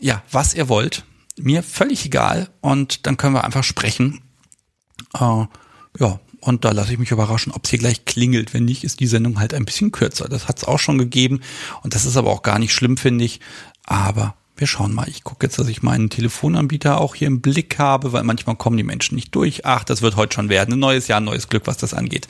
ja, 0.00 0.22
was 0.30 0.54
ihr 0.54 0.68
wollt. 0.68 1.04
Mir 1.36 1.62
völlig 1.62 2.06
egal 2.06 2.48
und 2.60 3.06
dann 3.06 3.16
können 3.16 3.34
wir 3.34 3.44
einfach 3.44 3.64
sprechen. 3.64 4.22
Äh, 5.14 5.46
ja, 5.98 6.20
und 6.42 6.64
da 6.64 6.72
lasse 6.72 6.92
ich 6.92 6.98
mich 6.98 7.12
überraschen, 7.12 7.52
ob 7.52 7.64
es 7.64 7.70
hier 7.70 7.78
gleich 7.78 8.04
klingelt. 8.04 8.52
Wenn 8.52 8.64
nicht, 8.64 8.82
ist 8.82 8.98
die 8.98 9.06
Sendung 9.06 9.38
halt 9.38 9.54
ein 9.54 9.64
bisschen 9.64 9.92
kürzer. 9.92 10.28
Das 10.28 10.48
hat 10.48 10.58
es 10.58 10.64
auch 10.64 10.80
schon 10.80 10.98
gegeben 10.98 11.40
und 11.82 11.94
das 11.94 12.04
ist 12.04 12.16
aber 12.16 12.30
auch 12.30 12.42
gar 12.42 12.58
nicht 12.58 12.74
schlimm, 12.74 12.96
finde 12.96 13.24
ich. 13.24 13.38
Aber 13.84 14.34
wir 14.56 14.66
schauen 14.66 14.92
mal. 14.92 15.08
Ich 15.08 15.22
gucke 15.22 15.46
jetzt, 15.46 15.60
dass 15.60 15.68
ich 15.68 15.82
meinen 15.82 16.10
Telefonanbieter 16.10 17.00
auch 17.00 17.14
hier 17.14 17.28
im 17.28 17.40
Blick 17.40 17.78
habe, 17.78 18.12
weil 18.12 18.24
manchmal 18.24 18.56
kommen 18.56 18.76
die 18.76 18.82
Menschen 18.82 19.14
nicht 19.14 19.32
durch. 19.34 19.64
Ach, 19.64 19.84
das 19.84 20.02
wird 20.02 20.16
heute 20.16 20.34
schon 20.34 20.48
werden. 20.48 20.74
Ein 20.74 20.80
neues 20.80 21.06
Jahr, 21.06 21.20
ein 21.20 21.24
neues 21.24 21.48
Glück, 21.48 21.66
was 21.66 21.76
das 21.76 21.94
angeht. 21.94 22.26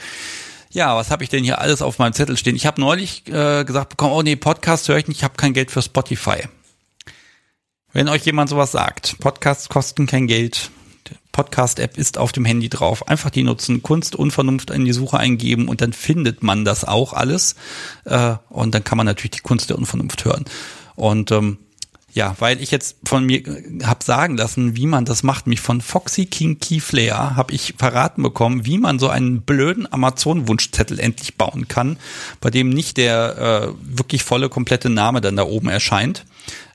Ja, 0.71 0.95
was 0.95 1.11
habe 1.11 1.25
ich 1.25 1.31
denn 1.31 1.43
hier 1.43 1.61
alles 1.61 1.81
auf 1.81 1.99
meinem 1.99 2.13
Zettel 2.13 2.37
stehen? 2.37 2.57
Ich 2.57 2.67
habe 2.67 2.83
neulich 2.83 3.27
äh, 3.29 3.65
gesagt 3.65 3.89
bekommen, 3.89 4.13
oh 4.13 4.23
nee, 4.23 4.37
Podcast 4.37 4.89
höre 4.89 4.99
ich 4.99 5.09
nicht, 5.09 5.19
ich 5.19 5.25
habe 5.25 5.35
kein 5.37 5.55
Geld 5.55 5.71
für 5.71 5.81
Spotify. 5.83 6.45
Wenn 7.95 8.09
euch 8.09 8.25
jemand 8.25 8.51
sowas 8.51 8.73
sagt, 8.73 9.19
Podcasts 9.21 9.69
kosten 9.71 10.07
kein 10.07 10.27
Geld, 10.27 10.71
Podcast-App 11.33 11.97
ist 11.97 12.19
auf 12.19 12.33
dem 12.33 12.45
Handy 12.45 12.69
drauf. 12.69 13.09
Einfach 13.09 13.31
die 13.31 13.43
nutzen, 13.43 13.83
Kunst 13.83 14.15
und 14.15 14.31
Vernunft 14.31 14.71
in 14.71 14.85
die 14.85 14.93
Suche 14.93 15.19
eingeben 15.19 15.69
und 15.69 15.81
dann 15.81 15.93
findet 15.93 16.43
man 16.43 16.65
das 16.65 16.85
auch 16.85 17.13
alles. 17.13 17.57
Äh, 18.05 18.35
und 18.51 18.75
dann 18.75 18.85
kann 18.85 18.99
man 18.99 19.07
natürlich 19.07 19.33
die 19.33 19.41
Kunst 19.41 19.71
der 19.71 19.79
Unvernunft 19.79 20.25
hören. 20.25 20.45
Und 20.95 21.33
ähm, 21.33 21.59
ja, 22.15 22.37
weil 22.41 22.61
ich 22.61 22.71
jetzt 22.71 22.97
von 23.05 23.25
mir 23.25 23.47
äh, 23.47 23.85
hab 23.85 24.03
sagen 24.03 24.37
lassen, 24.37 24.77
wie 24.77 24.87
man 24.87 25.07
das 25.07 25.23
macht, 25.23 25.47
mich 25.47 25.61
von 25.61 25.81
Foxy 25.81 26.27
King 26.27 26.59
Key 26.59 26.81
Flair 26.81 27.37
habe 27.37 27.55
ich 27.55 27.75
verraten 27.79 28.23
bekommen, 28.23 28.67
wie 28.67 28.79
man 28.79 28.99
so 28.99 29.09
einen 29.09 29.41
blöden 29.41 29.91
Amazon-Wunschzettel 29.91 31.01
endlich 31.01 31.37
bauen 31.37 31.69
kann, 31.69 31.97
bei 32.41 32.51
dem 32.51 32.69
nicht 32.69 32.99
der 32.99 33.73
äh, 33.73 33.97
wirklich 33.97 34.25
volle, 34.25 34.51
komplette 34.51 34.91
Name 34.91 35.23
dann 35.23 35.37
da 35.37 35.45
oben 35.45 35.69
erscheint. 35.69 36.27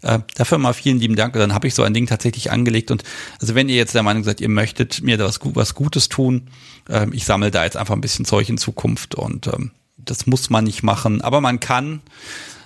Äh, 0.07 0.19
dafür 0.35 0.57
mal 0.57 0.73
vielen 0.73 0.99
lieben 0.99 1.17
Dank. 1.17 1.33
Dann 1.33 1.53
habe 1.53 1.67
ich 1.67 1.75
so 1.75 1.83
ein 1.83 1.93
Ding 1.93 2.07
tatsächlich 2.07 2.49
angelegt. 2.49 2.91
Und 2.91 3.03
also 3.41 3.55
wenn 3.55 3.67
ihr 3.67 3.75
jetzt 3.75 3.93
der 3.93 4.03
Meinung 4.03 4.23
seid, 4.23 4.39
ihr 4.39 4.47
möchtet 4.47 5.01
mir 5.01 5.17
da 5.17 5.25
was, 5.25 5.39
was 5.43 5.75
Gutes 5.75 6.07
tun, 6.07 6.47
äh, 6.87 7.07
ich 7.11 7.25
sammle 7.25 7.51
da 7.51 7.65
jetzt 7.65 7.75
einfach 7.75 7.93
ein 7.93 8.01
bisschen 8.01 8.23
Zeug 8.23 8.47
in 8.47 8.57
Zukunft 8.57 9.15
und 9.15 9.47
ähm, 9.47 9.71
das 9.97 10.25
muss 10.25 10.49
man 10.49 10.63
nicht 10.63 10.81
machen, 10.81 11.21
aber 11.21 11.41
man 11.41 11.59
kann. 11.59 12.01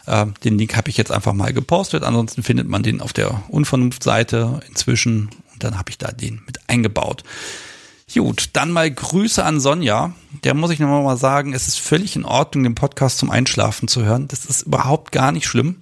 Äh, 0.06 0.28
den 0.44 0.60
Link 0.60 0.76
habe 0.76 0.90
ich 0.90 0.98
jetzt 0.98 1.12
einfach 1.12 1.34
mal 1.34 1.52
gepostet. 1.52 2.04
Ansonsten 2.04 2.44
findet 2.44 2.68
man 2.68 2.84
den 2.84 3.02
auf 3.02 3.14
der 3.14 3.44
Unvernunftseite 3.50 4.60
inzwischen. 4.70 5.30
Und 5.54 5.64
dann 5.64 5.80
habe 5.80 5.90
ich 5.90 5.98
da 5.98 6.12
den 6.12 6.44
mit 6.46 6.60
eingebaut. 6.68 7.24
Gut, 8.14 8.50
dann 8.54 8.72
mal 8.72 8.92
Grüße 8.92 9.44
an 9.44 9.60
Sonja. 9.60 10.14
Der 10.44 10.54
muss 10.54 10.72
ich 10.72 10.80
nochmal 10.80 11.04
mal 11.04 11.18
sagen, 11.18 11.54
es 11.54 11.68
ist 11.68 11.80
völlig 11.80 12.16
in 12.16 12.26
Ordnung, 12.26 12.64
den 12.64 12.76
Podcast 12.76 13.20
zum 13.20 13.32
Einschlafen 13.32 13.88
zu 13.88 14.04
hören. 14.04 14.28
Das 14.28 14.46
ist 14.46 14.64
überhaupt 14.64 15.12
gar 15.12 15.32
nicht 15.32 15.48
schlimm. 15.48 15.78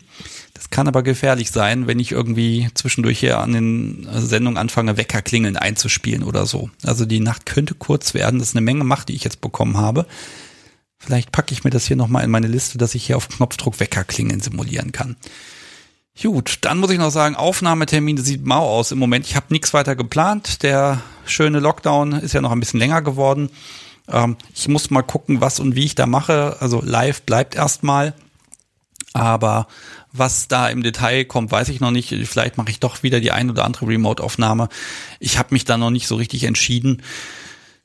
Das 0.60 0.70
kann 0.70 0.90
aber 0.90 1.04
gefährlich 1.04 1.52
sein, 1.52 1.88
wenn 1.88 2.00
ich 2.00 2.12
irgendwie 2.12 2.68
zwischendurch 2.74 3.18
hier 3.18 3.40
an 3.40 3.54
den 3.54 4.10
Sendungen 4.12 4.58
anfange, 4.58 4.98
Weckerklingeln 4.98 5.56
einzuspielen 5.56 6.22
oder 6.22 6.46
so. 6.46 6.70
Also 6.84 7.06
die 7.06 7.22
Nacht 7.22 7.46
könnte 7.46 7.76
kurz 7.76 8.14
werden. 8.14 8.40
Das 8.40 8.50
ist 8.50 8.58
eine 8.58 8.66
Menge 8.66 8.84
Macht, 8.84 9.08
die 9.08 9.16
ich 9.16 9.24
jetzt 9.24 9.40
bekommen 9.40 9.78
habe. 9.78 10.06
Vielleicht 10.98 11.32
packe 11.32 11.54
ich 11.54 11.64
mir 11.64 11.70
das 11.70 11.86
hier 11.86 11.96
nochmal 11.96 12.26
in 12.26 12.30
meine 12.30 12.48
Liste, 12.50 12.78
dass 12.78 12.94
ich 12.94 13.06
hier 13.06 13.16
auf 13.16 13.30
Knopfdruck 13.30 13.80
Weckerklingeln 13.80 14.42
simulieren 14.42 14.92
kann. 14.92 15.16
Gut, 16.22 16.58
dann 16.62 16.80
muss 16.80 16.92
ich 16.92 17.00
noch 17.00 17.12
sagen, 17.12 17.38
Aufnahmetermin 17.38 18.18
sieht 18.18 18.46
mau 18.46 18.68
aus 18.68 18.92
im 18.92 19.00
Moment. 19.00 19.26
Ich 19.26 19.38
habe 19.38 19.46
nichts 19.52 19.74
weiter 19.74 19.96
geplant. 19.96 20.62
Der 20.62 21.02
schöne 21.24 21.62
Lockdown 21.62 22.12
ist 22.12 22.34
ja 22.34 22.42
noch 22.42 22.52
ein 22.52 22.60
bisschen 22.60 22.82
länger 22.82 23.02
geworden. 23.02 23.50
Ähm, 24.10 24.36
ich 24.54 24.68
muss 24.68 24.90
mal 24.90 25.04
gucken, 25.04 25.40
was 25.40 25.62
und 25.62 25.78
wie 25.78 25.86
ich 25.86 25.96
da 25.96 26.06
mache. 26.06 26.58
Also 26.60 26.82
live 26.84 27.22
bleibt 27.22 27.56
erstmal. 27.56 28.14
Aber 29.14 29.68
was 30.12 30.48
da 30.48 30.70
im 30.70 30.84
Detail 30.84 31.26
kommt, 31.26 31.52
weiß 31.52 31.70
ich 31.70 31.80
noch 31.80 31.92
nicht. 31.92 32.10
Vielleicht 32.28 32.58
mache 32.58 32.72
ich 32.72 32.80
doch 32.80 33.04
wieder 33.04 33.20
die 33.20 33.32
ein 33.32 33.50
oder 33.50 33.66
andere 33.66 33.88
Remote-Aufnahme. 33.88 34.70
Ich 35.20 35.38
habe 35.38 35.54
mich 35.54 35.66
da 35.66 35.78
noch 35.78 35.92
nicht 35.92 36.08
so 36.08 36.16
richtig 36.16 36.44
entschieden 36.46 37.02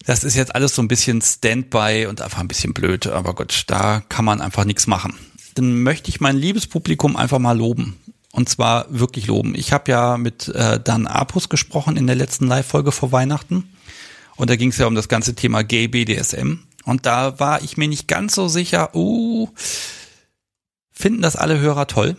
das 0.06 0.24
ist 0.24 0.34
jetzt 0.34 0.54
alles 0.54 0.74
so 0.74 0.82
ein 0.82 0.88
bisschen 0.88 1.22
Standby 1.22 2.06
und 2.08 2.20
einfach 2.20 2.38
ein 2.38 2.48
bisschen 2.48 2.74
blöd, 2.74 3.06
aber 3.06 3.34
gut, 3.34 3.64
da 3.68 4.02
kann 4.08 4.24
man 4.24 4.40
einfach 4.40 4.64
nichts 4.64 4.86
machen. 4.86 5.14
Dann 5.54 5.82
möchte 5.82 6.10
ich 6.10 6.20
mein 6.20 6.36
liebes 6.36 6.66
Publikum 6.66 7.16
einfach 7.16 7.38
mal 7.38 7.56
loben. 7.56 7.96
Und 8.32 8.48
zwar 8.48 8.86
wirklich 8.88 9.28
loben. 9.28 9.54
Ich 9.54 9.72
habe 9.72 9.92
ja 9.92 10.16
mit 10.16 10.48
äh, 10.48 10.80
Dan 10.80 11.06
Apus 11.06 11.48
gesprochen 11.48 11.96
in 11.96 12.08
der 12.08 12.16
letzten 12.16 12.48
Live-Folge 12.48 12.90
vor 12.90 13.12
Weihnachten. 13.12 13.72
Und 14.34 14.50
da 14.50 14.56
ging 14.56 14.70
es 14.70 14.78
ja 14.78 14.88
um 14.88 14.96
das 14.96 15.08
ganze 15.08 15.36
Thema 15.36 15.62
Gay 15.62 15.86
BDSM. 15.86 16.58
Und 16.84 17.06
da 17.06 17.38
war 17.38 17.62
ich 17.62 17.76
mir 17.76 17.86
nicht 17.86 18.08
ganz 18.08 18.34
so 18.34 18.48
sicher, 18.48 18.94
uh, 18.94 19.48
finden 21.04 21.20
das 21.20 21.36
alle 21.36 21.60
Hörer 21.60 21.86
toll? 21.86 22.16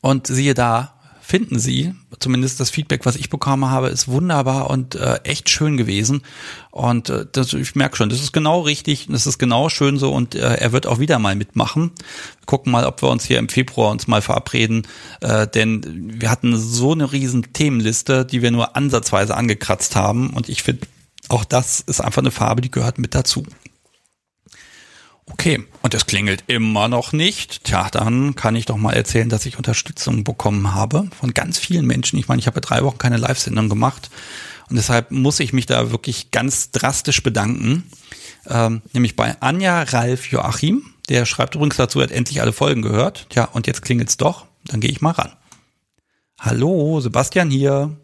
Und 0.00 0.26
siehe 0.26 0.54
da, 0.54 0.94
finden 1.20 1.58
sie. 1.58 1.92
Zumindest 2.18 2.60
das 2.60 2.70
Feedback, 2.70 3.04
was 3.04 3.14
ich 3.14 3.28
bekommen 3.28 3.68
habe, 3.68 3.88
ist 3.88 4.08
wunderbar 4.08 4.70
und 4.70 4.94
äh, 4.94 5.16
echt 5.24 5.50
schön 5.50 5.76
gewesen. 5.76 6.22
Und 6.70 7.10
äh, 7.10 7.26
das, 7.30 7.52
ich 7.52 7.74
merke 7.74 7.98
schon, 7.98 8.08
das 8.08 8.22
ist 8.22 8.32
genau 8.32 8.62
richtig, 8.62 9.08
das 9.10 9.26
ist 9.26 9.36
genau 9.36 9.68
schön 9.68 9.98
so 9.98 10.14
und 10.14 10.34
äh, 10.34 10.54
er 10.54 10.72
wird 10.72 10.86
auch 10.86 10.98
wieder 10.98 11.18
mal 11.18 11.36
mitmachen. 11.36 11.90
Gucken 12.46 12.72
mal, 12.72 12.86
ob 12.86 13.02
wir 13.02 13.10
uns 13.10 13.26
hier 13.26 13.38
im 13.38 13.50
Februar 13.50 13.90
uns 13.90 14.06
mal 14.06 14.22
verabreden, 14.22 14.86
äh, 15.20 15.46
denn 15.46 16.18
wir 16.18 16.30
hatten 16.30 16.56
so 16.56 16.92
eine 16.92 17.12
riesen 17.12 17.52
Themenliste, 17.52 18.24
die 18.24 18.40
wir 18.40 18.50
nur 18.50 18.76
ansatzweise 18.76 19.36
angekratzt 19.36 19.94
haben 19.94 20.30
und 20.30 20.48
ich 20.48 20.62
finde, 20.62 20.86
auch 21.28 21.44
das 21.44 21.80
ist 21.80 22.00
einfach 22.00 22.22
eine 22.22 22.30
Farbe, 22.30 22.62
die 22.62 22.70
gehört 22.70 22.96
mit 22.96 23.14
dazu. 23.14 23.44
Okay, 25.30 25.64
und 25.82 25.94
es 25.94 26.06
klingelt 26.06 26.44
immer 26.46 26.88
noch 26.88 27.12
nicht. 27.12 27.64
Tja, 27.64 27.88
dann 27.92 28.34
kann 28.34 28.56
ich 28.56 28.66
doch 28.66 28.76
mal 28.76 28.94
erzählen, 28.94 29.28
dass 29.28 29.46
ich 29.46 29.58
Unterstützung 29.58 30.24
bekommen 30.24 30.74
habe 30.74 31.08
von 31.18 31.34
ganz 31.34 31.58
vielen 31.58 31.86
Menschen. 31.86 32.18
Ich 32.18 32.28
meine, 32.28 32.40
ich 32.40 32.46
habe 32.46 32.60
drei 32.60 32.82
Wochen 32.82 32.98
keine 32.98 33.18
Live-Sendung 33.18 33.68
gemacht 33.68 34.10
und 34.68 34.76
deshalb 34.76 35.10
muss 35.10 35.40
ich 35.40 35.52
mich 35.52 35.66
da 35.66 35.90
wirklich 35.90 36.30
ganz 36.30 36.70
drastisch 36.70 37.22
bedanken. 37.22 37.84
Ähm, 38.48 38.82
nämlich 38.92 39.16
bei 39.16 39.36
Anja 39.40 39.82
Ralf 39.82 40.30
Joachim. 40.30 40.82
Der 41.08 41.24
schreibt 41.24 41.54
übrigens 41.54 41.76
dazu, 41.76 42.00
er 42.00 42.04
hat 42.04 42.12
endlich 42.12 42.40
alle 42.40 42.52
Folgen 42.52 42.82
gehört. 42.82 43.26
Tja, 43.30 43.44
und 43.44 43.66
jetzt 43.66 43.82
klingelt's 43.82 44.16
doch. 44.16 44.46
Dann 44.66 44.80
gehe 44.80 44.90
ich 44.90 45.00
mal 45.00 45.12
ran. 45.12 45.32
Hallo, 46.38 47.00
Sebastian 47.00 47.50
hier. 47.50 47.96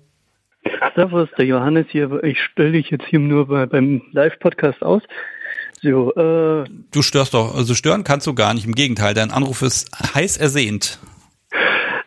Servus, 0.95 1.29
der 1.37 1.47
Johannes 1.47 1.87
hier. 1.91 2.23
Ich 2.23 2.41
stelle 2.41 2.73
dich 2.73 2.91
jetzt 2.91 3.07
hier 3.07 3.19
nur 3.19 3.49
bei, 3.49 3.67
beim 3.67 4.03
Live-Podcast 4.13 4.83
aus. 4.83 5.03
So, 5.85 6.15
äh, 6.15 6.65
du 6.93 7.03
störst 7.03 7.35
doch, 7.35 7.55
also 7.55 7.75
stören 7.75 8.05
kannst 8.05 8.27
du 8.27 8.35
gar 8.35 8.55
nicht. 8.55 8.65
Im 8.65 8.75
Gegenteil, 8.75 9.13
dein 9.13 9.31
Anruf 9.31 9.61
ist 9.61 9.91
heiß 10.15 10.39
ersehnt. 10.39 10.99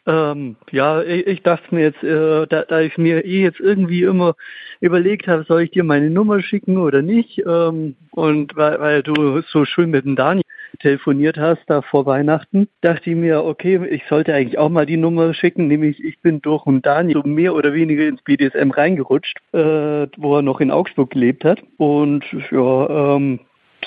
Ähm, 0.08 0.56
ja, 0.72 1.04
ich, 1.04 1.28
ich, 1.28 1.44
dachte 1.44 1.76
mir 1.76 1.84
jetzt, 1.84 2.02
äh, 2.02 2.48
da, 2.48 2.64
da, 2.64 2.80
ich 2.80 2.98
mir 2.98 3.24
eh 3.24 3.44
jetzt 3.44 3.60
irgendwie 3.60 4.02
immer 4.02 4.36
überlegt 4.80 5.28
habe, 5.28 5.46
soll 5.48 5.62
ich 5.62 5.72
dir 5.72 5.84
meine 5.84 6.10
Nummer 6.10 6.42
schicken 6.42 6.78
oder 6.78 7.04
nicht? 7.04 7.44
Ähm, 7.46 7.96
und 8.12 8.56
weil, 8.56 8.80
weil 8.80 9.04
du 9.04 9.42
so 9.42 9.66
schön 9.66 9.92
mit 9.92 10.06
dem 10.06 10.16
Daniel 10.16 10.44
telefoniert 10.80 11.38
hast 11.38 11.62
da 11.68 11.84
vor 11.84 12.08
Weihnachten, 12.08 12.68
dachte 12.82 13.12
ich 13.12 13.16
mir, 13.16 13.44
okay, 13.44 13.86
ich 13.90 14.04
sollte 14.10 14.34
eigentlich 14.34 14.58
auch 14.58 14.70
mal 14.70 14.86
die 14.88 14.98
Nummer 14.98 15.36
schicken, 15.36 15.68
nämlich 15.68 16.04
ich 16.04 16.20
bin 16.22 16.42
durch 16.42 16.66
und 16.66 16.86
Daniel 16.86 17.22
so 17.24 17.30
mehr 17.30 17.54
oder 17.54 17.74
weniger 17.74 18.08
ins 18.08 18.24
BDSM 18.24 18.72
reingerutscht, 18.72 19.38
äh, 19.54 20.08
wo 20.18 20.38
er 20.38 20.42
noch 20.42 20.62
in 20.62 20.72
Augsburg 20.72 21.12
gelebt 21.12 21.46
hat. 21.46 21.62
Und 21.78 22.24
ja, 22.52 23.16
ähm, 23.16 23.40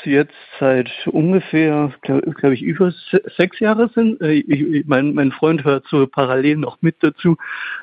jetzt 0.04 0.34
seit 0.58 0.90
ungefähr, 1.06 1.92
glaube 2.02 2.32
glaub 2.32 2.52
ich, 2.52 2.62
über 2.62 2.92
sechs 3.36 3.60
Jahre 3.60 3.90
sind. 3.94 4.20
Äh, 4.20 4.32
ich, 4.32 4.86
mein, 4.86 5.14
mein 5.14 5.32
Freund 5.32 5.64
hört 5.64 5.86
so 5.90 6.06
parallel 6.06 6.56
noch 6.56 6.78
mit 6.80 6.96
dazu. 7.00 7.36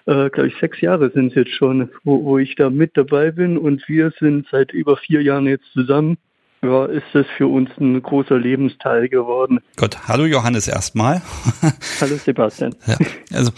Äh, 0.05 0.29
glaube 0.29 0.47
ich, 0.47 0.55
sechs 0.59 0.81
Jahre 0.81 1.11
sind 1.11 1.29
es 1.29 1.35
jetzt 1.35 1.51
schon, 1.51 1.89
wo, 2.03 2.23
wo 2.23 2.37
ich 2.37 2.55
da 2.55 2.69
mit 2.69 2.95
dabei 2.95 3.31
bin 3.31 3.57
und 3.57 3.87
wir 3.87 4.11
sind 4.19 4.47
seit 4.51 4.71
über 4.71 4.97
vier 4.97 5.21
Jahren 5.21 5.47
jetzt 5.47 5.71
zusammen. 5.73 6.17
Ja, 6.63 6.85
ist 6.85 7.05
das 7.13 7.27
für 7.37 7.47
uns 7.47 7.69
ein 7.79 8.01
großer 8.01 8.37
Lebensteil 8.37 9.09
geworden. 9.09 9.59
Gott, 9.75 10.07
hallo 10.07 10.25
Johannes 10.25 10.67
erstmal. 10.67 11.21
hallo 12.01 12.15
Sebastian. 12.15 12.75
Ja, 12.87 12.97
also 13.31 13.51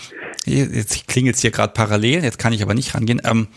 jetzt 0.46 1.08
klingt 1.08 1.28
jetzt 1.28 1.40
hier 1.40 1.52
gerade 1.52 1.74
parallel, 1.74 2.24
jetzt 2.24 2.40
kann 2.40 2.52
ich 2.52 2.62
aber 2.62 2.74
nicht 2.74 2.94
rangehen. 2.94 3.22
Ähm, 3.24 3.48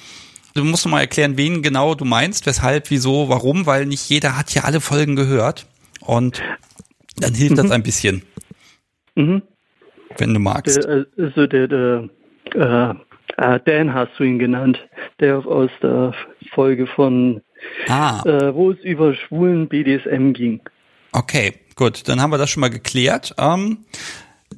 Du 0.55 0.65
musst 0.65 0.87
mal 0.87 1.01
erklären, 1.01 1.37
wen 1.37 1.63
genau 1.63 1.95
du 1.95 2.05
meinst, 2.05 2.47
weshalb, 2.47 2.91
wieso, 2.91 3.29
warum, 3.29 3.67
weil 3.67 3.87
nicht 3.87 4.09
jeder 4.09 4.37
hat 4.37 4.55
ja 4.55 4.65
alle 4.65 4.81
Folgen 4.81 5.17
gehört. 5.17 5.67
Und 6.01 6.43
dann 7.17 7.35
hilft 7.35 7.53
mhm. 7.53 7.57
das 7.57 7.71
ein 7.71 7.83
bisschen. 7.83 8.23
Mhm. 9.15 9.43
Wenn 10.19 10.35
du 10.35 10.41
magst. 10.41 10.77
Der, 10.77 11.07
also 11.17 11.47
der, 11.47 11.69
der 11.69 12.09
äh, 12.55 12.95
äh, 13.37 13.61
Dan 13.65 13.95
hast 13.95 14.13
du 14.19 14.25
ihn 14.25 14.39
genannt, 14.39 14.79
der 15.21 15.39
aus 15.47 15.71
der 15.83 16.15
Folge 16.55 16.87
von, 16.87 17.43
ah. 17.89 18.23
äh, 18.27 18.55
wo 18.55 18.71
es 18.71 18.79
über 18.81 19.15
schwulen 19.15 19.69
BDSM 19.69 20.33
ging. 20.33 20.61
Okay, 21.13 21.55
gut, 21.77 22.09
dann 22.09 22.21
haben 22.21 22.31
wir 22.31 22.39
das 22.39 22.51
schon 22.51 22.63
mal 22.63 22.71
geklärt. 22.71 23.35
Ähm, 23.39 23.85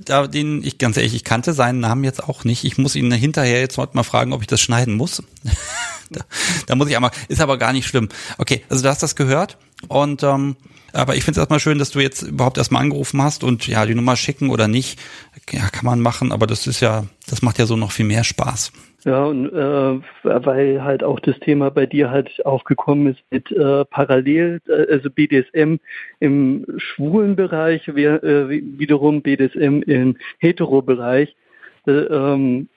da 0.04 0.26
den 0.26 0.62
ich 0.64 0.78
ganz 0.78 0.96
ehrlich, 0.96 1.14
ich 1.14 1.24
kannte 1.24 1.52
seinen 1.52 1.80
Namen 1.80 2.04
jetzt 2.04 2.22
auch 2.22 2.44
nicht. 2.44 2.64
Ich 2.64 2.78
muss 2.78 2.94
ihn 2.94 3.10
hinterher 3.12 3.60
jetzt 3.60 3.76
mal 3.76 4.02
fragen, 4.02 4.32
ob 4.32 4.40
ich 4.40 4.46
das 4.46 4.60
schneiden 4.60 4.94
muss. 4.94 5.22
da, 6.10 6.20
da, 6.66 6.74
muss 6.74 6.88
ich 6.88 6.96
einmal, 6.96 7.10
ist 7.28 7.40
aber 7.40 7.58
gar 7.58 7.72
nicht 7.72 7.86
schlimm. 7.86 8.08
Okay, 8.38 8.62
also 8.68 8.82
du 8.82 8.88
hast 8.88 9.02
das 9.02 9.16
gehört 9.16 9.58
und 9.88 10.22
ähm, 10.22 10.56
aber 10.92 11.16
ich 11.16 11.24
finde 11.24 11.40
es 11.40 11.42
erstmal 11.42 11.58
schön, 11.60 11.78
dass 11.78 11.90
du 11.90 12.00
jetzt 12.00 12.22
überhaupt 12.22 12.56
erstmal 12.56 12.82
angerufen 12.82 13.20
hast 13.20 13.42
und 13.42 13.66
ja, 13.66 13.84
die 13.84 13.96
Nummer 13.96 14.16
schicken 14.16 14.50
oder 14.50 14.68
nicht, 14.68 14.98
ja, 15.50 15.68
kann 15.70 15.84
man 15.84 16.00
machen, 16.00 16.30
aber 16.30 16.46
das 16.46 16.68
ist 16.68 16.80
ja, 16.80 17.04
das 17.26 17.42
macht 17.42 17.58
ja 17.58 17.66
so 17.66 17.76
noch 17.76 17.90
viel 17.90 18.06
mehr 18.06 18.22
Spaß. 18.22 18.70
Ja, 19.04 19.24
und 19.24 19.52
äh, 19.52 20.00
weil 20.22 20.82
halt 20.82 21.04
auch 21.04 21.20
das 21.20 21.38
Thema 21.40 21.70
bei 21.70 21.84
dir 21.84 22.10
halt 22.10 22.44
aufgekommen 22.46 23.08
ist 23.08 23.20
mit 23.30 23.52
äh, 23.52 23.84
parallel, 23.84 24.60
äh, 24.66 24.92
also 24.92 25.10
BDSM 25.10 25.76
im 26.20 26.64
schwulen 26.78 27.36
Bereich, 27.36 27.82
wir, 27.94 28.24
äh, 28.24 28.48
wiederum 28.48 29.20
BDSM 29.20 29.82
im 29.82 30.16
hetero 30.38 30.80
Bereich. 30.80 31.36
Äh, 31.86 31.92
ähm, 31.92 32.68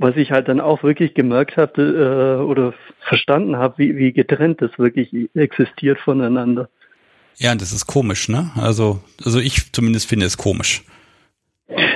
was 0.00 0.16
ich 0.16 0.32
halt 0.32 0.48
dann 0.48 0.60
auch 0.60 0.82
wirklich 0.82 1.12
gemerkt 1.14 1.56
habe 1.58 1.82
äh, 1.82 2.42
oder 2.42 2.72
verstanden 3.00 3.56
habe, 3.56 3.76
wie, 3.76 3.96
wie 3.96 4.12
getrennt 4.12 4.62
das 4.62 4.76
wirklich 4.78 5.10
existiert 5.34 6.00
voneinander. 6.00 6.70
Ja, 7.36 7.54
das 7.54 7.72
ist 7.72 7.86
komisch, 7.86 8.28
ne? 8.28 8.50
Also, 8.56 9.00
also 9.24 9.38
ich 9.38 9.72
zumindest 9.72 10.08
finde 10.08 10.26
es 10.26 10.36
komisch. 10.38 10.82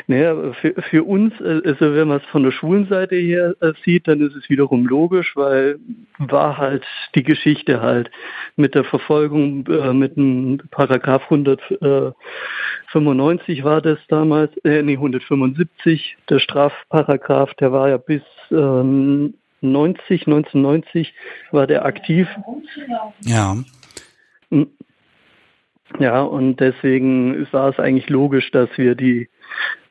Naja, 0.07 0.53
für, 0.61 0.75
für 0.91 1.05
uns, 1.05 1.33
äh, 1.41 1.63
also 1.65 1.95
wenn 1.95 2.09
man 2.09 2.19
es 2.19 2.27
von 2.27 2.43
der 2.43 2.53
schwulen 2.53 2.87
Seite 2.87 3.17
her 3.17 3.55
äh, 3.61 3.73
sieht, 3.85 4.07
dann 4.07 4.21
ist 4.21 4.37
es 4.37 4.49
wiederum 4.49 4.87
logisch, 4.87 5.35
weil 5.37 5.79
war 6.19 6.59
halt 6.59 6.85
die 7.15 7.23
Geschichte 7.23 7.81
halt 7.81 8.11
mit 8.57 8.75
der 8.75 8.85
Verfolgung, 8.85 9.67
äh, 9.67 9.93
mit 9.93 10.17
dem 10.17 10.61
Paragraph 10.71 11.25
195 11.25 13.65
war 13.65 13.81
das 13.81 13.99
damals, 14.09 14.57
äh, 14.59 14.83
nee, 14.83 14.95
175, 14.95 16.17
der 16.29 16.39
Strafparagraph, 16.39 17.55
der 17.55 17.73
war 17.73 17.89
ja 17.89 17.97
bis 17.97 18.23
äh, 18.51 18.55
90, 18.55 20.27
1990 20.27 21.15
war 21.51 21.67
der 21.67 21.85
aktiv. 21.85 22.29
Ja. 23.23 23.57
Hm. 24.51 24.69
Ja, 25.99 26.23
und 26.23 26.61
deswegen 26.61 27.47
war 27.53 27.69
es 27.69 27.79
eigentlich 27.79 28.09
logisch, 28.09 28.51
dass 28.51 28.69
wir 28.77 28.95
die 28.95 29.29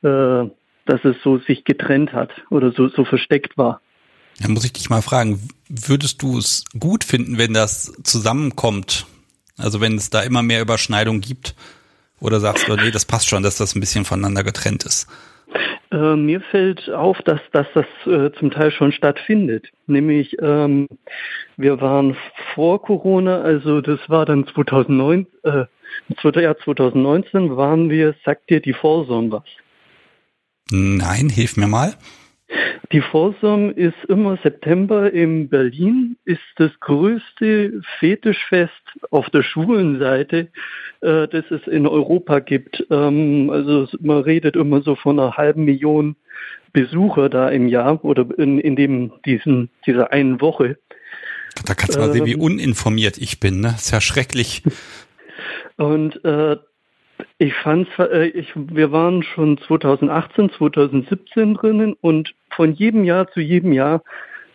äh, 0.03 0.49
dass 0.85 1.03
es 1.05 1.15
so 1.23 1.37
sich 1.39 1.63
getrennt 1.63 2.13
hat 2.13 2.31
oder 2.49 2.71
so, 2.71 2.87
so 2.89 3.05
versteckt 3.05 3.57
war. 3.57 3.81
Dann 4.41 4.51
muss 4.51 4.65
ich 4.65 4.73
dich 4.73 4.89
mal 4.89 5.01
fragen, 5.01 5.47
würdest 5.69 6.21
du 6.21 6.37
es 6.37 6.65
gut 6.79 7.03
finden, 7.03 7.37
wenn 7.37 7.53
das 7.53 7.93
zusammenkommt? 8.03 9.05
Also 9.57 9.79
wenn 9.79 9.95
es 9.95 10.09
da 10.09 10.21
immer 10.21 10.41
mehr 10.41 10.61
Überschneidung 10.61 11.21
gibt? 11.21 11.55
Oder 12.19 12.39
sagst 12.39 12.67
du, 12.67 12.75
nee, 12.75 12.91
das 12.91 13.05
passt 13.05 13.29
schon, 13.29 13.43
dass 13.43 13.57
das 13.57 13.75
ein 13.75 13.79
bisschen 13.79 14.05
voneinander 14.05 14.43
getrennt 14.43 14.83
ist? 14.85 15.07
Äh, 15.91 16.15
mir 16.15 16.41
fällt 16.41 16.89
auf, 16.89 17.21
dass, 17.21 17.39
dass 17.51 17.67
das 17.73 17.85
äh, 18.07 18.31
zum 18.39 18.49
Teil 18.49 18.71
schon 18.71 18.91
stattfindet. 18.91 19.67
Nämlich, 19.85 20.35
ähm, 20.41 20.87
wir 21.57 21.81
waren 21.81 22.17
vor 22.55 22.81
Corona, 22.81 23.41
also 23.41 23.81
das 23.81 23.99
war 24.07 24.25
dann 24.25 24.47
2009, 24.47 25.27
äh, 25.43 25.65
Jahr 26.41 26.57
2019 26.57 27.55
waren 27.55 27.89
wir, 27.89 28.15
sagt 28.25 28.49
dir 28.49 28.59
die 28.59 28.73
Folsom 28.73 29.31
was? 29.31 29.43
Nein, 30.69 31.29
hilf 31.29 31.57
mir 31.57 31.67
mal. 31.67 31.93
Die 32.91 33.01
Folsom 33.01 33.71
ist 33.71 33.97
immer 34.07 34.37
September 34.43 35.11
in 35.11 35.49
Berlin, 35.49 36.17
ist 36.25 36.41
das 36.57 36.71
größte 36.79 37.81
Fetischfest 37.99 38.71
auf 39.09 39.29
der 39.31 39.41
schwulen 39.41 39.99
Seite, 39.99 40.49
äh, 41.01 41.27
das 41.27 41.45
es 41.49 41.65
in 41.67 41.87
Europa 41.87 42.39
gibt. 42.39 42.85
Ähm, 42.91 43.49
also 43.49 43.87
man 43.99 44.21
redet 44.21 44.55
immer 44.55 44.81
so 44.81 44.95
von 44.95 45.19
einer 45.19 45.37
halben 45.37 45.65
Million 45.65 46.15
Besucher 46.73 47.29
da 47.29 47.49
im 47.49 47.67
Jahr 47.67 48.03
oder 48.03 48.27
in, 48.37 48.59
in 48.59 48.75
dem, 48.75 49.13
diesen, 49.25 49.69
dieser 49.85 50.11
einen 50.11 50.41
Woche. 50.41 50.77
Da 51.65 51.75
kannst 51.75 51.95
du 51.95 51.99
mal 51.99 52.11
sehen, 52.11 52.25
wie 52.25 52.33
ähm, 52.33 52.41
uninformiert 52.41 53.17
ich 53.17 53.39
bin. 53.39 53.61
Ne? 53.61 53.69
Das 53.73 53.85
ist 53.85 53.91
ja 53.91 54.01
schrecklich. 54.01 54.63
Und 55.77 56.23
äh, 56.23 56.57
ich 57.37 57.53
fand, 57.55 57.87
äh, 57.99 58.43
wir 58.55 58.91
waren 58.91 59.23
schon 59.23 59.57
2018, 59.57 60.51
2017 60.51 61.53
drinnen 61.55 61.93
und 62.01 62.33
von 62.51 62.73
jedem 62.73 63.03
Jahr 63.03 63.27
zu 63.31 63.39
jedem 63.39 63.73
Jahr 63.73 64.03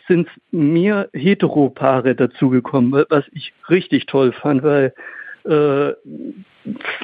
sind 0.06 0.28
mehr 0.50 1.08
Heteropaare 1.12 2.14
dazugekommen, 2.14 3.04
was 3.10 3.24
ich 3.32 3.52
richtig 3.68 4.06
toll 4.06 4.32
fand, 4.32 4.62
weil 4.62 4.94
äh, 5.44 5.90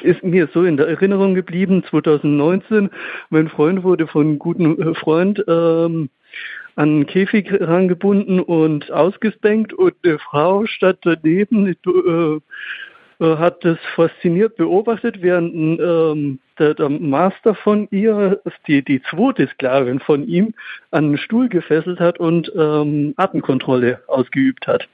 ist 0.03 0.23
mir 0.23 0.49
so 0.53 0.63
in 0.63 0.77
der 0.77 0.87
Erinnerung 0.87 1.35
geblieben, 1.35 1.83
2019, 1.89 2.89
mein 3.29 3.49
Freund 3.49 3.83
wurde 3.83 4.07
von 4.07 4.21
einem 4.21 4.39
guten 4.39 4.81
äh, 4.81 4.95
Freund 4.95 5.43
ähm, 5.47 6.09
an 6.75 6.89
einen 6.89 7.05
Käfig 7.05 7.49
rangebunden 7.61 8.39
und 8.39 8.91
ausgespenkt 8.91 9.73
und 9.73 9.93
eine 10.03 10.19
Frau 10.19 10.65
statt 10.65 10.99
daneben 11.03 11.67
äh, 11.67 12.39
hat 13.19 13.63
das 13.63 13.77
fasziniert 13.95 14.55
beobachtet, 14.57 15.21
während 15.21 15.79
ähm, 15.79 16.39
der, 16.59 16.73
der, 16.73 16.89
Master 16.89 17.55
von 17.55 17.87
ihr, 17.91 18.41
die, 18.67 18.83
die 18.83 19.01
zweite 19.03 19.47
Sklavin 19.47 19.99
von 19.99 20.27
ihm, 20.27 20.53
an 20.91 21.05
einen 21.05 21.17
Stuhl 21.17 21.49
gefesselt 21.49 21.99
hat 21.99 22.19
und 22.19 22.51
ähm, 22.55 23.13
Atemkontrolle 23.17 24.01
ausgeübt 24.07 24.67
hat. 24.67 24.87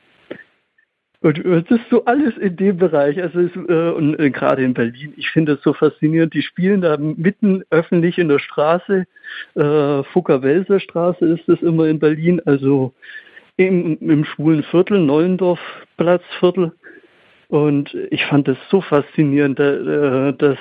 Und 1.24 1.38
es 1.38 1.70
ist 1.70 1.88
so 1.92 2.04
alles 2.06 2.36
in 2.38 2.56
dem 2.56 2.78
Bereich, 2.78 3.22
also 3.22 3.42
es, 3.42 3.56
äh, 3.56 3.92
und 3.92 4.20
äh, 4.20 4.32
gerade 4.32 4.64
in 4.64 4.74
Berlin, 4.74 5.14
ich 5.18 5.30
finde 5.30 5.54
das 5.56 5.64
so 5.64 5.74
faszinierend. 5.74 6.34
Die 6.34 6.42
spielen 6.42 6.82
da 6.82 6.98
mitten 6.98 7.64
öffentlich 7.70 8.18
in 8.18 8.28
der 8.28 8.40
Straße, 8.40 9.06
äh, 9.54 10.04
Fucker-Welser 10.04 10.80
Straße 10.80 11.24
ist 11.26 11.48
es 11.48 11.62
immer 11.62 11.86
in 11.88 12.00
Berlin, 12.00 12.42
also 12.46 12.94
im, 13.58 14.00
im 14.00 14.26
schwulen 14.26 14.64
Viertel, 14.64 15.00
Neulendorf 15.00 15.60
Platzviertel. 15.98 16.72
Und 17.52 17.94
ich 18.12 18.26
fand 18.28 18.48
es 18.48 18.58
so 18.70 18.80
faszinierend, 18.80 19.60
äh, 19.60 20.32
dass 20.32 20.58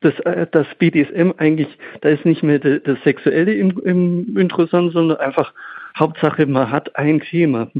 das, 0.00 0.18
äh, 0.20 0.46
das 0.50 0.66
BDSM 0.78 1.32
eigentlich, 1.36 1.68
da 2.00 2.08
ist 2.08 2.24
nicht 2.24 2.42
mehr 2.42 2.58
das 2.58 2.98
Sexuelle 3.04 3.52
im, 3.52 3.78
im 3.80 4.38
interessant, 4.38 4.94
sondern 4.94 5.18
einfach 5.18 5.52
Hauptsache, 5.98 6.46
man 6.46 6.70
hat 6.70 6.96
ein 6.96 7.20
Thema. 7.20 7.70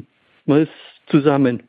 Man 0.44 0.64
ist 0.64 0.72
zusammen. 1.06 1.62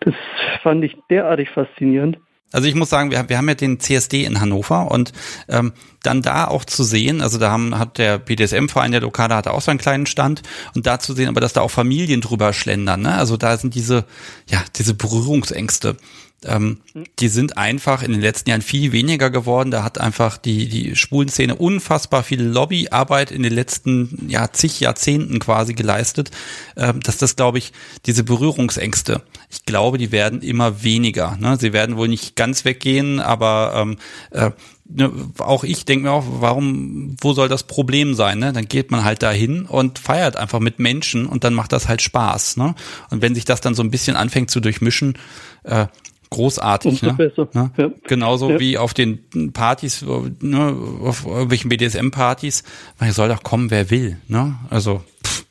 Das 0.00 0.14
fand 0.62 0.82
ich 0.82 0.96
derartig 1.10 1.50
faszinierend. 1.50 2.18
Also 2.52 2.66
ich 2.66 2.74
muss 2.74 2.88
sagen, 2.88 3.10
wir, 3.10 3.28
wir 3.28 3.36
haben 3.36 3.48
ja 3.48 3.54
den 3.54 3.78
CSD 3.78 4.24
in 4.24 4.40
Hannover 4.40 4.90
und 4.90 5.12
ähm, 5.48 5.72
dann 6.02 6.22
da 6.22 6.46
auch 6.46 6.64
zu 6.64 6.82
sehen, 6.84 7.20
also 7.20 7.38
da 7.38 7.50
haben, 7.50 7.78
hat 7.78 7.98
der 7.98 8.18
BDSM-Verein, 8.18 8.92
der 8.92 9.02
Lokale 9.02 9.34
hatte 9.34 9.52
auch 9.52 9.60
so 9.60 9.70
einen 9.70 9.80
kleinen 9.80 10.06
Stand 10.06 10.42
und 10.74 10.86
da 10.86 10.98
zu 10.98 11.12
sehen, 11.14 11.28
aber 11.28 11.40
dass 11.40 11.52
da 11.52 11.60
auch 11.60 11.70
Familien 11.70 12.20
drüber 12.20 12.52
schlendern, 12.52 13.02
ne? 13.02 13.14
Also 13.14 13.36
da 13.36 13.56
sind 13.56 13.74
diese, 13.74 14.04
ja, 14.48 14.62
diese 14.76 14.94
Berührungsängste 14.94 15.96
ähm, 16.44 16.78
die 17.18 17.28
sind 17.28 17.58
einfach 17.58 18.02
in 18.02 18.12
den 18.12 18.20
letzten 18.20 18.50
Jahren 18.50 18.62
viel 18.62 18.92
weniger 18.92 19.28
geworden. 19.30 19.72
Da 19.72 19.82
hat 19.82 20.00
einfach 20.00 20.38
die, 20.38 20.68
die 20.68 20.94
Schwulenszene 20.94 21.56
unfassbar 21.56 22.22
viel 22.22 22.42
Lobbyarbeit 22.42 23.32
in 23.32 23.42
den 23.42 23.52
letzten 23.52 24.26
ja, 24.28 24.52
zig 24.52 24.78
Jahrzehnten 24.78 25.40
quasi 25.40 25.74
geleistet, 25.74 26.30
ähm, 26.76 27.00
dass 27.00 27.18
das, 27.18 27.34
glaube 27.34 27.58
ich, 27.58 27.72
diese 28.06 28.22
Berührungsängste, 28.22 29.22
ich 29.50 29.64
glaube, 29.64 29.98
die 29.98 30.12
werden 30.12 30.42
immer 30.42 30.84
weniger. 30.84 31.36
Ne? 31.40 31.56
Sie 31.58 31.72
werden 31.72 31.96
wohl 31.96 32.08
nicht 32.08 32.36
ganz 32.36 32.64
weggehen, 32.64 33.18
aber 33.18 33.72
ähm, 33.74 33.98
äh, 34.30 34.52
ne, 34.88 35.10
auch 35.38 35.64
ich 35.64 35.86
denke 35.86 36.04
mir 36.04 36.12
auch, 36.12 36.24
warum, 36.28 37.16
wo 37.20 37.32
soll 37.32 37.48
das 37.48 37.64
Problem 37.64 38.14
sein? 38.14 38.38
Ne? 38.38 38.52
Dann 38.52 38.66
geht 38.66 38.92
man 38.92 39.02
halt 39.02 39.24
dahin 39.24 39.62
und 39.66 39.98
feiert 39.98 40.36
einfach 40.36 40.60
mit 40.60 40.78
Menschen 40.78 41.26
und 41.26 41.42
dann 41.42 41.54
macht 41.54 41.72
das 41.72 41.88
halt 41.88 42.00
Spaß. 42.00 42.58
Ne? 42.58 42.76
Und 43.10 43.22
wenn 43.22 43.34
sich 43.34 43.44
das 43.44 43.60
dann 43.60 43.74
so 43.74 43.82
ein 43.82 43.90
bisschen 43.90 44.14
anfängt 44.14 44.52
zu 44.52 44.60
durchmischen, 44.60 45.18
äh, 45.64 45.86
großartig. 46.30 47.02
Ne? 47.02 47.32
Ne? 47.52 47.70
Ja. 47.76 47.90
Genauso 48.06 48.50
ja. 48.50 48.60
wie 48.60 48.78
auf 48.78 48.94
den 48.94 49.52
Partys, 49.52 50.04
ne, 50.40 50.76
auf 51.02 51.26
irgendwelchen 51.26 51.68
BDSM-Partys. 51.68 52.62
Man 52.98 53.12
soll 53.12 53.28
doch 53.28 53.42
kommen, 53.42 53.70
wer 53.70 53.90
will. 53.90 54.18
Ne? 54.28 54.56
Also 54.70 55.02
pff, 55.24 55.44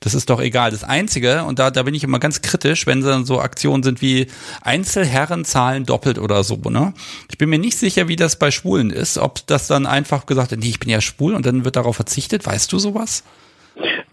das 0.00 0.14
ist 0.14 0.28
doch 0.28 0.40
egal. 0.40 0.70
Das 0.70 0.84
Einzige, 0.84 1.44
und 1.44 1.58
da, 1.58 1.70
da 1.70 1.82
bin 1.82 1.94
ich 1.94 2.04
immer 2.04 2.18
ganz 2.18 2.42
kritisch, 2.42 2.86
wenn 2.86 3.00
dann 3.00 3.24
so 3.24 3.40
Aktionen 3.40 3.82
sind 3.82 4.02
wie 4.02 4.26
Einzelherren 4.60 5.44
zahlen 5.44 5.86
doppelt 5.86 6.18
oder 6.18 6.44
so. 6.44 6.56
Ne? 6.56 6.92
Ich 7.30 7.38
bin 7.38 7.48
mir 7.48 7.58
nicht 7.58 7.78
sicher, 7.78 8.08
wie 8.08 8.16
das 8.16 8.38
bei 8.38 8.50
Schwulen 8.50 8.90
ist. 8.90 9.18
Ob 9.18 9.46
das 9.46 9.66
dann 9.66 9.86
einfach 9.86 10.26
gesagt 10.26 10.50
wird, 10.50 10.60
nee, 10.60 10.68
ich 10.68 10.80
bin 10.80 10.90
ja 10.90 11.00
schwul 11.00 11.34
und 11.34 11.46
dann 11.46 11.64
wird 11.64 11.76
darauf 11.76 11.96
verzichtet. 11.96 12.44
Weißt 12.44 12.72
du 12.72 12.78
sowas? 12.78 13.24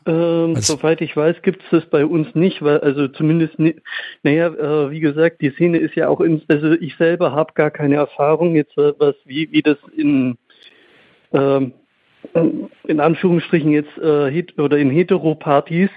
Ähm, 0.06 0.56
also, 0.56 0.78
soweit 0.78 1.02
ich 1.02 1.16
weiß, 1.16 1.42
gibt 1.42 1.64
es 1.64 1.70
das 1.70 1.86
bei 1.90 2.06
uns 2.06 2.34
nicht, 2.34 2.62
weil 2.62 2.80
also 2.80 3.08
zumindest, 3.08 3.56
naja, 4.24 4.48
äh, 4.48 4.92
wie 4.92 5.00
gesagt, 5.00 5.42
die 5.42 5.52
Szene 5.52 5.78
ist 5.78 5.96
ja 5.96 6.08
auch, 6.08 6.22
in, 6.22 6.42
also 6.48 6.72
ich 6.74 6.96
selber 6.96 7.34
habe 7.34 7.54
gar 7.54 7.72
keine 7.72 7.96
Erfahrung 7.96 8.56
jetzt, 8.56 8.78
äh, 8.78 8.94
was 8.98 9.16
wie 9.26 9.52
wie 9.52 9.62
das 9.62 9.78
in 9.96 10.38
ähm, 11.34 11.74
in 12.88 13.00
Anführungsstrichen 13.00 13.72
jetzt 13.72 13.98
äh, 13.98 14.62
oder 14.62 14.78
in 14.78 14.90
Heteropartys 14.90 15.90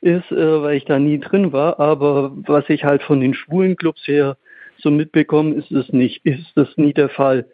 ist, 0.00 0.30
äh, 0.30 0.62
weil 0.62 0.76
ich 0.76 0.84
da 0.84 0.98
nie 0.98 1.18
drin 1.18 1.52
war. 1.52 1.78
Aber 1.78 2.32
was 2.46 2.68
ich 2.68 2.84
halt 2.84 3.02
von 3.02 3.20
den 3.20 3.34
schwulen 3.34 3.76
Clubs 3.76 4.06
her 4.06 4.36
so 4.78 4.90
mitbekommen, 4.90 5.56
ist 5.56 5.70
es 5.70 5.92
nicht, 5.92 6.24
ist 6.24 6.52
das 6.54 6.68
nie 6.76 6.92
der 6.92 7.08
Fall. 7.08 7.46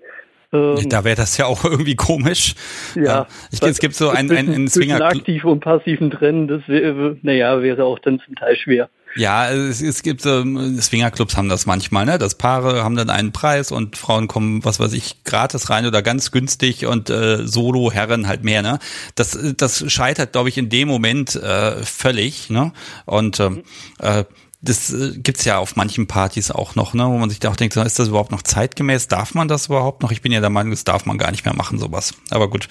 Ähm, 0.53 0.89
da 0.89 1.05
wäre 1.05 1.17
das 1.17 1.37
ja 1.37 1.47
auch 1.47 1.65
irgendwie 1.77 1.97
komisch. 1.97 2.55
Ja, 2.95 3.27
ich, 3.51 3.63
es 3.63 3.79
gibt 3.79 3.95
so 3.95 4.11
ein, 4.11 4.31
ein, 4.31 4.49
ein 4.49 4.69
Swinger 4.69 5.01
aktiv 5.01 5.45
und 5.45 5.61
passiven 5.61 6.11
Trennen, 6.11 6.49
das 6.49 6.63
wäre, 6.67 7.17
naja, 7.23 7.63
wäre 7.63 7.85
auch 7.85 7.99
dann 7.99 8.21
zum 8.25 8.35
Teil 8.35 8.57
schwer. 8.57 8.89
Ja, 9.17 9.51
es, 9.51 9.81
es 9.81 10.03
gibt 10.03 10.27
ähm, 10.27 10.79
Swingerclubs 10.79 11.37
haben 11.39 11.49
das 11.49 11.65
manchmal, 11.65 12.05
ne? 12.05 12.19
Das 12.19 12.35
Paare 12.35 12.85
haben 12.85 12.97
dann 12.97 13.09
einen 13.09 13.33
Preis 13.33 13.73
und 13.73 13.97
Frauen 13.97 14.29
kommen, 14.29 14.63
was 14.65 14.79
weiß 14.79 14.93
ich, 14.93 15.25
gratis 15.25 15.71
rein 15.71 15.87
oder 15.87 16.03
ganz 16.03 16.33
günstig 16.33 16.85
und 16.87 17.09
äh, 17.09 17.47
Solo-Herren 17.47 18.29
halt 18.29 18.45
mehr, 18.45 18.61
ne? 18.61 18.79
Das, 19.15 19.39
das 19.57 19.91
scheitert, 19.91 20.33
glaube 20.33 20.51
ich, 20.51 20.59
in 20.59 20.69
dem 20.69 20.89
Moment 20.89 21.35
äh, 21.35 21.83
völlig, 21.83 22.51
ne? 22.51 22.73
Und 23.07 23.41
ähm, 23.41 23.63
äh, 24.01 24.25
das 24.67 24.93
äh, 24.93 25.19
gibt's 25.19 25.45
ja 25.45 25.59
auf 25.59 25.77
manchen 25.77 26.07
Partys 26.07 26.51
auch 26.51 26.75
noch, 26.75 26.95
ne, 26.95 27.05
wo 27.05 27.17
man 27.19 27.31
sich 27.31 27.41
da 27.41 27.51
auch 27.51 27.57
denkt, 27.57 27.77
ist 27.77 27.99
das 27.99 28.09
überhaupt 28.09 28.33
noch 28.33 28.43
zeitgemäß? 28.43 29.09
Darf 29.09 29.35
man 29.35 29.49
das 29.49 29.67
überhaupt 29.67 30.03
noch? 30.03 30.13
Ich 30.13 30.23
bin 30.23 30.33
ja 30.33 30.41
der 30.41 30.51
Meinung, 30.51 30.71
das 30.71 30.85
darf 30.85 31.07
man 31.07 31.19
gar 31.19 31.31
nicht 31.31 31.45
mehr 31.45 31.55
machen, 31.55 31.79
sowas. 31.79 32.15
Aber 32.31 32.51
gut. 32.51 32.69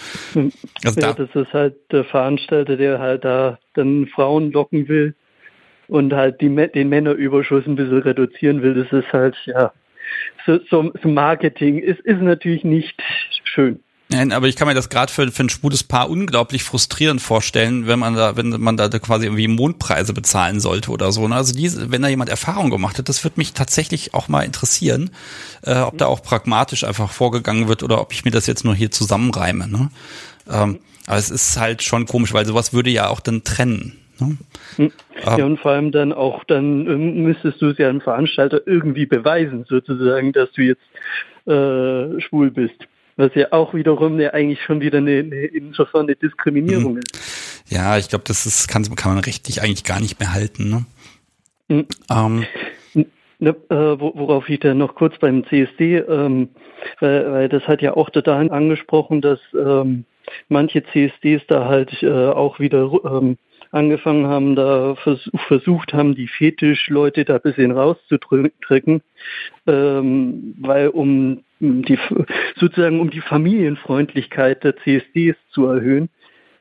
Also 0.84 1.00
ja, 1.00 1.14
da 1.14 1.26
das 1.26 1.30
ist 1.36 1.54
halt 1.54 1.76
der 1.92 2.06
Veranstalter, 2.06 2.78
der 2.78 3.00
halt 3.00 3.26
da 3.26 3.58
dann 3.74 4.08
Frauen 4.08 4.52
locken 4.52 4.88
will 4.88 5.16
und 5.88 6.14
halt 6.14 6.42
die, 6.42 6.50
den 6.50 6.90
Männerüberschuss 6.90 7.66
ein 7.66 7.76
bisschen 7.76 8.00
reduzieren 8.00 8.62
will. 8.62 8.74
Das 8.74 8.92
ist 8.92 9.12
halt, 9.14 9.36
ja, 9.46 9.72
so, 10.46 10.60
so, 10.70 10.92
so 11.02 11.10
Marketing 11.10 11.80
ist, 11.80 12.00
ist 12.02 12.22
natürlich 12.22 12.64
nicht 12.64 13.02
schön. 13.44 13.80
Nein, 14.10 14.32
aber 14.32 14.48
ich 14.48 14.56
kann 14.56 14.68
mir 14.68 14.76
das 14.76 14.90
gerade 14.90 15.12
für, 15.12 15.32
für 15.32 15.44
ein 15.44 15.50
schwules 15.50 15.84
Paar 15.84 16.12
unglaublich 16.12 16.64
frustrierend 16.64 17.22
vorstellen, 17.22 17.88
wenn 17.88 17.98
man 17.98 18.16
da, 18.16 18.38
wenn 18.38 18.50
man 18.50 18.78
da 18.78 18.88
quasi 18.90 19.26
irgendwie 19.26 19.48
Mondpreise 19.48 20.14
bezahlen 20.14 20.60
sollte 20.60 20.92
oder 20.92 21.12
so. 21.12 21.28
Ne? 21.28 21.36
Also 21.36 21.56
diese, 21.56 21.92
wenn 21.92 22.04
da 22.04 22.08
jemand 22.08 22.30
Erfahrung 22.30 22.70
gemacht 22.70 23.00
hat, 23.00 23.10
das 23.10 23.24
würde 23.24 23.38
mich 23.38 23.54
tatsächlich 23.54 24.14
auch 24.14 24.28
mal 24.28 24.44
interessieren, 24.44 25.10
äh, 25.64 25.80
ob 25.80 25.98
da 25.98 26.06
auch 26.06 26.22
pragmatisch 26.22 26.84
einfach 26.84 27.12
vorgegangen 27.12 27.68
wird 27.68 27.82
oder 27.82 28.00
ob 28.00 28.14
ich 28.14 28.26
mir 28.26 28.32
das 28.32 28.46
jetzt 28.46 28.64
nur 28.64 28.76
hier 28.76 28.92
zusammenreime. 28.92 29.68
Ne? 29.68 29.90
Ähm, 30.52 30.80
aber 31.08 31.18
es 31.18 31.32
ist 31.32 31.60
halt 31.60 31.82
schon 31.82 32.06
komisch, 32.06 32.32
weil 32.34 32.46
sowas 32.46 32.74
würde 32.74 32.92
ja 32.92 33.10
auch 33.10 33.20
dann 33.20 33.44
trennen. 33.44 33.94
Ne? 34.20 34.38
Hm. 34.76 34.92
Ja, 35.24 35.46
und 35.46 35.60
vor 35.60 35.72
allem 35.72 35.92
dann 35.92 36.14
auch, 36.14 36.44
dann 36.44 36.88
ähm, 36.88 37.24
müsstest 37.24 37.60
du 37.60 37.70
es 37.70 37.78
ja 37.80 37.90
einem 37.90 38.02
Veranstalter 38.02 38.62
irgendwie 38.68 39.08
beweisen, 39.08 39.66
sozusagen, 39.68 40.32
dass 40.32 40.52
du 40.52 40.62
jetzt 40.62 40.84
äh, 41.48 42.22
schwul 42.22 42.52
bist. 42.52 42.76
Was 43.18 43.34
ja 43.36 43.48
auch 43.52 43.74
wiederum 43.74 44.20
ja 44.20 44.32
eigentlich 44.32 44.62
schon 44.62 44.82
wieder 44.82 44.98
eine, 44.98 45.20
eine 45.20 45.46
insofern 45.46 46.02
eine 46.02 46.16
Diskriminierung 46.16 46.94
mhm. 46.94 47.00
ist. 47.00 47.64
Ja, 47.68 47.98
ich 47.98 48.10
glaube, 48.10 48.26
das 48.28 48.46
ist, 48.46 48.68
kann, 48.68 48.84
kann 48.96 49.16
man 49.16 49.24
rechtlich 49.24 49.62
eigentlich 49.62 49.84
gar 49.84 50.00
nicht 50.00 50.20
mehr 50.20 50.34
halten. 50.34 50.70
Ne? 50.70 50.86
Mhm. 51.68 51.88
Ähm. 52.10 52.46
Ne, 53.38 53.50
äh, 53.70 54.00
worauf 54.00 54.48
ich 54.48 54.62
dann 54.62 54.78
noch 54.78 54.96
kurz 54.96 55.18
beim 55.20 55.46
CSD, 55.46 55.98
ähm, 55.98 56.48
weil, 57.02 57.32
weil 57.32 57.50
das 57.50 57.68
hat 57.68 57.82
ja 57.82 57.94
auch 57.98 58.10
total 58.10 58.50
angesprochen, 58.50 59.20
dass 59.20 59.40
ähm, 59.54 60.06
manche 60.48 60.84
CSDs 60.86 61.42
da 61.48 61.66
halt 61.66 62.02
äh, 62.02 62.28
auch 62.28 62.60
wieder 62.60 62.90
ähm, 63.04 63.38
angefangen 63.72 64.28
haben, 64.28 64.56
da 64.56 64.96
vers 64.96 65.30
versucht 65.48 65.94
haben, 65.94 66.16
die 66.16 66.28
Fetischleute 66.28 67.26
da 67.26 67.36
ein 67.36 67.42
bisschen 67.42 67.72
rauszudrücken, 67.72 69.02
ähm, 69.68 70.56
weil 70.62 70.88
um 70.90 71.44
die 71.60 71.98
sozusagen 72.56 73.00
um 73.00 73.10
die 73.10 73.22
Familienfreundlichkeit 73.22 74.64
der 74.64 74.76
CSDs 74.78 75.36
zu 75.52 75.66
erhöhen. 75.68 76.10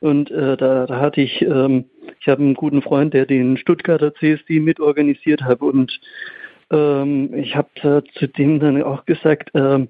Und 0.01 0.31
äh, 0.31 0.57
da, 0.57 0.87
da 0.87 1.01
hatte 1.01 1.21
ich, 1.21 1.43
ähm, 1.43 1.87
ich 2.21 2.29
habe 2.29 2.43
einen 2.43 2.55
guten 2.55 2.83
Freund, 2.83 3.15
der 3.15 3.27
den 3.27 3.57
Stuttgarter 3.57 4.15
CSD 4.15 4.61
mitorganisiert 4.61 5.43
hat 5.43 5.63
und 5.63 5.99
ähm, 6.71 7.33
ich 7.35 7.57
habe 7.57 8.03
zu 8.15 8.29
dem 8.29 8.61
dann 8.61 8.83
auch 8.83 9.07
gesagt, 9.07 9.51
ähm, 9.55 9.89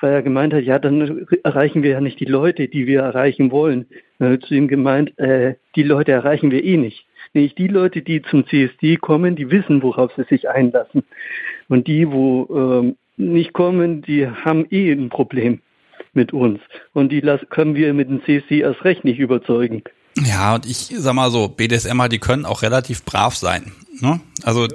weil 0.00 0.12
er 0.12 0.22
gemeint 0.22 0.54
hat, 0.54 0.64
ja, 0.64 0.78
dann 0.78 1.26
erreichen 1.42 1.82
wir 1.82 1.90
ja 1.90 2.00
nicht 2.00 2.20
die 2.20 2.26
Leute, 2.26 2.68
die 2.68 2.86
wir 2.86 3.00
erreichen 3.00 3.50
wollen. 3.50 3.86
Hat 4.18 4.42
zu 4.44 4.54
ihm 4.54 4.68
gemeint, 4.68 5.18
äh, 5.18 5.56
die 5.76 5.82
Leute 5.82 6.12
erreichen 6.12 6.50
wir 6.50 6.64
eh 6.64 6.76
nicht. 6.76 7.06
Nämlich 7.34 7.54
die 7.54 7.68
Leute, 7.68 8.02
die 8.02 8.22
zum 8.22 8.46
CSD 8.46 8.96
kommen, 8.96 9.36
die 9.36 9.50
wissen, 9.50 9.82
worauf 9.82 10.12
sie 10.16 10.24
sich 10.24 10.48
einlassen. 10.48 11.04
Und 11.68 11.86
die, 11.86 12.10
wo 12.10 12.48
ähm, 12.50 12.96
nicht 13.20 13.52
kommen, 13.52 14.02
die 14.02 14.26
haben 14.26 14.66
eh 14.70 14.92
ein 14.92 15.08
Problem 15.08 15.60
mit 16.12 16.32
uns. 16.32 16.60
Und 16.92 17.12
die 17.12 17.20
können 17.50 17.74
wir 17.74 17.94
mit 17.94 18.08
dem 18.08 18.22
CSD 18.24 18.60
erst 18.60 18.84
recht 18.84 19.04
nicht 19.04 19.18
überzeugen. 19.18 19.82
Ja, 20.18 20.56
und 20.56 20.66
ich 20.66 20.92
sag 20.96 21.14
mal 21.14 21.30
so, 21.30 21.48
BDSMer, 21.48 22.08
die 22.08 22.18
können 22.18 22.44
auch 22.44 22.62
relativ 22.62 23.04
brav 23.04 23.36
sein. 23.36 23.72
Ne? 24.02 24.20
Also 24.42 24.68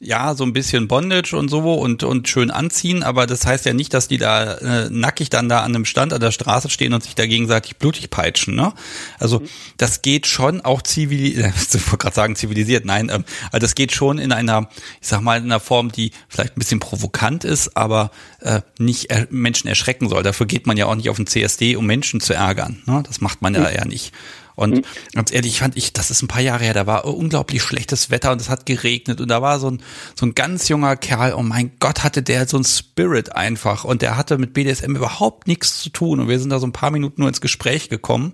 ja, 0.00 0.34
so 0.34 0.44
ein 0.44 0.52
bisschen 0.52 0.88
Bondage 0.88 1.36
und 1.36 1.48
so 1.48 1.74
und, 1.74 2.02
und 2.02 2.28
schön 2.28 2.50
anziehen, 2.50 3.02
aber 3.02 3.26
das 3.26 3.46
heißt 3.46 3.64
ja 3.66 3.72
nicht, 3.72 3.94
dass 3.94 4.08
die 4.08 4.18
da 4.18 4.54
äh, 4.54 4.90
nackig 4.90 5.30
dann 5.30 5.48
da 5.48 5.60
an 5.60 5.74
einem 5.74 5.84
Stand 5.84 6.12
an 6.12 6.20
der 6.20 6.32
Straße 6.32 6.68
stehen 6.68 6.92
und 6.92 7.02
sich 7.02 7.14
da 7.14 7.26
gegenseitig 7.26 7.76
blutig 7.76 8.10
peitschen. 8.10 8.54
Ne? 8.54 8.72
Also 9.18 9.42
das 9.76 10.02
geht 10.02 10.26
schon 10.26 10.60
auch 10.60 10.82
zivilisiert, 10.82 11.54
ich 11.74 11.86
wollte 11.86 11.98
gerade 11.98 12.14
sagen 12.14 12.36
zivilisiert, 12.36 12.84
nein, 12.84 13.10
ähm, 13.12 13.24
also 13.52 13.58
das 13.58 13.74
geht 13.74 13.92
schon 13.92 14.18
in 14.18 14.32
einer, 14.32 14.68
ich 15.00 15.08
sag 15.08 15.20
mal, 15.20 15.38
in 15.38 15.44
einer 15.44 15.60
Form, 15.60 15.90
die 15.90 16.12
vielleicht 16.28 16.56
ein 16.56 16.60
bisschen 16.60 16.80
provokant 16.80 17.44
ist, 17.44 17.76
aber 17.76 18.10
äh, 18.40 18.60
nicht 18.78 19.10
er 19.10 19.26
Menschen 19.30 19.68
erschrecken 19.68 20.08
soll. 20.08 20.22
Dafür 20.22 20.46
geht 20.46 20.66
man 20.66 20.76
ja 20.76 20.86
auch 20.86 20.94
nicht 20.94 21.10
auf 21.10 21.16
den 21.16 21.26
CSD, 21.26 21.76
um 21.76 21.86
Menschen 21.86 22.20
zu 22.20 22.34
ärgern. 22.34 22.82
Ne? 22.86 23.02
Das 23.06 23.20
macht 23.20 23.42
man 23.42 23.54
ja 23.54 23.60
mhm. 23.60 23.66
eher 23.66 23.86
nicht. 23.86 24.12
Und 24.56 24.74
mhm. 24.74 24.82
ganz 25.14 25.32
ehrlich, 25.32 25.60
fand 25.60 25.76
ich, 25.76 25.92
das 25.92 26.10
ist 26.10 26.22
ein 26.22 26.28
paar 26.28 26.40
Jahre 26.40 26.64
her, 26.64 26.74
da 26.74 26.86
war 26.86 27.04
unglaublich 27.04 27.62
schlechtes 27.62 28.10
Wetter 28.10 28.32
und 28.32 28.40
es 28.40 28.48
hat 28.48 28.66
geregnet 28.66 29.20
und 29.20 29.28
da 29.28 29.42
war 29.42 29.60
so 29.60 29.70
ein, 29.70 29.82
so 30.18 30.26
ein 30.26 30.34
ganz 30.34 30.68
junger 30.68 30.96
Kerl, 30.96 31.34
oh 31.34 31.42
mein 31.42 31.72
Gott, 31.78 32.02
hatte 32.02 32.22
der 32.22 32.48
so 32.48 32.56
ein 32.56 32.64
Spirit 32.64 33.36
einfach 33.36 33.84
und 33.84 34.02
der 34.02 34.16
hatte 34.16 34.38
mit 34.38 34.54
BDSM 34.54 34.96
überhaupt 34.96 35.46
nichts 35.46 35.80
zu 35.80 35.90
tun 35.90 36.20
und 36.20 36.28
wir 36.28 36.40
sind 36.40 36.50
da 36.50 36.58
so 36.58 36.66
ein 36.66 36.72
paar 36.72 36.90
Minuten 36.90 37.20
nur 37.20 37.28
ins 37.28 37.40
Gespräch 37.40 37.88
gekommen. 37.90 38.32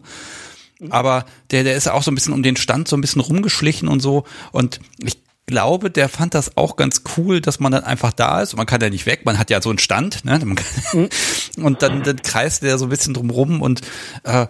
Aber 0.91 1.27
der, 1.51 1.65
der 1.65 1.77
ist 1.77 1.89
auch 1.89 2.03
so 2.03 2.11
ein 2.11 2.15
bisschen 2.15 2.35
um 2.35 2.43
den 2.43 2.57
Stand 2.57 2.89
so 2.89 2.97
ein 2.97 3.01
bisschen 3.01 3.21
rumgeschlichen 3.21 3.89
und 3.89 4.01
so. 4.01 4.25
Und 4.51 4.81
ich 4.99 5.19
glaube, 5.53 5.91
der 5.91 6.09
fand 6.09 6.33
das 6.33 6.57
auch 6.57 6.77
ganz 6.77 7.03
cool, 7.17 7.43
dass 7.43 7.61
man 7.61 7.73
dann 7.73 7.85
einfach 7.85 8.13
da 8.15 8.41
ist. 8.41 8.57
Man 8.57 8.65
kann 8.65 8.81
ja 8.81 8.89
nicht 8.89 9.05
weg, 9.05 9.27
man 9.27 9.39
hat 9.39 9.51
ja 9.51 9.61
so 9.61 9.69
einen 9.69 9.79
Stand, 9.79 10.25
ne? 10.25 10.39
Kann, 10.39 10.57
mhm. 10.95 11.09
und 11.63 11.83
dann, 11.83 12.03
dann 12.03 12.23
kreist 12.23 12.63
der 12.63 12.79
so 12.79 12.87
ein 12.87 12.89
bisschen 12.89 13.13
drumrum 13.13 13.61
und 13.61 13.83
äh, 14.25 14.47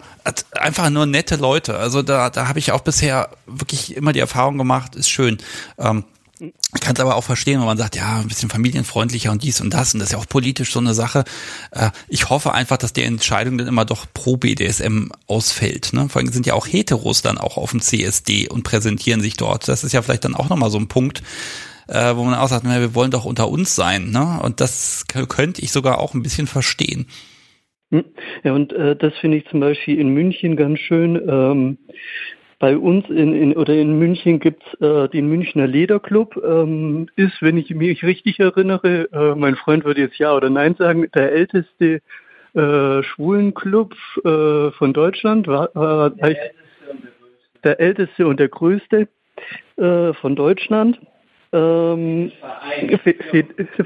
einfach 0.53 0.91
nur 0.91 1.07
nette 1.07 1.35
Leute. 1.37 1.77
Also 1.77 2.03
da, 2.03 2.31
da 2.31 2.47
habe 2.47 2.61
ich 2.61 2.71
auch 2.71 2.83
bisher 2.83 3.31
wirklich 3.47 3.97
immer 3.97 4.13
die 4.13 4.21
Erfahrung 4.21 4.59
gemacht, 4.59 4.95
ist 4.95 5.11
schön. 5.11 5.39
Ähm, 5.77 6.05
ich 6.75 6.81
kann 6.81 6.95
es 6.95 7.01
aber 7.01 7.17
auch 7.17 7.25
verstehen, 7.25 7.61
wenn 7.61 7.67
man 7.67 7.79
sagt, 7.79 7.95
ja, 7.97 8.19
ein 8.19 8.29
bisschen 8.29 8.51
familienfreundlicher 8.51 9.31
und 9.31 9.43
dies 9.43 9.61
und 9.61 9.73
das 9.73 9.95
und 9.95 10.01
das 10.01 10.09
ist 10.09 10.13
ja 10.13 10.19
auch 10.19 10.29
politisch 10.29 10.73
so 10.73 10.81
eine 10.81 10.95
Sache. 10.95 11.25
Äh, 11.71 11.91
ich 12.09 12.31
hoffe 12.31 12.53
einfach, 12.53 12.77
dass 12.77 12.93
die 12.93 13.05
Entscheidung 13.05 13.59
dann 13.59 13.69
immer 13.69 13.85
doch 13.85 14.07
pro 14.13 14.37
BDSM 14.37 15.09
ausfällt. 15.29 15.93
Ne? 15.93 16.09
Vor 16.09 16.21
allem 16.21 16.33
sind 16.33 16.47
ja 16.47 16.55
auch 16.55 16.67
Heteros 16.67 17.23
dann 17.23 17.39
auch 17.39 17.57
auf 17.57 17.71
dem 17.71 17.81
CSD 17.81 18.49
und 18.49 18.65
präsentieren 18.65 19.21
sich 19.21 19.37
dort. 19.37 19.69
Das 19.69 19.85
ist 19.85 19.93
ja 19.93 20.03
vielleicht 20.03 20.25
dann 20.25 20.35
auch 20.35 20.49
nochmal 20.49 20.71
so 20.71 20.79
ein 20.79 20.89
Punkt, 20.89 21.23
äh, 21.89 22.17
wo 22.17 22.25
man 22.25 22.35
auch 22.35 22.49
sagt, 22.49 22.65
na, 22.65 22.81
wir 22.81 22.95
wollen 22.95 23.11
doch 23.11 23.25
unter 23.25 23.49
uns 23.49 23.77
sein. 23.77 24.11
Ne? 24.11 24.41
Und 24.43 24.61
das 24.61 25.05
könnte 25.07 25.63
ich 25.63 25.71
sogar 25.71 26.01
auch 26.01 26.15
ein 26.15 26.23
bisschen 26.23 26.49
verstehen. 26.49 27.07
Hm. 27.93 28.05
Ja, 28.43 28.53
und 28.53 28.73
äh, 28.73 28.97
das 28.97 29.13
finde 29.21 29.37
ich 29.37 29.47
zum 29.49 29.61
Beispiel 29.61 30.01
in 30.01 30.09
München 30.09 30.57
ganz 30.57 30.81
schön. 30.81 31.17
Ähm, 31.29 31.79
bei 32.63 32.79
uns 32.79 33.09
in, 33.09 33.35
in 33.35 33.57
oder 33.57 33.75
in 33.75 33.99
München 33.99 34.39
gibt's 34.39 34.65
äh, 34.81 35.09
den 35.09 35.29
Münchner 35.29 35.67
Lederclub. 35.67 36.37
Ähm, 36.37 37.09
ist, 37.17 37.43
wenn 37.43 37.59
ich 37.59 37.71
mich 37.71 38.05
richtig 38.05 38.39
erinnere, 38.39 39.09
äh, 39.13 39.35
mein 39.35 39.57
Freund 39.57 39.85
würde 39.85 40.03
jetzt 40.03 40.17
ja 40.19 40.33
oder 40.33 40.49
nein 40.49 40.77
sagen, 40.79 41.09
der 41.13 41.33
älteste 41.33 42.03
äh, 42.55 43.03
Schwulenclub 43.03 43.97
äh, 44.25 44.71
von 44.71 44.93
Deutschland. 44.93 45.49
War, 45.49 45.71
war 45.75 46.11
der, 46.11 46.25
älteste 46.25 46.55
der 47.65 47.81
älteste 47.81 48.27
und 48.29 48.39
der 48.39 48.49
größte 48.49 49.09
äh, 49.79 50.13
von 50.13 50.37
Deutschland. 50.37 51.01
Ähm, 51.53 52.31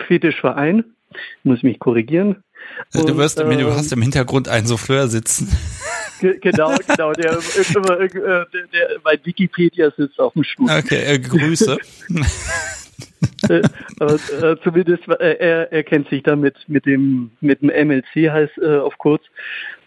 Fetischverein. 0.06 0.84
Muss 1.44 1.62
mich 1.62 1.78
korrigieren. 1.78 2.44
Du, 2.92 3.16
wirst, 3.16 3.40
und, 3.40 3.58
du 3.58 3.72
hast 3.72 3.90
im 3.92 4.02
Hintergrund 4.02 4.48
einen 4.50 4.66
Souffleur 4.66 5.08
sitzen. 5.08 5.48
Genau, 6.20 6.76
genau. 6.86 7.12
Der, 7.12 7.32
äh, 7.32 8.08
der, 8.08 8.46
der, 8.72 8.98
bei 9.02 9.18
Wikipedia 9.22 9.90
sitzt 9.96 10.18
auf 10.18 10.32
dem 10.32 10.44
Stuhl. 10.44 10.70
Okay, 10.70 11.02
äh, 11.04 11.18
Grüße. 11.18 11.76
äh, 13.48 13.62
äh, 14.00 14.56
zumindest 14.62 15.08
äh, 15.08 15.36
er, 15.38 15.72
er 15.72 15.82
kennt 15.82 16.08
sich 16.08 16.22
damit 16.22 16.56
mit 16.66 16.86
dem 16.86 17.30
mit 17.40 17.62
dem 17.62 17.68
MLC 17.68 18.30
heißt 18.30 18.58
äh, 18.58 18.78
auf 18.78 18.98
kurz 18.98 19.22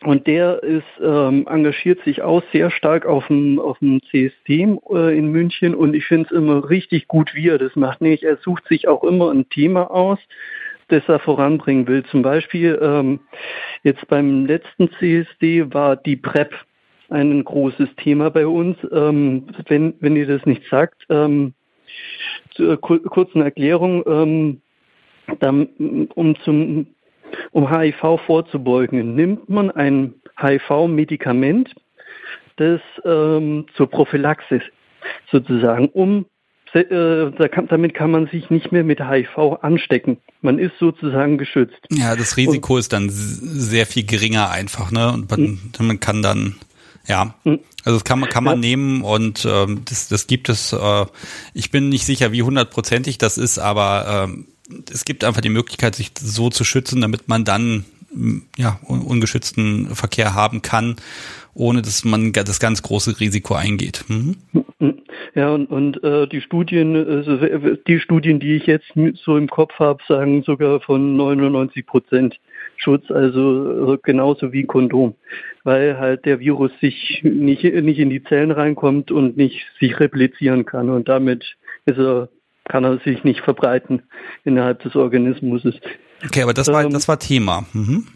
und 0.04 0.28
der 0.28 0.64
ist 0.64 0.84
ähm, 1.02 1.46
engagiert 1.48 2.04
sich 2.06 2.22
auch 2.22 2.44
sehr 2.52 2.72
stark 2.72 3.06
auf 3.06 3.28
dem 3.28 3.60
auf 3.60 3.80
dem 3.80 4.02
CSD 4.10 4.62
in 4.62 5.32
München 5.32 5.76
und 5.76 5.94
ich 5.94 6.06
finde 6.06 6.28
es 6.30 6.32
immer 6.32 6.70
richtig 6.70 7.08
gut, 7.08 7.34
wie 7.34 7.50
er 7.50 7.58
das 7.58 7.76
macht. 7.76 8.02
Nee, 8.02 8.20
er 8.22 8.38
sucht 8.38 8.68
sich 8.68 8.88
auch 8.88 9.04
immer 9.04 9.32
ein 9.32 9.50
Thema 9.50 9.92
aus, 9.92 10.20
das 10.90 11.08
er 11.08 11.20
voranbringen 11.20 11.88
will. 11.88 12.04
Zum 12.06 12.22
Beispiel 12.22 12.78
ähm, 12.82 13.20
jetzt 13.84 14.08
beim 14.08 14.46
letzten 14.46 14.90
CSD 14.92 15.74
war 15.74 15.96
die 15.96 16.16
PrEP 16.16 16.54
ein 17.10 17.44
großes 17.44 17.90
Thema 17.98 18.30
bei 18.30 18.46
uns. 18.46 18.78
Ähm, 18.92 19.48
wenn, 19.68 19.94
wenn 20.00 20.16
ihr 20.16 20.28
das 20.28 20.46
nicht 20.46 20.64
sagt, 20.70 21.06
ähm, 21.10 21.54
zur 22.52 22.80
kurzen 22.80 23.42
Erklärung, 23.42 24.04
ähm, 24.08 24.62
dann, 25.40 26.08
um 26.16 26.36
zum 26.42 26.88
um 27.52 27.70
HIV 27.70 28.20
vorzubeugen, 28.26 29.16
nimmt 29.16 29.50
man 29.50 29.70
ein 29.72 30.16
HIV-Medikament, 30.40 31.74
das 32.58 32.82
ähm, 33.06 33.66
zur 33.76 33.90
Prophylaxis 33.90 34.62
sozusagen, 35.32 35.90
um 35.90 36.22
äh, 36.22 36.39
damit 36.74 37.94
kann 37.94 38.12
man 38.12 38.28
sich 38.28 38.50
nicht 38.50 38.72
mehr 38.72 38.84
mit 38.84 39.00
HIV 39.00 39.58
anstecken. 39.62 40.18
Man 40.42 40.60
ist 40.60 40.74
sozusagen 40.80 41.38
geschützt. 41.38 41.80
Ja, 41.92 42.16
das 42.16 42.38
Risiko 42.38 42.74
und, 42.76 42.80
ist 42.80 42.94
dann 42.94 43.10
sehr 43.10 43.86
viel 43.86 44.06
geringer 44.06 44.50
einfach, 44.50 44.92
ne? 44.92 45.12
Und 45.12 45.30
man, 45.30 45.60
hm. 45.78 45.88
man 45.88 46.00
kann 46.00 46.22
dann, 46.22 46.56
ja, 47.08 47.36
hm. 47.44 47.60
also 47.84 47.98
das 47.98 48.04
kann 48.04 48.20
man 48.20 48.30
kann 48.30 48.44
man 48.44 48.56
ja. 48.56 48.70
nehmen 48.70 49.02
und 49.02 49.48
ähm, 49.50 49.82
das, 49.86 50.08
das 50.08 50.28
gibt 50.28 50.50
es. 50.50 50.74
Äh, 50.74 51.06
ich 51.54 51.72
bin 51.72 51.90
nicht 51.90 52.06
sicher, 52.06 52.32
wie 52.32 52.44
hundertprozentig 52.44 53.18
das 53.18 53.38
ist, 53.38 53.60
aber 53.60 54.28
ähm, 54.30 54.48
es 54.92 55.06
gibt 55.06 55.24
einfach 55.24 55.42
die 55.42 55.50
Möglichkeit, 55.50 55.96
sich 55.96 56.12
so 56.20 56.50
zu 56.50 56.64
schützen, 56.64 57.02
damit 57.02 57.28
man 57.28 57.46
dann 57.46 57.86
ja, 58.58 58.80
ungeschützten 58.88 59.96
Verkehr 59.96 60.34
haben 60.34 60.62
kann, 60.62 60.96
ohne 61.54 61.82
dass 61.82 62.06
man 62.06 62.32
das 62.32 62.60
ganz 62.60 62.82
große 62.82 63.20
Risiko 63.20 63.56
eingeht. 63.56 64.06
Mhm. 64.08 64.38
Ja, 65.36 65.50
und, 65.50 65.68
und 65.68 66.04
äh, 66.04 66.28
die 66.28 66.42
Studien, 66.42 66.96
also 66.96 67.38
die 67.88 68.00
Studien, 68.00 68.40
die 68.40 68.56
ich 68.56 68.66
jetzt 68.66 68.92
so 69.24 69.38
im 69.38 69.48
Kopf 69.48 69.74
habe, 69.78 70.02
sagen 70.08 70.44
sogar 70.44 70.80
von 70.82 71.16
99 71.18 71.86
Prozent 71.86 72.40
Schutz, 72.78 73.12
also 73.12 73.98
genauso 74.02 74.54
wie 74.54 74.64
Kondom, 74.64 75.16
weil 75.64 75.98
halt 76.00 76.26
der 76.26 76.40
Virus 76.40 76.72
sich 76.80 77.22
nicht, 77.24 77.64
nicht 77.64 78.00
in 78.00 78.10
die 78.10 78.24
Zellen 78.24 78.52
reinkommt 78.52 79.12
und 79.12 79.38
nicht 79.38 79.66
sich 79.80 80.00
replizieren 80.00 80.66
kann 80.66 80.90
und 80.90 81.10
damit 81.10 81.58
ist 81.86 81.98
er 81.98 82.30
kann 82.70 82.86
er 82.86 83.00
sich 83.00 83.24
nicht 83.24 83.42
verbreiten 83.42 84.04
innerhalb 84.46 84.82
des 84.84 84.96
Organismus. 84.96 85.64
Okay, 86.24 86.44
aber 86.44 86.54
das 86.54 86.68
war, 86.68 86.84
ähm, 86.84 86.92
das 86.92 87.08
war 87.08 87.20
Thema. 87.20 87.66
Mhm. 87.74 88.08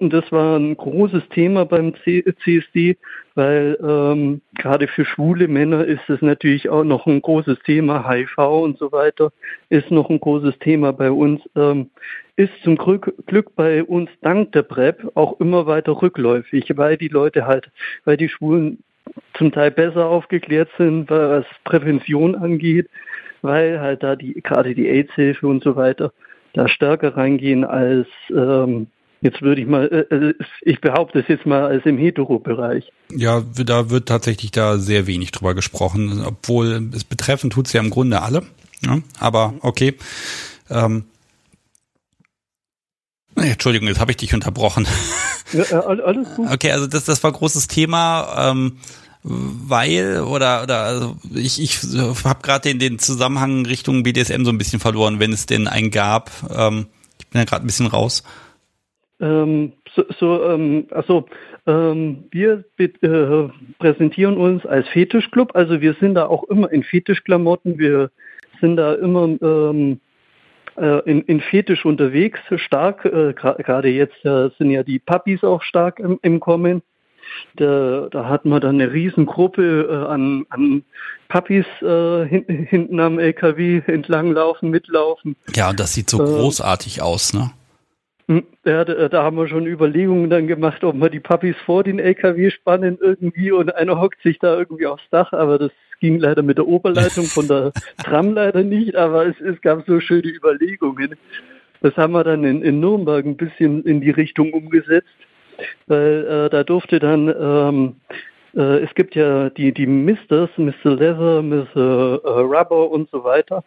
Das 0.00 0.30
war 0.32 0.58
ein 0.58 0.76
großes 0.76 1.28
Thema 1.28 1.66
beim 1.66 1.94
CSD, 1.94 2.96
weil 3.34 3.78
ähm, 3.82 4.40
gerade 4.54 4.88
für 4.88 5.04
schwule 5.04 5.48
Männer 5.48 5.84
ist 5.84 6.08
es 6.08 6.22
natürlich 6.22 6.68
auch 6.68 6.84
noch 6.84 7.06
ein 7.06 7.20
großes 7.20 7.58
Thema. 7.64 8.08
HIV 8.08 8.38
und 8.38 8.78
so 8.78 8.92
weiter 8.92 9.32
ist 9.68 9.90
noch 9.90 10.08
ein 10.08 10.20
großes 10.20 10.58
Thema 10.60 10.92
bei 10.92 11.10
uns. 11.10 11.42
Ähm, 11.54 11.90
ist 12.36 12.52
zum 12.62 12.76
Glück, 12.76 13.14
Glück 13.26 13.54
bei 13.56 13.84
uns 13.84 14.08
dank 14.22 14.52
der 14.52 14.62
PrEP 14.62 15.10
auch 15.14 15.38
immer 15.40 15.66
weiter 15.66 16.00
rückläufig, 16.00 16.76
weil 16.76 16.96
die 16.96 17.08
Leute 17.08 17.46
halt, 17.46 17.70
weil 18.04 18.16
die 18.16 18.28
Schwulen 18.28 18.82
zum 19.34 19.52
Teil 19.52 19.70
besser 19.70 20.06
aufgeklärt 20.06 20.70
sind, 20.78 21.10
was 21.10 21.44
Prävention 21.64 22.34
angeht 22.34 22.88
weil 23.44 23.78
halt 23.78 24.02
da 24.02 24.16
die 24.16 24.40
gerade 24.42 24.74
die 24.74 24.88
AIDS-Hilfe 24.88 25.46
und 25.46 25.62
so 25.62 25.76
weiter 25.76 26.12
da 26.54 26.66
stärker 26.66 27.16
reingehen 27.16 27.64
als 27.64 28.08
ähm, 28.30 28.86
Jetzt 29.24 29.40
würde 29.40 29.62
ich 29.62 29.66
mal, 29.66 29.86
äh, 29.86 30.14
äh, 30.14 30.34
ich 30.60 30.82
behaupte 30.82 31.20
es 31.20 31.28
jetzt 31.28 31.46
mal 31.46 31.64
als 31.64 31.86
im 31.86 31.96
Hetero-Bereich. 31.96 32.92
Ja, 33.10 33.42
da 33.56 33.88
wird 33.88 34.06
tatsächlich 34.06 34.50
da 34.50 34.76
sehr 34.76 35.06
wenig 35.06 35.32
drüber 35.32 35.54
gesprochen, 35.54 36.22
obwohl 36.26 36.90
es 36.94 37.04
betreffend 37.04 37.54
tut 37.54 37.66
es 37.66 37.72
ja 37.72 37.80
im 37.80 37.88
Grunde 37.88 38.20
alle. 38.20 38.42
Ja, 38.84 38.98
aber 39.18 39.54
okay. 39.60 39.94
Ähm, 40.68 41.06
Entschuldigung, 43.34 43.88
jetzt 43.88 43.98
habe 43.98 44.10
ich 44.10 44.18
dich 44.18 44.34
unterbrochen. 44.34 44.86
Ja, 45.52 45.80
alles 45.80 46.34
gut. 46.34 46.50
Okay, 46.50 46.72
also 46.72 46.86
das, 46.86 47.04
das 47.04 47.22
war 47.22 47.32
großes 47.32 47.68
Thema. 47.68 48.50
Ähm, 48.50 48.78
weil 49.22 50.20
oder 50.20 50.64
oder 50.64 50.80
also 50.80 51.16
ich 51.32 51.62
ich 51.62 51.78
habe 52.24 52.42
gerade 52.42 52.68
den 52.68 52.78
den 52.78 52.98
Zusammenhang 52.98 53.64
Richtung 53.64 54.02
BDSM 54.02 54.44
so 54.44 54.50
ein 54.50 54.58
bisschen 54.58 54.80
verloren, 54.80 55.18
wenn 55.18 55.32
es 55.32 55.46
denn 55.46 55.66
einen 55.66 55.90
gab. 55.90 56.30
Ähm, 56.54 56.86
ich 57.18 57.28
bin 57.28 57.40
ja 57.40 57.44
gerade 57.44 57.64
ein 57.64 57.66
bisschen 57.66 57.86
raus. 57.86 58.22
Ähm, 59.20 59.72
so, 59.94 60.04
so 60.18 60.44
ähm, 60.44 60.86
also 60.90 61.26
ähm, 61.66 62.24
wir 62.30 62.64
äh, 62.78 62.88
präsentieren 63.78 64.36
uns 64.36 64.66
als 64.66 64.88
Fetischclub, 64.88 65.54
also 65.54 65.80
wir 65.80 65.94
sind 66.00 66.14
da 66.14 66.26
auch 66.26 66.44
immer 66.44 66.70
in 66.72 66.82
Fetischklamotten, 66.82 67.78
wir 67.78 68.10
sind 68.60 68.76
da 68.76 68.94
immer 68.94 69.28
ähm, 69.40 70.00
äh, 70.76 71.08
in, 71.08 71.22
in 71.22 71.40
Fetisch 71.40 71.84
unterwegs, 71.84 72.40
stark, 72.56 73.04
äh, 73.04 73.32
gerade 73.34 73.88
jetzt 73.88 74.20
sind 74.22 74.70
ja 74.70 74.82
die 74.82 74.98
Puppies 74.98 75.44
auch 75.44 75.62
stark 75.62 76.00
im, 76.00 76.18
im 76.22 76.40
Kommen. 76.40 76.82
Da, 77.56 78.08
da 78.10 78.28
hat 78.28 78.44
man 78.44 78.60
dann 78.60 78.80
eine 78.80 78.92
Riesengruppe 78.92 79.88
äh, 79.88 80.12
an, 80.12 80.44
an 80.50 80.84
Puppies 81.28 81.66
äh, 81.80 82.26
hin, 82.26 82.44
hinten 82.68 83.00
am 83.00 83.18
LKW 83.18 83.82
entlanglaufen, 83.86 84.70
mitlaufen. 84.70 85.36
Ja, 85.54 85.70
und 85.70 85.80
das 85.80 85.94
sieht 85.94 86.10
so 86.10 86.22
äh, 86.22 86.26
großartig 86.26 87.02
aus, 87.02 87.32
ne? 87.32 87.50
Hm, 88.28 88.44
ja, 88.64 88.84
da, 88.84 89.08
da, 89.08 89.22
haben 89.22 89.36
wir 89.36 89.48
schon 89.48 89.66
Überlegungen 89.66 90.30
dann 90.30 90.46
gemacht, 90.46 90.82
ob 90.82 90.96
wir 90.96 91.10
die 91.10 91.20
Puppies 91.20 91.56
vor 91.66 91.84
den 91.84 91.98
LKW 91.98 92.50
spannen 92.50 92.98
irgendwie 93.00 93.52
und 93.52 93.74
einer 93.74 94.00
hockt 94.00 94.22
sich 94.22 94.38
da 94.38 94.56
irgendwie 94.56 94.86
aufs 94.86 95.08
Dach, 95.10 95.32
aber 95.32 95.58
das 95.58 95.72
ging 96.00 96.18
leider 96.18 96.42
mit 96.42 96.56
der 96.56 96.66
Oberleitung 96.66 97.24
von 97.26 97.46
der 97.48 97.72
Tram 98.04 98.32
leider 98.32 98.62
nicht, 98.62 98.96
aber 98.96 99.26
es, 99.26 99.38
es 99.40 99.60
gab 99.60 99.84
so 99.86 100.00
schöne 100.00 100.28
Überlegungen. 100.28 101.16
Das 101.82 101.94
haben 101.96 102.14
wir 102.14 102.24
dann 102.24 102.44
in, 102.44 102.62
in 102.62 102.80
Nürnberg 102.80 103.26
ein 103.26 103.36
bisschen 103.36 103.84
in 103.84 104.00
die 104.00 104.10
Richtung 104.10 104.54
umgesetzt 104.54 105.08
weil 105.86 106.26
äh, 106.26 106.50
da 106.50 106.64
durfte 106.64 106.98
dann, 106.98 107.28
ähm, 107.28 107.96
äh, 108.54 108.82
es 108.82 108.94
gibt 108.94 109.14
ja 109.14 109.50
die, 109.50 109.72
die 109.72 109.86
Misters, 109.86 110.50
Mr. 110.56 110.96
Leather, 110.96 111.42
Mr. 111.42 112.20
Äh, 112.24 112.28
Rubber 112.28 112.90
und 112.90 113.10
so 113.10 113.24
weiter. 113.24 113.64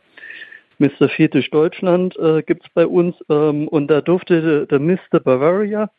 Mr. 0.80 1.10
Fetisch 1.10 1.50
Deutschland 1.50 2.18
äh, 2.18 2.44
gibt 2.44 2.66
es 2.66 2.70
bei 2.74 2.86
uns 2.86 3.16
ähm, 3.30 3.68
und 3.68 3.88
da 3.88 4.02
durfte 4.02 4.68
der, 4.68 4.80
Mr. 4.80 5.20
Bavaria 5.24 5.90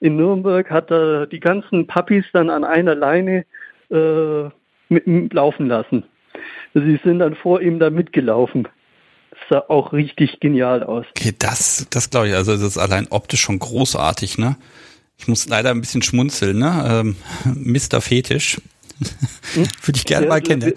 in 0.00 0.16
Nürnberg, 0.16 0.70
hat 0.70 0.90
da 0.90 1.26
die 1.26 1.40
ganzen 1.40 1.86
Puppies 1.86 2.24
dann 2.32 2.50
an 2.50 2.64
einer 2.64 2.94
Leine 2.94 3.44
äh, 3.90 4.48
mit, 4.88 5.32
laufen 5.32 5.68
lassen. 5.68 6.04
Sie 6.74 7.00
sind 7.02 7.20
dann 7.20 7.34
vor 7.34 7.60
ihm 7.60 7.78
da 7.78 7.90
mitgelaufen 7.90 8.68
sah 9.50 9.64
auch 9.68 9.92
richtig 9.92 10.40
genial 10.40 10.82
aus. 10.82 11.06
Okay, 11.10 11.34
das, 11.38 11.86
das 11.90 12.10
glaube 12.10 12.28
ich, 12.28 12.34
also 12.34 12.52
das 12.52 12.62
ist 12.62 12.78
allein 12.78 13.06
optisch 13.10 13.40
schon 13.40 13.58
großartig, 13.58 14.38
ne? 14.38 14.56
Ich 15.18 15.28
muss 15.28 15.48
leider 15.48 15.70
ein 15.70 15.80
bisschen 15.80 16.02
schmunzeln, 16.02 16.58
ne? 16.58 16.84
Ähm, 16.88 17.16
Mr. 17.54 18.00
Fetisch. 18.00 18.60
Würde 19.54 19.96
ich 19.96 20.04
gerne 20.04 20.26
ja, 20.26 20.30
mal 20.30 20.40
kennen. 20.40 20.72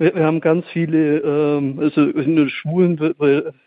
Wir, 0.00 0.14
wir, 0.14 0.24
haben 0.24 0.40
ganz 0.40 0.64
viele, 0.72 1.18
ähm, 1.18 1.78
also 1.78 2.00
in 2.00 2.36
den 2.36 2.48
Schulen, 2.48 2.98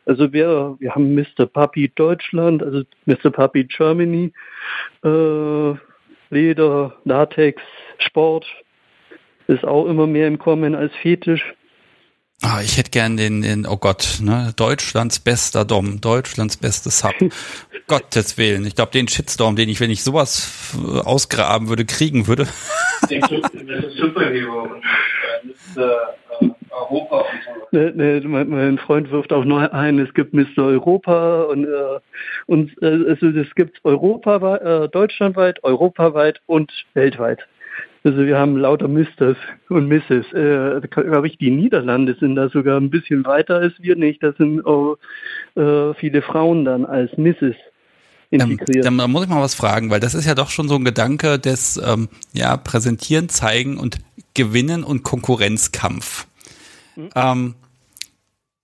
also 0.06 0.34
wir, 0.34 0.76
wir 0.80 0.96
haben 0.96 1.14
Mr. 1.14 1.46
Puppy 1.46 1.92
Deutschland, 1.94 2.64
also 2.64 2.82
Mr. 3.06 3.30
Puppy 3.30 3.66
Germany, 3.66 4.34
äh, 5.04 5.74
Leder, 6.32 6.96
Latex, 7.06 7.62
Sport 8.00 8.48
ist 9.48 9.64
auch 9.64 9.86
immer 9.86 10.08
mehr 10.08 10.28
im 10.28 10.40
Kommen 10.40 10.74
als 10.74 10.92
Fetisch. 11.04 11.54
Ah, 12.42 12.62
ich 12.62 12.78
hätte 12.78 12.90
gern 12.90 13.16
den, 13.16 13.44
den, 13.44 13.68
oh 13.68 13.78
Gott, 13.78 14.18
ne, 14.22 14.54
Deutschlands 14.56 15.20
bester 15.20 15.66
Dom, 15.66 16.02
Deutschlands 16.02 16.58
bestes 16.58 17.00
Sub. 17.00 17.14
Gottes 17.88 18.38
Willen. 18.38 18.66
Ich 18.66 18.76
glaube, 18.76 18.92
den 18.92 19.08
Shitstorm, 19.08 19.56
den 19.56 19.70
ich, 19.70 19.80
wenn 19.80 19.92
ich 19.92 20.04
sowas 20.04 20.76
ausgraben 21.04 21.70
würde, 21.70 21.86
kriegen 21.86 22.28
würde. 22.28 22.48
Den 23.10 23.22
Superhero. 24.00 24.70
Europa 26.70 27.18
und 27.18 27.26
so. 27.72 27.78
Ne, 27.78 27.92
ne, 27.96 28.22
mein, 28.26 28.50
mein, 28.50 28.78
Freund 28.78 29.12
wirft 29.12 29.32
auch 29.32 29.46
noch 29.46 29.60
ein, 29.72 30.00
es 30.00 30.14
gibt 30.14 30.34
Mr. 30.34 30.60
Europa 30.60 31.44
und, 31.44 31.66
äh, 31.66 32.00
und 32.48 32.72
äh, 32.82 33.10
also 33.10 33.28
es 33.28 33.54
gibt 33.56 33.80
Europa, 33.84 34.58
äh, 34.58 34.90
deutschlandweit, 34.90 35.64
europaweit 35.64 36.42
und 36.46 36.72
weltweit. 36.94 37.40
Also 38.06 38.26
wir 38.26 38.38
haben 38.38 38.58
lauter 38.58 38.90
Misters 38.90 39.38
und 39.70 39.88
Misses. 39.88 40.26
Äh, 40.34 40.82
Glaube 40.90 41.28
ich, 41.28 41.38
die 41.38 41.52
Niederlande 41.52 42.16
sind 42.20 42.36
da 42.36 42.50
sogar 42.50 42.80
ein 42.80 42.90
bisschen 42.90 43.26
weiter 43.26 43.56
als 43.56 43.74
wir 43.80 43.96
nicht. 43.96 44.22
Da 44.22 44.34
sind 44.34 44.66
auch 44.66 44.98
äh, 45.56 45.94
viele 45.94 46.22
Frauen 46.22 46.66
dann 46.66 46.86
als 46.86 47.16
Misses 47.18 47.56
integriert. 48.30 48.86
Ähm, 48.86 48.98
dann 48.98 49.12
muss 49.12 49.24
ich 49.24 49.30
mal 49.30 49.42
was 49.42 49.56
fragen, 49.56 49.90
weil 49.90 50.02
das 50.02 50.16
ist 50.16 50.26
ja 50.26 50.36
doch 50.36 50.50
schon 50.50 50.68
so 50.68 50.76
ein 50.76 50.84
Gedanke 50.84 51.40
des 51.40 51.78
ähm, 51.78 52.10
ja, 52.34 52.58
Präsentieren, 52.58 53.30
Zeigen 53.30 53.78
und 53.78 54.00
Gewinnen 54.34 54.84
und 54.84 55.04
Konkurrenzkampf. 55.04 56.28
Mhm. 56.96 57.10
Ähm, 57.16 57.56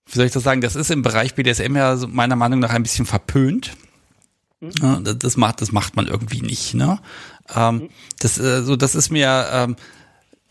wie 0.06 0.16
soll 0.16 0.26
ich 0.26 0.32
das 0.32 0.44
sagen? 0.44 0.62
Das 0.62 0.76
ist 0.76 0.90
im 0.90 1.02
Bereich 1.02 1.36
BDSM 1.36 1.76
ja 1.76 1.96
meiner 2.08 2.36
Meinung 2.36 2.60
nach 2.60 2.72
ein 2.72 2.84
bisschen 2.84 3.06
verpönt. 3.06 3.76
Mhm. 4.60 5.18
Das 5.20 5.38
macht, 5.38 5.62
das 5.62 5.72
macht 5.72 5.96
man 5.96 6.08
irgendwie 6.08 6.41
nicht. 6.41 6.74
Ne? 6.74 7.00
Ähm, 7.56 7.76
mhm. 7.76 7.90
das, 8.20 8.38
äh, 8.40 8.64
so, 8.64 8.76
das 8.76 8.96
ist 8.96 9.10
mir, 9.10 9.48
ähm, 9.52 9.76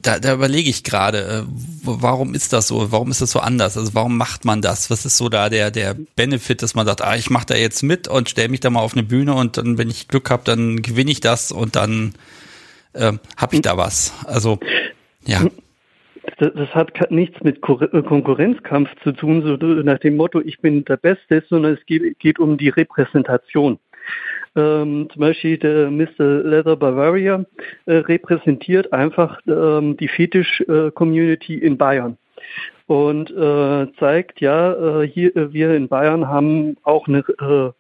da, 0.00 0.20
da 0.20 0.32
überlege 0.32 0.70
ich 0.70 0.84
gerade, 0.84 1.26
äh, 1.26 1.42
warum 1.82 2.34
ist 2.34 2.52
das 2.52 2.68
so? 2.68 2.92
Warum 2.92 3.10
ist 3.10 3.20
das 3.20 3.32
so 3.32 3.40
anders? 3.40 3.76
Also 3.76 3.94
warum 3.94 4.16
macht 4.16 4.44
man 4.44 4.62
das? 4.62 4.90
Was 4.90 5.04
ist 5.04 5.16
so 5.16 5.28
da 5.28 5.48
der 5.48 5.72
der 5.72 5.94
Benefit, 6.14 6.62
dass 6.62 6.76
man 6.76 6.86
sagt, 6.86 7.02
ah, 7.02 7.16
ich 7.16 7.30
mache 7.30 7.46
da 7.46 7.56
jetzt 7.56 7.82
mit 7.82 8.06
und 8.06 8.28
stelle 8.28 8.48
mich 8.48 8.60
da 8.60 8.70
mal 8.70 8.80
auf 8.80 8.92
eine 8.92 9.02
Bühne 9.02 9.34
und 9.34 9.56
dann, 9.56 9.76
wenn 9.76 9.90
ich 9.90 10.06
Glück 10.06 10.30
habe, 10.30 10.44
dann 10.44 10.82
gewinne 10.82 11.10
ich 11.10 11.20
das 11.20 11.50
und 11.50 11.74
dann 11.74 12.14
äh, 12.92 13.12
habe 13.36 13.56
ich 13.56 13.62
da 13.62 13.76
was. 13.76 14.12
Also 14.24 14.60
ja. 15.28 15.46
das, 16.38 16.74
hat 16.74 17.10
nichts 17.10 17.42
mit 17.42 17.56
äh, 17.58 18.02
Konkurrenzkampf 18.02 18.90
zu 19.02 19.12
tun, 19.12 19.42
so 19.42 19.56
nach 19.66 19.98
dem 19.98 20.16
Motto, 20.16 20.40
ich 20.40 20.58
bin 20.60 20.84
der 20.84 20.96
Beste, 20.96 21.44
sondern 21.48 21.74
es 21.74 21.86
geht, 21.86 22.18
geht 22.18 22.38
um 22.38 22.56
die 22.56 22.70
Repräsentation. 22.70 23.78
Ähm, 24.56 25.08
zum 25.12 25.20
Beispiel 25.20 25.58
der 25.58 25.90
Mr. 25.90 26.42
Leather 26.42 26.76
Bavaria 26.76 27.44
äh, 27.86 27.94
repräsentiert 27.96 28.92
einfach 28.92 29.40
ähm, 29.46 29.96
die 29.98 30.08
Fetisch-Community 30.08 31.54
in 31.54 31.76
Bayern 31.76 32.16
und 32.86 33.30
äh, 33.30 33.86
zeigt, 33.98 34.40
ja, 34.40 35.02
äh, 35.02 35.06
hier 35.06 35.36
äh, 35.36 35.52
wir 35.52 35.74
in 35.74 35.88
Bayern 35.88 36.26
haben 36.26 36.78
auch 36.82 37.06
eine 37.06 37.18
äh, 37.18 37.70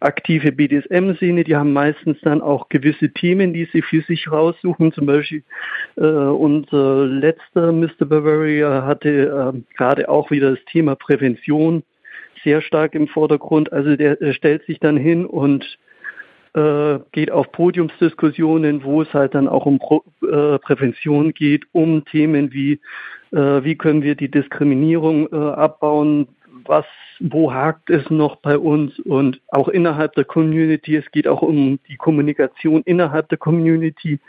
aktive 0.00 0.52
BDSM-Szene, 0.52 1.44
die 1.44 1.56
haben 1.56 1.72
meistens 1.72 2.18
dann 2.22 2.40
auch 2.40 2.68
gewisse 2.68 3.10
Themen, 3.10 3.52
die 3.52 3.68
sie 3.72 3.82
für 3.82 4.02
sich 4.02 4.30
raussuchen. 4.30 4.92
Zum 4.92 5.06
Beispiel 5.06 5.42
äh, 5.96 6.02
unser 6.02 7.06
letzter 7.06 7.72
Mr. 7.72 8.06
Bavaria 8.06 8.84
hatte 8.84 9.52
äh, 9.54 9.74
gerade 9.76 10.08
auch 10.08 10.30
wieder 10.30 10.50
das 10.52 10.64
Thema 10.66 10.94
Prävention 10.94 11.82
sehr 12.44 12.62
stark 12.62 12.94
im 12.94 13.08
Vordergrund. 13.08 13.72
Also 13.72 13.96
der, 13.96 14.16
der 14.16 14.32
stellt 14.32 14.64
sich 14.66 14.78
dann 14.78 14.96
hin 14.96 15.26
und 15.26 15.78
äh, 16.54 16.98
geht 17.12 17.30
auf 17.30 17.50
Podiumsdiskussionen, 17.52 18.84
wo 18.84 19.02
es 19.02 19.12
halt 19.12 19.34
dann 19.34 19.48
auch 19.48 19.66
um 19.66 19.78
Pro, 19.78 20.04
äh, 20.22 20.58
Prävention 20.58 21.34
geht, 21.34 21.64
um 21.72 22.04
Themen 22.04 22.52
wie, 22.52 22.80
äh, 23.32 23.64
wie 23.64 23.76
können 23.76 24.02
wir 24.02 24.14
die 24.14 24.30
Diskriminierung 24.30 25.28
äh, 25.32 25.36
abbauen, 25.36 26.28
was, 26.64 26.86
wo 27.20 27.52
hakt 27.52 27.90
es 27.90 28.08
noch 28.10 28.36
bei 28.36 28.58
uns 28.58 28.98
und 29.00 29.40
auch 29.48 29.68
innerhalb 29.68 30.14
der 30.14 30.24
Community. 30.24 30.96
Es 30.96 31.10
geht 31.10 31.26
auch 31.28 31.42
um 31.42 31.78
die 31.88 31.96
Kommunikation 31.96 32.82
innerhalb 32.84 33.28
der 33.28 33.38
Community 33.38 34.20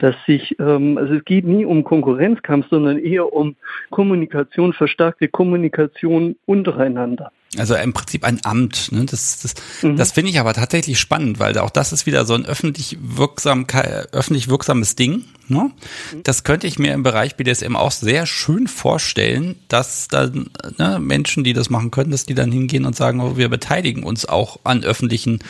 dass 0.00 0.16
sich, 0.26 0.58
ähm, 0.58 0.98
also 0.98 1.14
es 1.14 1.24
geht 1.24 1.44
nie 1.44 1.64
um 1.64 1.84
Konkurrenzkampf, 1.84 2.68
sondern 2.70 2.98
eher 2.98 3.32
um 3.32 3.56
Kommunikation, 3.90 4.72
verstärkte 4.72 5.28
Kommunikation 5.28 6.36
untereinander. 6.46 7.32
Also 7.56 7.74
im 7.74 7.92
Prinzip 7.92 8.24
ein 8.24 8.38
Amt. 8.44 8.92
Ne? 8.92 9.04
Das, 9.06 9.40
das, 9.40 9.54
mhm. 9.82 9.96
das 9.96 10.12
finde 10.12 10.30
ich 10.30 10.38
aber 10.38 10.54
tatsächlich 10.54 11.00
spannend, 11.00 11.40
weil 11.40 11.58
auch 11.58 11.70
das 11.70 11.92
ist 11.92 12.06
wieder 12.06 12.24
so 12.24 12.34
ein 12.34 12.46
öffentlich, 12.46 12.96
wirksam, 13.00 13.66
öffentlich 14.12 14.48
wirksames 14.48 14.94
Ding. 14.94 15.24
Ne? 15.48 15.72
Mhm. 16.12 16.22
Das 16.22 16.44
könnte 16.44 16.68
ich 16.68 16.78
mir 16.78 16.94
im 16.94 17.02
Bereich 17.02 17.34
BDSM 17.34 17.74
auch 17.74 17.90
sehr 17.90 18.26
schön 18.26 18.68
vorstellen, 18.68 19.56
dass 19.66 20.06
dann 20.06 20.50
ne, 20.78 21.00
Menschen, 21.00 21.42
die 21.42 21.52
das 21.52 21.70
machen 21.70 21.90
können, 21.90 22.12
dass 22.12 22.24
die 22.24 22.34
dann 22.34 22.52
hingehen 22.52 22.84
und 22.84 22.94
sagen, 22.94 23.20
oh, 23.20 23.36
wir 23.36 23.48
beteiligen 23.48 24.04
uns 24.04 24.26
auch 24.26 24.60
an 24.62 24.84
öffentlichen 24.84 25.40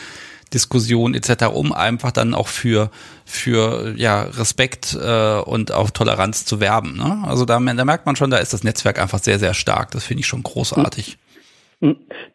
Diskussion 0.55 1.13
etc., 1.13 1.45
um 1.53 1.71
einfach 1.71 2.11
dann 2.11 2.33
auch 2.33 2.47
für, 2.47 2.89
für 3.25 3.93
ja, 3.95 4.23
Respekt 4.23 4.97
äh, 4.99 5.39
und 5.39 5.71
auch 5.71 5.91
Toleranz 5.91 6.45
zu 6.45 6.59
werben. 6.59 6.97
Ne? 6.97 7.23
Also 7.25 7.45
da, 7.45 7.59
da 7.59 7.85
merkt 7.85 8.07
man 8.07 8.15
schon, 8.15 8.31
da 8.31 8.37
ist 8.37 8.53
das 8.53 8.63
Netzwerk 8.63 8.99
einfach 8.99 9.19
sehr, 9.19 9.37
sehr 9.37 9.53
stark. 9.53 9.91
Das 9.91 10.03
finde 10.03 10.21
ich 10.21 10.27
schon 10.27 10.41
großartig. 10.41 11.07
Hm. 11.07 11.30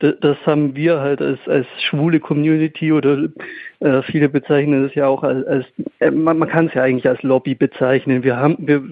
Das 0.00 0.36
haben 0.44 0.74
wir 0.74 1.00
halt 1.00 1.22
als, 1.22 1.38
als 1.46 1.66
schwule 1.82 2.18
Community 2.18 2.92
oder 2.92 3.28
äh, 3.78 4.02
viele 4.02 4.28
bezeichnen 4.28 4.84
es 4.84 4.94
ja 4.96 5.06
auch 5.06 5.22
als, 5.22 5.46
als 5.46 5.66
äh, 6.00 6.10
man, 6.10 6.38
man 6.38 6.48
kann 6.48 6.66
es 6.66 6.74
ja 6.74 6.82
eigentlich 6.82 7.08
als 7.08 7.22
Lobby 7.22 7.54
bezeichnen. 7.54 8.24
Wir 8.24 8.36
haben, 8.36 8.56
wir, 8.58 8.82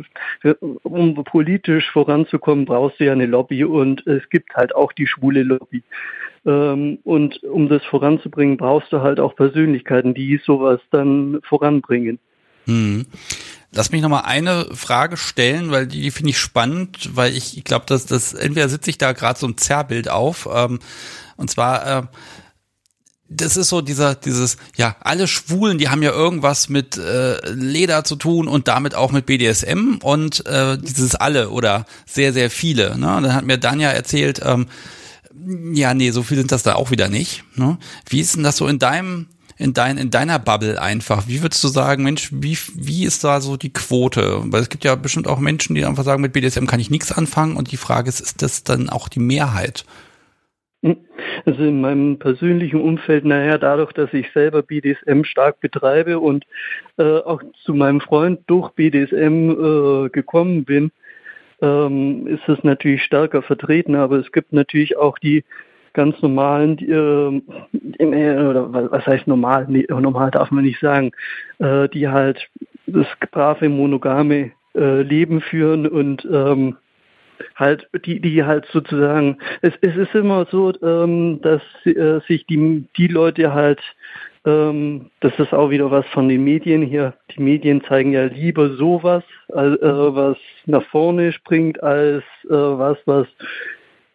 wir, 0.43 0.57
um 0.85 1.15
politisch 1.25 1.91
voranzukommen, 1.91 2.67
brauchst 2.67 3.01
du 3.01 3.05
ja 3.05 3.13
eine 3.13 3.27
Lobby 3.27 3.65
und 3.65 4.07
es 4.07 4.29
gibt 4.31 4.55
halt 4.55 4.75
auch 4.77 4.93
die 4.93 5.09
schwule 5.09 5.43
Lobby. 5.43 5.83
Ähm, 6.47 6.99
und 7.05 7.43
um 7.43 7.69
das 7.69 7.85
voranzubringen, 7.85 8.57
brauchst 8.57 8.93
du 8.93 9.01
halt 9.01 9.19
auch 9.19 9.35
Persönlichkeiten, 9.35 10.15
die 10.15 10.41
sowas 10.45 10.81
dann 10.91 11.41
voranbringen. 11.43 12.19
Hm. 12.67 13.07
Lass 13.75 13.91
mich 13.91 14.03
nochmal 14.03 14.23
eine 14.25 14.69
Frage 14.75 15.17
stellen, 15.17 15.71
weil 15.71 15.87
die, 15.87 16.01
die 16.01 16.11
finde 16.11 16.31
ich 16.31 16.39
spannend, 16.39 17.11
weil 17.15 17.37
ich, 17.37 17.59
ich 17.59 17.65
glaube, 17.65 17.87
dass 17.87 18.07
das 18.07 18.33
entweder 18.33 18.69
sitze 18.69 18.91
ich 18.91 18.99
da 18.99 19.13
gerade 19.13 19.39
so 19.39 19.47
ein 19.47 19.59
Zerrbild 19.59 20.09
auf, 20.09 20.49
ähm, 20.53 20.79
und 21.37 21.51
zwar 21.51 21.87
äh, 21.87 22.03
das 23.29 23.57
ist 23.57 23.69
so 23.69 23.81
dieser, 23.81 24.15
dieses, 24.15 24.57
ja, 24.77 24.97
alle 25.01 25.27
Schwulen, 25.27 25.79
die 25.79 25.89
haben 25.89 26.03
ja 26.03 26.13
irgendwas 26.13 26.69
mit 26.69 26.97
äh, 26.97 27.51
Leder 27.51 28.05
zu 28.05 28.17
tun 28.17 28.49
und 28.49 28.69
damit 28.69 28.95
auch 28.95 29.13
mit 29.13 29.27
BDSM 29.27 29.99
und 30.03 30.47
äh, 30.47 30.79
dieses 30.79 31.15
alle 31.15 31.51
oder 31.51 31.87
sehr, 32.07 32.33
sehr 32.33 32.51
viele. 32.51 32.99
Ne? 32.99 33.17
Und 33.17 33.23
dann 33.25 33.35
hat 33.35 33.45
mir 33.45 33.59
Danja 33.59 33.91
erzählt, 33.91 34.41
ähm, 34.45 34.67
ja, 35.73 35.95
nee, 35.95 36.11
so 36.11 36.23
viel 36.23 36.39
sind 36.39 36.53
das 36.53 36.63
da 36.63 36.75
auch 36.75 36.91
wieder 36.91 37.09
nicht. 37.09 37.45
Ne? 37.57 37.79
Wie 38.09 38.21
ist 38.21 38.37
denn 38.37 38.45
das 38.45 38.57
so 38.57 38.69
in 38.69 38.79
deinem, 38.79 39.29
in, 39.57 39.73
dein, 39.73 39.99
in 39.99 40.11
deiner 40.11 40.39
Bubble 40.39 40.81
einfach? 40.81 41.29
Wie 41.29 41.43
würdest 41.43 41.63
du 41.63 41.69
sagen, 41.69 42.05
Mensch, 42.05 42.31
wie, 42.33 42.57
wie 42.75 43.05
ist 43.05 43.25
da 43.25 43.41
so 43.41 43.57
die 43.57 43.73
Quote? 43.73 44.43
Weil 44.47 44.63
es 44.63 44.69
gibt 44.69 44.85
ja 44.85 44.95
bestimmt 44.95 45.29
auch 45.29 45.39
Menschen, 45.39 45.75
die 45.75 45.85
einfach 45.85 46.05
sagen, 46.05 46.23
mit 46.23 46.33
BDSM 46.33 46.67
kann 46.67 46.81
ich 46.81 46.91
nichts 46.91 47.13
anfangen 47.13 47.57
und 47.57 47.73
die 47.73 47.77
Frage 47.77 48.09
ist, 48.09 48.21
ist 48.21 48.43
das 48.43 48.65
dann 48.65 48.89
auch 48.89 49.09
die 49.09 49.21
Mehrheit? 49.21 49.85
Also 51.47 51.63
in 51.63 51.81
meinem 51.81 52.19
persönlichen 52.19 52.81
Umfeld, 52.81 53.25
naja, 53.25 53.57
dadurch, 53.59 53.93
dass 53.93 54.13
ich 54.13 54.31
selber 54.33 54.63
BDSM 54.63 55.25
stark 55.25 55.61
betreibe 55.61 56.19
und 56.19 56.45
äh, 56.99 57.19
auch 57.19 57.43
zu 57.65 57.75
meinem 57.75 58.01
Freund 58.01 58.41
durch 58.47 58.71
BDSM 58.73 59.51
äh, 59.51 60.09
gekommen 60.11 60.65
bin, 60.65 60.91
ähm, 61.63 62.27
ist 62.27 62.47
es 62.49 62.63
natürlich 62.65 63.03
stärker 63.03 63.43
vertreten, 63.43 63.95
aber 63.95 64.17
es 64.17 64.31
gibt 64.33 64.53
natürlich 64.53 64.97
auch 64.97 65.19
die 65.19 65.45
ganz 65.95 66.21
normalen, 66.21 66.79
äh, 66.79 68.37
oder 68.37 68.91
was 68.91 69.07
heißt 69.07 69.27
normal, 69.27 69.67
nee, 69.69 69.87
normal 69.89 70.31
darf 70.31 70.51
man 70.51 70.65
nicht 70.65 70.81
sagen, 70.81 71.13
äh, 71.59 71.89
die 71.89 72.09
halt 72.09 72.47
das 72.87 73.07
brave 73.31 73.69
monogame 73.69 74.53
äh, 74.75 75.03
Leben 75.03 75.41
führen 75.41 75.87
und 75.87 76.27
ähm, 76.31 76.77
halt 77.57 77.89
die 78.05 78.21
die 78.21 78.45
halt 78.45 78.67
sozusagen 78.73 79.39
es, 79.63 79.73
es 79.81 79.97
ist 79.97 80.15
immer 80.15 80.47
so 80.51 80.73
ähm, 80.83 81.41
dass 81.43 81.63
äh, 81.85 82.21
sich 82.29 82.47
die 82.47 82.85
die 82.97 83.09
Leute 83.09 83.53
halt 83.53 83.81
ähm, 84.47 85.11
das 85.21 85.33
ist 85.39 85.55
auch 85.55 85.71
wieder 85.71 85.91
was 85.91 86.07
von 86.09 86.29
den 86.29 86.45
Medien 86.45 86.83
hier. 86.83 87.15
Die 87.35 87.43
Medien 87.43 87.83
zeigen 87.85 88.13
ja 88.13 88.25
lieber 88.25 88.77
sowas, 88.77 89.25
äh, 89.49 89.55
was 89.55 90.37
nach 90.67 90.85
vorne 90.85 91.33
springt, 91.33 91.83
als 91.83 92.23
äh, 92.45 92.51
was, 92.51 92.99
was 93.07 93.27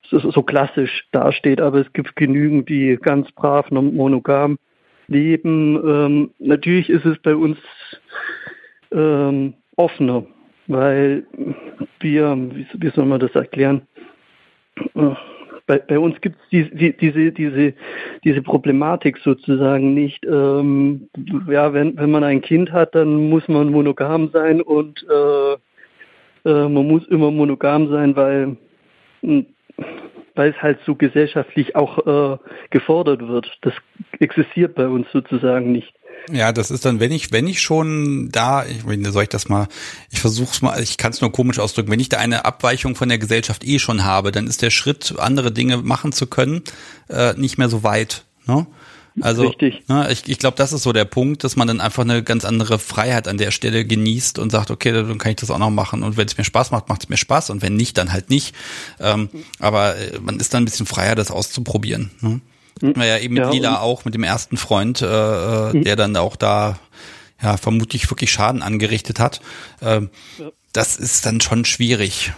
so, 0.09 0.43
klassisch 0.43 1.05
dasteht. 1.11 1.61
Aber 1.61 1.79
es 1.79 1.91
gibt 1.93 2.15
genügend, 2.15 2.69
die 2.69 2.97
ganz 3.01 3.31
brav 3.31 3.69
monogam 3.71 4.57
leben. 5.07 5.75
Ähm, 5.75 6.31
natürlich 6.39 6.89
ist 6.89 7.05
es 7.05 7.17
bei 7.19 7.35
uns 7.35 7.57
ähm, 8.91 9.53
offener, 9.75 10.25
weil 10.67 11.25
wir, 11.99 12.37
wie, 12.53 12.67
wie 12.73 12.89
soll 12.89 13.05
man 13.05 13.19
das 13.19 13.35
erklären? 13.35 13.81
Äh, 14.95 15.15
bei, 15.69 15.77
bei 15.77 15.99
uns 15.99 16.19
gibt 16.21 16.35
es 16.41 16.49
die, 16.49 16.75
die, 16.75 16.97
diese, 16.97 17.31
diese, 17.31 17.73
diese 18.23 18.41
Problematik 18.41 19.19
sozusagen 19.19 19.93
nicht. 19.93 20.25
Ähm, 20.25 21.09
ja, 21.47 21.71
wenn, 21.73 21.95
wenn 21.95 22.09
man 22.09 22.23
ein 22.23 22.41
Kind 22.41 22.71
hat, 22.71 22.95
dann 22.95 23.29
muss 23.29 23.47
man 23.47 23.69
monogam 23.69 24.31
sein 24.33 24.61
und 24.61 25.05
äh, 25.07 25.53
äh, 26.49 26.67
man 26.67 26.87
muss 26.87 27.07
immer 27.09 27.29
monogam 27.29 27.87
sein, 27.89 28.15
weil, 28.15 28.57
hm, 29.21 29.45
weil 30.35 30.51
es 30.51 30.61
halt 30.61 30.79
so 30.85 30.95
gesellschaftlich 30.95 31.75
auch 31.75 32.33
äh, 32.33 32.37
gefordert 32.69 33.27
wird. 33.27 33.57
Das 33.61 33.73
existiert 34.19 34.75
bei 34.75 34.87
uns 34.87 35.07
sozusagen 35.11 35.71
nicht. 35.71 35.93
Ja, 36.31 36.51
das 36.51 36.69
ist 36.69 36.85
dann, 36.85 36.99
wenn 36.99 37.11
ich, 37.11 37.31
wenn 37.31 37.47
ich 37.47 37.61
schon 37.61 38.29
da, 38.31 38.65
ich, 38.65 38.83
soll 39.11 39.23
ich 39.23 39.29
das 39.29 39.49
mal, 39.49 39.67
ich 40.11 40.19
versuch's 40.19 40.61
mal, 40.61 40.81
ich 40.81 40.97
kann 40.97 41.11
es 41.11 41.21
nur 41.21 41.31
komisch 41.31 41.59
ausdrücken, 41.59 41.91
wenn 41.91 41.99
ich 41.99 42.09
da 42.09 42.17
eine 42.17 42.45
Abweichung 42.45 42.95
von 42.95 43.09
der 43.09 43.17
Gesellschaft 43.17 43.65
eh 43.65 43.79
schon 43.79 44.05
habe, 44.05 44.31
dann 44.31 44.47
ist 44.47 44.61
der 44.61 44.69
Schritt, 44.69 45.15
andere 45.17 45.51
Dinge 45.51 45.77
machen 45.77 46.11
zu 46.11 46.27
können, 46.27 46.63
äh, 47.09 47.33
nicht 47.33 47.57
mehr 47.57 47.69
so 47.69 47.83
weit. 47.83 48.23
Ne? 48.45 48.67
Also 49.21 49.47
Richtig. 49.47 49.87
Ne, 49.87 50.07
ich, 50.11 50.27
ich 50.27 50.39
glaube, 50.39 50.57
das 50.57 50.73
ist 50.73 50.83
so 50.83 50.93
der 50.93 51.05
Punkt, 51.05 51.43
dass 51.43 51.55
man 51.55 51.67
dann 51.67 51.81
einfach 51.81 52.03
eine 52.03 52.23
ganz 52.23 52.45
andere 52.45 52.79
Freiheit 52.79 53.27
an 53.27 53.37
der 53.37 53.51
Stelle 53.51 53.85
genießt 53.85 54.39
und 54.39 54.51
sagt, 54.51 54.71
okay, 54.71 54.91
dann 54.91 55.17
kann 55.17 55.31
ich 55.31 55.37
das 55.37 55.51
auch 55.51 55.57
noch 55.57 55.69
machen. 55.69 56.03
Und 56.03 56.17
wenn 56.17 56.27
es 56.27 56.37
mir 56.37 56.43
Spaß 56.43 56.71
macht, 56.71 56.89
macht 56.89 57.03
es 57.03 57.09
mir 57.09 57.17
Spaß. 57.17 57.49
Und 57.49 57.61
wenn 57.61 57.75
nicht, 57.75 57.97
dann 57.97 58.11
halt 58.11 58.29
nicht. 58.29 58.55
Ähm, 58.99 59.29
aber 59.59 59.95
äh, 59.97 60.19
man 60.19 60.39
ist 60.39 60.53
dann 60.53 60.63
ein 60.63 60.65
bisschen 60.65 60.85
freier, 60.85 61.15
das 61.15 61.31
auszuprobieren. 61.31 62.11
Ne? 62.21 62.41
Hatten 62.81 62.99
wir 62.99 63.07
ja 63.07 63.17
eben 63.17 63.33
mit 63.33 63.43
ja, 63.43 63.51
Lila 63.51 63.79
auch, 63.81 64.05
mit 64.05 64.13
dem 64.13 64.23
ersten 64.23 64.57
Freund, 64.57 65.01
äh, 65.01 65.05
äh 65.05 65.73
mhm. 65.73 65.83
der 65.83 65.95
dann 65.95 66.15
auch 66.15 66.35
da 66.35 66.79
ja 67.41 67.57
vermutlich 67.57 68.09
wirklich 68.09 68.31
Schaden 68.31 68.61
angerichtet 68.61 69.19
hat. 69.19 69.41
Äh. 69.81 70.01
Das 70.73 70.97
ist 70.97 71.25
dann 71.25 71.41
schon 71.41 71.65
schwierig. 71.65 72.31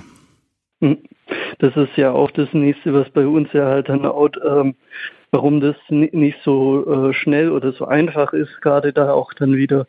Mhm. 0.79 0.99
Das 1.59 1.75
ist 1.75 1.95
ja 1.95 2.11
auch 2.11 2.31
das 2.31 2.49
nächste, 2.53 2.93
was 2.93 3.09
bei 3.11 3.25
uns 3.27 3.49
ja 3.53 3.65
halt 3.65 3.89
dann 3.89 4.05
auch, 4.05 4.29
ähm, 4.43 4.75
warum 5.31 5.61
das 5.61 5.75
nicht 5.89 6.37
so 6.43 7.09
äh, 7.09 7.13
schnell 7.13 7.51
oder 7.51 7.71
so 7.71 7.85
einfach 7.85 8.33
ist, 8.33 8.61
gerade 8.61 8.93
da 8.93 9.13
auch 9.13 9.33
dann 9.33 9.55
wieder, 9.55 9.87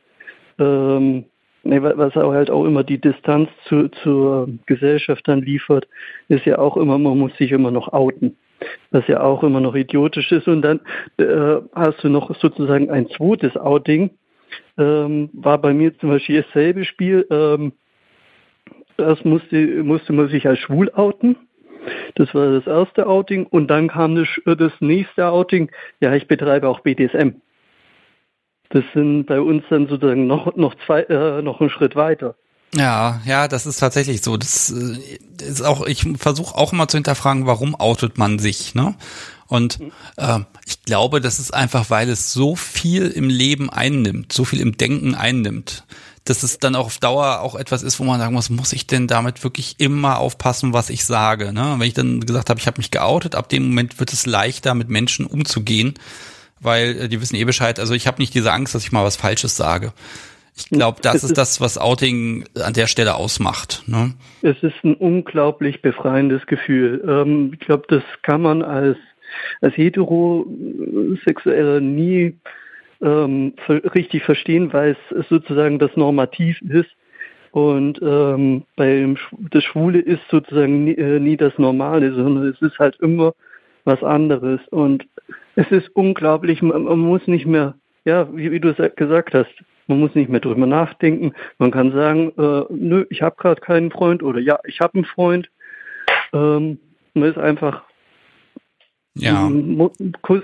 ähm, 0.59 1.25
ne, 1.65 1.83
was 1.83 2.17
auch 2.17 2.33
halt 2.33 2.51
auch 2.51 2.65
immer 2.65 2.85
die 2.85 3.01
Distanz 3.01 3.49
zu, 3.67 3.89
zur 4.03 4.49
Gesellschaft 4.67 5.27
dann 5.27 5.43
liefert, 5.43 5.89
ist 6.29 6.47
ja 6.47 6.59
auch 6.59 6.77
immer, 6.77 6.99
man 6.99 7.19
muss 7.19 7.37
sich 7.37 7.53
immer 7.53 7.71
noch 7.71 7.93
outen 7.93 8.37
was 8.91 9.07
ja 9.09 9.21
auch 9.21 9.43
immer 9.43 9.61
noch 9.61 9.75
idiotisch 9.75 10.31
ist. 10.33 10.49
Und 10.49 10.63
dann 10.63 10.81
äh, 11.19 11.61
hast 11.75 12.03
du 12.05 12.09
noch 12.09 12.35
sozusagen 12.39 12.91
ein 12.91 13.09
zweites 13.09 13.57
Outing. 13.57 14.11
Ähm, 14.79 15.31
war 15.33 15.59
bei 15.59 15.75
mir 15.75 15.97
zum 15.99 16.11
Beispiel 16.11 16.43
dasselbe 16.43 16.85
Spiel. 16.85 17.27
Ähm, 17.31 17.73
äh, 18.97 19.03
zuerst 19.03 19.25
musste, 19.25 19.83
musste 19.83 20.13
man 20.13 20.29
sich 20.29 20.47
als 20.47 20.59
schwul 20.59 20.91
outen. 20.95 21.37
Das 22.15 22.35
war 22.35 22.51
das 22.51 22.67
erste 22.67 23.07
Outing. 23.07 23.47
Und 23.47 23.69
dann 23.69 23.89
kam 23.89 24.15
das, 24.15 24.29
das 24.45 24.73
nächste 24.81 25.27
Outing. 25.27 25.71
Ja, 26.01 26.15
ich 26.15 26.29
betreibe 26.29 26.69
auch 26.69 26.81
BDSM. 26.81 27.41
Das 28.71 28.85
sind 28.95 29.27
bei 29.27 29.41
uns 29.41 29.65
dann 29.69 29.87
sozusagen 29.87 30.27
noch, 30.27 30.57
noch 30.57 30.75
zwei, 30.87 31.03
äh, 31.03 31.43
noch 31.43 31.61
einen 31.61 31.71
Schritt 31.71 31.95
weiter. 31.95 32.35
Ja, 32.75 33.21
ja, 33.27 33.49
das 33.49 33.67
ist 33.67 33.79
tatsächlich 33.79 34.23
so. 34.23 34.39
Das 34.39 34.71
äh, 34.71 35.45
ist 35.45 35.63
auch, 35.63 35.87
ich 35.87 36.07
versuche 36.17 36.57
auch 36.57 36.73
immer 36.73 36.89
zu 36.89 36.97
hinterfragen, 36.97 37.47
warum 37.47 37.79
outet 37.79 38.17
man 38.17 38.39
sich, 38.39 38.75
ne? 38.75 38.95
Und 39.47 39.79
äh, 40.17 40.39
ich 40.65 40.83
glaube, 40.83 41.21
das 41.21 41.39
ist 41.39 41.53
einfach, 41.53 41.91
weil 41.91 42.09
es 42.09 42.33
so 42.33 42.57
viel 42.57 43.09
im 43.09 43.29
Leben 43.29 43.69
einnimmt, 43.69 44.33
so 44.33 44.47
viel 44.47 44.61
im 44.61 44.79
Denken 44.79 45.15
einnimmt, 45.15 45.85
dass 46.25 46.43
es 46.43 46.59
dann 46.59 46.75
auch 46.77 46.87
auf 46.87 46.99
Dauer 46.99 47.41
auch 47.41 47.57
etwas 47.57 47.83
ist, 47.83 47.99
wo 47.99 48.05
man 48.05 48.21
sagen 48.21 48.35
muss, 48.35 48.49
muss 48.49 48.73
ich 48.73 48.87
denn 48.87 49.09
damit 49.09 49.43
wirklich 49.43 49.75
immer 49.79 50.19
aufpassen, 50.19 50.73
was 50.73 50.89
ich 50.89 51.05
sage? 51.05 51.53
Ne? 51.53 51.75
Wenn 51.79 51.89
ich 51.89 51.95
dann 51.95 52.21
gesagt 52.21 52.49
habe, 52.49 52.61
ich 52.61 52.67
habe 52.67 52.79
mich 52.79 52.93
geoutet, 52.93 53.35
ab 53.35 53.49
dem 53.49 53.65
Moment 53.65 53.99
wird 53.99 54.13
es 54.13 54.27
leichter, 54.27 54.75
mit 54.75 54.89
Menschen 54.89 55.27
umzugehen, 55.27 55.95
weil 56.61 57.03
äh, 57.03 57.09
die 57.09 57.21
wissen 57.21 57.35
eh 57.37 57.45
Bescheid. 57.45 57.81
Also 57.81 57.95
ich 57.95 58.07
habe 58.07 58.23
nicht 58.23 58.35
diese 58.35 58.53
Angst, 58.53 58.75
dass 58.75 58.85
ich 58.85 58.93
mal 58.93 59.05
was 59.05 59.17
Falsches 59.17 59.57
sage. 59.57 59.93
Ich 60.55 60.69
glaube, 60.69 61.01
das 61.03 61.25
ist 61.25 61.39
das, 61.39 61.63
was 61.63 61.79
Outing 61.79 62.45
an 62.63 62.75
der 62.75 62.87
Stelle 62.87 63.15
ausmacht. 63.15 63.85
Ne? 63.87 64.13
Es 64.43 64.63
ist 64.63 64.85
ein 64.85 64.93
unglaublich 64.95 65.81
befreiendes 65.81 66.47
Gefühl. 66.47 67.03
Ähm, 67.09 67.53
ich 67.55 67.61
glaube, 67.61 67.85
das 67.89 68.03
kann 68.21 68.43
man 68.43 68.61
als, 68.63 68.99
als 69.61 69.75
Heterosexueller 69.77 71.81
nie 71.81 72.37
ähm, 73.03 73.55
richtig 73.69 74.23
verstehen, 74.23 74.73
weil 74.73 74.97
es 75.11 75.29
sozusagen 75.29 75.79
das 75.79 75.97
Normativ 75.97 76.61
ist. 76.63 76.91
Und 77.51 78.01
ähm, 78.03 78.63
beim 78.77 79.19
das 79.51 79.63
Schwule 79.65 79.99
ist 79.99 80.23
sozusagen 80.31 80.85
nie, 80.85 80.95
äh, 80.95 81.21
nie 81.21 81.37
das 81.37 81.59
Normale, 81.59 82.15
sondern 82.15 82.49
es 82.49 82.63
ist 82.63 82.79
halt 82.79 82.97
immer 83.01 83.35
was 83.85 84.03
anderes. 84.03 84.61
Und 84.71 85.07
es 85.57 85.71
ist 85.71 85.91
unglaublich, 85.95 86.63
man, 86.63 86.85
man 86.85 86.99
muss 86.99 87.27
nicht 87.27 87.47
mehr, 87.47 87.75
ja, 88.05 88.27
wie, 88.35 88.51
wie 88.51 88.61
du 88.61 88.73
gesagt 88.75 89.35
hast, 89.35 89.53
man 89.87 90.01
muss 90.01 90.15
nicht 90.15 90.31
mehr 90.31 90.41
drüber 90.41 90.67
nachdenken. 90.67 91.33
Man 91.59 91.71
kann 91.71 91.93
sagen, 91.93 92.33
äh, 92.39 92.65
nö, 92.71 93.05
ich 93.11 93.21
habe 93.21 93.37
gerade 93.37 93.61
keinen 93.61 93.91
Freund 93.91 94.23
oder 94.23 94.41
ja, 94.41 94.59
ich 94.65 94.81
habe 94.81 94.95
einen 94.95 95.05
Freund. 95.05 95.51
Ähm, 96.33 96.79
man 97.15 97.29
ist 97.29 97.39
einfach 97.39 97.83
ja. 99.15 99.49
Man 99.49 99.91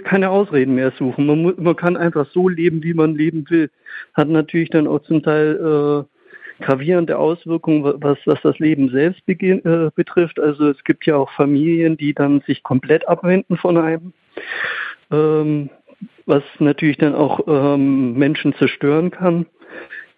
keine 0.05 0.31
Ausreden 0.31 0.75
mehr 0.75 0.93
suchen. 0.99 1.27
Man, 1.27 1.43
muss, 1.43 1.57
man 1.57 1.77
kann 1.77 1.97
einfach 1.97 2.27
so 2.33 2.49
leben, 2.49 2.83
wie 2.83 2.95
man 2.95 3.15
leben 3.15 3.49
will. 3.49 3.71
Hat 4.15 4.29
natürlich 4.29 4.71
dann 4.71 4.87
auch 4.87 5.03
zum 5.03 5.23
Teil 5.23 5.57
äh, 5.57 6.65
gravierende 6.65 7.19
Auswirkungen, 7.19 7.95
was, 8.03 8.19
was 8.27 8.41
das 8.43 8.59
Leben 8.59 8.91
selbst 8.91 9.23
äh, 9.27 9.91
betrifft. 9.95 10.39
Also 10.39 10.69
es 10.69 10.83
gibt 10.85 11.07
ja 11.07 11.17
auch 11.17 11.31
Familien, 11.33 11.97
die 11.97 12.13
dann 12.13 12.43
sich 12.43 12.63
komplett 12.63 13.09
abwenden 13.09 13.57
von 13.57 13.79
einem. 13.79 14.13
Ähm, 15.11 15.71
was 16.27 16.43
natürlich 16.59 16.99
dann 16.99 17.15
auch 17.15 17.41
ähm, 17.47 18.15
Menschen 18.15 18.55
zerstören 18.55 19.11
kann, 19.11 19.47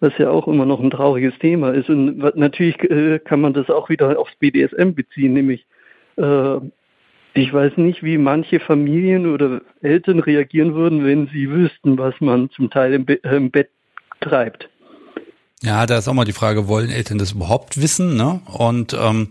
was 0.01 0.17
ja 0.17 0.29
auch 0.29 0.47
immer 0.47 0.65
noch 0.65 0.81
ein 0.81 0.91
trauriges 0.91 1.37
Thema 1.39 1.71
ist. 1.71 1.89
Und 1.89 2.17
natürlich 2.35 2.77
äh, 2.83 3.19
kann 3.19 3.39
man 3.39 3.53
das 3.53 3.69
auch 3.69 3.89
wieder 3.89 4.19
aufs 4.19 4.35
BDSM 4.35 4.91
beziehen, 4.93 5.33
nämlich 5.33 5.65
äh, 6.17 6.57
ich 7.33 7.53
weiß 7.53 7.77
nicht, 7.77 8.03
wie 8.03 8.17
manche 8.17 8.59
Familien 8.59 9.31
oder 9.31 9.61
Eltern 9.81 10.19
reagieren 10.19 10.73
würden, 10.75 11.05
wenn 11.05 11.27
sie 11.27 11.49
wüssten, 11.49 11.97
was 11.97 12.13
man 12.19 12.49
zum 12.51 12.69
Teil 12.69 12.93
im, 12.93 13.05
Be 13.05 13.15
im 13.23 13.51
Bett 13.51 13.69
treibt. 14.19 14.69
Ja, 15.63 15.85
da 15.85 15.97
ist 15.97 16.07
auch 16.07 16.13
mal 16.13 16.25
die 16.25 16.33
Frage, 16.33 16.67
wollen 16.67 16.89
Eltern 16.89 17.19
das 17.19 17.33
überhaupt 17.33 17.81
wissen? 17.81 18.17
Ne? 18.17 18.41
Und 18.57 18.93
ähm, 18.99 19.29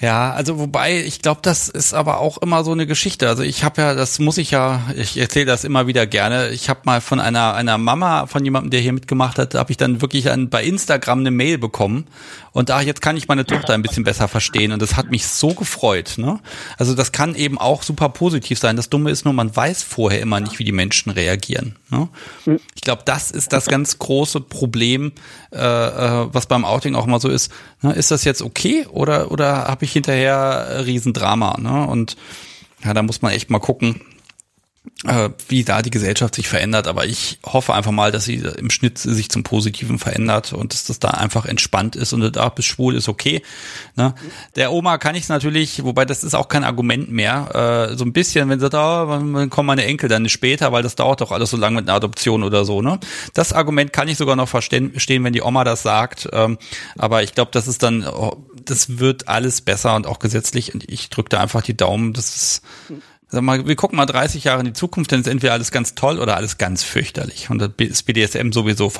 ja, 0.00 0.32
also 0.32 0.58
wobei, 0.58 1.04
ich 1.04 1.20
glaube, 1.20 1.40
das 1.42 1.68
ist 1.68 1.92
aber 1.92 2.20
auch 2.20 2.38
immer 2.38 2.64
so 2.64 2.72
eine 2.72 2.86
Geschichte. 2.86 3.28
Also 3.28 3.42
ich 3.42 3.64
habe 3.64 3.82
ja, 3.82 3.94
das 3.94 4.18
muss 4.18 4.38
ich 4.38 4.50
ja, 4.50 4.82
ich 4.96 5.18
erzähle 5.18 5.44
das 5.44 5.64
immer 5.64 5.86
wieder 5.86 6.06
gerne. 6.06 6.48
Ich 6.50 6.70
habe 6.70 6.80
mal 6.84 7.02
von 7.02 7.20
einer 7.20 7.54
einer 7.54 7.76
Mama, 7.76 8.26
von 8.26 8.42
jemandem, 8.42 8.70
der 8.70 8.80
hier 8.80 8.94
mitgemacht 8.94 9.38
hat, 9.38 9.54
habe 9.54 9.70
ich 9.70 9.76
dann 9.76 10.00
wirklich 10.00 10.30
an, 10.30 10.48
bei 10.48 10.64
Instagram 10.64 11.20
eine 11.20 11.30
Mail 11.30 11.58
bekommen 11.58 12.06
und 12.52 12.68
da 12.68 12.80
jetzt 12.80 13.00
kann 13.00 13.16
ich 13.16 13.28
meine 13.28 13.44
Tochter 13.44 13.74
ein 13.74 13.82
bisschen 13.82 14.04
besser 14.04 14.26
verstehen 14.26 14.72
und 14.72 14.82
das 14.82 14.96
hat 14.96 15.10
mich 15.10 15.26
so 15.26 15.54
gefreut. 15.54 16.14
Ne? 16.16 16.40
Also 16.78 16.94
das 16.94 17.12
kann 17.12 17.34
eben 17.34 17.58
auch 17.58 17.82
super 17.82 18.08
positiv 18.08 18.58
sein. 18.58 18.76
Das 18.76 18.90
Dumme 18.90 19.10
ist 19.10 19.24
nur, 19.24 19.34
man 19.34 19.54
weiß 19.54 19.82
vorher 19.82 20.20
immer 20.20 20.40
nicht, 20.40 20.58
wie 20.58 20.64
die 20.64 20.72
Menschen 20.72 21.10
reagieren. 21.10 21.76
Ne? 21.90 22.08
Ich 22.74 22.82
glaube, 22.82 23.02
das 23.04 23.30
ist 23.30 23.52
das 23.52 23.66
ganz 23.66 23.98
große 23.98 24.40
Problem, 24.40 25.12
äh, 25.52 25.58
äh, 25.58 26.26
was 26.32 26.46
beim 26.46 26.64
Outing 26.64 26.94
auch 26.94 27.06
immer 27.06 27.20
so 27.20 27.28
ist. 27.28 27.52
Ne? 27.82 27.92
Ist 27.92 28.10
das 28.10 28.24
jetzt 28.24 28.42
okay 28.42 28.86
oder 28.90 29.30
oder 29.30 29.68
habe 29.68 29.84
ich 29.84 29.92
hinterher 29.92 30.84
Riesendrama? 30.86 31.58
Ne? 31.60 31.86
Und 31.86 32.16
ja, 32.84 32.94
da 32.94 33.02
muss 33.02 33.22
man 33.22 33.32
echt 33.32 33.50
mal 33.50 33.58
gucken, 33.58 33.96
äh, 33.96 34.09
wie 35.48 35.64
da 35.64 35.80
die 35.80 35.90
Gesellschaft 35.90 36.34
sich 36.34 36.46
verändert. 36.46 36.86
Aber 36.86 37.06
ich 37.06 37.38
hoffe 37.44 37.72
einfach 37.72 37.90
mal, 37.90 38.12
dass 38.12 38.26
sie 38.26 38.36
im 38.36 38.68
Schnitt 38.68 38.98
sich 38.98 39.30
zum 39.30 39.44
Positiven 39.44 39.98
verändert 39.98 40.52
und 40.52 40.74
dass 40.74 40.84
das 40.84 40.98
da 40.98 41.08
einfach 41.08 41.46
entspannt 41.46 41.96
ist 41.96 42.12
und 42.12 42.36
da 42.36 42.48
bis 42.50 42.66
schwul 42.66 42.94
ist 42.94 43.08
okay. 43.08 43.40
Ne? 43.96 44.14
Der 44.56 44.72
Oma 44.72 44.98
kann 44.98 45.14
ich 45.14 45.26
natürlich, 45.28 45.84
wobei 45.84 46.04
das 46.04 46.22
ist 46.22 46.34
auch 46.34 46.48
kein 46.48 46.64
Argument 46.64 47.10
mehr, 47.10 47.88
äh, 47.90 47.96
so 47.96 48.04
ein 48.04 48.12
bisschen, 48.12 48.50
wenn 48.50 48.60
sie 48.60 48.68
da, 48.68 49.06
dann 49.06 49.48
kommen 49.48 49.68
meine 49.68 49.86
Enkel 49.86 50.10
dann 50.10 50.28
später, 50.28 50.70
weil 50.70 50.82
das 50.82 50.96
dauert 50.96 51.22
doch 51.22 51.32
alles 51.32 51.48
so 51.48 51.56
lange 51.56 51.76
mit 51.76 51.88
einer 51.88 51.96
Adoption 51.96 52.42
oder 52.42 52.66
so. 52.66 52.82
Ne? 52.82 53.00
Das 53.32 53.54
Argument 53.54 53.94
kann 53.94 54.08
ich 54.08 54.18
sogar 54.18 54.36
noch 54.36 54.50
verstehen, 54.50 54.92
wenn 55.24 55.32
die 55.32 55.42
Oma 55.42 55.64
das 55.64 55.82
sagt. 55.82 56.28
Ähm, 56.32 56.58
aber 56.98 57.22
ich 57.22 57.34
glaube, 57.34 57.52
das 57.54 57.68
ist 57.68 57.82
dann, 57.82 58.06
oh, 58.06 58.36
das 58.66 58.98
wird 58.98 59.28
alles 59.28 59.62
besser 59.62 59.94
und 59.94 60.06
auch 60.06 60.18
gesetzlich. 60.18 60.74
Und 60.74 60.84
ich 60.90 61.08
drücke 61.08 61.30
da 61.30 61.40
einfach 61.40 61.62
die 61.62 61.76
Daumen, 61.76 62.12
dass 62.12 62.36
es 62.36 62.62
Sag 63.30 63.42
mal, 63.42 63.64
wir 63.66 63.76
gucken 63.76 63.96
mal 63.96 64.06
30 64.06 64.42
Jahre 64.44 64.60
in 64.60 64.66
die 64.66 64.72
Zukunft, 64.72 65.12
dann 65.12 65.20
ist 65.20 65.28
entweder 65.28 65.52
alles 65.52 65.70
ganz 65.70 65.94
toll 65.94 66.18
oder 66.18 66.36
alles 66.36 66.58
ganz 66.58 66.82
fürchterlich. 66.82 67.48
Und 67.48 67.60
das 67.60 68.02
BDSM 68.02 68.50
sowieso, 68.50 68.92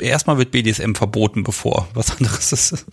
erstmal 0.00 0.38
wird 0.38 0.52
BDSM 0.52 0.94
verboten, 0.94 1.42
bevor 1.42 1.88
was 1.92 2.16
anderes 2.16 2.52
ist. 2.52 2.86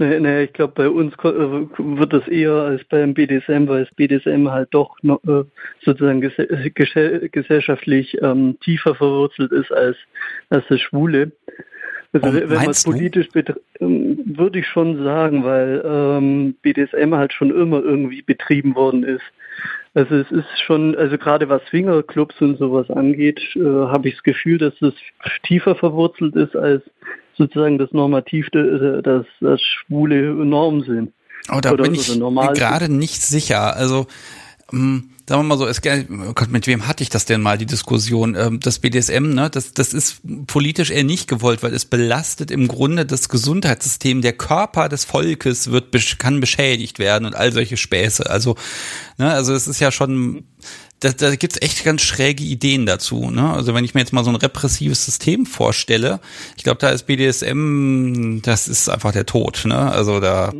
Nee, 0.00 0.20
nee, 0.20 0.44
ich 0.44 0.52
glaube, 0.52 0.74
bei 0.76 0.88
uns 0.88 1.14
äh, 1.14 1.24
wird 1.24 2.12
das 2.12 2.28
eher 2.28 2.52
als 2.52 2.84
beim 2.84 3.14
BDSM, 3.14 3.66
weil 3.66 3.84
das 3.84 3.94
BDSM 3.94 4.48
halt 4.48 4.68
doch 4.70 4.96
noch, 5.02 5.20
äh, 5.24 5.42
sozusagen 5.84 6.20
gesellschaftlich 6.20 8.16
ähm, 8.22 8.58
tiefer 8.60 8.94
verwurzelt 8.94 9.50
ist 9.50 9.72
als, 9.72 9.96
als 10.50 10.64
das 10.68 10.80
Schwule. 10.80 11.32
Also, 12.12 12.32
wenn 12.32 12.48
man 12.48 12.70
es 12.70 12.84
politisch 12.84 13.28
ähm, 13.80 14.18
würde 14.24 14.60
ich 14.60 14.66
schon 14.68 15.02
sagen, 15.02 15.42
weil 15.42 15.82
ähm, 15.84 16.54
BDSM 16.62 17.14
halt 17.14 17.32
schon 17.32 17.50
immer 17.50 17.82
irgendwie 17.82 18.22
betrieben 18.22 18.76
worden 18.76 19.02
ist. 19.02 19.24
Also 19.98 20.14
es 20.14 20.30
ist 20.30 20.60
schon, 20.64 20.94
also 20.94 21.18
gerade 21.18 21.48
was 21.48 21.60
Swingerclubs 21.70 22.36
und 22.40 22.56
sowas 22.56 22.88
angeht, 22.88 23.40
äh, 23.56 23.60
habe 23.60 24.08
ich 24.08 24.14
das 24.14 24.22
Gefühl, 24.22 24.56
dass 24.56 24.72
es 24.80 24.94
tiefer 25.42 25.74
verwurzelt 25.74 26.36
ist 26.36 26.54
als 26.54 26.84
sozusagen 27.36 27.78
das 27.78 27.90
Normativ, 27.90 28.48
das, 28.52 29.26
das 29.40 29.60
schwule 29.60 30.34
Norm 30.34 30.82
sind. 30.82 31.12
Oh, 31.52 31.58
da 31.60 31.72
Oder 31.72 31.82
bin 31.82 31.94
ich 31.94 32.06
gerade 32.06 32.88
nicht 32.88 33.22
sicher. 33.22 33.74
Also 33.74 34.06
ähm, 34.72 35.10
sagen 35.28 35.42
wir 35.42 35.44
mal 35.44 35.58
so, 35.58 35.66
es, 35.66 35.82
oh 35.84 36.32
Gott, 36.32 36.50
mit 36.50 36.66
wem 36.66 36.88
hatte 36.88 37.02
ich 37.02 37.10
das 37.10 37.26
denn 37.26 37.42
mal, 37.42 37.58
die 37.58 37.66
Diskussion? 37.66 38.34
Ähm, 38.34 38.60
das 38.60 38.78
BDSM, 38.78 39.34
ne, 39.34 39.50
das, 39.50 39.74
das 39.74 39.92
ist 39.92 40.22
politisch 40.46 40.90
eher 40.90 41.04
nicht 41.04 41.28
gewollt, 41.28 41.62
weil 41.62 41.74
es 41.74 41.84
belastet 41.84 42.50
im 42.50 42.66
Grunde 42.66 43.04
das 43.04 43.28
Gesundheitssystem. 43.28 44.22
Der 44.22 44.32
Körper 44.32 44.88
des 44.88 45.04
Volkes 45.04 45.70
wird, 45.70 45.94
kann 46.18 46.40
beschädigt 46.40 46.98
werden 46.98 47.26
und 47.26 47.36
all 47.36 47.52
solche 47.52 47.76
Späße. 47.76 48.28
Also, 48.28 48.56
ne, 49.18 49.30
also 49.30 49.52
es 49.52 49.68
ist 49.68 49.80
ja 49.80 49.92
schon 49.92 50.44
da, 51.00 51.10
da 51.12 51.34
gibt 51.36 51.52
es 51.54 51.62
echt 51.62 51.84
ganz 51.84 52.02
schräge 52.02 52.42
Ideen 52.42 52.86
dazu. 52.86 53.30
Ne? 53.30 53.52
Also 53.52 53.74
wenn 53.74 53.84
ich 53.84 53.94
mir 53.94 54.00
jetzt 54.00 54.12
mal 54.12 54.24
so 54.24 54.30
ein 54.30 54.36
repressives 54.36 55.04
System 55.04 55.46
vorstelle, 55.46 56.20
ich 56.56 56.64
glaube, 56.64 56.78
da 56.80 56.90
ist 56.90 57.04
BDSM, 57.04 58.40
das 58.42 58.68
ist 58.68 58.88
einfach 58.88 59.12
der 59.12 59.26
Tod. 59.26 59.64
Ne? 59.64 59.76
Also 59.76 60.18
da, 60.20 60.52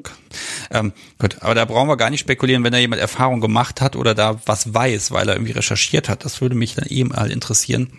ähm, 0.71 0.93
gut, 1.19 1.37
aber 1.41 1.55
da 1.55 1.65
brauchen 1.65 1.89
wir 1.89 1.97
gar 1.97 2.11
nicht 2.11 2.21
spekulieren, 2.21 2.63
wenn 2.63 2.73
da 2.73 2.79
jemand 2.79 3.01
Erfahrung 3.01 3.41
gemacht 3.41 3.81
hat 3.81 3.97
oder 3.97 4.15
da 4.15 4.41
was 4.47 4.73
weiß, 4.73 5.11
weil 5.11 5.29
er 5.29 5.35
irgendwie 5.35 5.53
recherchiert 5.53 6.09
hat. 6.09 6.25
Das 6.25 6.41
würde 6.41 6.55
mich 6.55 6.75
dann 6.75 6.87
eben 6.89 7.11
mal 7.11 7.31
interessieren. 7.31 7.91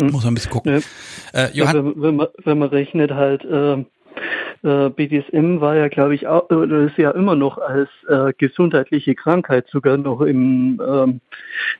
Hm. 0.00 0.10
Muss 0.10 0.24
man 0.24 0.32
ein 0.32 0.34
bisschen 0.34 0.50
gucken. 0.50 0.82
Ja. 1.32 1.44
Äh, 1.44 1.50
Johann, 1.52 1.76
wenn, 1.76 2.02
wenn, 2.02 2.16
man, 2.16 2.26
wenn 2.44 2.58
man 2.58 2.68
rechnet 2.68 3.10
halt, 3.12 3.44
äh, 3.44 3.84
äh, 4.66 4.90
BDSM 4.90 5.60
war 5.60 5.76
ja, 5.76 5.88
glaube 5.88 6.14
ich, 6.14 6.26
auch, 6.26 6.50
oder 6.50 6.86
ist 6.86 6.98
ja 6.98 7.12
immer 7.12 7.36
noch 7.36 7.58
als 7.58 7.88
äh, 8.08 8.32
gesundheitliche 8.36 9.14
Krankheit 9.14 9.66
sogar 9.70 9.96
noch 9.96 10.20
im 10.22 10.80
ähm, 10.86 11.20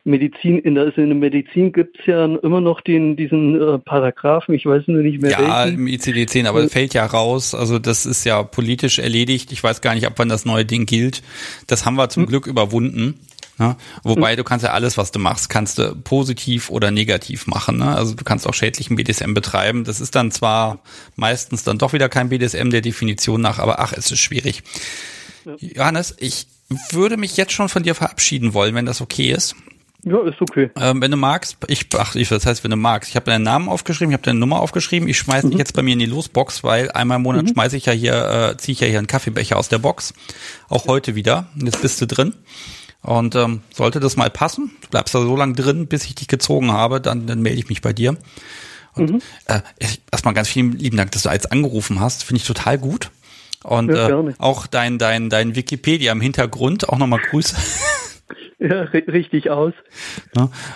Medizin, 0.04 0.58
in 0.60 0.76
der, 0.76 0.84
also 0.84 1.00
in 1.00 1.08
der 1.08 1.16
Medizin 1.16 1.72
gibt 1.72 1.98
es 1.98 2.06
ja 2.06 2.24
immer 2.24 2.60
noch 2.60 2.80
den, 2.80 3.16
diesen 3.16 3.60
äh, 3.60 3.78
Paragraphen, 3.78 4.54
ich 4.54 4.64
weiß 4.64 4.84
nur 4.86 5.02
nicht 5.02 5.20
mehr 5.20 5.32
Ja, 5.32 5.64
welchen. 5.64 5.80
im 5.80 5.86
ICD-10, 5.86 6.46
aber 6.46 6.60
es 6.60 6.72
fällt 6.72 6.94
ja 6.94 7.04
raus, 7.04 7.54
also 7.54 7.80
das 7.80 8.06
ist 8.06 8.24
ja 8.24 8.42
politisch 8.44 9.00
erledigt, 9.00 9.50
ich 9.50 9.62
weiß 9.62 9.80
gar 9.80 9.94
nicht, 9.94 10.06
ab 10.06 10.14
wann 10.16 10.28
das 10.28 10.44
neue 10.44 10.64
Ding 10.64 10.86
gilt. 10.86 11.22
Das 11.66 11.84
haben 11.84 11.96
wir 11.96 12.08
zum 12.08 12.22
hm. 12.22 12.28
Glück 12.28 12.46
überwunden. 12.46 13.18
Ne? 13.58 13.76
Wobei 14.02 14.32
mhm. 14.32 14.36
du 14.36 14.44
kannst 14.44 14.64
ja 14.64 14.72
alles, 14.72 14.98
was 14.98 15.12
du 15.12 15.18
machst, 15.18 15.48
kannst 15.48 15.78
du 15.78 15.94
positiv 15.94 16.70
oder 16.70 16.90
negativ 16.90 17.46
machen. 17.46 17.78
Ne? 17.78 17.94
Also 17.94 18.14
du 18.14 18.24
kannst 18.24 18.46
auch 18.46 18.54
schädlichen 18.54 18.96
BDSM 18.96 19.34
betreiben. 19.34 19.84
Das 19.84 20.00
ist 20.00 20.14
dann 20.14 20.30
zwar 20.30 20.80
meistens 21.14 21.64
dann 21.64 21.78
doch 21.78 21.92
wieder 21.92 22.08
kein 22.08 22.28
BDSM 22.28 22.70
der 22.70 22.82
Definition 22.82 23.40
nach, 23.40 23.58
aber 23.58 23.80
ach, 23.80 23.92
es 23.92 24.10
ist 24.10 24.20
schwierig. 24.20 24.62
Ja. 25.44 25.54
Johannes, 25.58 26.14
ich 26.18 26.46
würde 26.90 27.16
mich 27.16 27.36
jetzt 27.36 27.52
schon 27.52 27.68
von 27.68 27.82
dir 27.82 27.94
verabschieden 27.94 28.52
wollen, 28.52 28.74
wenn 28.74 28.86
das 28.86 29.00
okay 29.00 29.30
ist. 29.30 29.54
Ja, 30.02 30.22
ist 30.24 30.40
okay. 30.40 30.70
Ähm, 30.78 31.00
wenn 31.00 31.10
du 31.10 31.16
magst, 31.16 31.56
ich, 31.66 31.86
ach, 31.96 32.14
ich, 32.14 32.28
das 32.28 32.46
heißt, 32.46 32.62
wenn 32.62 32.70
du 32.70 32.76
magst, 32.76 33.10
ich 33.10 33.16
habe 33.16 33.26
deinen 33.26 33.42
Namen 33.42 33.68
aufgeschrieben, 33.68 34.12
ich 34.12 34.14
habe 34.14 34.22
deine 34.22 34.38
Nummer 34.38 34.60
aufgeschrieben, 34.60 35.08
ich 35.08 35.18
schmeiß 35.18 35.44
mhm. 35.44 35.50
dich 35.50 35.58
jetzt 35.58 35.74
bei 35.74 35.82
mir 35.82 35.94
in 35.94 35.98
die 35.98 36.06
Losbox, 36.06 36.62
weil 36.62 36.92
einmal 36.92 37.16
im 37.16 37.22
Monat 37.22 37.46
mhm. 37.46 37.48
schmeiße 37.48 37.76
ich 37.76 37.86
ja 37.86 37.92
hier, 37.92 38.52
äh, 38.52 38.56
ziehe 38.56 38.74
ich 38.74 38.80
ja 38.80 38.86
hier 38.86 38.98
einen 38.98 39.08
Kaffeebecher 39.08 39.56
aus 39.56 39.68
der 39.68 39.78
Box. 39.78 40.14
Auch 40.68 40.86
heute 40.86 41.16
wieder. 41.16 41.48
Jetzt 41.56 41.82
bist 41.82 42.00
du 42.00 42.06
drin. 42.06 42.34
Und 43.06 43.36
ähm, 43.36 43.60
sollte 43.72 44.00
das 44.00 44.16
mal 44.16 44.30
passen, 44.30 44.72
du 44.80 44.88
bleibst 44.88 45.14
da 45.14 45.20
so 45.20 45.36
lange 45.36 45.54
drin, 45.54 45.86
bis 45.86 46.04
ich 46.06 46.16
dich 46.16 46.26
gezogen 46.26 46.72
habe, 46.72 47.00
dann, 47.00 47.28
dann 47.28 47.40
melde 47.40 47.60
ich 47.60 47.68
mich 47.68 47.80
bei 47.80 47.92
dir. 47.92 48.16
Und 48.94 49.12
mhm. 49.12 49.22
äh, 49.46 49.60
erstmal 50.10 50.34
ganz 50.34 50.48
vielen 50.48 50.72
lieben 50.72 50.96
Dank, 50.96 51.12
dass 51.12 51.22
du 51.22 51.28
jetzt 51.28 51.52
angerufen 51.52 52.00
hast. 52.00 52.24
Finde 52.24 52.40
ich 52.40 52.46
total 52.46 52.78
gut. 52.78 53.10
Und 53.62 53.90
ja, 53.90 54.08
äh, 54.08 54.34
auch 54.38 54.66
dein, 54.66 54.98
dein, 54.98 55.30
dein 55.30 55.54
Wikipedia 55.54 56.10
im 56.10 56.20
Hintergrund, 56.20 56.88
auch 56.88 56.98
nochmal 56.98 57.20
Grüße. 57.20 57.56
Ja, 58.58 58.84
richtig 58.84 59.50
aus. 59.50 59.74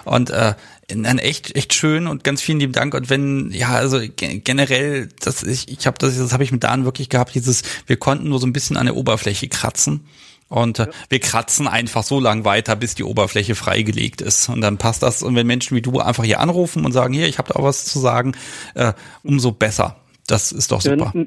Und 0.05 0.29
äh, 0.29 0.53
dann 0.89 1.19
echt 1.19 1.57
echt 1.57 1.73
schön 1.73 2.07
und 2.07 2.25
ganz 2.25 2.43
vielen 2.43 2.61
lieben 2.61 2.75
Dank 2.75 2.93
und 2.93 3.09
wenn 3.09 3.51
ja 3.53 3.71
also 3.71 4.01
generell 4.19 5.09
das 5.19 5.43
ich 5.43 5.67
ich 5.69 5.87
habe 5.87 5.97
das 5.99 6.19
das 6.19 6.35
habe 6.35 6.45
ich 6.45 6.53
mit 6.53 6.63
Dan 6.63 6.85
wirklich 6.85 7.09
gehabt 7.09 7.35
dieses 7.35 7.63
wir 7.87 7.97
konnten 7.97 8.29
nur 8.29 8.39
so 8.39 8.47
ein 8.47 8.53
bisschen 8.53 8.77
an 8.77 8.85
der 8.85 8.97
Oberfläche 8.97 9.49
kratzen 9.49 10.05
und 10.51 10.81
äh, 10.81 10.89
wir 11.09 11.21
kratzen 11.21 11.67
einfach 11.67 12.03
so 12.03 12.21
lang 12.21 12.45
weiter 12.45 12.77
bis 12.77 12.95
die 12.95 13.05
Oberfläche 13.05 13.55
freigelegt 13.55 14.21
ist. 14.21 14.49
Und 14.51 14.61
dann 14.61 14.77
passt 14.77 15.03
das. 15.03 15.23
Und 15.23 15.35
wenn 15.37 15.47
Menschen 15.47 15.77
wie 15.77 15.81
du 15.81 16.01
einfach 16.01 16.25
hier 16.25 16.41
anrufen 16.41 16.85
und 16.85 16.93
sagen 16.93 17.15
hier 17.15 17.27
ich 17.27 17.39
habe 17.39 17.53
da 17.53 17.59
auch 17.59 17.65
was 17.65 17.87
zu 17.87 17.99
sagen 17.99 18.33
äh, 18.75 18.93
umso 19.23 19.53
besser. 19.53 19.97
Das 20.27 20.53
ist 20.53 20.71
doch 20.71 20.81
super. 20.83 21.13
ja, 21.15 21.25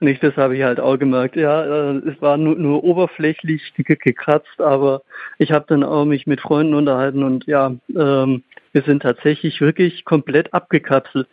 nicht, 0.00 0.22
das 0.22 0.36
habe 0.36 0.56
ich 0.56 0.62
halt 0.62 0.78
auch 0.78 0.96
gemerkt. 0.96 1.34
Ja, 1.34 1.64
äh, 1.64 1.96
es 2.08 2.22
war 2.22 2.36
nur, 2.36 2.54
nur 2.54 2.84
oberflächlich 2.84 3.72
gekratzt, 3.74 4.60
aber 4.60 5.02
ich 5.38 5.50
habe 5.50 5.64
dann 5.68 5.82
auch 5.82 6.04
mich 6.04 6.26
mit 6.26 6.40
Freunden 6.40 6.74
unterhalten 6.74 7.24
und 7.24 7.46
ja, 7.46 7.74
ähm, 7.96 8.44
wir 8.72 8.82
sind 8.82 9.02
tatsächlich 9.02 9.60
wirklich 9.60 10.04
komplett 10.04 10.54
abgekapselt. 10.54 11.26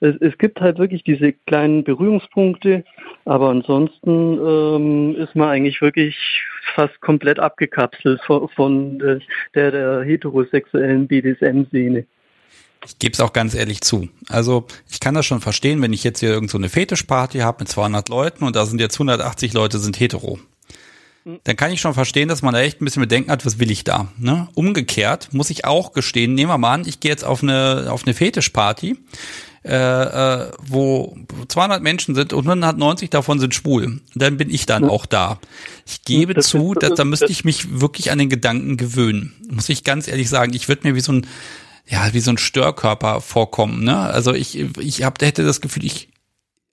Es, 0.00 0.16
es 0.20 0.36
gibt 0.38 0.60
halt 0.60 0.78
wirklich 0.78 1.02
diese 1.02 1.32
kleinen 1.32 1.82
Berührungspunkte, 1.84 2.84
aber 3.24 3.48
ansonsten 3.48 4.38
ähm, 4.38 5.16
ist 5.16 5.34
man 5.34 5.48
eigentlich 5.48 5.80
wirklich 5.80 6.16
fast 6.74 7.00
komplett 7.00 7.38
abgekapselt 7.38 8.20
von, 8.26 8.48
von 8.50 8.98
der, 9.54 9.70
der 9.70 10.02
heterosexuellen 10.02 11.06
BDSM-Szene. 11.06 12.04
Ich 12.86 12.98
gebe 12.98 13.12
es 13.12 13.20
auch 13.20 13.32
ganz 13.32 13.54
ehrlich 13.54 13.82
zu. 13.82 14.08
Also 14.28 14.66
ich 14.90 15.00
kann 15.00 15.14
das 15.14 15.26
schon 15.26 15.40
verstehen, 15.40 15.82
wenn 15.82 15.92
ich 15.92 16.02
jetzt 16.02 16.20
hier 16.20 16.30
irgend 16.30 16.50
so 16.50 16.58
eine 16.58 16.70
Fetischparty 16.70 17.38
habe 17.40 17.58
mit 17.60 17.68
200 17.68 18.08
Leuten 18.08 18.44
und 18.44 18.56
da 18.56 18.64
sind 18.64 18.80
jetzt 18.80 18.94
180 18.94 19.52
Leute 19.52 19.78
sind 19.78 20.00
hetero. 20.00 20.38
Hm. 21.24 21.40
Dann 21.44 21.56
kann 21.56 21.72
ich 21.72 21.80
schon 21.80 21.92
verstehen, 21.92 22.28
dass 22.28 22.40
man 22.40 22.54
da 22.54 22.60
echt 22.60 22.80
ein 22.80 22.84
bisschen 22.86 23.02
Bedenken 23.02 23.30
hat, 23.30 23.44
was 23.44 23.58
will 23.58 23.70
ich 23.70 23.84
da. 23.84 24.08
Ne? 24.18 24.48
Umgekehrt 24.54 25.28
muss 25.32 25.50
ich 25.50 25.66
auch 25.66 25.92
gestehen, 25.92 26.34
nehmen 26.34 26.50
wir 26.50 26.58
mal 26.58 26.72
an, 26.72 26.84
ich 26.86 27.00
gehe 27.00 27.10
jetzt 27.10 27.24
auf 27.24 27.42
eine, 27.42 27.88
auf 27.90 28.04
eine 28.06 28.14
Fetischparty, 28.14 28.96
äh, 29.62 29.74
äh, 29.74 30.50
wo 30.66 31.16
200 31.48 31.82
Menschen 31.82 32.14
sind 32.14 32.32
und 32.32 32.44
190 32.46 33.10
davon 33.10 33.38
sind 33.38 33.54
schwul. 33.54 34.00
Dann 34.14 34.36
bin 34.36 34.48
ich 34.48 34.66
dann 34.66 34.84
ja. 34.84 34.88
auch 34.88 35.06
da. 35.06 35.38
Ich 35.86 36.02
gebe 36.04 36.32
das 36.34 36.48
zu, 36.48 36.74
dass, 36.74 36.94
da 36.94 37.04
müsste 37.04 37.26
ich 37.26 37.44
mich 37.44 37.80
wirklich 37.80 38.10
an 38.10 38.18
den 38.18 38.30
Gedanken 38.30 38.76
gewöhnen. 38.76 39.34
Muss 39.50 39.68
ich 39.68 39.84
ganz 39.84 40.08
ehrlich 40.08 40.30
sagen, 40.30 40.54
ich 40.54 40.68
würde 40.68 40.88
mir 40.88 40.94
wie 40.94 41.00
so 41.00 41.12
ein 41.12 41.26
ja, 41.90 42.12
wie 42.12 42.20
so 42.20 42.30
ein 42.30 42.38
Störkörper 42.38 43.20
vorkommen. 43.20 43.82
Ne? 43.82 43.98
Also 43.98 44.32
ich, 44.32 44.56
ich 44.78 45.02
hab, 45.02 45.20
hätte 45.20 45.44
das 45.44 45.60
Gefühl, 45.60 45.84
ich 45.84 46.08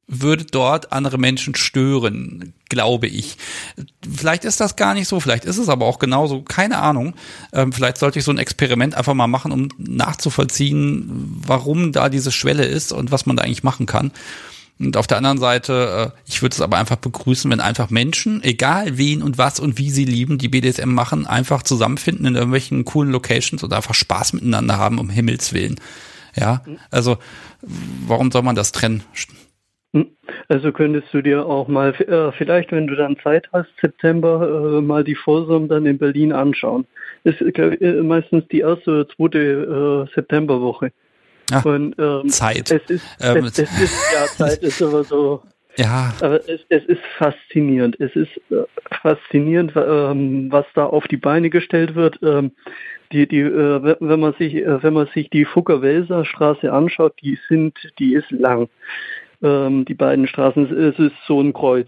würde 0.07 0.45
dort 0.45 0.93
andere 0.93 1.17
Menschen 1.17 1.55
stören, 1.55 2.53
glaube 2.69 3.07
ich. 3.07 3.37
Vielleicht 4.09 4.45
ist 4.45 4.61
das 4.61 4.77
gar 4.77 4.93
nicht 4.93 5.07
so, 5.07 5.19
vielleicht 5.19 5.43
ist 5.43 5.57
es 5.57 5.67
aber 5.67 5.85
auch 5.85 5.99
genauso, 5.99 6.41
keine 6.41 6.79
Ahnung. 6.79 7.13
Ähm, 7.51 7.73
vielleicht 7.73 7.97
sollte 7.97 8.19
ich 8.19 8.25
so 8.25 8.31
ein 8.31 8.37
Experiment 8.37 8.95
einfach 8.95 9.13
mal 9.13 9.27
machen, 9.27 9.51
um 9.51 9.69
nachzuvollziehen, 9.77 11.41
warum 11.45 11.91
da 11.91 12.07
diese 12.07 12.31
Schwelle 12.31 12.65
ist 12.65 12.93
und 12.93 13.11
was 13.11 13.25
man 13.25 13.35
da 13.35 13.43
eigentlich 13.43 13.63
machen 13.63 13.85
kann. 13.85 14.11
Und 14.79 14.95
auf 14.95 15.07
der 15.07 15.17
anderen 15.17 15.39
Seite, 15.39 16.13
äh, 16.15 16.19
ich 16.29 16.41
würde 16.41 16.53
es 16.53 16.61
aber 16.61 16.77
einfach 16.77 16.97
begrüßen, 16.97 17.49
wenn 17.51 17.59
einfach 17.59 17.89
Menschen, 17.89 18.43
egal 18.43 18.97
wen 18.97 19.21
und 19.21 19.37
was 19.37 19.59
und 19.59 19.77
wie 19.77 19.89
sie 19.89 20.05
lieben, 20.05 20.37
die 20.37 20.49
BDSM 20.49 20.93
machen, 20.93 21.27
einfach 21.27 21.63
zusammenfinden 21.63 22.27
in 22.27 22.35
irgendwelchen 22.35 22.85
coolen 22.85 23.11
Locations 23.11 23.63
und 23.63 23.73
einfach 23.73 23.95
Spaß 23.95 24.33
miteinander 24.33 24.77
haben, 24.77 24.99
um 24.99 25.09
Himmels 25.09 25.51
Willen. 25.51 25.79
Ja, 26.35 26.61
also 26.91 27.17
warum 27.61 28.31
soll 28.31 28.43
man 28.43 28.55
das 28.55 28.71
trennen? 28.71 29.03
Hm. 30.03 30.07
Also 30.47 30.71
könntest 30.71 31.13
du 31.13 31.21
dir 31.21 31.45
auch 31.45 31.67
mal, 31.67 31.93
äh, 31.93 32.31
vielleicht 32.31 32.71
wenn 32.71 32.87
du 32.87 32.95
dann 32.95 33.17
Zeit 33.23 33.47
hast, 33.53 33.69
September, 33.81 34.77
äh, 34.77 34.81
mal 34.81 35.03
die 35.03 35.15
Folsom 35.15 35.67
dann 35.67 35.85
in 35.85 35.97
Berlin 35.97 36.31
anschauen. 36.31 36.85
Das 37.23 37.39
ist 37.41 37.57
äh, 37.57 38.01
meistens 38.03 38.47
die 38.49 38.59
erste 38.59 38.91
oder 38.91 39.09
zweite 39.09 40.09
Septemberwoche. 40.13 40.91
Ach, 41.51 41.65
und, 41.65 41.95
ähm, 41.97 42.29
Zeit. 42.29 42.71
Es 42.71 42.89
ist, 42.89 43.05
ähm, 43.21 43.45
es, 43.45 43.57
es, 43.57 43.81
ist, 43.81 44.13
ja, 44.13 44.25
Zeit 44.25 44.63
ist 44.63 44.81
aber 44.81 45.03
so. 45.03 45.41
Ja. 45.79 46.11
Aber 46.21 46.39
es, 46.49 46.61
es 46.69 46.83
ist 46.85 47.03
faszinierend. 47.19 47.99
Es 47.99 48.15
ist 48.15 48.31
äh, 48.49 48.63
faszinierend, 48.99 49.73
ähm, 49.75 50.51
was 50.51 50.65
da 50.73 50.87
auf 50.87 51.07
die 51.07 51.17
Beine 51.17 51.51
gestellt 51.51 51.93
wird. 51.93 52.17
Ähm, 52.23 52.51
die, 53.11 53.27
die, 53.27 53.41
äh, 53.41 53.95
wenn 53.99 54.19
man 54.19 54.33
sich, 54.33 54.55
äh, 54.55 54.81
wenn 54.81 54.93
man 54.93 55.05
sich 55.13 55.29
die 55.29 55.45
Fugger-Welser 55.45 56.25
Straße 56.25 56.73
anschaut, 56.73 57.13
die 57.21 57.37
sind, 57.47 57.77
die 57.99 58.15
ist 58.15 58.31
lang. 58.31 58.69
Ähm, 59.41 59.85
die 59.85 59.93
beiden 59.93 60.27
Straßen, 60.27 60.65
es 60.71 60.99
ist 60.99 61.15
so 61.27 61.41
ein 61.41 61.53
Kreuz. 61.53 61.87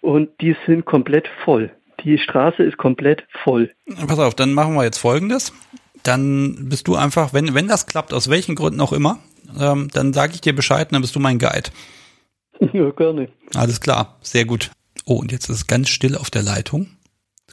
Und 0.00 0.30
die 0.40 0.56
sind 0.66 0.84
komplett 0.84 1.28
voll. 1.44 1.70
Die 2.04 2.18
Straße 2.18 2.62
ist 2.62 2.76
komplett 2.76 3.24
voll. 3.42 3.70
Pass 4.06 4.18
auf, 4.18 4.34
dann 4.34 4.52
machen 4.52 4.74
wir 4.74 4.84
jetzt 4.84 4.98
Folgendes 4.98 5.52
dann 6.02 6.68
bist 6.68 6.88
du 6.88 6.96
einfach, 6.96 7.32
wenn, 7.32 7.54
wenn 7.54 7.68
das 7.68 7.86
klappt, 7.86 8.12
aus 8.12 8.28
welchen 8.30 8.54
Gründen 8.54 8.80
auch 8.80 8.92
immer, 8.92 9.18
ähm, 9.58 9.88
dann 9.92 10.12
sage 10.12 10.34
ich 10.34 10.40
dir 10.40 10.54
Bescheid 10.54 10.88
dann 10.90 11.02
bist 11.02 11.14
du 11.14 11.20
mein 11.20 11.38
Guide. 11.38 11.70
Ja, 12.72 12.90
gerne. 12.90 13.28
Alles 13.54 13.80
klar, 13.80 14.18
sehr 14.20 14.44
gut. 14.44 14.72
Oh, 15.04 15.14
und 15.14 15.30
jetzt 15.30 15.48
ist 15.48 15.56
es 15.56 15.66
ganz 15.68 15.90
still 15.90 16.16
auf 16.16 16.28
der 16.28 16.42
Leitung. 16.42 16.88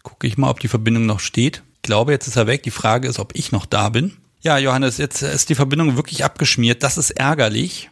Gucke 0.01 0.25
ich 0.25 0.35
mal, 0.35 0.49
ob 0.49 0.59
die 0.59 0.67
Verbindung 0.67 1.05
noch 1.05 1.19
steht. 1.19 1.61
Ich 1.75 1.81
glaube, 1.83 2.11
jetzt 2.11 2.25
ist 2.25 2.37
er 2.37 2.47
weg. 2.47 2.63
Die 2.63 2.71
Frage 2.71 3.07
ist, 3.07 3.19
ob 3.19 3.35
ich 3.35 3.51
noch 3.51 3.67
da 3.67 3.89
bin. 3.89 4.13
Ja, 4.41 4.57
Johannes, 4.57 4.97
jetzt 4.97 5.21
ist 5.21 5.49
die 5.49 5.55
Verbindung 5.55 5.95
wirklich 5.95 6.25
abgeschmiert. 6.25 6.81
Das 6.81 6.97
ist 6.97 7.11
ärgerlich. 7.11 7.91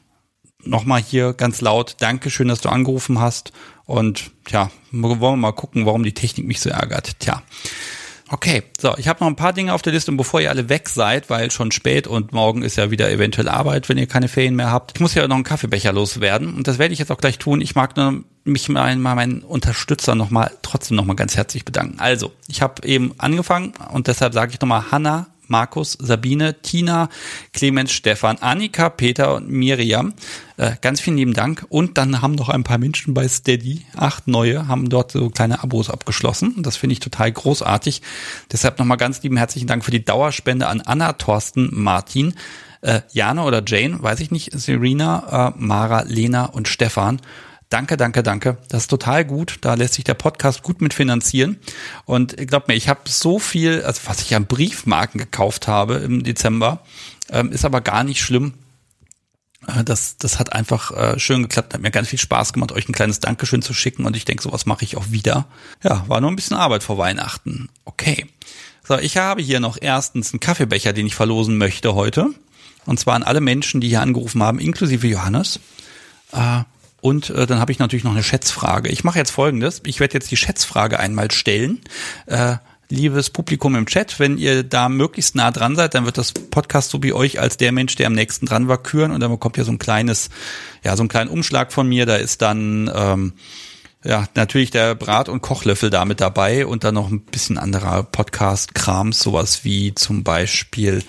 Nochmal 0.66 1.02
hier 1.02 1.34
ganz 1.34 1.62
laut. 1.62 1.96
Dankeschön, 2.00 2.48
dass 2.48 2.62
du 2.62 2.70
angerufen 2.70 3.20
hast. 3.20 3.52
Und 3.86 4.32
ja, 4.50 4.72
wollen 4.92 5.20
wir 5.20 5.36
mal 5.36 5.52
gucken, 5.52 5.86
warum 5.86 6.04
die 6.04 6.14
Technik 6.14 6.48
mich 6.48 6.62
so 6.62 6.70
ärgert. 6.70 7.20
Tja. 7.20 7.42
Okay, 8.30 8.64
so, 8.80 8.96
ich 8.98 9.08
habe 9.08 9.20
noch 9.20 9.28
ein 9.28 9.36
paar 9.36 9.54
Dinge 9.54 9.74
auf 9.74 9.84
der 9.84 9.94
Liste 9.94 10.10
und 10.10 10.18
bevor 10.18 10.42
ihr 10.42 10.50
alle 10.50 10.68
weg 10.68 10.90
seid, 10.90 11.30
weil 11.30 11.52
schon 11.52 11.72
spät 11.72 12.08
und 12.08 12.32
morgen 12.32 12.64
ist 12.64 12.78
ja 12.78 12.90
wieder 12.90 13.12
eventuell 13.12 13.48
Arbeit, 13.48 13.90
wenn 13.90 13.98
ihr 14.00 14.08
keine 14.08 14.28
Ferien 14.28 14.56
mehr 14.56 14.72
habt. 14.72 14.94
Ich 14.96 15.02
muss 15.02 15.14
ja 15.14 15.28
noch 15.28 15.36
einen 15.36 15.44
Kaffeebecher 15.44 15.94
loswerden 15.94 16.56
und 16.56 16.68
das 16.68 16.80
werde 16.80 16.94
ich 16.94 17.00
jetzt 17.00 17.12
auch 17.12 17.20
gleich 17.20 17.38
tun. 17.38 17.62
Ich 17.62 17.76
mag 17.76 17.96
nur 17.96 18.24
mich 18.44 18.70
mal, 18.70 18.96
meinen 18.96 19.44
Unterstützer 19.44 20.16
nochmal, 20.16 20.52
trotzdem 20.64 20.98
nochmal 20.98 21.16
ganz 21.16 21.36
herzlich 21.38 21.64
bedanken. 21.64 22.00
Also, 22.00 22.32
ich 22.48 22.64
habe 22.64 22.88
eben 22.88 23.14
angefangen 23.20 23.74
und 23.92 24.08
deshalb 24.08 24.34
sage 24.34 24.54
ich 24.54 24.60
nochmal 24.60 24.92
Hanna, 24.92 25.28
Markus, 25.48 25.98
Sabine, 26.00 26.62
Tina, 26.62 27.10
Clemens, 27.54 27.92
Stefan, 27.92 28.38
Annika, 28.38 28.90
Peter 28.90 29.36
und 29.36 29.50
Miriam. 29.50 30.14
Äh, 30.58 30.74
ganz 30.82 31.02
vielen 31.02 31.18
lieben 31.18 31.34
Dank. 31.34 31.66
Und 31.70 31.98
dann 31.98 32.22
haben 32.22 32.36
noch 32.36 32.50
ein 32.50 32.64
paar 32.64 32.78
Menschen 32.78 33.14
bei 33.14 33.28
Steady, 33.28 33.86
acht 33.96 34.28
neue, 34.28 34.68
haben 34.68 34.90
dort 34.90 35.12
so 35.12 35.30
kleine 35.30 35.64
Abos 35.64 35.90
abgeschlossen. 35.90 36.56
Das 36.64 36.78
finde 36.78 36.94
ich 36.94 37.00
total 37.00 37.32
großartig. 37.32 38.02
Deshalb 38.52 38.80
nochmal 38.80 38.98
ganz 38.98 39.22
lieben 39.24 39.38
herzlichen 39.38 39.68
Dank 39.68 39.84
für 39.84 39.92
die 39.92 40.06
Dauerspende 40.06 40.68
an 40.68 40.82
Anna, 40.82 41.14
Thorsten, 41.14 41.70
Martin, 41.72 42.36
äh, 42.82 43.02
Jana 43.12 43.46
oder 43.46 43.64
Jane, 43.66 44.02
weiß 44.02 44.20
ich 44.20 44.32
nicht, 44.32 44.52
Serena, 44.54 45.54
äh, 45.56 45.60
Mara, 45.60 46.04
Lena 46.04 46.46
und 46.46 46.68
Stefan. 46.68 47.20
Danke, 47.70 47.98
danke, 47.98 48.22
danke. 48.24 48.58
Das 48.70 48.84
ist 48.84 48.88
total 48.88 49.26
gut. 49.26 49.58
Da 49.62 49.74
lässt 49.74 49.96
sich 49.96 50.04
der 50.04 50.14
Podcast 50.14 50.64
gut 50.64 50.82
mit 50.82 50.94
finanzieren. 50.94 51.60
Und 52.06 52.38
glaubt 52.48 52.68
mir, 52.68 52.76
ich 52.76 52.88
habe 52.88 53.02
so 53.06 53.40
viel, 53.40 53.84
also 53.84 54.02
was 54.06 54.22
ich 54.22 54.36
an 54.36 54.46
Briefmarken 54.46 55.20
gekauft 55.20 55.68
habe 55.68 55.96
im 55.96 56.24
Dezember, 56.24 56.84
ähm, 57.30 57.52
ist 57.52 57.66
aber 57.66 57.82
gar 57.82 58.04
nicht 58.04 58.22
schlimm. 58.22 58.54
Äh, 59.68 59.84
das, 59.84 60.18
das 60.18 60.40
hat 60.40 60.54
einfach 60.54 60.92
äh, 60.92 61.20
schön 61.20 61.44
geklappt, 61.44 61.74
hat 61.74 61.82
mir 61.82 61.92
ganz 61.92 62.10
viel 62.10 62.20
Spaß 62.20 62.54
gemacht, 62.54 62.72
euch 62.72 62.88
ein 62.88 62.94
kleines 62.94 63.20
Dankeschön 63.20 63.62
zu 63.62 63.74
schicken 63.74 64.06
und 64.06 64.16
ich 64.16 64.26
denke, 64.26 64.44
sowas 64.44 64.66
mache 64.66 64.86
ich 64.86 64.98
auch 64.98 65.10
wieder. 65.10 65.46
Ja, 65.84 66.06
war 66.08 66.22
nur 66.22 66.32
ein 66.32 66.36
bisschen 66.36 66.58
Arbeit 66.58 66.84
vor 66.84 66.98
Weihnachten. 66.98 67.70
Okay. 67.86 68.28
So, 68.86 68.98
ich 68.98 69.16
habe 69.18 69.42
hier 69.42 69.62
noch 69.62 69.78
erstens 69.80 70.34
einen 70.34 70.42
Kaffeebecher, 70.42 70.92
den 70.92 71.08
ich 71.08 71.16
verlosen 71.16 71.58
möchte 71.58 71.96
heute. 71.96 72.30
Und 72.86 73.00
zwar 73.00 73.16
an 73.16 73.24
alle 73.24 73.40
Menschen, 73.40 73.80
die 73.80 73.88
hier 73.88 74.02
angerufen 74.02 74.44
haben, 74.44 74.60
inklusive 74.60 75.08
Johannes. 75.08 75.62
Äh, 76.34 76.64
und 77.04 77.32
äh, 77.32 77.46
dann 77.46 77.60
habe 77.60 77.74
ich 77.74 77.80
natürlich 77.80 78.06
noch 78.06 78.14
eine 78.14 78.24
Schätzfrage. 78.24 78.88
Ich 78.88 79.04
mache 79.04 79.20
jetzt 79.20 79.32
folgendes. 79.32 79.82
Ich 79.86 80.00
werde 80.00 80.14
jetzt 80.14 80.32
die 80.32 80.38
Schätzfrage 80.38 81.02
einmal 81.02 81.32
stellen. 81.32 81.82
Äh, 82.28 82.56
liebes 82.88 83.30
Publikum 83.30 83.76
im 83.76 83.88
Chat, 83.88 84.22
wenn 84.22 84.38
ihr 84.38 84.64
da 84.64 84.88
möglichst 84.88 85.36
nah 85.36 85.52
dran 85.52 85.76
seid, 85.76 85.96
dann 85.96 86.06
wird 86.06 86.18
das 86.18 86.32
Podcast 86.32 86.92
so 86.92 87.04
wie 87.04 87.12
euch 87.12 87.42
als 87.42 87.58
der 87.58 87.74
Mensch, 87.74 87.98
der 87.98 88.08
am 88.08 88.14
nächsten 88.14 88.46
dran 88.46 88.70
war, 88.70 88.82
küren 88.82 89.12
und 89.12 89.20
dann 89.20 89.32
bekommt 89.32 89.58
ihr 89.58 89.66
so 89.66 89.74
ein 89.74 89.80
kleines, 89.80 90.30
ja, 90.82 90.96
so 90.96 91.02
einen 91.02 91.10
kleinen 91.10 91.30
Umschlag 91.30 91.74
von 91.74 91.90
mir. 91.90 92.06
Da 92.06 92.16
ist 92.16 92.42
dann 92.42 92.90
ähm, 92.96 93.34
ja 94.06 94.26
natürlich 94.36 94.72
der 94.72 94.96
Brat- 94.96 95.28
und 95.28 95.42
Kochlöffel 95.42 95.90
da 95.90 96.06
mit 96.06 96.22
dabei 96.22 96.66
und 96.66 96.86
dann 96.86 96.94
noch 96.94 97.12
ein 97.12 97.20
bisschen 97.20 97.58
anderer 97.58 98.04
Podcast-Krams, 98.04 99.20
sowas 99.20 99.66
wie 99.66 99.94
zum 99.94 100.24
Beispiel 100.24 101.04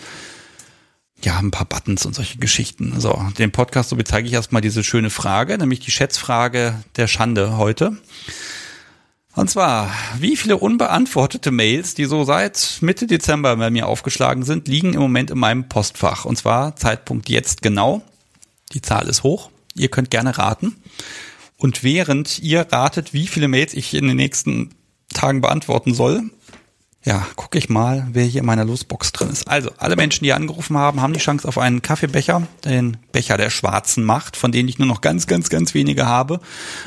ja, 1.25 1.39
ein 1.39 1.51
paar 1.51 1.67
Buttons 1.67 2.07
und 2.07 2.15
solche 2.15 2.39
Geschichten. 2.39 3.01
So, 3.01 3.25
den 3.39 3.51
Podcast, 3.51 3.89
so 3.89 3.97
bezeige 3.97 4.29
ich 4.29 4.35
erstmal 4.35 4.63
diese 4.63 4.85
schöne 4.85 5.11
Frage, 5.11 5.59
nämlich 5.59 5.81
die 5.81 5.91
Schätzfrage 5.91 6.83
der 6.97 7.07
Schande 7.07 7.57
heute. 7.57 7.97
Und 9.35 9.51
zwar, 9.51 9.91
wie 10.19 10.37
viele 10.37 10.59
unbeantwortete 10.59 11.51
Mails, 11.51 11.95
die 11.95 12.05
so 12.05 12.25
seit 12.25 12.79
Mitte 12.83 13.07
Dezember 13.07 13.57
bei 13.57 13.71
mir 13.71 13.89
aufgeschlagen 13.89 14.45
sind, 14.45 14.69
liegen 14.69 14.95
im 14.95 15.01
Moment 15.01 15.31
in 15.31 15.39
meinem 15.39 15.69
Postfach. 15.69 16.25
Und 16.25 16.37
zwar 16.37 16.77
Zeitpunkt 16.77 17.29
jetzt 17.29 17.61
genau. 17.61 18.03
Die 18.73 18.83
Zahl 18.83 19.09
ist 19.09 19.25
hoch. 19.25 19.51
Ihr 19.75 19.89
könnt 19.89 20.11
gerne 20.13 20.39
raten. 20.39 20.77
Und 21.57 21.83
während 21.83 22.39
ihr 22.41 22.67
ratet, 22.71 23.13
wie 23.13 23.27
viele 23.27 23.49
Mails 23.49 23.75
ich 23.75 23.95
in 23.95 24.07
den 24.07 24.17
nächsten 24.17 24.71
Tagen 25.13 25.41
beantworten 25.41 25.95
soll, 25.95 26.31
ja, 27.05 27.27
gucke 27.37 27.59
ich 27.59 27.69
mal, 27.69 28.07
wer 28.13 28.25
hier 28.25 28.41
in 28.41 28.47
meiner 28.47 28.65
Losbox 28.65 29.13
drin 29.13 29.29
ist. 29.29 29.47
Also, 29.47 29.71
alle 29.77 29.95
Menschen, 29.95 30.25
die 30.25 30.33
angerufen 30.33 30.79
haben, 30.79 31.03
haben 31.03 31.13
die 31.13 31.21
Chance 31.21 31.47
auf 31.47 31.59
einen 31.59 31.83
Kaffeebecher, 31.83 32.47
den 32.65 32.97
Becher 33.13 33.37
der 33.37 33.51
schwarzen 33.51 34.05
Macht, 34.05 34.37
von 34.37 34.53
denen 34.53 34.71
ich 34.71 34.79
nur 34.79 34.89
noch 34.89 35.03
ganz, 35.03 35.27
ganz, 35.27 35.51
ganz 35.51 35.75
wenige 35.75 36.07
habe. 36.07 36.41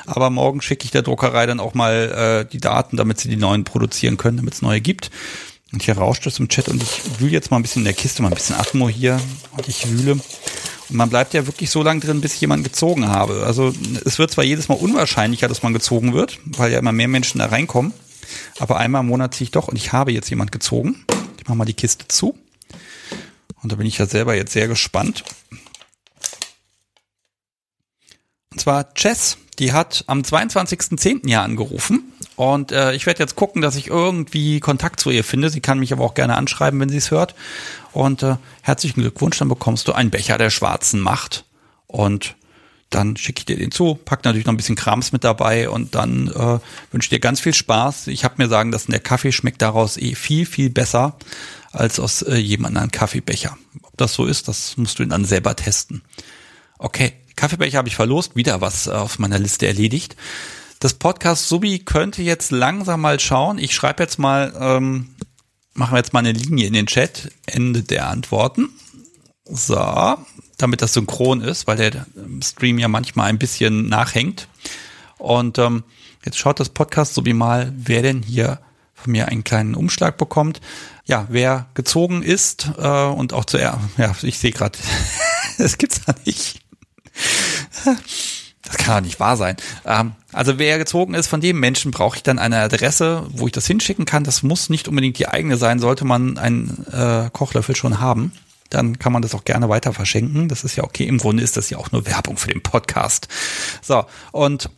Aber 0.07 0.31
morgen 0.31 0.61
schicke 0.61 0.85
ich 0.85 0.91
der 0.91 1.03
Druckerei 1.03 1.45
dann 1.45 1.59
auch 1.59 1.75
mal 1.75 2.45
äh, 2.45 2.51
die 2.51 2.59
Daten, 2.59 2.97
damit 2.97 3.19
sie 3.19 3.29
die 3.29 3.35
neuen 3.35 3.63
produzieren 3.63 4.17
können, 4.17 4.37
damit 4.37 4.55
es 4.55 4.63
neue 4.63 4.81
gibt. 4.81 5.11
Und 5.71 5.83
hier 5.83 5.97
rauscht 5.97 6.25
es 6.25 6.39
im 6.39 6.47
Chat 6.47 6.69
und 6.69 6.81
ich 6.81 7.19
wühle 7.19 7.31
jetzt 7.31 7.51
mal 7.51 7.57
ein 7.57 7.61
bisschen 7.61 7.81
in 7.81 7.85
der 7.85 7.93
Kiste, 7.93 8.21
mal 8.21 8.29
ein 8.29 8.35
bisschen 8.35 8.55
Atmo 8.55 8.89
hier 8.89 9.19
und 9.55 9.67
ich 9.67 9.87
wühle. 9.89 10.13
Und 10.13 10.95
man 10.95 11.09
bleibt 11.09 11.33
ja 11.33 11.45
wirklich 11.45 11.69
so 11.69 11.83
lange 11.83 11.99
drin, 11.99 12.21
bis 12.21 12.35
ich 12.35 12.41
jemanden 12.41 12.63
gezogen 12.63 13.07
habe. 13.07 13.43
Also 13.45 13.73
es 14.05 14.17
wird 14.17 14.31
zwar 14.31 14.45
jedes 14.45 14.69
Mal 14.69 14.75
unwahrscheinlicher, 14.75 15.47
dass 15.47 15.63
man 15.63 15.73
gezogen 15.73 16.13
wird, 16.13 16.39
weil 16.45 16.71
ja 16.71 16.79
immer 16.79 16.93
mehr 16.93 17.09
Menschen 17.09 17.39
da 17.39 17.47
reinkommen. 17.47 17.93
Aber 18.59 18.77
einmal 18.77 19.01
im 19.01 19.07
Monat 19.07 19.35
ziehe 19.35 19.45
ich 19.45 19.51
doch 19.51 19.67
und 19.67 19.75
ich 19.75 19.93
habe 19.93 20.11
jetzt 20.11 20.29
jemand 20.29 20.51
gezogen. 20.51 21.05
Ich 21.37 21.47
mache 21.47 21.57
mal 21.57 21.65
die 21.65 21.73
Kiste 21.73 22.07
zu. 22.07 22.37
Und 23.61 23.71
da 23.71 23.75
bin 23.75 23.87
ich 23.87 23.97
ja 23.97 24.05
selber 24.05 24.35
jetzt 24.35 24.53
sehr 24.53 24.67
gespannt. 24.67 25.23
Und 28.51 28.61
zwar 28.61 28.93
Chess, 28.93 29.37
die 29.59 29.73
hat 29.73 30.03
am 30.07 30.21
22.10. 30.21 31.27
Jahr 31.27 31.43
angerufen. 31.43 32.13
Und 32.35 32.71
äh, 32.71 32.93
ich 32.93 33.05
werde 33.05 33.21
jetzt 33.21 33.35
gucken, 33.35 33.61
dass 33.61 33.75
ich 33.75 33.87
irgendwie 33.87 34.59
Kontakt 34.59 34.99
zu 34.99 35.09
ihr 35.09 35.23
finde. 35.23 35.49
Sie 35.49 35.61
kann 35.61 35.79
mich 35.79 35.91
aber 35.91 36.03
auch 36.03 36.13
gerne 36.13 36.35
anschreiben, 36.35 36.79
wenn 36.79 36.89
sie 36.89 36.97
es 36.97 37.11
hört. 37.11 37.35
Und 37.93 38.23
äh, 38.23 38.37
herzlichen 38.61 39.01
Glückwunsch, 39.01 39.37
dann 39.37 39.49
bekommst 39.49 39.87
du 39.87 39.93
einen 39.93 40.11
Becher 40.11 40.37
der 40.37 40.51
schwarzen 40.51 40.99
Macht. 40.99 41.45
Und 41.87 42.35
dann 42.89 43.17
schicke 43.17 43.39
ich 43.39 43.45
dir 43.45 43.57
den 43.57 43.71
zu, 43.71 43.95
pack 43.95 44.23
natürlich 44.23 44.45
noch 44.45 44.53
ein 44.53 44.57
bisschen 44.57 44.75
Krams 44.75 45.11
mit 45.11 45.23
dabei 45.23 45.69
und 45.69 45.95
dann 45.95 46.27
äh, 46.27 46.59
wünsche 46.91 47.09
dir 47.09 47.19
ganz 47.19 47.39
viel 47.39 47.53
Spaß. 47.53 48.07
Ich 48.07 48.23
habe 48.23 48.35
mir 48.37 48.47
sagen 48.47 48.71
lassen, 48.71 48.91
der 48.91 49.01
Kaffee 49.01 49.31
schmeckt 49.31 49.61
daraus 49.61 49.97
eh 49.97 50.15
viel, 50.15 50.45
viel 50.45 50.69
besser 50.69 51.17
als 51.71 51.99
aus 51.99 52.21
äh, 52.21 52.35
jedem 52.35 52.65
anderen 52.65 52.91
Kaffeebecher. 52.91 53.57
Ob 53.83 53.97
das 53.97 54.13
so 54.13 54.25
ist, 54.25 54.47
das 54.47 54.77
musst 54.77 54.99
du 54.99 55.05
dann 55.05 55.25
selber 55.25 55.55
testen. 55.55 56.01
Okay, 56.77 57.13
Kaffeebecher 57.35 57.77
habe 57.77 57.89
ich 57.89 57.95
verlost, 57.95 58.35
wieder 58.35 58.61
was 58.61 58.87
äh, 58.87 58.91
auf 58.91 59.19
meiner 59.19 59.39
Liste 59.39 59.67
erledigt. 59.67 60.15
Das 60.79 60.93
Podcast 60.93 61.49
Subi 61.49 61.79
könnte 61.79 62.21
jetzt 62.21 62.51
langsam 62.51 63.01
mal 63.01 63.19
schauen. 63.19 63.57
Ich 63.57 63.73
schreibe 63.73 64.03
jetzt 64.03 64.19
mal, 64.19 64.53
ähm, 64.59 65.09
machen 65.73 65.93
wir 65.93 65.97
jetzt 65.97 66.13
mal 66.13 66.19
eine 66.19 66.31
Linie 66.31 66.67
in 66.67 66.73
den 66.73 66.85
Chat, 66.85 67.31
Ende 67.47 67.81
der 67.81 68.07
Antworten. 68.07 68.69
So, 69.45 70.17
damit 70.57 70.81
das 70.81 70.93
synchron 70.93 71.41
ist, 71.41 71.67
weil 71.67 71.77
der 71.77 72.05
Stream 72.43 72.79
ja 72.79 72.87
manchmal 72.87 73.29
ein 73.29 73.39
bisschen 73.39 73.87
nachhängt. 73.87 74.47
Und 75.17 75.57
ähm, 75.59 75.83
jetzt 76.25 76.37
schaut 76.37 76.59
das 76.59 76.69
Podcast 76.69 77.13
so 77.13 77.25
wie 77.25 77.33
mal, 77.33 77.71
wer 77.75 78.01
denn 78.01 78.23
hier 78.23 78.59
von 78.93 79.11
mir 79.11 79.27
einen 79.27 79.43
kleinen 79.43 79.75
Umschlag 79.75 80.17
bekommt. 80.17 80.59
Ja, 81.05 81.27
wer 81.29 81.67
gezogen 81.75 82.23
ist 82.23 82.71
äh, 82.77 83.05
und 83.05 83.33
auch 83.33 83.45
zuerst, 83.45 83.79
ja, 83.97 84.15
ich 84.23 84.39
sehe 84.39 84.51
gerade, 84.51 84.77
das 85.57 85.77
gibt's 85.77 86.01
ja 86.07 86.13
nicht. 86.25 86.61
Das 88.63 88.77
kann 88.77 88.97
doch 88.97 89.07
nicht 89.07 89.19
wahr 89.19 89.37
sein. 89.37 89.55
Ähm, 89.85 90.13
also 90.33 90.59
wer 90.59 90.77
gezogen 90.77 91.13
ist, 91.13 91.27
von 91.27 91.39
dem 91.39 91.59
Menschen 91.59 91.91
brauche 91.91 92.17
ich 92.17 92.23
dann 92.23 92.39
eine 92.39 92.59
Adresse, 92.59 93.25
wo 93.29 93.45
ich 93.45 93.53
das 93.53 93.67
hinschicken 93.67 94.05
kann. 94.05 94.23
Das 94.23 94.43
muss 94.43 94.69
nicht 94.69 94.87
unbedingt 94.87 95.19
die 95.19 95.27
eigene 95.27 95.57
sein, 95.57 95.79
sollte 95.79 96.03
man 96.03 96.37
einen 96.37 96.85
äh, 96.91 97.29
Kochlöffel 97.31 97.75
schon 97.75 97.99
haben 97.99 98.33
dann 98.69 98.99
kann 98.99 99.13
man 99.13 99.21
das 99.21 99.33
auch 99.35 99.45
gerne 99.45 99.69
weiter 99.69 99.93
verschenken. 99.93 100.49
Das 100.49 100.63
ist 100.63 100.75
ja 100.75 100.83
okay. 100.83 101.05
Im 101.05 101.17
Grunde 101.17 101.43
ist 101.43 101.57
das 101.57 101.69
ja 101.69 101.77
auch 101.77 101.91
nur 101.91 102.05
Werbung 102.05 102.37
für 102.37 102.49
den 102.49 102.61
Podcast. 102.61 103.27
So, 103.81 104.05
und 104.31 104.69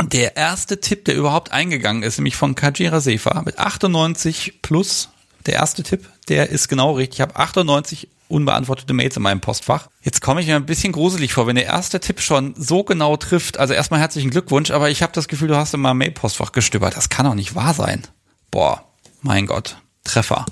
der 0.00 0.36
erste 0.36 0.80
Tipp, 0.80 1.04
der 1.04 1.16
überhaupt 1.16 1.52
eingegangen 1.52 2.02
ist, 2.02 2.18
nämlich 2.18 2.36
von 2.36 2.54
Kajira 2.54 3.00
Sefa 3.00 3.42
mit 3.42 3.58
98 3.58 4.60
plus, 4.62 5.10
der 5.46 5.54
erste 5.54 5.82
Tipp, 5.82 6.08
der 6.28 6.50
ist 6.50 6.68
genau 6.68 6.92
richtig. 6.92 7.18
Ich 7.18 7.20
habe 7.20 7.36
98 7.36 8.08
unbeantwortete 8.28 8.94
Mails 8.94 9.16
in 9.16 9.22
meinem 9.22 9.40
Postfach. 9.40 9.88
Jetzt 10.00 10.22
komme 10.22 10.40
ich 10.40 10.46
mir 10.46 10.56
ein 10.56 10.66
bisschen 10.66 10.92
gruselig 10.92 11.34
vor, 11.34 11.46
wenn 11.46 11.56
der 11.56 11.66
erste 11.66 12.00
Tipp 12.00 12.20
schon 12.20 12.54
so 12.56 12.82
genau 12.82 13.16
trifft. 13.16 13.58
Also 13.58 13.74
erstmal 13.74 14.00
herzlichen 14.00 14.30
Glückwunsch, 14.30 14.70
aber 14.70 14.90
ich 14.90 15.02
habe 15.02 15.12
das 15.12 15.28
Gefühl, 15.28 15.48
du 15.48 15.56
hast 15.56 15.74
in 15.74 15.80
meinem 15.80 15.98
Mail-Postfach 15.98 16.52
gestöbert. 16.52 16.96
Das 16.96 17.10
kann 17.10 17.26
doch 17.26 17.34
nicht 17.34 17.54
wahr 17.54 17.74
sein. 17.74 18.02
Boah, 18.50 18.84
mein 19.20 19.46
Gott. 19.46 19.76
Treffer. 20.04 20.46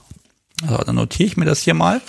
Also 0.62 0.84
dann 0.84 0.96
notiere 0.96 1.26
ich 1.26 1.36
mir 1.36 1.44
das 1.44 1.62
hier 1.62 1.74
mal. 1.74 2.00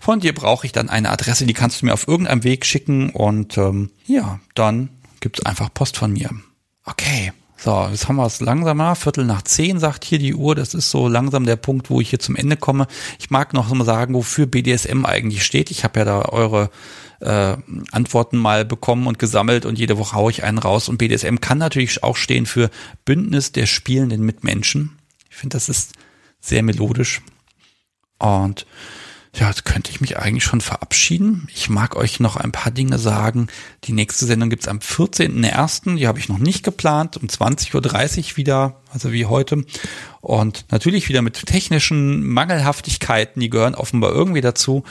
Von 0.00 0.20
dir 0.20 0.34
brauche 0.34 0.66
ich 0.66 0.72
dann 0.72 0.88
eine 0.88 1.10
Adresse, 1.10 1.46
die 1.46 1.54
kannst 1.54 1.82
du 1.82 1.86
mir 1.86 1.92
auf 1.92 2.06
irgendeinem 2.08 2.44
Weg 2.44 2.64
schicken 2.64 3.10
und 3.10 3.58
ähm, 3.58 3.90
ja, 4.06 4.40
dann 4.54 4.90
gibt's 5.20 5.44
einfach 5.44 5.72
Post 5.72 5.96
von 5.96 6.12
mir. 6.12 6.30
Okay, 6.84 7.32
so, 7.58 7.88
jetzt 7.90 8.06
haben 8.08 8.16
wir 8.16 8.26
es 8.26 8.40
langsamer. 8.40 8.94
Viertel 8.94 9.24
nach 9.24 9.42
zehn 9.42 9.78
sagt 9.80 10.04
hier 10.04 10.18
die 10.18 10.34
Uhr. 10.34 10.54
Das 10.54 10.74
ist 10.74 10.90
so 10.90 11.08
langsam 11.08 11.46
der 11.46 11.56
Punkt, 11.56 11.90
wo 11.90 12.00
ich 12.00 12.10
hier 12.10 12.18
zum 12.18 12.36
Ende 12.36 12.56
komme. 12.56 12.86
Ich 13.18 13.30
mag 13.30 13.54
noch 13.54 13.72
mal 13.72 13.84
sagen, 13.84 14.14
wofür 14.14 14.46
BDSM 14.46 15.04
eigentlich 15.06 15.42
steht. 15.44 15.70
Ich 15.70 15.82
habe 15.82 15.98
ja 16.00 16.04
da 16.04 16.22
eure 16.26 16.70
äh, 17.20 17.56
Antworten 17.92 18.36
mal 18.36 18.64
bekommen 18.64 19.06
und 19.06 19.18
gesammelt 19.18 19.64
und 19.64 19.78
jede 19.78 19.98
Woche 19.98 20.14
haue 20.14 20.30
ich 20.30 20.44
einen 20.44 20.58
raus. 20.58 20.88
Und 20.88 20.98
BDSM 20.98 21.36
kann 21.36 21.58
natürlich 21.58 22.02
auch 22.02 22.16
stehen 22.16 22.46
für 22.46 22.70
Bündnis 23.04 23.52
der 23.52 23.66
spielenden 23.66 24.22
Mitmenschen. 24.22 24.98
Ich 25.30 25.36
finde, 25.36 25.56
das 25.56 25.68
ist 25.68 25.92
sehr 26.40 26.62
melodisch. 26.62 27.22
Und 28.18 28.66
ja, 29.38 29.48
jetzt 29.48 29.66
könnte 29.66 29.90
ich 29.90 30.00
mich 30.00 30.18
eigentlich 30.18 30.44
schon 30.44 30.62
verabschieden. 30.62 31.46
Ich 31.54 31.68
mag 31.68 31.94
euch 31.94 32.20
noch 32.20 32.36
ein 32.36 32.52
paar 32.52 32.72
Dinge 32.72 32.98
sagen. 32.98 33.48
Die 33.84 33.92
nächste 33.92 34.24
Sendung 34.24 34.48
gibt's 34.48 34.66
am 34.66 34.78
14.01., 34.78 35.96
die 35.96 36.08
habe 36.08 36.18
ich 36.18 36.30
noch 36.30 36.38
nicht 36.38 36.64
geplant, 36.64 37.18
um 37.18 37.28
20.30 37.28 37.74
Uhr 38.30 38.36
wieder, 38.38 38.76
also 38.90 39.12
wie 39.12 39.26
heute. 39.26 39.64
Und 40.22 40.64
natürlich 40.70 41.10
wieder 41.10 41.20
mit 41.20 41.44
technischen 41.44 42.26
Mangelhaftigkeiten, 42.26 43.40
die 43.40 43.50
gehören 43.50 43.74
offenbar 43.74 44.10
irgendwie 44.10 44.40
dazu. 44.40 44.84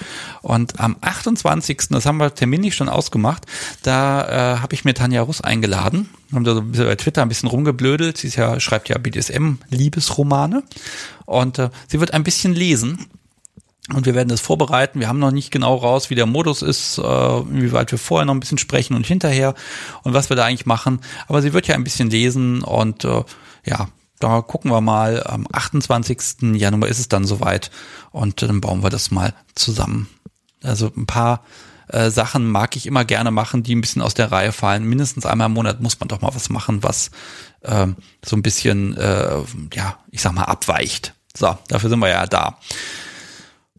Und 0.44 0.80
am 0.80 0.96
28., 1.02 1.88
das 1.90 2.06
haben 2.06 2.18
wir 2.18 2.36
terminlich 2.36 2.76
schon 2.76 2.88
ausgemacht, 2.88 3.48
da 3.82 4.58
äh, 4.58 4.60
habe 4.60 4.76
ich 4.76 4.86
mir 4.86 4.94
Tanja 4.94 5.24
Russ 5.24 5.42
eingeladen. 5.42 6.10
Haben 6.32 6.44
da 6.44 6.54
so 6.54 6.84
bei 6.84 6.96
Twitter 6.96 7.24
ein 7.24 7.30
bisschen 7.30 7.50
rumgeblödelt. 7.50 8.18
Sie 8.18 8.28
ist 8.28 8.36
ja, 8.36 8.60
schreibt 8.60 8.90
ja 8.90 9.00
BDSM-Liebesromane. 9.00 10.62
Und 11.26 11.58
äh, 11.58 11.70
sie 11.88 12.00
wird 12.00 12.14
ein 12.14 12.24
bisschen 12.24 12.54
lesen 12.54 13.08
und 13.94 14.06
wir 14.06 14.16
werden 14.16 14.30
das 14.30 14.42
vorbereiten. 14.42 15.00
Wir 15.00 15.08
haben 15.08 15.20
noch 15.20 15.32
nicht 15.32 15.52
genau 15.52 15.76
raus, 15.76 16.10
wie 16.10 16.16
der 16.16 16.26
Modus 16.26 16.62
ist, 16.62 16.98
äh, 16.98 17.38
inwieweit 17.40 17.92
wir 17.92 18.00
vorher 18.00 18.26
noch 18.26 18.34
ein 18.34 18.40
bisschen 18.40 18.58
sprechen 18.58 18.96
und 18.96 19.06
hinterher 19.06 19.54
und 20.04 20.14
was 20.14 20.30
wir 20.30 20.36
da 20.36 20.46
eigentlich 20.46 20.66
machen. 20.66 21.02
Aber 21.28 21.42
sie 21.42 21.54
wird 21.54 21.68
ja 21.68 21.76
ein 21.76 21.84
bisschen 21.84 22.10
lesen 22.10 22.64
und 22.64 23.04
äh, 23.04 23.24
ja, 23.66 23.88
da 24.20 24.42
gucken 24.42 24.72
wir 24.72 24.82
mal. 24.82 25.24
Am 25.24 25.48
28. 25.52 26.56
Januar 26.56 26.90
ist 26.90 27.00
es 27.00 27.10
dann 27.10 27.26
soweit 27.26 27.70
und 28.12 28.42
dann 28.42 28.62
bauen 28.62 28.82
wir 28.82 28.90
das 28.90 29.12
mal 29.12 29.34
zusammen. 29.54 30.10
Also 30.64 30.92
ein 30.96 31.06
paar 31.06 31.44
äh, 31.88 32.10
Sachen 32.10 32.50
mag 32.50 32.76
ich 32.76 32.88
immer 32.88 33.06
gerne 33.06 33.30
machen, 33.30 33.62
die 33.62 33.76
ein 33.76 33.82
bisschen 33.82 34.02
aus 34.02 34.16
der 34.16 34.32
Reihe 34.32 34.52
fallen. 34.52 34.86
Mindestens 34.86 35.28
einmal 35.28 35.48
im 35.48 35.54
Monat 35.54 35.82
muss 35.82 36.00
man 36.00 36.08
doch 36.08 36.22
mal 36.22 36.34
was 36.34 36.50
machen, 36.50 36.82
was 36.82 37.12
äh, 37.62 37.88
so 38.24 38.36
ein 38.36 38.42
bisschen, 38.42 38.98
äh, 38.98 39.38
ja, 39.74 40.00
ich 40.10 40.22
sag 40.22 40.34
mal, 40.34 40.44
abweicht. 40.44 41.14
So, 41.38 41.56
dafür 41.68 41.90
sind 41.90 42.00
wir 42.00 42.10
ja 42.10 42.26
da. 42.26 42.58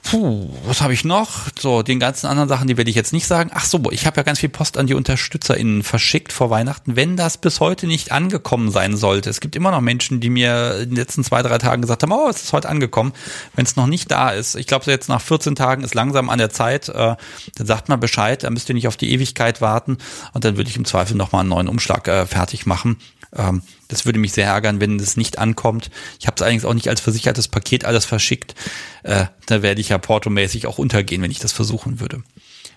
Puh, 0.07 0.49
was 0.65 0.83
habe 0.83 0.93
ich 0.93 1.05
noch? 1.05 1.49
So, 1.59 1.83
den 1.83 1.99
ganzen 1.99 2.29
anderen 2.29 2.49
Sachen, 2.49 2.69
die 2.69 2.77
werde 2.77 2.89
ich 2.89 2.95
jetzt 2.95 3.13
nicht 3.13 3.27
sagen. 3.27 3.51
Ach 3.53 3.65
so, 3.65 3.83
ich 3.91 4.07
habe 4.07 4.17
ja 4.19 4.23
ganz 4.23 4.39
viel 4.39 4.49
Post 4.49 4.79
an 4.79 4.87
die 4.87 4.95
UnterstützerInnen 4.95 5.83
verschickt 5.83 6.33
vor 6.33 6.49
Weihnachten. 6.49 6.95
Wenn 6.95 7.17
das 7.17 7.39
bis 7.39 7.59
heute 7.59 7.89
nicht 7.89 8.13
angekommen 8.13 8.71
sein 8.71 8.97
sollte, 8.97 9.31
es 9.31 9.41
gibt 9.41 9.57
immer 9.57 9.73
noch 9.73 9.81
Menschen, 9.81 10.21
die 10.21 10.31
mir 10.31 10.77
in 10.83 10.91
den 10.91 10.97
letzten 10.97 11.25
zwei, 11.25 11.43
drei 11.43 11.59
Tagen 11.59 11.83
gesagt 11.83 12.05
haben, 12.05 12.13
oh, 12.13 12.29
es 12.29 12.41
ist 12.45 12.53
heute 12.53 12.69
angekommen. 12.69 13.15
Wenn 13.57 13.65
es 13.65 13.75
noch 13.75 13.89
nicht 13.89 14.09
da 14.13 14.31
ist, 14.31 14.55
ich 14.55 14.69
glaube, 14.69 14.89
jetzt 14.89 15.09
nach 15.09 15.21
14 15.21 15.57
Tagen 15.57 15.83
ist 15.83 15.97
langsam 15.97 16.31
an 16.31 16.39
der 16.39 16.51
Zeit, 16.51 16.89
äh, 16.89 17.17
dann 17.57 17.67
sagt 17.67 17.89
mal 17.89 17.97
Bescheid, 17.97 18.45
dann 18.45 18.53
müsst 18.53 18.69
ihr 18.69 18.77
nicht 18.77 18.87
auf 18.87 18.97
die 18.97 19.11
Ewigkeit 19.11 19.61
warten 19.61 19.99
und 20.33 20.45
dann 20.45 20.57
würde 20.57 20.71
ich 20.71 20.77
im 20.77 20.85
Zweifel 20.85 21.17
nochmal 21.17 21.41
einen 21.41 21.51
neuen 21.51 21.69
Umschlag 21.69 22.07
äh, 22.07 22.27
fertig 22.27 22.65
machen. 22.65 22.99
Ähm, 23.35 23.63
das 23.89 24.07
würde 24.07 24.19
mich 24.19 24.33
sehr 24.33 24.47
ärgern, 24.47 24.81
wenn 24.81 24.99
es 24.99 25.17
nicht 25.17 25.39
ankommt. 25.39 25.91
Ich 26.21 26.27
habe 26.27 26.37
es 26.37 26.43
eigentlich 26.43 26.65
auch 26.65 26.75
nicht 26.75 26.89
als 26.89 27.01
versichertes 27.01 27.49
Paket 27.49 27.85
alles 27.85 28.05
verschickt. 28.05 28.55
Äh, 29.03 29.27
da 29.47 29.63
werde 29.63 29.81
ich 29.81 29.91
ja 29.91 29.99
portomäßig 29.99 30.67
auch 30.67 30.79
untergehen, 30.79 31.23
wenn 31.23 31.31
ich 31.31 31.39
das 31.39 31.53
versuchen 31.53 32.01
würde. 32.01 32.23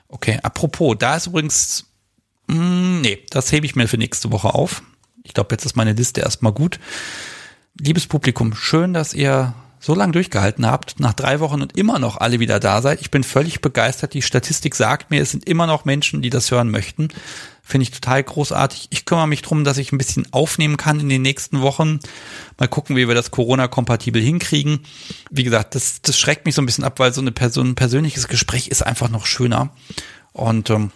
Okay, 0.08 0.40
apropos, 0.42 0.96
da 0.98 1.16
ist 1.16 1.28
übrigens, 1.28 1.86
mh, 2.48 2.56
hm, 2.56 3.02
nee, 3.02 3.26
das 3.30 3.52
hebe 3.52 3.66
ich 3.66 3.76
mir 3.76 3.88
für 3.88 3.98
nächste 3.98 4.32
Woche 4.32 4.54
auf. 4.54 4.82
Ich 5.24 5.34
glaube, 5.34 5.54
jetzt 5.54 5.66
ist 5.66 5.76
meine 5.76 5.94
Liste 5.94 6.22
erstmal 6.22 6.54
gut. 6.54 6.80
Liebes 7.80 8.08
Publikum, 8.08 8.56
schön, 8.56 8.94
dass 8.94 9.14
ihr 9.14 9.54
so 9.80 9.96
lange 9.96 10.12
durchgehalten 10.12 10.66
habt, 10.66 11.00
nach 11.00 11.14
drei 11.14 11.40
Wochen 11.40 11.62
und 11.62 11.78
immer 11.78 12.00
noch 12.00 12.18
alle 12.18 12.40
wieder 12.40 12.60
da 12.60 12.82
seid. 12.82 13.00
Ich 13.00 13.12
bin 13.12 13.24
völlig 13.24 13.62
begeistert. 13.62 14.14
Die 14.14 14.22
Statistik 14.22 14.76
sagt 14.76 15.10
mir, 15.10 15.22
es 15.22 15.32
sind 15.32 15.48
immer 15.48 15.68
noch 15.68 15.86
Menschen, 15.86 16.22
die 16.22 16.30
das 16.30 16.52
hören 16.52 16.70
möchten. 16.70 17.08
Finde 17.70 17.84
ich 17.84 17.92
total 17.92 18.24
großartig. 18.24 18.88
Ich 18.90 19.06
kümmere 19.06 19.28
mich 19.28 19.44
drum, 19.44 19.64
dass 19.64 19.78
ich 19.78 19.92
ein 19.92 20.00
bisschen 20.00 20.26
aufnehmen 20.34 20.76
kann 20.76 21.00
in 21.00 21.08
den 21.08 21.22
nächsten 21.22 21.62
Wochen. 21.62 22.00
Mal 22.58 22.68
gucken, 22.68 22.96
wie 22.96 23.08
wir 23.08 23.14
das 23.14 23.30
Corona-kompatibel 23.30 24.20
hinkriegen. 24.20 24.80
Wie 25.30 25.44
gesagt, 25.44 25.76
das, 25.76 26.02
das 26.02 26.18
schreckt 26.18 26.48
mich 26.48 26.56
so 26.56 26.64
ein 26.64 26.66
bisschen 26.66 26.84
ab, 26.84 26.98
weil 26.98 27.14
so 27.14 27.22
eine 27.22 27.32
Person, 27.32 27.68
ein 27.68 27.76
persönliches 27.76 28.28
Gespräch 28.28 28.70
ist 28.70 28.82
einfach 28.82 29.12
noch 29.12 29.28
schöner. 29.28 29.70
Und 30.34 30.72
ähm, 30.72 30.90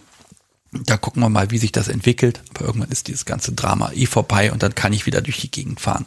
da 0.72 0.96
gucken 0.96 1.22
wir 1.22 1.28
mal, 1.28 1.52
wie 1.52 1.58
sich 1.58 1.70
das 1.70 1.86
entwickelt. 1.86 2.42
Aber 2.56 2.64
irgendwann 2.64 2.90
ist 2.90 3.06
dieses 3.06 3.24
ganze 3.24 3.52
Drama 3.52 3.92
eh 3.92 4.06
vorbei 4.06 4.50
und 4.50 4.64
dann 4.64 4.74
kann 4.74 4.92
ich 4.92 5.06
wieder 5.06 5.22
durch 5.22 5.40
die 5.40 5.52
Gegend 5.52 5.80
fahren. 5.80 6.06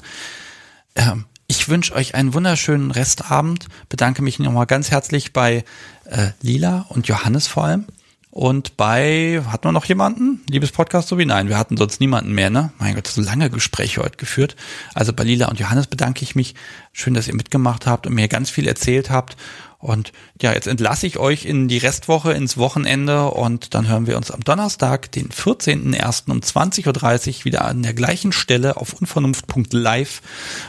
Ähm, 0.95 1.23
ich 1.47 1.69
wünsche 1.69 1.95
euch 1.95 2.13
einen 2.13 2.33
wunderschönen 2.33 2.91
Restabend. 2.91 3.67
Bedanke 3.87 4.21
mich 4.21 4.37
nochmal 4.37 4.65
ganz 4.65 4.91
herzlich 4.91 5.31
bei 5.31 5.63
äh, 6.03 6.31
Lila 6.41 6.87
und 6.89 7.07
Johannes 7.07 7.47
vor 7.47 7.63
allem. 7.63 7.85
Und 8.29 8.77
bei, 8.77 9.41
hatten 9.47 9.67
wir 9.67 9.71
noch 9.71 9.85
jemanden? 9.85 10.41
Liebes 10.49 10.71
Podcast, 10.71 11.07
so 11.07 11.17
wie 11.17 11.25
nein, 11.25 11.47
wir 11.47 11.57
hatten 11.57 11.77
sonst 11.77 11.99
niemanden 11.99 12.33
mehr, 12.33 12.49
ne? 12.49 12.71
Mein 12.77 12.93
Gott, 12.93 13.07
so 13.07 13.21
lange 13.21 13.49
Gespräche 13.49 14.01
heute 14.01 14.17
geführt. 14.17 14.55
Also 14.93 15.13
bei 15.13 15.23
Lila 15.23 15.47
und 15.47 15.59
Johannes 15.59 15.87
bedanke 15.87 16.23
ich 16.23 16.35
mich. 16.35 16.53
Schön, 16.91 17.13
dass 17.13 17.27
ihr 17.27 17.35
mitgemacht 17.35 17.87
habt 17.87 18.05
und 18.05 18.13
mir 18.13 18.27
ganz 18.27 18.49
viel 18.49 18.67
erzählt 18.67 19.09
habt. 19.09 19.37
Und 19.79 20.11
ja, 20.41 20.53
jetzt 20.53 20.67
entlasse 20.67 21.07
ich 21.07 21.17
euch 21.17 21.45
in 21.45 21.67
die 21.67 21.77
Restwoche, 21.77 22.33
ins 22.33 22.57
Wochenende 22.57 23.29
und 23.29 23.75
dann 23.75 23.87
hören 23.87 24.07
wir 24.07 24.17
uns 24.17 24.31
am 24.31 24.43
Donnerstag, 24.43 25.11
den 25.11 25.29
14.01. 25.29 26.31
um 26.31 26.39
20.30 26.39 27.39
Uhr 27.39 27.45
wieder 27.45 27.65
an 27.65 27.83
der 27.83 27.93
gleichen 27.93 28.31
Stelle 28.31 28.77
auf 28.77 28.93
unvernunft.live 28.93 30.21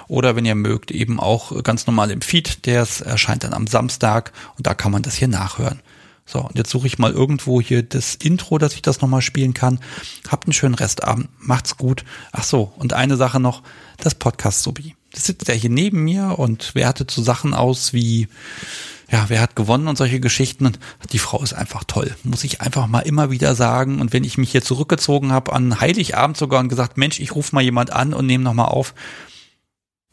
oder 0.09 0.37
wenn 0.37 0.45
ihr 0.45 0.55
mögt, 0.55 0.91
eben 0.91 1.19
auch 1.21 1.63
ganz 1.65 1.87
normal 1.87 2.11
im 2.11 2.21
Feed. 2.21 2.67
Der 2.67 2.87
erscheint 3.05 3.45
dann 3.45 3.55
am 3.55 3.67
Samstag 3.67 4.33
und 4.57 4.67
da 4.67 4.75
kann 4.75 4.93
man 4.93 5.03
das 5.03 5.17
hier 5.17 5.29
nachhören. 5.29 5.81
So, 6.31 6.41
und 6.41 6.59
jetzt 6.59 6.69
suche 6.69 6.87
ich 6.87 6.99
mal 6.99 7.11
irgendwo 7.11 7.59
hier 7.59 7.83
das 7.83 8.15
Intro, 8.15 8.59
dass 8.59 8.75
ich 8.75 8.83
das 8.83 9.01
nochmal 9.01 9.23
spielen 9.23 9.55
kann. 9.55 9.81
Habt 10.29 10.45
einen 10.45 10.53
schönen 10.53 10.75
Restabend, 10.75 11.31
macht's 11.39 11.79
gut. 11.79 12.05
Ach 12.33 12.45
so, 12.45 12.71
und 12.77 12.93
eine 12.93 13.17
Sache 13.17 13.41
noch, 13.41 13.63
das 13.97 14.15
Podcast-Subi. 14.15 14.95
Das 15.13 15.25
sitzt 15.25 15.49
ja 15.49 15.55
hier 15.55 15.71
neben 15.71 16.05
mir 16.05 16.39
und 16.39 16.75
wertet 16.75 17.11
so 17.11 17.23
Sachen 17.23 17.55
aus 17.55 17.95
wie 17.95 18.29
ja, 19.11 19.25
wer 19.29 19.41
hat 19.41 19.57
gewonnen 19.57 19.89
und 19.89 19.97
solche 19.97 20.21
Geschichten. 20.21 20.67
Und 20.67 20.79
die 21.13 21.19
Frau 21.19 21.43
ist 21.43 21.55
einfach 21.55 21.85
toll, 21.85 22.15
muss 22.25 22.45
ich 22.45 22.61
einfach 22.61 22.87
mal 22.89 23.01
immer 23.01 23.31
wieder 23.31 23.55
sagen. 23.55 23.99
Und 24.03 24.13
wenn 24.13 24.23
ich 24.23 24.37
mich 24.37 24.53
hier 24.53 24.63
zurückgezogen 24.63 25.33
habe 25.33 25.55
an 25.55 25.81
Heiligabend 25.81 26.37
sogar 26.37 26.61
und 26.61 26.69
gesagt, 26.69 26.99
Mensch, 26.99 27.21
ich 27.21 27.35
rufe 27.35 27.55
mal 27.55 27.63
jemand 27.63 27.91
an 27.91 28.13
und 28.13 28.27
nehme 28.27 28.45
nochmal 28.45 28.69
auf, 28.69 28.95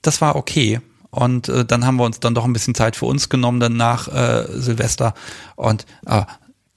das 0.02 0.22
war 0.22 0.38
okay. 0.38 0.80
Und 1.16 1.48
äh, 1.48 1.66
dann 1.66 1.86
haben 1.86 1.96
wir 1.96 2.04
uns 2.04 2.20
dann 2.20 2.36
doch 2.36 2.44
ein 2.44 2.54
bisschen 2.54 2.76
Zeit 2.76 2.96
für 2.96 3.06
uns 3.06 3.30
genommen, 3.30 3.60
dann 3.60 3.78
nach 3.78 4.08
äh, 4.10 4.46
Silvester. 4.50 5.14
Und 5.56 5.86
äh, 6.06 6.24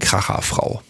Kracherfrau 0.00 0.82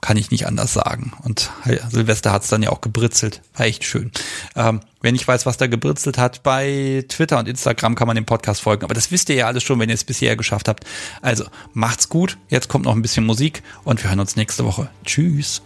kann 0.00 0.16
ich 0.16 0.30
nicht 0.30 0.46
anders 0.46 0.72
sagen. 0.72 1.12
Und 1.22 1.50
ja, 1.64 1.88
Silvester 1.88 2.32
hat's 2.32 2.48
dann 2.48 2.62
ja 2.62 2.70
auch 2.70 2.80
gebritzelt. 2.80 3.40
War 3.56 3.66
echt 3.66 3.84
schön. 3.84 4.10
Ähm, 4.56 4.80
wenn 5.00 5.14
ich 5.14 5.26
weiß, 5.26 5.46
was 5.46 5.56
da 5.56 5.66
gebritzelt 5.66 6.18
hat, 6.18 6.42
bei 6.42 7.04
Twitter 7.08 7.38
und 7.38 7.48
Instagram 7.48 7.94
kann 7.94 8.06
man 8.06 8.16
dem 8.16 8.26
Podcast 8.26 8.60
folgen. 8.60 8.84
Aber 8.84 8.94
das 8.94 9.10
wisst 9.10 9.28
ihr 9.30 9.36
ja 9.36 9.46
alles 9.46 9.62
schon, 9.62 9.80
wenn 9.80 9.88
ihr 9.88 9.94
es 9.94 10.04
bisher 10.04 10.36
geschafft 10.36 10.68
habt. 10.68 10.84
Also 11.22 11.44
macht's 11.72 12.08
gut. 12.08 12.38
Jetzt 12.48 12.68
kommt 12.68 12.84
noch 12.84 12.94
ein 12.94 13.02
bisschen 13.02 13.24
Musik 13.24 13.62
und 13.84 14.02
wir 14.02 14.10
hören 14.10 14.20
uns 14.20 14.36
nächste 14.36 14.64
Woche. 14.64 14.90
Tschüss. 15.04 15.62